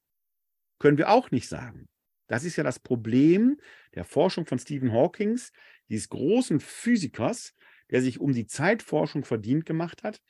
können 0.80 0.98
wir 0.98 1.12
auch 1.12 1.30
nicht 1.30 1.48
sagen. 1.48 1.88
Das 2.26 2.44
ist 2.44 2.56
ja 2.56 2.64
das 2.64 2.80
Problem 2.80 3.60
der 3.94 4.04
Forschung 4.04 4.48
von 4.48 4.58
Stephen 4.58 4.94
Hawkings, 4.94 5.52
dieses 5.90 6.10
großen 6.10 6.60
Physikers, 6.60 7.54
der 7.92 8.02
sich 8.02 8.20
um 8.20 8.34
die 8.34 8.48
Zeitforschung 8.48 9.24
verdient 9.24 9.68
gemacht 9.68 10.02
hat 10.02 10.22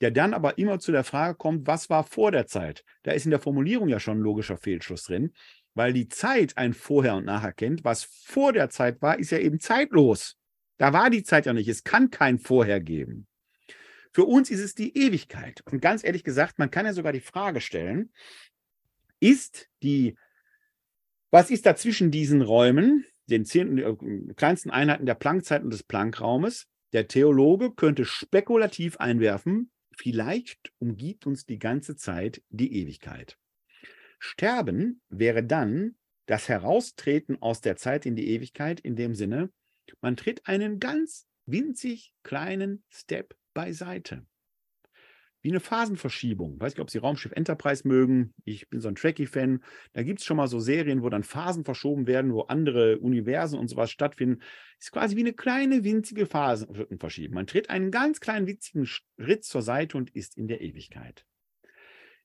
der 0.00 0.10
dann 0.10 0.34
aber 0.34 0.58
immer 0.58 0.78
zu 0.78 0.92
der 0.92 1.04
Frage 1.04 1.36
kommt, 1.36 1.66
was 1.66 1.88
war 1.90 2.04
vor 2.04 2.32
der 2.32 2.46
Zeit? 2.46 2.84
Da 3.02 3.12
ist 3.12 3.24
in 3.24 3.30
der 3.30 3.40
Formulierung 3.40 3.88
ja 3.88 4.00
schon 4.00 4.18
ein 4.18 4.22
logischer 4.22 4.56
Fehlschluss 4.56 5.04
drin, 5.04 5.32
weil 5.74 5.92
die 5.92 6.08
Zeit 6.08 6.56
ein 6.56 6.74
Vorher 6.74 7.16
und 7.16 7.24
Nachher 7.24 7.52
kennt. 7.52 7.84
Was 7.84 8.04
vor 8.04 8.52
der 8.52 8.70
Zeit 8.70 9.02
war, 9.02 9.18
ist 9.18 9.30
ja 9.30 9.38
eben 9.38 9.60
zeitlos. 9.60 10.36
Da 10.78 10.92
war 10.92 11.10
die 11.10 11.22
Zeit 11.22 11.46
ja 11.46 11.52
nicht. 11.52 11.68
Es 11.68 11.84
kann 11.84 12.10
kein 12.10 12.38
Vorher 12.38 12.80
geben. 12.80 13.26
Für 14.12 14.24
uns 14.24 14.50
ist 14.50 14.60
es 14.60 14.74
die 14.74 14.96
Ewigkeit. 14.96 15.62
Und 15.70 15.80
ganz 15.80 16.04
ehrlich 16.04 16.22
gesagt, 16.22 16.58
man 16.58 16.70
kann 16.70 16.86
ja 16.86 16.92
sogar 16.92 17.12
die 17.12 17.20
Frage 17.20 17.60
stellen, 17.60 18.12
ist 19.18 19.68
die, 19.82 20.16
was 21.30 21.50
ist 21.50 21.66
da 21.66 21.74
zwischen 21.74 22.10
diesen 22.10 22.42
Räumen, 22.42 23.04
den 23.26 23.44
zehn, 23.44 23.78
äh, 23.78 24.34
kleinsten 24.36 24.70
Einheiten 24.70 25.06
der 25.06 25.14
Planckzeit 25.14 25.62
und 25.62 25.70
des 25.70 25.82
Planckraumes? 25.82 26.66
Der 26.92 27.08
Theologe 27.08 27.72
könnte 27.72 28.04
spekulativ 28.04 28.98
einwerfen, 28.98 29.72
Vielleicht 29.96 30.72
umgibt 30.78 31.26
uns 31.26 31.46
die 31.46 31.58
ganze 31.58 31.96
Zeit 31.96 32.42
die 32.50 32.74
Ewigkeit. 32.74 33.38
Sterben 34.18 35.00
wäre 35.08 35.44
dann 35.44 35.96
das 36.26 36.48
Heraustreten 36.48 37.40
aus 37.42 37.60
der 37.60 37.76
Zeit 37.76 38.06
in 38.06 38.16
die 38.16 38.28
Ewigkeit 38.28 38.80
in 38.80 38.96
dem 38.96 39.14
Sinne, 39.14 39.50
man 40.00 40.16
tritt 40.16 40.46
einen 40.46 40.80
ganz 40.80 41.26
winzig 41.46 42.12
kleinen 42.22 42.82
Step 42.88 43.36
beiseite 43.52 44.26
wie 45.44 45.50
eine 45.50 45.60
Phasenverschiebung. 45.60 46.54
Ich 46.54 46.60
weiß 46.60 46.72
nicht, 46.72 46.80
ob 46.80 46.88
Sie 46.88 46.96
Raumschiff 46.96 47.32
Enterprise 47.32 47.86
mögen. 47.86 48.32
Ich 48.46 48.70
bin 48.70 48.80
so 48.80 48.88
ein 48.88 48.94
Trekkie-Fan. 48.94 49.62
Da 49.92 50.02
gibt 50.02 50.20
es 50.20 50.24
schon 50.24 50.38
mal 50.38 50.48
so 50.48 50.58
Serien, 50.58 51.02
wo 51.02 51.10
dann 51.10 51.22
Phasen 51.22 51.66
verschoben 51.66 52.06
werden, 52.06 52.32
wo 52.32 52.42
andere 52.42 52.98
Universen 52.98 53.58
und 53.58 53.68
sowas 53.68 53.90
stattfinden. 53.90 54.40
Ist 54.80 54.90
quasi 54.90 55.16
wie 55.16 55.20
eine 55.20 55.34
kleine, 55.34 55.84
winzige 55.84 56.24
Phasenverschiebung. 56.24 57.34
Man 57.34 57.46
tritt 57.46 57.68
einen 57.68 57.90
ganz 57.90 58.20
kleinen, 58.20 58.46
winzigen 58.46 58.86
Schritt 58.86 59.44
zur 59.44 59.60
Seite 59.60 59.98
und 59.98 60.16
ist 60.16 60.38
in 60.38 60.48
der 60.48 60.62
Ewigkeit. 60.62 61.26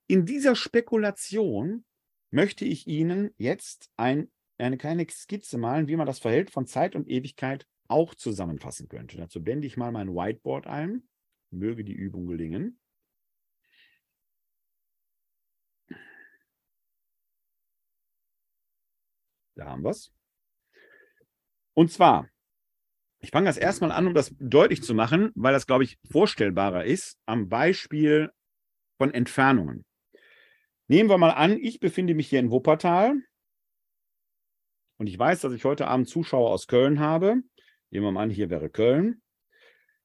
In 0.07 0.25
dieser 0.25 0.55
Spekulation 0.55 1.83
möchte 2.31 2.63
ich 2.63 2.87
Ihnen 2.87 3.31
jetzt 3.37 3.91
ein, 3.97 4.31
eine 4.57 4.77
kleine 4.77 5.05
Skizze 5.09 5.57
malen, 5.57 5.89
wie 5.89 5.97
man 5.97 6.07
das 6.07 6.19
Verhältnis 6.19 6.53
von 6.53 6.67
Zeit 6.67 6.95
und 6.95 7.09
Ewigkeit 7.09 7.67
auch 7.89 8.15
zusammenfassen 8.15 8.87
könnte. 8.87 9.17
Dazu 9.17 9.43
blende 9.43 9.67
ich 9.67 9.75
mal 9.75 9.91
mein 9.91 10.15
Whiteboard 10.15 10.67
ein. 10.67 11.03
Möge 11.51 11.83
die 11.83 11.93
Übung 11.93 12.25
gelingen. 12.25 12.78
Da 19.59 19.65
haben 19.65 19.83
wir 19.83 19.91
es. 19.91 20.11
Und 21.73 21.91
zwar, 21.91 22.29
ich 23.19 23.31
fange 23.31 23.47
das 23.47 23.57
erstmal 23.57 23.91
an, 23.91 24.07
um 24.07 24.13
das 24.13 24.33
deutlich 24.39 24.81
zu 24.81 24.93
machen, 24.93 25.31
weil 25.35 25.53
das, 25.53 25.67
glaube 25.67 25.83
ich, 25.83 25.99
vorstellbarer 26.09 26.85
ist, 26.85 27.17
am 27.25 27.49
Beispiel 27.49 28.31
von 28.97 29.13
Entfernungen. 29.13 29.85
Nehmen 30.87 31.09
wir 31.09 31.17
mal 31.17 31.31
an, 31.31 31.57
ich 31.57 31.79
befinde 31.79 32.15
mich 32.15 32.29
hier 32.29 32.39
in 32.39 32.51
Wuppertal 32.51 33.21
und 34.97 35.07
ich 35.07 35.19
weiß, 35.19 35.41
dass 35.41 35.53
ich 35.53 35.65
heute 35.65 35.87
Abend 35.87 36.07
Zuschauer 36.07 36.49
aus 36.49 36.67
Köln 36.67 36.99
habe. 36.99 37.41
Nehmen 37.89 38.05
wir 38.05 38.11
mal 38.11 38.23
an, 38.23 38.29
hier 38.29 38.49
wäre 38.49 38.69
Köln 38.69 39.21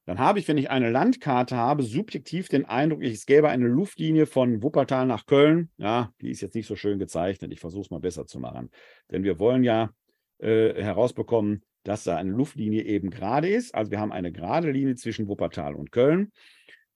dann 0.05 0.19
habe 0.19 0.37
ich, 0.37 0.47
wenn 0.47 0.57
ich 0.57 0.69
eine 0.69 0.91
Landkarte 0.91 1.55
habe, 1.55 1.81
subjektiv 1.81 2.47
den 2.47 2.65
Eindruck, 2.65 3.01
es 3.03 3.25
gäbe 3.25 3.49
eine 3.49 3.67
Luftlinie 3.67 4.27
von 4.27 4.61
Wuppertal 4.61 5.07
nach 5.07 5.25
Köln. 5.25 5.71
Ja, 5.77 6.13
die 6.21 6.29
ist 6.29 6.41
jetzt 6.41 6.53
nicht 6.53 6.67
so 6.67 6.75
schön 6.75 6.99
gezeichnet. 6.99 7.51
Ich 7.51 7.59
versuche 7.59 7.81
es 7.81 7.89
mal 7.89 7.99
besser 7.99 8.27
zu 8.27 8.39
machen. 8.39 8.69
Denn 9.11 9.23
wir 9.23 9.39
wollen 9.39 9.63
ja 9.63 9.89
äh, 10.37 10.81
herausbekommen, 10.81 11.63
dass 11.83 12.03
da 12.03 12.17
eine 12.17 12.31
Luftlinie 12.31 12.83
eben 12.83 13.09
gerade 13.09 13.49
ist. 13.49 13.73
Also 13.73 13.89
wir 13.89 13.99
haben 13.99 14.11
eine 14.11 14.31
gerade 14.31 14.69
Linie 14.69 14.95
zwischen 14.95 15.27
Wuppertal 15.27 15.73
und 15.73 15.91
Köln. 15.91 16.31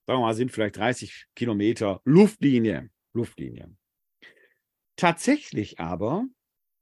Sagen 0.06 0.20
wir 0.20 0.26
mal, 0.26 0.34
sind 0.34 0.52
vielleicht 0.52 0.76
30 0.76 1.26
Kilometer 1.34 2.00
Luftlinie. 2.04 2.90
Luftlinie. 3.12 3.74
Tatsächlich 4.94 5.80
aber 5.80 6.26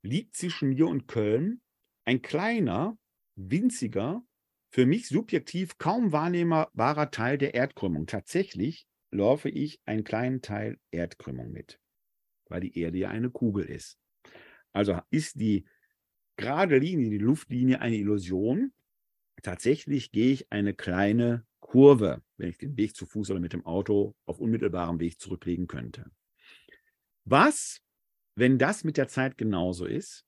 liegt 0.03 0.37
zwischen 0.37 0.71
mir 0.71 0.89
und 0.89 1.09
Köln 1.09 1.63
ein 2.05 2.21
kleiner, 2.21 2.99
winziger 3.35 4.23
für 4.71 4.87
mich 4.87 5.09
subjektiv 5.09 5.79
kaum 5.79 6.13
wahrnehmbarer 6.13 7.11
Teil 7.11 7.39
der 7.39 7.55
Erdkrümmung. 7.55 8.07
Tatsächlich 8.07 8.87
laufe 9.11 9.49
ich 9.49 9.81
einen 9.87 10.05
kleinen 10.05 10.43
Teil 10.43 10.79
Erdkrümmung 10.91 11.51
mit, 11.51 11.81
weil 12.49 12.61
die 12.61 12.79
Erde 12.79 12.99
ja 12.99 13.09
eine 13.09 13.31
Kugel 13.31 13.65
ist. 13.65 13.99
Also 14.73 15.01
ist 15.11 15.41
die 15.41 15.65
gerade 16.37 16.79
Linie, 16.79 17.11
die 17.11 17.19
Luftlinie 17.19 17.81
eine 17.81 17.97
Illusion. 17.97 18.73
Tatsächlich 19.43 20.13
gehe 20.13 20.33
ich 20.33 20.53
eine 20.53 20.75
kleine 20.75 21.47
Kurve, 21.61 22.23
wenn 22.37 22.51
ich 22.51 22.59
den 22.59 22.77
Weg 22.77 22.95
zu 22.95 23.07
Fuß 23.07 23.31
oder 23.31 23.41
mit 23.41 23.53
dem 23.53 23.65
Auto 23.67 24.15
auf 24.27 24.39
unmittelbarem 24.39 25.01
Weg 25.01 25.21
zurücklegen 25.21 25.67
könnte. 25.67 26.11
Was, 27.25 27.81
wenn 28.35 28.59
das 28.59 28.85
mit 28.85 28.97
der 28.97 29.09
Zeit 29.09 29.37
genauso 29.37 29.85
ist? 29.85 30.28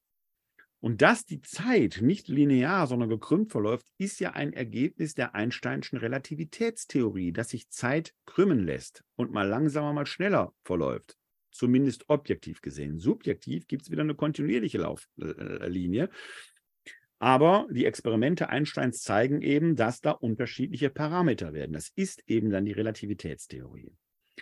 Und 0.80 1.02
dass 1.02 1.26
die 1.26 1.42
Zeit 1.42 1.98
nicht 2.00 2.28
linear, 2.28 2.86
sondern 2.86 3.10
gekrümmt 3.10 3.52
verläuft, 3.52 3.86
ist 3.98 4.18
ja 4.18 4.32
ein 4.32 4.54
Ergebnis 4.54 5.14
der 5.14 5.34
Einsteinschen 5.34 5.98
Relativitätstheorie, 5.98 7.32
dass 7.32 7.50
sich 7.50 7.68
Zeit 7.68 8.14
krümmen 8.24 8.64
lässt 8.64 9.04
und 9.14 9.30
mal 9.30 9.46
langsamer, 9.46 9.92
mal 9.92 10.06
schneller 10.06 10.54
verläuft. 10.64 11.18
Zumindest 11.50 12.08
objektiv 12.08 12.62
gesehen. 12.62 12.98
Subjektiv 12.98 13.66
gibt 13.66 13.82
es 13.82 13.90
wieder 13.90 14.02
eine 14.02 14.14
kontinuierliche 14.14 14.78
Lauflinie. 14.78 16.08
Aber 17.18 17.66
die 17.70 17.84
Experimente 17.84 18.48
Einsteins 18.48 19.02
zeigen 19.02 19.42
eben, 19.42 19.76
dass 19.76 20.00
da 20.00 20.12
unterschiedliche 20.12 20.88
Parameter 20.88 21.52
werden. 21.52 21.74
Das 21.74 21.90
ist 21.94 22.22
eben 22.26 22.48
dann 22.48 22.64
die 22.64 22.72
Relativitätstheorie. 22.72 23.92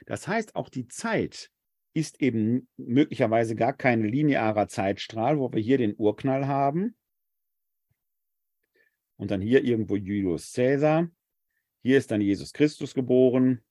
Das 0.06 0.28
heißt, 0.28 0.54
auch 0.54 0.68
die 0.68 0.86
Zeit 0.86 1.50
ist 1.94 2.20
eben 2.20 2.68
möglicherweise 2.76 3.56
gar 3.56 3.72
kein 3.72 4.04
linearer 4.04 4.68
Zeitstrahl, 4.68 5.38
wo 5.38 5.52
wir 5.52 5.60
hier 5.60 5.78
den 5.78 5.94
Urknall 5.96 6.46
haben 6.46 6.96
und 9.16 9.30
dann 9.30 9.40
hier 9.40 9.64
irgendwo 9.64 9.96
Julius 9.96 10.52
Caesar. 10.52 11.10
Hier 11.82 11.98
ist 11.98 12.10
dann 12.10 12.20
Jesus 12.20 12.52
Christus 12.52 12.94
geboren. 12.94 13.62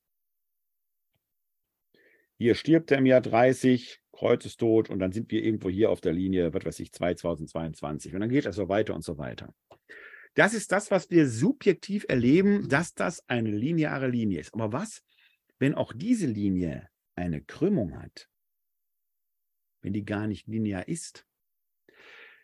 Hier 2.37 2.55
stirbt 2.55 2.91
er 2.91 2.99
im 2.99 3.05
Jahr 3.05 3.21
30, 3.21 4.01
Kreuzestod 4.11 4.89
und 4.89 4.99
dann 4.99 5.11
sind 5.11 5.31
wir 5.31 5.43
irgendwo 5.43 5.69
hier 5.69 5.89
auf 5.89 6.01
der 6.01 6.13
Linie, 6.13 6.53
was 6.53 6.65
weiß 6.65 6.79
ich, 6.79 6.91
2022 6.91 8.13
und 8.13 8.21
dann 8.21 8.29
geht 8.29 8.45
das 8.45 8.55
so 8.55 8.67
weiter 8.69 8.93
und 8.95 9.03
so 9.03 9.17
weiter. 9.17 9.53
Das 10.33 10.53
ist 10.53 10.71
das, 10.71 10.91
was 10.91 11.09
wir 11.09 11.27
subjektiv 11.27 12.05
erleben, 12.07 12.69
dass 12.69 12.93
das 12.93 13.27
eine 13.27 13.49
lineare 13.49 14.07
Linie 14.07 14.39
ist. 14.39 14.53
Aber 14.53 14.71
was, 14.71 15.03
wenn 15.57 15.73
auch 15.73 15.93
diese 15.93 16.27
Linie 16.27 16.89
eine 17.17 17.41
Krümmung 17.41 17.99
hat, 17.99 18.29
wenn 19.81 19.93
die 19.93 20.05
gar 20.05 20.27
nicht 20.27 20.47
linear 20.47 20.87
ist, 20.87 21.25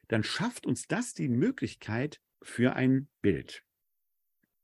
dann 0.07 0.23
schafft 0.23 0.65
uns 0.65 0.87
das 0.87 1.13
die 1.13 1.29
Möglichkeit 1.29 2.21
für 2.41 2.75
ein 2.75 3.07
Bild. 3.21 3.63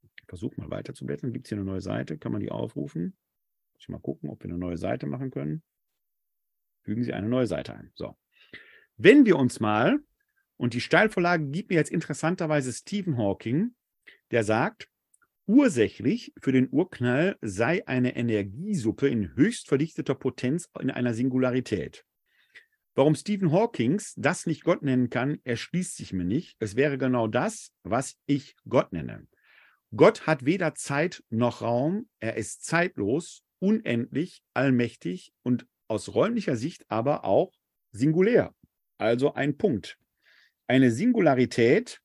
Ich 0.02 0.26
versuche 0.28 0.60
mal 0.60 0.70
weiter 0.70 0.94
zu 0.94 1.06
blättern. 1.06 1.34
Gibt 1.34 1.46
es 1.46 1.50
hier 1.50 1.58
eine 1.58 1.66
neue 1.66 1.82
Seite? 1.82 2.18
Kann 2.18 2.32
man 2.32 2.42
die 2.42 2.52
aufrufen? 2.52 3.18
Muss 3.74 3.84
ich 3.84 3.90
mal 3.90 4.00
gucken, 4.00 4.30
ob 4.30 4.44
wir 4.44 4.50
eine 4.50 4.60
neue 4.60 4.78
Seite 4.78 5.08
machen 5.08 5.32
können. 5.32 5.64
Fügen 6.84 7.04
Sie 7.04 7.14
eine 7.14 7.30
neue 7.30 7.48
Seite 7.48 7.74
ein. 7.76 7.92
So. 7.96 8.18
Wenn 8.98 9.26
wir 9.26 9.38
uns 9.38 9.60
mal, 9.60 10.00
und 10.58 10.74
die 10.74 10.82
Steilvorlage 10.82 11.48
gibt 11.48 11.70
mir 11.70 11.78
jetzt 11.78 11.92
interessanterweise 11.92 12.74
Stephen 12.74 13.18
Hawking, 13.18 13.76
der 14.32 14.44
sagt, 14.44 14.90
Ursächlich 15.50 16.32
für 16.40 16.52
den 16.52 16.70
Urknall 16.70 17.36
sei 17.42 17.88
eine 17.88 18.16
Energiesuppe 18.16 19.08
in 19.08 19.36
höchst 19.36 19.68
verdichteter 19.68 20.14
Potenz 20.14 20.70
in 20.80 20.92
einer 20.92 21.16
Singularität. 21.16 22.06
Warum 22.94 23.16
Stephen 23.16 23.52
Hawkings 23.52 24.14
das 24.16 24.46
nicht 24.46 24.64
Gott 24.64 24.84
nennen 24.84 25.10
kann, 25.10 25.40
erschließt 25.46 25.98
sich 25.98 26.14
mir 26.14 26.24
nicht. 26.24 26.56
Es 26.60 26.76
wäre 26.76 27.00
genau 27.00 27.26
das, 27.26 27.74
was 27.82 28.16
ich 28.28 28.58
Gott 28.68 28.94
nenne. 28.94 29.26
Gott 29.96 30.28
hat 30.28 30.46
weder 30.46 30.76
Zeit 30.76 31.24
noch 31.32 31.64
Raum, 31.64 32.08
er 32.20 32.38
ist 32.38 32.64
zeitlos, 32.64 33.42
unendlich, 33.58 34.44
allmächtig 34.54 35.34
und 35.42 35.66
aus 35.88 36.14
räumlicher 36.14 36.58
Sicht 36.58 36.86
aber 36.90 37.26
auch 37.26 37.58
singulär, 37.92 38.54
also 39.00 39.34
ein 39.34 39.58
Punkt. 39.58 39.98
Eine 40.68 40.92
Singularität 40.92 42.04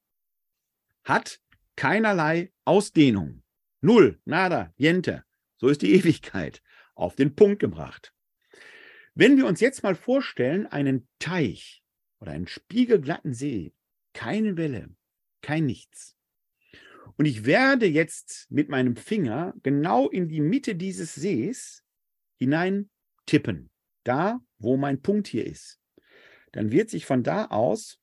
hat 1.05 1.43
keinerlei 1.77 2.53
Ausdehnung. 2.65 3.43
Null, 3.81 4.21
nada, 4.25 4.73
jente. 4.77 5.25
So 5.57 5.69
ist 5.69 5.83
die 5.83 5.95
Ewigkeit 5.95 6.63
auf 6.95 7.17
den 7.17 7.35
Punkt 7.35 7.61
gebracht. 7.61 8.15
Wenn 9.15 9.37
wir 9.37 9.47
uns 9.47 9.61
jetzt 9.61 9.83
mal 9.83 9.95
vorstellen, 9.95 10.67
einen 10.67 11.09
Teich 11.19 11.85
oder 12.21 12.33
einen 12.33 12.49
spiegelglatten 12.49 13.33
See, 13.33 13.75
keine 14.13 14.57
Welle, 14.57 14.95
kein 15.41 15.67
Nichts. 15.67 16.17
Und 17.17 17.27
ich 17.27 17.45
werde 17.45 17.87
jetzt 17.87 18.51
mit 18.51 18.69
meinem 18.69 18.97
Finger 18.97 19.55
genau 19.63 20.09
in 20.09 20.29
die 20.29 20.41
Mitte 20.41 20.75
dieses 20.75 21.15
Sees 21.15 21.85
hinein 22.39 22.91
tippen, 23.27 23.71
da 24.03 24.41
wo 24.59 24.77
mein 24.77 25.01
Punkt 25.03 25.29
hier 25.29 25.47
ist. 25.47 25.81
Dann 26.53 26.73
wird 26.73 26.91
sich 26.91 27.07
von 27.07 27.23
da 27.23 27.47
aus 27.47 28.01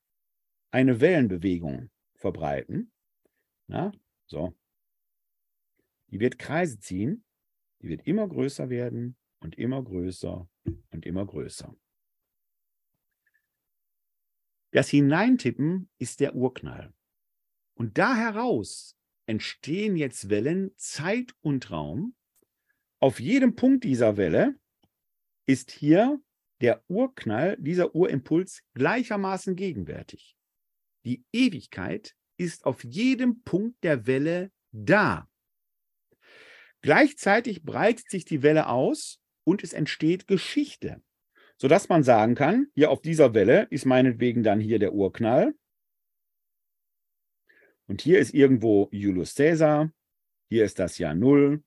eine 0.72 1.02
Wellenbewegung 1.02 1.89
verbreiten. 2.15 2.91
Na, 3.72 3.93
so. 4.26 4.53
Die 6.07 6.19
wird 6.19 6.38
Kreise 6.38 6.77
ziehen, 6.80 7.23
die 7.81 7.88
wird 7.88 8.06
immer 8.06 8.27
größer 8.27 8.69
werden 8.69 9.15
und 9.39 9.57
immer 9.57 9.81
größer 9.81 10.45
und 10.89 11.06
immer 11.06 11.26
größer. 11.26 11.73
Das 14.72 14.89
Hineintippen 14.89 15.89
ist 15.99 16.19
der 16.19 16.35
Urknall. 16.35 16.93
Und 17.73 17.98
da 17.98 18.14
heraus 18.14 18.98
entstehen 19.26 19.95
jetzt 19.95 20.30
Wellen 20.30 20.72
Zeit 20.76 21.34
und 21.39 21.72
Raum. 21.72 22.14
Auf 22.99 23.22
jedem 23.22 23.56
Punkt 23.56 23.85
dieser 23.85 24.18
Welle 24.18 24.60
ist 25.45 25.72
hier 25.72 26.22
der 26.60 26.84
Urknall, 26.89 27.56
dieser 27.57 27.95
Urimpuls 27.95 28.64
gleichermaßen 28.73 29.56
gegenwärtig. 29.56 30.35
Die 31.06 31.23
Ewigkeit 31.31 32.18
ist 32.41 32.65
auf 32.65 32.84
jedem 32.84 33.43
Punkt 33.43 33.84
der 33.84 34.07
Welle 34.07 34.51
da. 34.72 35.30
Gleichzeitig 36.81 37.63
breitet 37.63 38.09
sich 38.09 38.26
die 38.26 38.41
Welle 38.41 38.68
aus 38.68 39.19
und 39.43 39.63
es 39.63 39.73
entsteht 39.73 40.27
Geschichte, 40.27 41.03
sodass 41.57 41.88
man 41.88 42.03
sagen 42.03 42.34
kann, 42.34 42.68
hier 42.73 42.89
auf 42.89 43.01
dieser 43.01 43.35
Welle 43.35 43.68
ist 43.69 43.85
meinetwegen 43.85 44.41
dann 44.41 44.59
hier 44.59 44.80
der 44.80 44.93
Urknall. 44.93 45.53
Und 47.85 48.01
hier 48.01 48.18
ist 48.18 48.34
irgendwo 48.34 48.89
Julius 48.91 49.35
Caesar, 49.35 49.91
hier 50.49 50.65
ist 50.65 50.80
das 50.80 50.97
Jahr 50.97 51.13
0, 51.13 51.63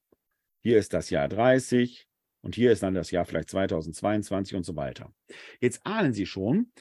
hier 0.60 0.78
ist 0.78 0.92
das 0.92 1.10
Jahr 1.10 1.28
30 1.28 2.08
und 2.40 2.56
hier 2.56 2.72
ist 2.72 2.82
dann 2.82 2.94
das 2.94 3.12
Jahr 3.12 3.26
vielleicht 3.26 3.50
2022 3.50 4.56
und 4.56 4.64
so 4.64 4.74
weiter. 4.74 5.14
Jetzt 5.60 5.86
ahnen 5.86 6.12
Sie 6.12 6.26
schon, 6.26 6.72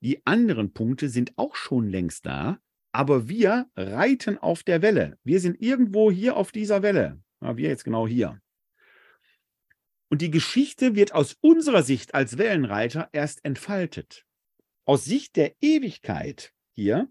die 0.00 0.24
anderen 0.24 0.72
Punkte 0.72 1.10
sind 1.10 1.36
auch 1.36 1.54
schon 1.54 1.90
längst 1.90 2.24
da, 2.24 2.58
aber 2.92 3.28
wir 3.28 3.70
reiten 3.74 4.38
auf 4.38 4.62
der 4.62 4.82
Welle. 4.82 5.18
Wir 5.24 5.40
sind 5.40 5.60
irgendwo 5.60 6.10
hier 6.10 6.36
auf 6.36 6.52
dieser 6.52 6.82
Welle. 6.82 7.20
Ja, 7.40 7.56
wir 7.56 7.68
jetzt 7.68 7.84
genau 7.84 8.06
hier. 8.06 8.40
Und 10.08 10.20
die 10.20 10.30
Geschichte 10.30 10.94
wird 10.94 11.14
aus 11.14 11.38
unserer 11.40 11.82
Sicht 11.82 12.14
als 12.14 12.36
Wellenreiter 12.36 13.08
erst 13.12 13.44
entfaltet. 13.44 14.26
Aus 14.84 15.04
Sicht 15.06 15.36
der 15.36 15.54
Ewigkeit 15.62 16.52
hier 16.74 17.08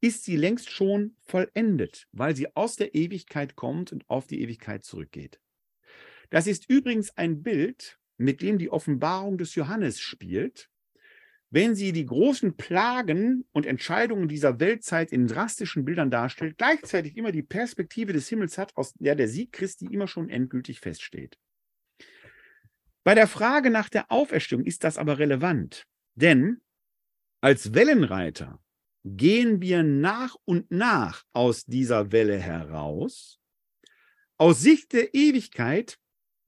ist 0.00 0.24
sie 0.24 0.36
längst 0.36 0.68
schon 0.68 1.16
vollendet, 1.20 2.08
weil 2.10 2.34
sie 2.34 2.54
aus 2.56 2.74
der 2.74 2.96
Ewigkeit 2.96 3.54
kommt 3.54 3.92
und 3.92 4.10
auf 4.10 4.26
die 4.26 4.40
Ewigkeit 4.40 4.84
zurückgeht. 4.84 5.40
Das 6.30 6.48
ist 6.48 6.68
übrigens 6.68 7.16
ein 7.16 7.42
Bild, 7.42 8.00
mit 8.16 8.42
dem 8.42 8.58
die 8.58 8.70
Offenbarung 8.70 9.38
des 9.38 9.54
Johannes 9.54 10.00
spielt, 10.00 10.68
wenn 11.52 11.74
sie 11.74 11.92
die 11.92 12.06
großen 12.06 12.56
Plagen 12.56 13.44
und 13.52 13.66
Entscheidungen 13.66 14.26
dieser 14.26 14.58
Weltzeit 14.58 15.12
in 15.12 15.26
drastischen 15.26 15.84
Bildern 15.84 16.10
darstellt, 16.10 16.56
gleichzeitig 16.56 17.14
immer 17.18 17.30
die 17.30 17.42
Perspektive 17.42 18.14
des 18.14 18.26
Himmels 18.30 18.56
hat, 18.56 18.74
aus 18.74 18.94
der 18.94 19.14
der 19.16 19.28
Sieg 19.28 19.52
Christi 19.52 19.84
immer 19.84 20.08
schon 20.08 20.30
endgültig 20.30 20.80
feststeht. 20.80 21.36
Bei 23.04 23.14
der 23.14 23.26
Frage 23.26 23.68
nach 23.68 23.90
der 23.90 24.10
Auferstehung 24.10 24.64
ist 24.64 24.82
das 24.82 24.96
aber 24.96 25.18
relevant, 25.18 25.84
denn 26.14 26.62
als 27.42 27.74
Wellenreiter 27.74 28.58
gehen 29.04 29.60
wir 29.60 29.82
nach 29.82 30.36
und 30.46 30.70
nach 30.70 31.22
aus 31.34 31.66
dieser 31.66 32.12
Welle 32.12 32.38
heraus. 32.38 33.40
Aus 34.38 34.62
Sicht 34.62 34.94
der 34.94 35.14
Ewigkeit 35.14 35.98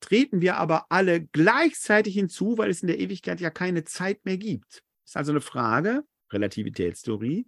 treten 0.00 0.40
wir 0.40 0.56
aber 0.56 0.86
alle 0.90 1.26
gleichzeitig 1.26 2.14
hinzu, 2.14 2.56
weil 2.56 2.70
es 2.70 2.80
in 2.80 2.88
der 2.88 3.00
Ewigkeit 3.00 3.40
ja 3.40 3.50
keine 3.50 3.84
Zeit 3.84 4.24
mehr 4.24 4.38
gibt. 4.38 4.83
Das 5.04 5.10
ist 5.10 5.16
also 5.16 5.32
eine 5.32 5.40
Frage, 5.40 6.04
Relativitätstheorie, 6.32 7.46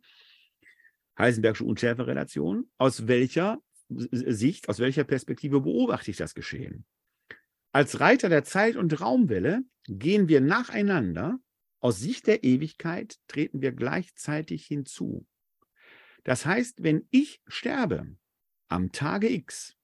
Heisenbergsche 1.19 1.65
Unschärferelation, 1.65 2.71
aus 2.77 3.09
welcher 3.09 3.59
Sicht, 3.89 4.69
aus 4.69 4.79
welcher 4.79 5.05
Perspektive 5.05 5.61
beobachte 5.61 6.11
ich 6.11 6.17
das 6.17 6.35
Geschehen? 6.35 6.85
Als 7.73 8.01
Reiter 8.01 8.29
der 8.29 8.45
Zeit- 8.45 8.77
und 8.77 9.01
Raumwelle 9.01 9.63
gehen 9.85 10.29
wir 10.29 10.41
nacheinander, 10.41 11.39
aus 11.81 12.01
Sicht 12.01 12.27
der 12.27 12.43
Ewigkeit 12.43 13.17
treten 13.29 13.63
wir 13.63 13.73
gleichzeitig 13.73 14.67
hinzu. 14.67 15.27
Das 16.25 16.45
heißt, 16.45 16.83
wenn 16.83 17.07
ich 17.11 17.41
sterbe, 17.47 18.17
am 18.69 18.93
Tage 18.93 19.33
X 19.33 19.76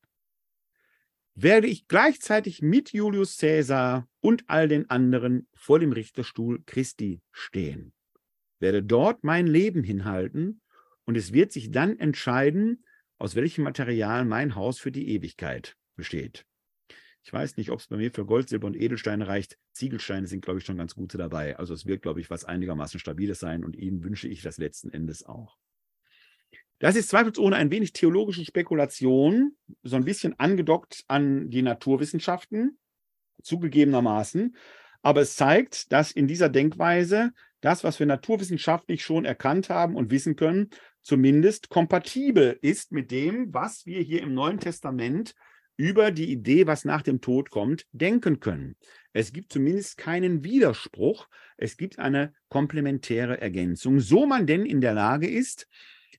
werde 1.34 1.66
ich 1.66 1.88
gleichzeitig 1.88 2.62
mit 2.62 2.92
Julius 2.92 3.38
Caesar 3.38 4.08
und 4.20 4.44
all 4.48 4.68
den 4.68 4.90
anderen 4.90 5.48
vor 5.54 5.78
dem 5.78 5.92
Richterstuhl 5.92 6.62
Christi 6.66 7.20
stehen, 7.30 7.92
werde 8.58 8.82
dort 8.82 9.24
mein 9.24 9.46
Leben 9.46 9.82
hinhalten 9.82 10.60
und 11.04 11.16
es 11.16 11.32
wird 11.32 11.52
sich 11.52 11.70
dann 11.70 11.98
entscheiden, 11.98 12.84
aus 13.18 13.34
welchem 13.34 13.64
Material 13.64 14.24
mein 14.24 14.54
Haus 14.54 14.78
für 14.78 14.92
die 14.92 15.08
Ewigkeit 15.08 15.76
besteht. 15.96 16.44
Ich 17.24 17.32
weiß 17.32 17.56
nicht, 17.56 17.70
ob 17.70 17.78
es 17.78 17.86
bei 17.86 17.96
mir 17.96 18.10
für 18.10 18.26
Gold, 18.26 18.48
Silber 18.48 18.66
und 18.66 18.76
Edelsteine 18.76 19.28
reicht. 19.28 19.56
Ziegelsteine 19.72 20.26
sind, 20.26 20.44
glaube 20.44 20.58
ich, 20.58 20.64
schon 20.64 20.76
ganz 20.76 20.94
gute 20.96 21.18
dabei. 21.18 21.56
Also 21.56 21.72
es 21.72 21.86
wird, 21.86 22.02
glaube 22.02 22.20
ich, 22.20 22.30
was 22.30 22.44
einigermaßen 22.44 22.98
Stabiles 22.98 23.38
sein 23.38 23.64
und 23.64 23.76
Ihnen 23.76 24.02
wünsche 24.02 24.26
ich 24.26 24.42
das 24.42 24.58
letzten 24.58 24.90
Endes 24.90 25.24
auch. 25.24 25.56
Das 26.82 26.96
ist 26.96 27.10
zweifelsohne 27.10 27.54
ein 27.54 27.70
wenig 27.70 27.92
theologische 27.92 28.44
Spekulation, 28.44 29.54
so 29.84 29.94
ein 29.94 30.04
bisschen 30.04 30.34
angedockt 30.40 31.04
an 31.06 31.48
die 31.48 31.62
Naturwissenschaften, 31.62 32.76
zugegebenermaßen. 33.40 34.56
Aber 35.00 35.20
es 35.20 35.36
zeigt, 35.36 35.92
dass 35.92 36.10
in 36.10 36.26
dieser 36.26 36.48
Denkweise 36.48 37.30
das, 37.60 37.84
was 37.84 38.00
wir 38.00 38.06
naturwissenschaftlich 38.06 39.04
schon 39.04 39.24
erkannt 39.24 39.70
haben 39.70 39.94
und 39.94 40.10
wissen 40.10 40.34
können, 40.34 40.70
zumindest 41.02 41.68
kompatibel 41.68 42.58
ist 42.62 42.90
mit 42.90 43.12
dem, 43.12 43.54
was 43.54 43.86
wir 43.86 44.00
hier 44.00 44.20
im 44.20 44.34
Neuen 44.34 44.58
Testament 44.58 45.36
über 45.76 46.10
die 46.10 46.32
Idee, 46.32 46.66
was 46.66 46.84
nach 46.84 47.02
dem 47.02 47.20
Tod 47.20 47.50
kommt, 47.50 47.86
denken 47.92 48.40
können. 48.40 48.74
Es 49.12 49.32
gibt 49.32 49.52
zumindest 49.52 49.98
keinen 49.98 50.42
Widerspruch, 50.42 51.28
es 51.56 51.76
gibt 51.76 52.00
eine 52.00 52.34
komplementäre 52.48 53.40
Ergänzung, 53.40 54.00
so 54.00 54.26
man 54.26 54.48
denn 54.48 54.66
in 54.66 54.80
der 54.80 54.94
Lage 54.94 55.30
ist, 55.30 55.68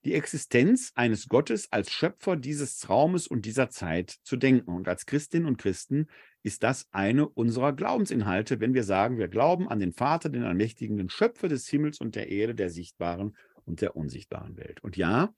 die 0.05 0.13
Existenz 0.13 0.91
eines 0.95 1.29
Gottes 1.29 1.71
als 1.71 1.91
Schöpfer 1.91 2.35
dieses 2.35 2.89
Raumes 2.89 3.27
und 3.27 3.45
dieser 3.45 3.69
Zeit 3.69 4.11
zu 4.23 4.35
denken. 4.35 4.75
Und 4.75 4.87
als 4.87 5.05
Christinnen 5.05 5.47
und 5.47 5.57
Christen 5.57 6.07
ist 6.41 6.63
das 6.63 6.87
eine 6.91 7.27
unserer 7.27 7.73
Glaubensinhalte, 7.73 8.59
wenn 8.59 8.73
wir 8.73 8.83
sagen, 8.83 9.17
wir 9.17 9.29
glauben 9.29 9.69
an 9.69 9.79
den 9.79 9.93
Vater, 9.93 10.29
den 10.29 10.43
allmächtigen, 10.43 11.09
Schöpfer 11.09 11.47
des 11.47 11.67
Himmels 11.67 11.99
und 11.99 12.15
der 12.15 12.29
Erde, 12.29 12.55
der 12.55 12.69
sichtbaren 12.69 13.37
und 13.65 13.81
der 13.81 13.95
unsichtbaren 13.95 14.57
Welt. 14.57 14.83
Und 14.83 14.97
ja, 14.97 15.33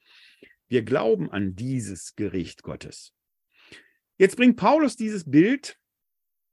wir 0.68 0.84
glauben 0.84 1.32
an 1.32 1.56
dieses 1.56 2.16
Gericht 2.16 2.64
Gottes. 2.64 3.14
Jetzt 4.18 4.38
bringt 4.38 4.58
Paulus 4.58 4.96
dieses 4.96 5.30
Bild 5.30 5.78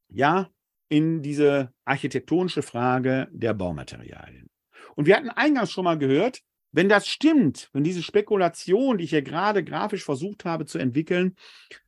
ja 0.08 0.50
in 0.88 1.22
diese 1.22 1.72
architektonische 1.86 2.60
Frage 2.60 3.28
der 3.32 3.54
Baumaterialien. 3.54 4.50
Und 4.94 5.06
wir 5.06 5.16
hatten 5.16 5.30
eingangs 5.30 5.70
schon 5.70 5.84
mal 5.84 5.96
gehört, 5.96 6.42
wenn 6.72 6.88
das 6.88 7.06
stimmt, 7.06 7.68
wenn 7.72 7.84
diese 7.84 8.02
Spekulation, 8.02 8.98
die 8.98 9.04
ich 9.04 9.10
hier 9.10 9.22
gerade 9.22 9.62
grafisch 9.62 10.04
versucht 10.04 10.44
habe 10.44 10.64
zu 10.64 10.78
entwickeln, 10.78 11.36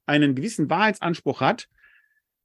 einen 0.07 0.35
gewissen 0.35 0.69
Wahrheitsanspruch 0.69 1.41
hat, 1.41 1.69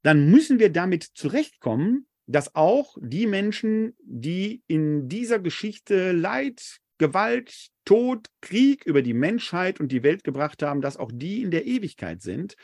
dann 0.01 0.31
müssen 0.31 0.59
wir 0.59 0.71
damit 0.71 1.03
zurechtkommen, 1.03 2.07
dass 2.25 2.55
auch 2.55 2.95
die 3.01 3.27
Menschen, 3.27 3.95
die 4.01 4.63
in 4.67 5.09
dieser 5.09 5.39
Geschichte 5.39 6.13
Leid, 6.13 6.79
Gewalt, 6.97 7.69
Tod, 7.85 8.27
Krieg 8.41 8.85
über 8.85 9.01
die 9.01 9.13
Menschheit 9.13 9.79
und 9.79 9.91
die 9.91 10.03
Welt 10.03 10.23
gebracht 10.23 10.61
haben, 10.63 10.81
dass 10.81 10.97
auch 10.97 11.11
die 11.13 11.41
in 11.41 11.51
der 11.51 11.65
Ewigkeit 11.65 12.21
sind. 12.21 12.55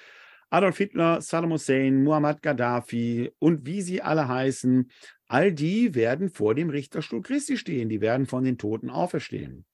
Adolf 0.49 0.77
Hitler, 0.77 1.19
Saddam 1.21 1.51
Hussein, 1.51 2.03
Muammar 2.03 2.35
Gaddafi 2.35 3.31
und 3.39 3.65
wie 3.65 3.81
sie 3.81 4.01
alle 4.01 4.27
heißen, 4.27 4.89
all 5.27 5.51
die 5.51 5.95
werden 5.95 6.29
vor 6.29 6.55
dem 6.55 6.69
Richterstuhl 6.69 7.21
Christi 7.21 7.57
stehen, 7.57 7.89
die 7.89 8.01
werden 8.01 8.25
von 8.25 8.43
den 8.43 8.57
Toten 8.57 8.89
auferstehen. 8.89 9.65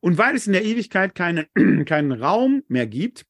Und 0.00 0.18
weil 0.18 0.34
es 0.34 0.46
in 0.46 0.52
der 0.52 0.64
Ewigkeit 0.64 1.14
keine, 1.14 1.46
keinen 1.84 2.12
Raum 2.12 2.62
mehr 2.68 2.86
gibt, 2.86 3.26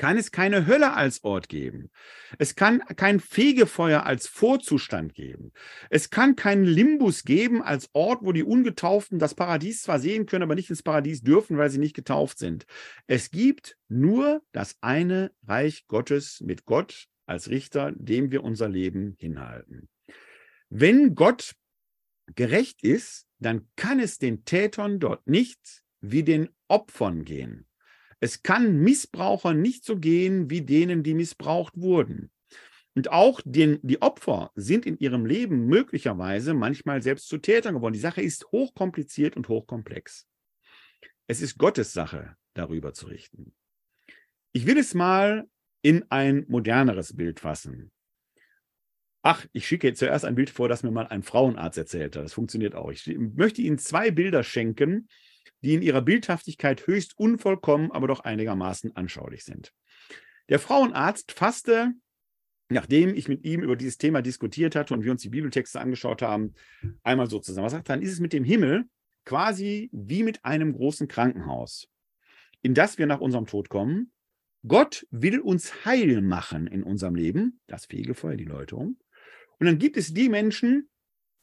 kann 0.00 0.16
es 0.16 0.32
keine 0.32 0.66
Hölle 0.66 0.94
als 0.94 1.24
Ort 1.24 1.50
geben. 1.50 1.90
Es 2.38 2.56
kann 2.56 2.80
kein 2.96 3.20
Fegefeuer 3.20 4.06
als 4.06 4.26
Vorzustand 4.26 5.12
geben. 5.12 5.52
Es 5.90 6.08
kann 6.08 6.36
keinen 6.36 6.64
Limbus 6.64 7.24
geben 7.24 7.62
als 7.62 7.90
Ort, 7.92 8.20
wo 8.22 8.32
die 8.32 8.42
Ungetauften 8.42 9.18
das 9.18 9.34
Paradies 9.34 9.82
zwar 9.82 9.98
sehen 9.98 10.24
können, 10.24 10.44
aber 10.44 10.54
nicht 10.54 10.70
ins 10.70 10.82
Paradies 10.82 11.20
dürfen, 11.20 11.58
weil 11.58 11.68
sie 11.68 11.78
nicht 11.78 11.94
getauft 11.94 12.38
sind. 12.38 12.64
Es 13.08 13.30
gibt 13.30 13.76
nur 13.88 14.40
das 14.52 14.78
eine 14.80 15.32
Reich 15.46 15.86
Gottes 15.86 16.40
mit 16.40 16.64
Gott 16.64 17.08
als 17.26 17.50
Richter, 17.50 17.92
dem 17.94 18.32
wir 18.32 18.42
unser 18.42 18.70
Leben 18.70 19.16
hinhalten. 19.18 19.90
Wenn 20.70 21.16
Gott 21.16 21.56
gerecht 22.36 22.82
ist, 22.82 23.26
dann 23.40 23.68
kann 23.76 23.98
es 23.98 24.18
den 24.18 24.44
Tätern 24.44 25.00
dort 25.00 25.26
nicht 25.26 25.82
wie 26.00 26.22
den 26.22 26.48
Opfern 26.68 27.24
gehen. 27.24 27.66
Es 28.20 28.42
kann 28.42 28.78
Missbrauchern 28.78 29.60
nicht 29.60 29.84
so 29.84 29.96
gehen 29.96 30.48
wie 30.48 30.62
denen, 30.62 31.02
die 31.02 31.14
missbraucht 31.14 31.76
wurden. 31.76 32.30
Und 32.94 33.10
auch 33.10 33.40
den, 33.44 33.78
die 33.82 34.02
Opfer 34.02 34.52
sind 34.54 34.86
in 34.86 34.98
ihrem 34.98 35.26
Leben 35.26 35.66
möglicherweise 35.66 36.54
manchmal 36.54 37.02
selbst 37.02 37.28
zu 37.28 37.38
Tätern 37.38 37.74
geworden. 37.74 37.94
Die 37.94 38.00
Sache 38.00 38.22
ist 38.22 38.46
hochkompliziert 38.52 39.36
und 39.36 39.48
hochkomplex. 39.48 40.26
Es 41.26 41.40
ist 41.40 41.58
Gottes 41.58 41.92
Sache, 41.92 42.36
darüber 42.54 42.92
zu 42.92 43.06
richten. 43.06 43.54
Ich 44.52 44.66
will 44.66 44.78
es 44.78 44.94
mal 44.94 45.48
in 45.82 46.04
ein 46.10 46.44
moderneres 46.48 47.16
Bild 47.16 47.40
fassen. 47.40 47.90
Ach, 49.22 49.46
ich 49.52 49.66
schicke 49.66 49.88
jetzt 49.88 49.98
zuerst 49.98 50.24
ein 50.24 50.34
Bild 50.34 50.50
vor, 50.50 50.68
das 50.68 50.82
mir 50.82 50.90
mal 50.90 51.06
ein 51.06 51.22
Frauenarzt 51.22 51.76
erzählt 51.76 52.16
hat. 52.16 52.24
Das 52.24 52.32
funktioniert 52.32 52.74
auch. 52.74 52.90
Ich 52.90 53.06
möchte 53.18 53.60
Ihnen 53.60 53.78
zwei 53.78 54.10
Bilder 54.10 54.42
schenken, 54.42 55.08
die 55.62 55.74
in 55.74 55.82
ihrer 55.82 56.00
Bildhaftigkeit 56.00 56.86
höchst 56.86 57.18
unvollkommen, 57.18 57.92
aber 57.92 58.06
doch 58.06 58.20
einigermaßen 58.20 58.96
anschaulich 58.96 59.44
sind. 59.44 59.72
Der 60.48 60.58
Frauenarzt 60.58 61.32
fasste, 61.32 61.92
nachdem 62.70 63.14
ich 63.14 63.28
mit 63.28 63.44
ihm 63.44 63.62
über 63.62 63.76
dieses 63.76 63.98
Thema 63.98 64.22
diskutiert 64.22 64.74
hatte 64.74 64.94
und 64.94 65.04
wir 65.04 65.10
uns 65.10 65.22
die 65.22 65.28
Bibeltexte 65.28 65.80
angeschaut 65.80 66.22
haben, 66.22 66.54
einmal 67.02 67.28
so 67.28 67.40
zusammen. 67.40 67.66
Was 67.66 67.72
sagt 67.72 67.90
dann? 67.90 68.00
Ist 68.00 68.12
es 68.12 68.20
mit 68.20 68.32
dem 68.32 68.44
Himmel 68.44 68.86
quasi 69.24 69.90
wie 69.92 70.22
mit 70.22 70.44
einem 70.44 70.72
großen 70.72 71.08
Krankenhaus, 71.08 71.88
in 72.62 72.74
das 72.74 72.98
wir 72.98 73.06
nach 73.06 73.20
unserem 73.20 73.46
Tod 73.46 73.68
kommen. 73.68 74.12
Gott 74.66 75.06
will 75.10 75.40
uns 75.40 75.84
heil 75.84 76.20
machen 76.20 76.66
in 76.66 76.82
unserem 76.82 77.14
Leben, 77.14 77.60
das 77.66 77.86
Fegefeuer, 77.86 78.36
die 78.36 78.44
Läuterung. 78.44 78.98
Und 79.60 79.66
dann 79.66 79.78
gibt 79.78 79.96
es 79.96 80.12
die 80.12 80.28
Menschen, 80.28 80.88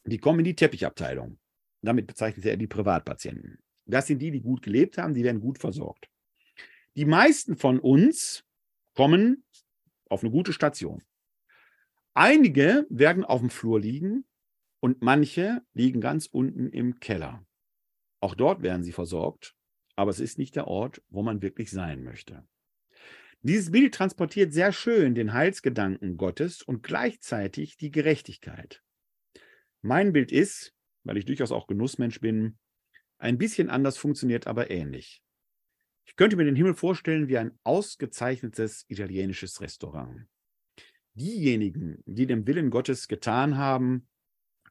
die 0.04 0.18
kommen 0.18 0.40
in 0.40 0.44
die 0.44 0.56
Teppichabteilung. 0.56 1.38
Damit 1.82 2.08
bezeichnet 2.08 2.44
er 2.46 2.56
die 2.56 2.66
Privatpatienten. 2.66 3.58
Das 3.86 4.06
sind 4.08 4.18
die, 4.18 4.32
die 4.32 4.40
gut 4.40 4.62
gelebt 4.62 4.98
haben, 4.98 5.14
die 5.14 5.24
werden 5.24 5.40
gut 5.40 5.58
versorgt. 5.58 6.10
Die 6.96 7.04
meisten 7.04 7.56
von 7.56 7.78
uns 7.78 8.44
kommen 8.94 9.44
auf 10.10 10.22
eine 10.22 10.32
gute 10.32 10.52
Station. 10.52 11.02
Einige 12.12 12.86
werden 12.90 13.24
auf 13.24 13.40
dem 13.40 13.50
Flur 13.50 13.78
liegen 13.78 14.26
und 14.80 15.02
manche 15.02 15.62
liegen 15.72 16.00
ganz 16.00 16.26
unten 16.26 16.70
im 16.70 16.98
Keller. 16.98 17.46
Auch 18.20 18.34
dort 18.34 18.62
werden 18.62 18.82
sie 18.82 18.92
versorgt, 18.92 19.54
aber 19.94 20.10
es 20.10 20.18
ist 20.18 20.38
nicht 20.38 20.56
der 20.56 20.66
Ort, 20.66 21.02
wo 21.08 21.22
man 21.22 21.40
wirklich 21.40 21.70
sein 21.70 22.02
möchte. 22.02 22.44
Dieses 23.42 23.70
Bild 23.70 23.94
transportiert 23.94 24.52
sehr 24.52 24.72
schön 24.72 25.14
den 25.14 25.32
Heilsgedanken 25.32 26.16
Gottes 26.16 26.62
und 26.62 26.82
gleichzeitig 26.82 27.76
die 27.76 27.90
Gerechtigkeit. 27.90 28.82
Mein 29.80 30.12
Bild 30.12 30.32
ist, 30.32 30.74
weil 31.04 31.16
ich 31.16 31.24
durchaus 31.24 31.52
auch 31.52 31.68
Genussmensch 31.68 32.20
bin, 32.20 32.58
ein 33.18 33.38
bisschen 33.38 33.70
anders 33.70 33.96
funktioniert 33.96 34.46
aber 34.46 34.70
ähnlich. 34.70 35.22
Ich 36.04 36.16
könnte 36.16 36.36
mir 36.36 36.44
den 36.44 36.56
Himmel 36.56 36.74
vorstellen 36.74 37.28
wie 37.28 37.38
ein 37.38 37.58
ausgezeichnetes 37.64 38.84
italienisches 38.88 39.60
Restaurant. 39.60 40.26
Diejenigen, 41.14 42.02
die 42.06 42.26
dem 42.26 42.46
Willen 42.46 42.70
Gottes 42.70 43.08
getan 43.08 43.56
haben, 43.56 44.08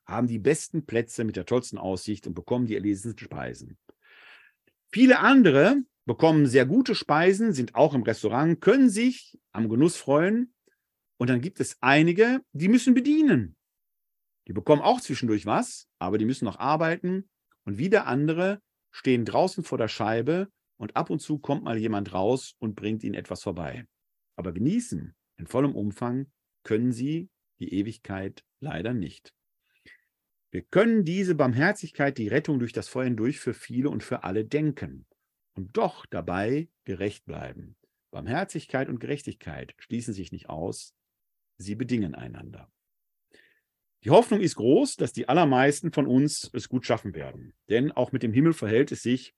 haben 0.06 0.27
die 0.27 0.39
besten 0.39 0.85
Plätze 0.85 1.23
mit 1.23 1.35
der 1.35 1.45
tollsten 1.45 1.77
Aussicht 1.77 2.26
und 2.27 2.34
bekommen 2.34 2.65
die 2.65 2.76
erlesensten 2.76 3.18
Speisen. 3.18 3.77
Viele 4.91 5.19
andere 5.19 5.84
bekommen 6.05 6.47
sehr 6.47 6.65
gute 6.65 6.95
Speisen, 6.95 7.53
sind 7.53 7.76
auch 7.76 7.93
im 7.93 8.03
Restaurant, 8.03 8.61
können 8.61 8.89
sich 8.89 9.38
am 9.51 9.69
Genuss 9.69 9.97
freuen. 9.97 10.53
Und 11.18 11.30
dann 11.30 11.41
gibt 11.41 11.59
es 11.59 11.77
einige, 11.81 12.41
die 12.53 12.69
müssen 12.69 12.93
bedienen. 12.93 13.55
Die 14.47 14.53
bekommen 14.53 14.81
auch 14.81 15.01
zwischendurch 15.01 15.45
was, 15.45 15.88
aber 15.99 16.18
die 16.18 16.26
müssen 16.26 16.45
noch 16.45 16.59
arbeiten. 16.59 17.30
Und 17.65 17.77
wieder 17.77 18.07
andere 18.07 18.61
stehen 18.91 19.26
draußen 19.26 19.64
vor 19.64 19.77
der 19.77 19.89
Scheibe 19.89 20.49
und 20.77 20.95
ab 20.95 21.09
und 21.09 21.19
zu 21.19 21.39
kommt 21.39 21.64
mal 21.64 21.77
jemand 21.77 22.14
raus 22.14 22.55
und 22.59 22.76
bringt 22.76 23.03
ihnen 23.03 23.15
etwas 23.15 23.43
vorbei. 23.43 23.85
Aber 24.38 24.53
genießen 24.53 25.15
in 25.38 25.47
vollem 25.47 25.76
Umfang 25.76 26.31
können 26.64 26.91
sie 26.91 27.30
die 27.59 27.73
Ewigkeit 27.73 28.45
leider 28.61 28.93
nicht. 28.93 29.34
Wir 30.49 30.61
können 30.61 31.03
diese 31.03 31.36
Barmherzigkeit, 31.36 32.18
die 32.18 32.30
Rettung 32.30 32.60
durch 32.60 32.74
das 32.74 32.88
Feuer 32.88 33.06
hindurch 33.06 33.40
für 33.40 33.53
viele 33.53 33.90
und 33.90 34.03
für 34.03 34.24
alle 34.24 34.45
denken 34.45 35.06
und 35.53 35.76
doch 35.76 36.06
dabei 36.06 36.69
gerecht 36.86 37.26
bleiben. 37.26 37.76
Barmherzigkeit 38.11 38.88
und 38.88 38.99
Gerechtigkeit 38.99 39.74
schließen 39.78 40.14
sich 40.14 40.32
nicht 40.32 40.49
aus, 40.49 40.95
sie 41.57 41.76
bedingen 41.76 42.15
einander. 42.15 42.72
Die 44.03 44.11
Hoffnung 44.11 44.40
ist 44.40 44.56
groß, 44.56 44.95
dass 44.95 45.11
die 45.11 45.28
allermeisten 45.28 45.91
von 45.91 46.07
uns 46.07 46.49
es 46.53 46.69
gut 46.69 46.86
schaffen 46.86 47.14
werden. 47.14 47.53
Denn 47.68 47.91
auch 47.91 48.11
mit 48.11 48.24
dem 48.24 48.32
Himmel 48.32 48.53
verhält 48.53 48.91
es 48.91 49.02
sich 49.02 49.36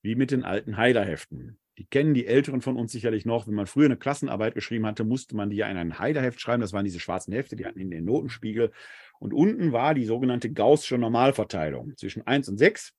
wie 0.00 0.14
mit 0.14 0.30
den 0.30 0.44
alten 0.44 0.76
Heilerheften. 0.76 1.58
Die 1.78 1.86
kennen 1.86 2.12
die 2.12 2.26
Älteren 2.26 2.60
von 2.60 2.76
uns 2.76 2.90
sicherlich 2.90 3.24
noch. 3.24 3.46
Wenn 3.46 3.54
man 3.54 3.68
früher 3.68 3.84
eine 3.84 3.96
Klassenarbeit 3.96 4.54
geschrieben 4.54 4.84
hatte, 4.84 5.04
musste 5.04 5.36
man 5.36 5.48
die 5.48 5.56
ja 5.56 5.68
in 5.68 5.76
ein 5.76 6.00
Heiderheft 6.00 6.40
schreiben. 6.40 6.60
Das 6.60 6.72
waren 6.72 6.84
diese 6.84 6.98
schwarzen 6.98 7.32
Hefte, 7.32 7.54
die 7.54 7.64
hatten 7.64 7.78
in 7.78 7.90
den 7.90 8.04
Notenspiegel. 8.04 8.72
Und 9.20 9.32
unten 9.32 9.70
war 9.72 9.94
die 9.94 10.04
sogenannte 10.04 10.52
Gaußsche 10.52 10.98
Normalverteilung 10.98 11.96
zwischen 11.96 12.26
1 12.26 12.48
und 12.48 12.58
6. 12.58 12.92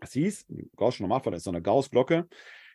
Das 0.00 0.12
hieß, 0.12 0.46
Gaußsche 0.76 1.02
Normalverteilung 1.02 1.36
ist 1.36 1.44
so 1.44 1.50
eine 1.50 1.60
Gaußglocke. 1.60 2.26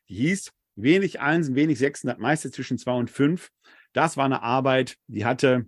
Die 0.08 0.16
hieß, 0.16 0.52
wenig 0.76 1.20
Einsen, 1.20 1.56
wenig 1.56 1.80
Sechsen, 1.80 2.10
das 2.10 2.20
meiste 2.20 2.52
zwischen 2.52 2.78
2 2.78 2.94
und 2.94 3.10
5. 3.10 3.50
Das 3.92 4.18
war 4.18 4.26
eine 4.26 4.44
Arbeit, 4.44 4.98
die 5.08 5.26
hatte, 5.26 5.66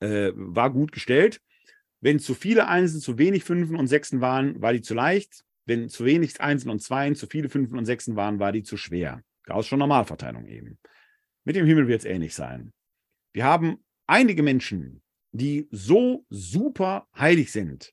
äh, 0.00 0.32
war 0.34 0.70
gut 0.70 0.92
gestellt. 0.92 1.40
Wenn 2.02 2.18
zu 2.18 2.34
viele 2.34 2.68
Einsen, 2.68 3.00
zu 3.00 3.16
wenig 3.16 3.44
Fünfen 3.44 3.76
und 3.76 3.86
Sechsen 3.86 4.20
waren, 4.20 4.60
war 4.60 4.74
die 4.74 4.82
zu 4.82 4.92
leicht. 4.92 5.45
Wenn 5.66 5.88
zu 5.88 6.04
wenig 6.04 6.40
Einsen 6.40 6.70
und 6.70 6.80
Zweien, 6.80 7.16
zu 7.16 7.26
viele 7.26 7.48
Fünfen 7.48 7.76
und 7.76 7.84
Sechsen 7.84 8.16
waren, 8.16 8.38
war 8.38 8.52
die 8.52 8.62
zu 8.62 8.76
schwer. 8.76 9.22
Gaußsche 9.42 9.76
Normalverteilung 9.76 10.46
eben. 10.46 10.78
Mit 11.44 11.56
dem 11.56 11.66
Himmel 11.66 11.88
wird 11.88 12.00
es 12.00 12.04
ähnlich 12.04 12.34
sein. 12.34 12.72
Wir 13.32 13.44
haben 13.44 13.84
einige 14.06 14.42
Menschen, 14.42 15.02
die 15.32 15.68
so 15.70 16.24
super 16.30 17.08
heilig 17.16 17.52
sind, 17.52 17.92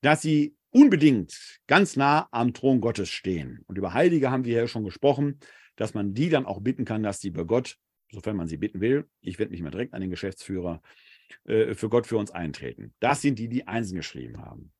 dass 0.00 0.22
sie 0.22 0.56
unbedingt 0.70 1.60
ganz 1.66 1.96
nah 1.96 2.28
am 2.30 2.52
Thron 2.52 2.80
Gottes 2.80 3.08
stehen. 3.08 3.64
Und 3.66 3.78
über 3.78 3.94
Heilige 3.94 4.30
haben 4.30 4.44
wir 4.44 4.56
ja 4.56 4.68
schon 4.68 4.84
gesprochen, 4.84 5.40
dass 5.76 5.94
man 5.94 6.14
die 6.14 6.28
dann 6.28 6.46
auch 6.46 6.60
bitten 6.60 6.84
kann, 6.84 7.02
dass 7.02 7.20
sie 7.20 7.30
bei 7.30 7.44
Gott, 7.44 7.76
sofern 8.12 8.36
man 8.36 8.48
sie 8.48 8.56
bitten 8.56 8.80
will, 8.80 9.08
ich 9.20 9.38
wende 9.38 9.52
mich 9.52 9.62
mal 9.62 9.70
direkt 9.70 9.94
an 9.94 10.00
den 10.00 10.10
Geschäftsführer, 10.10 10.82
äh, 11.44 11.74
für 11.74 11.88
Gott 11.88 12.06
für 12.06 12.16
uns 12.16 12.30
eintreten. 12.30 12.94
Das 13.00 13.22
sind 13.22 13.38
die, 13.38 13.48
die 13.48 13.66
Einsen 13.66 13.96
geschrieben 13.96 14.40
haben. 14.40 14.72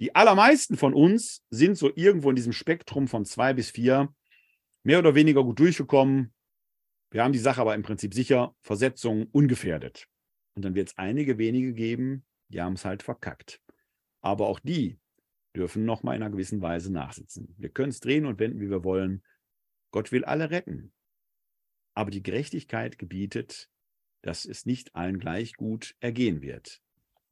Die 0.00 0.14
allermeisten 0.14 0.78
von 0.78 0.94
uns 0.94 1.44
sind 1.50 1.76
so 1.76 1.92
irgendwo 1.94 2.30
in 2.30 2.36
diesem 2.36 2.54
Spektrum 2.54 3.06
von 3.06 3.26
zwei 3.26 3.52
bis 3.52 3.70
vier 3.70 4.12
mehr 4.82 4.98
oder 4.98 5.14
weniger 5.14 5.44
gut 5.44 5.58
durchgekommen. 5.58 6.32
Wir 7.10 7.22
haben 7.22 7.32
die 7.32 7.38
Sache 7.38 7.60
aber 7.60 7.74
im 7.74 7.82
Prinzip 7.82 8.14
sicher, 8.14 8.56
Versetzung 8.62 9.26
ungefährdet. 9.26 10.08
Und 10.54 10.64
dann 10.64 10.74
wird 10.74 10.88
es 10.88 10.98
einige 10.98 11.36
wenige 11.36 11.74
geben, 11.74 12.24
die 12.48 12.62
haben 12.62 12.74
es 12.74 12.84
halt 12.86 13.02
verkackt. 13.02 13.60
Aber 14.22 14.48
auch 14.48 14.58
die 14.58 14.98
dürfen 15.54 15.84
noch 15.84 16.02
mal 16.02 16.14
in 16.14 16.22
einer 16.22 16.30
gewissen 16.30 16.62
Weise 16.62 16.90
nachsitzen. 16.90 17.54
Wir 17.58 17.68
können 17.68 17.90
es 17.90 18.00
drehen 18.00 18.24
und 18.24 18.38
wenden, 18.38 18.60
wie 18.60 18.70
wir 18.70 18.84
wollen. 18.84 19.22
Gott 19.90 20.12
will 20.12 20.24
alle 20.24 20.50
retten. 20.50 20.92
Aber 21.94 22.10
die 22.10 22.22
Gerechtigkeit 22.22 22.98
gebietet, 22.98 23.68
dass 24.22 24.46
es 24.46 24.64
nicht 24.64 24.94
allen 24.94 25.18
gleich 25.18 25.54
gut 25.54 25.94
ergehen 26.00 26.40
wird. 26.40 26.80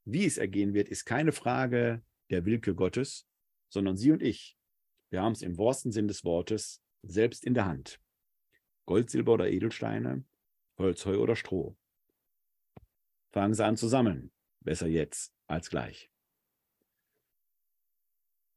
Wie 0.04 0.26
es 0.26 0.36
ergehen 0.36 0.74
wird, 0.74 0.88
ist 0.88 1.04
keine 1.04 1.32
Frage 1.32 2.02
der 2.30 2.44
Willkür 2.44 2.74
Gottes, 2.74 3.26
sondern 3.68 3.96
Sie 3.96 4.10
und 4.10 4.22
ich. 4.22 4.56
Wir 5.10 5.22
haben 5.22 5.32
es 5.32 5.42
im 5.42 5.58
wahrsten 5.58 5.92
Sinn 5.92 6.08
des 6.08 6.24
Wortes 6.24 6.82
selbst 7.02 7.44
in 7.44 7.54
der 7.54 7.66
Hand. 7.66 8.00
Gold, 8.86 9.10
Silber 9.10 9.34
oder 9.34 9.50
Edelsteine, 9.50 10.24
Holz, 10.78 11.04
Heu 11.06 11.18
oder 11.18 11.36
Stroh. 11.36 11.76
Fangen 13.32 13.54
Sie 13.54 13.64
an 13.64 13.76
zu 13.76 13.88
sammeln. 13.88 14.32
Besser 14.60 14.86
jetzt 14.86 15.32
als 15.46 15.70
gleich. 15.70 16.10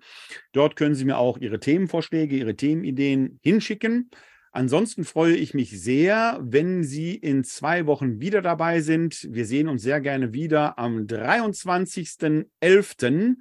Dort 0.52 0.76
können 0.76 0.96
Sie 0.96 1.06
mir 1.06 1.18
auch 1.18 1.38
Ihre 1.38 1.60
Themenvorschläge, 1.60 2.36
Ihre 2.36 2.56
Themenideen 2.56 3.40
hinschicken. 3.42 4.12
Ansonsten 4.56 5.04
freue 5.04 5.36
ich 5.36 5.54
mich 5.54 5.80
sehr, 5.82 6.40
wenn 6.42 6.86
Sie 6.86 7.14
in 7.14 7.44
zwei 7.44 7.86
Wochen 7.88 8.22
wieder 8.22 8.42
dabei 8.42 8.80
sind. 8.80 9.28
Wir 9.30 9.46
sehen 9.46 9.68
uns 9.68 9.82
sehr 9.82 10.00
gerne 10.00 10.32
wieder 10.32 10.80
am 10.80 11.08
23.11. 11.08 13.36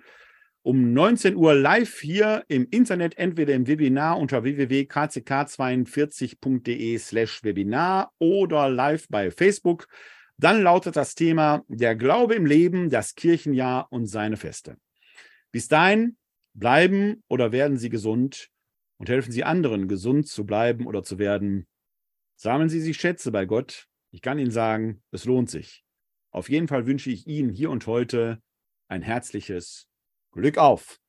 um 0.62 0.92
19 0.92 1.36
Uhr 1.36 1.54
live 1.54 2.00
hier 2.00 2.42
im 2.48 2.66
Internet, 2.68 3.16
entweder 3.16 3.54
im 3.54 3.68
Webinar 3.68 4.18
unter 4.18 4.42
www.kck42.de 4.42 6.98
slash 6.98 7.44
Webinar 7.44 8.10
oder 8.18 8.68
live 8.68 9.06
bei 9.08 9.30
Facebook. 9.30 9.86
Dann 10.44 10.62
lautet 10.62 10.94
das 10.96 11.14
Thema 11.14 11.64
Der 11.68 11.96
Glaube 11.96 12.34
im 12.34 12.44
Leben, 12.44 12.90
das 12.90 13.14
Kirchenjahr 13.14 13.90
und 13.90 14.04
seine 14.04 14.36
Feste. 14.36 14.76
Bis 15.52 15.68
dahin 15.68 16.18
bleiben 16.52 17.24
oder 17.28 17.50
werden 17.50 17.78
Sie 17.78 17.88
gesund 17.88 18.50
und 18.98 19.08
helfen 19.08 19.32
Sie 19.32 19.42
anderen, 19.42 19.88
gesund 19.88 20.28
zu 20.28 20.44
bleiben 20.44 20.86
oder 20.86 21.02
zu 21.02 21.18
werden. 21.18 21.66
Sammeln 22.36 22.68
Sie 22.68 22.82
sich 22.82 22.98
Schätze 22.98 23.32
bei 23.32 23.46
Gott. 23.46 23.88
Ich 24.10 24.20
kann 24.20 24.38
Ihnen 24.38 24.50
sagen, 24.50 25.02
es 25.12 25.24
lohnt 25.24 25.48
sich. 25.48 25.82
Auf 26.30 26.50
jeden 26.50 26.68
Fall 26.68 26.86
wünsche 26.86 27.08
ich 27.08 27.26
Ihnen 27.26 27.48
hier 27.48 27.70
und 27.70 27.86
heute 27.86 28.42
ein 28.86 29.00
herzliches 29.00 29.88
Glück 30.30 30.58
auf. 30.58 31.00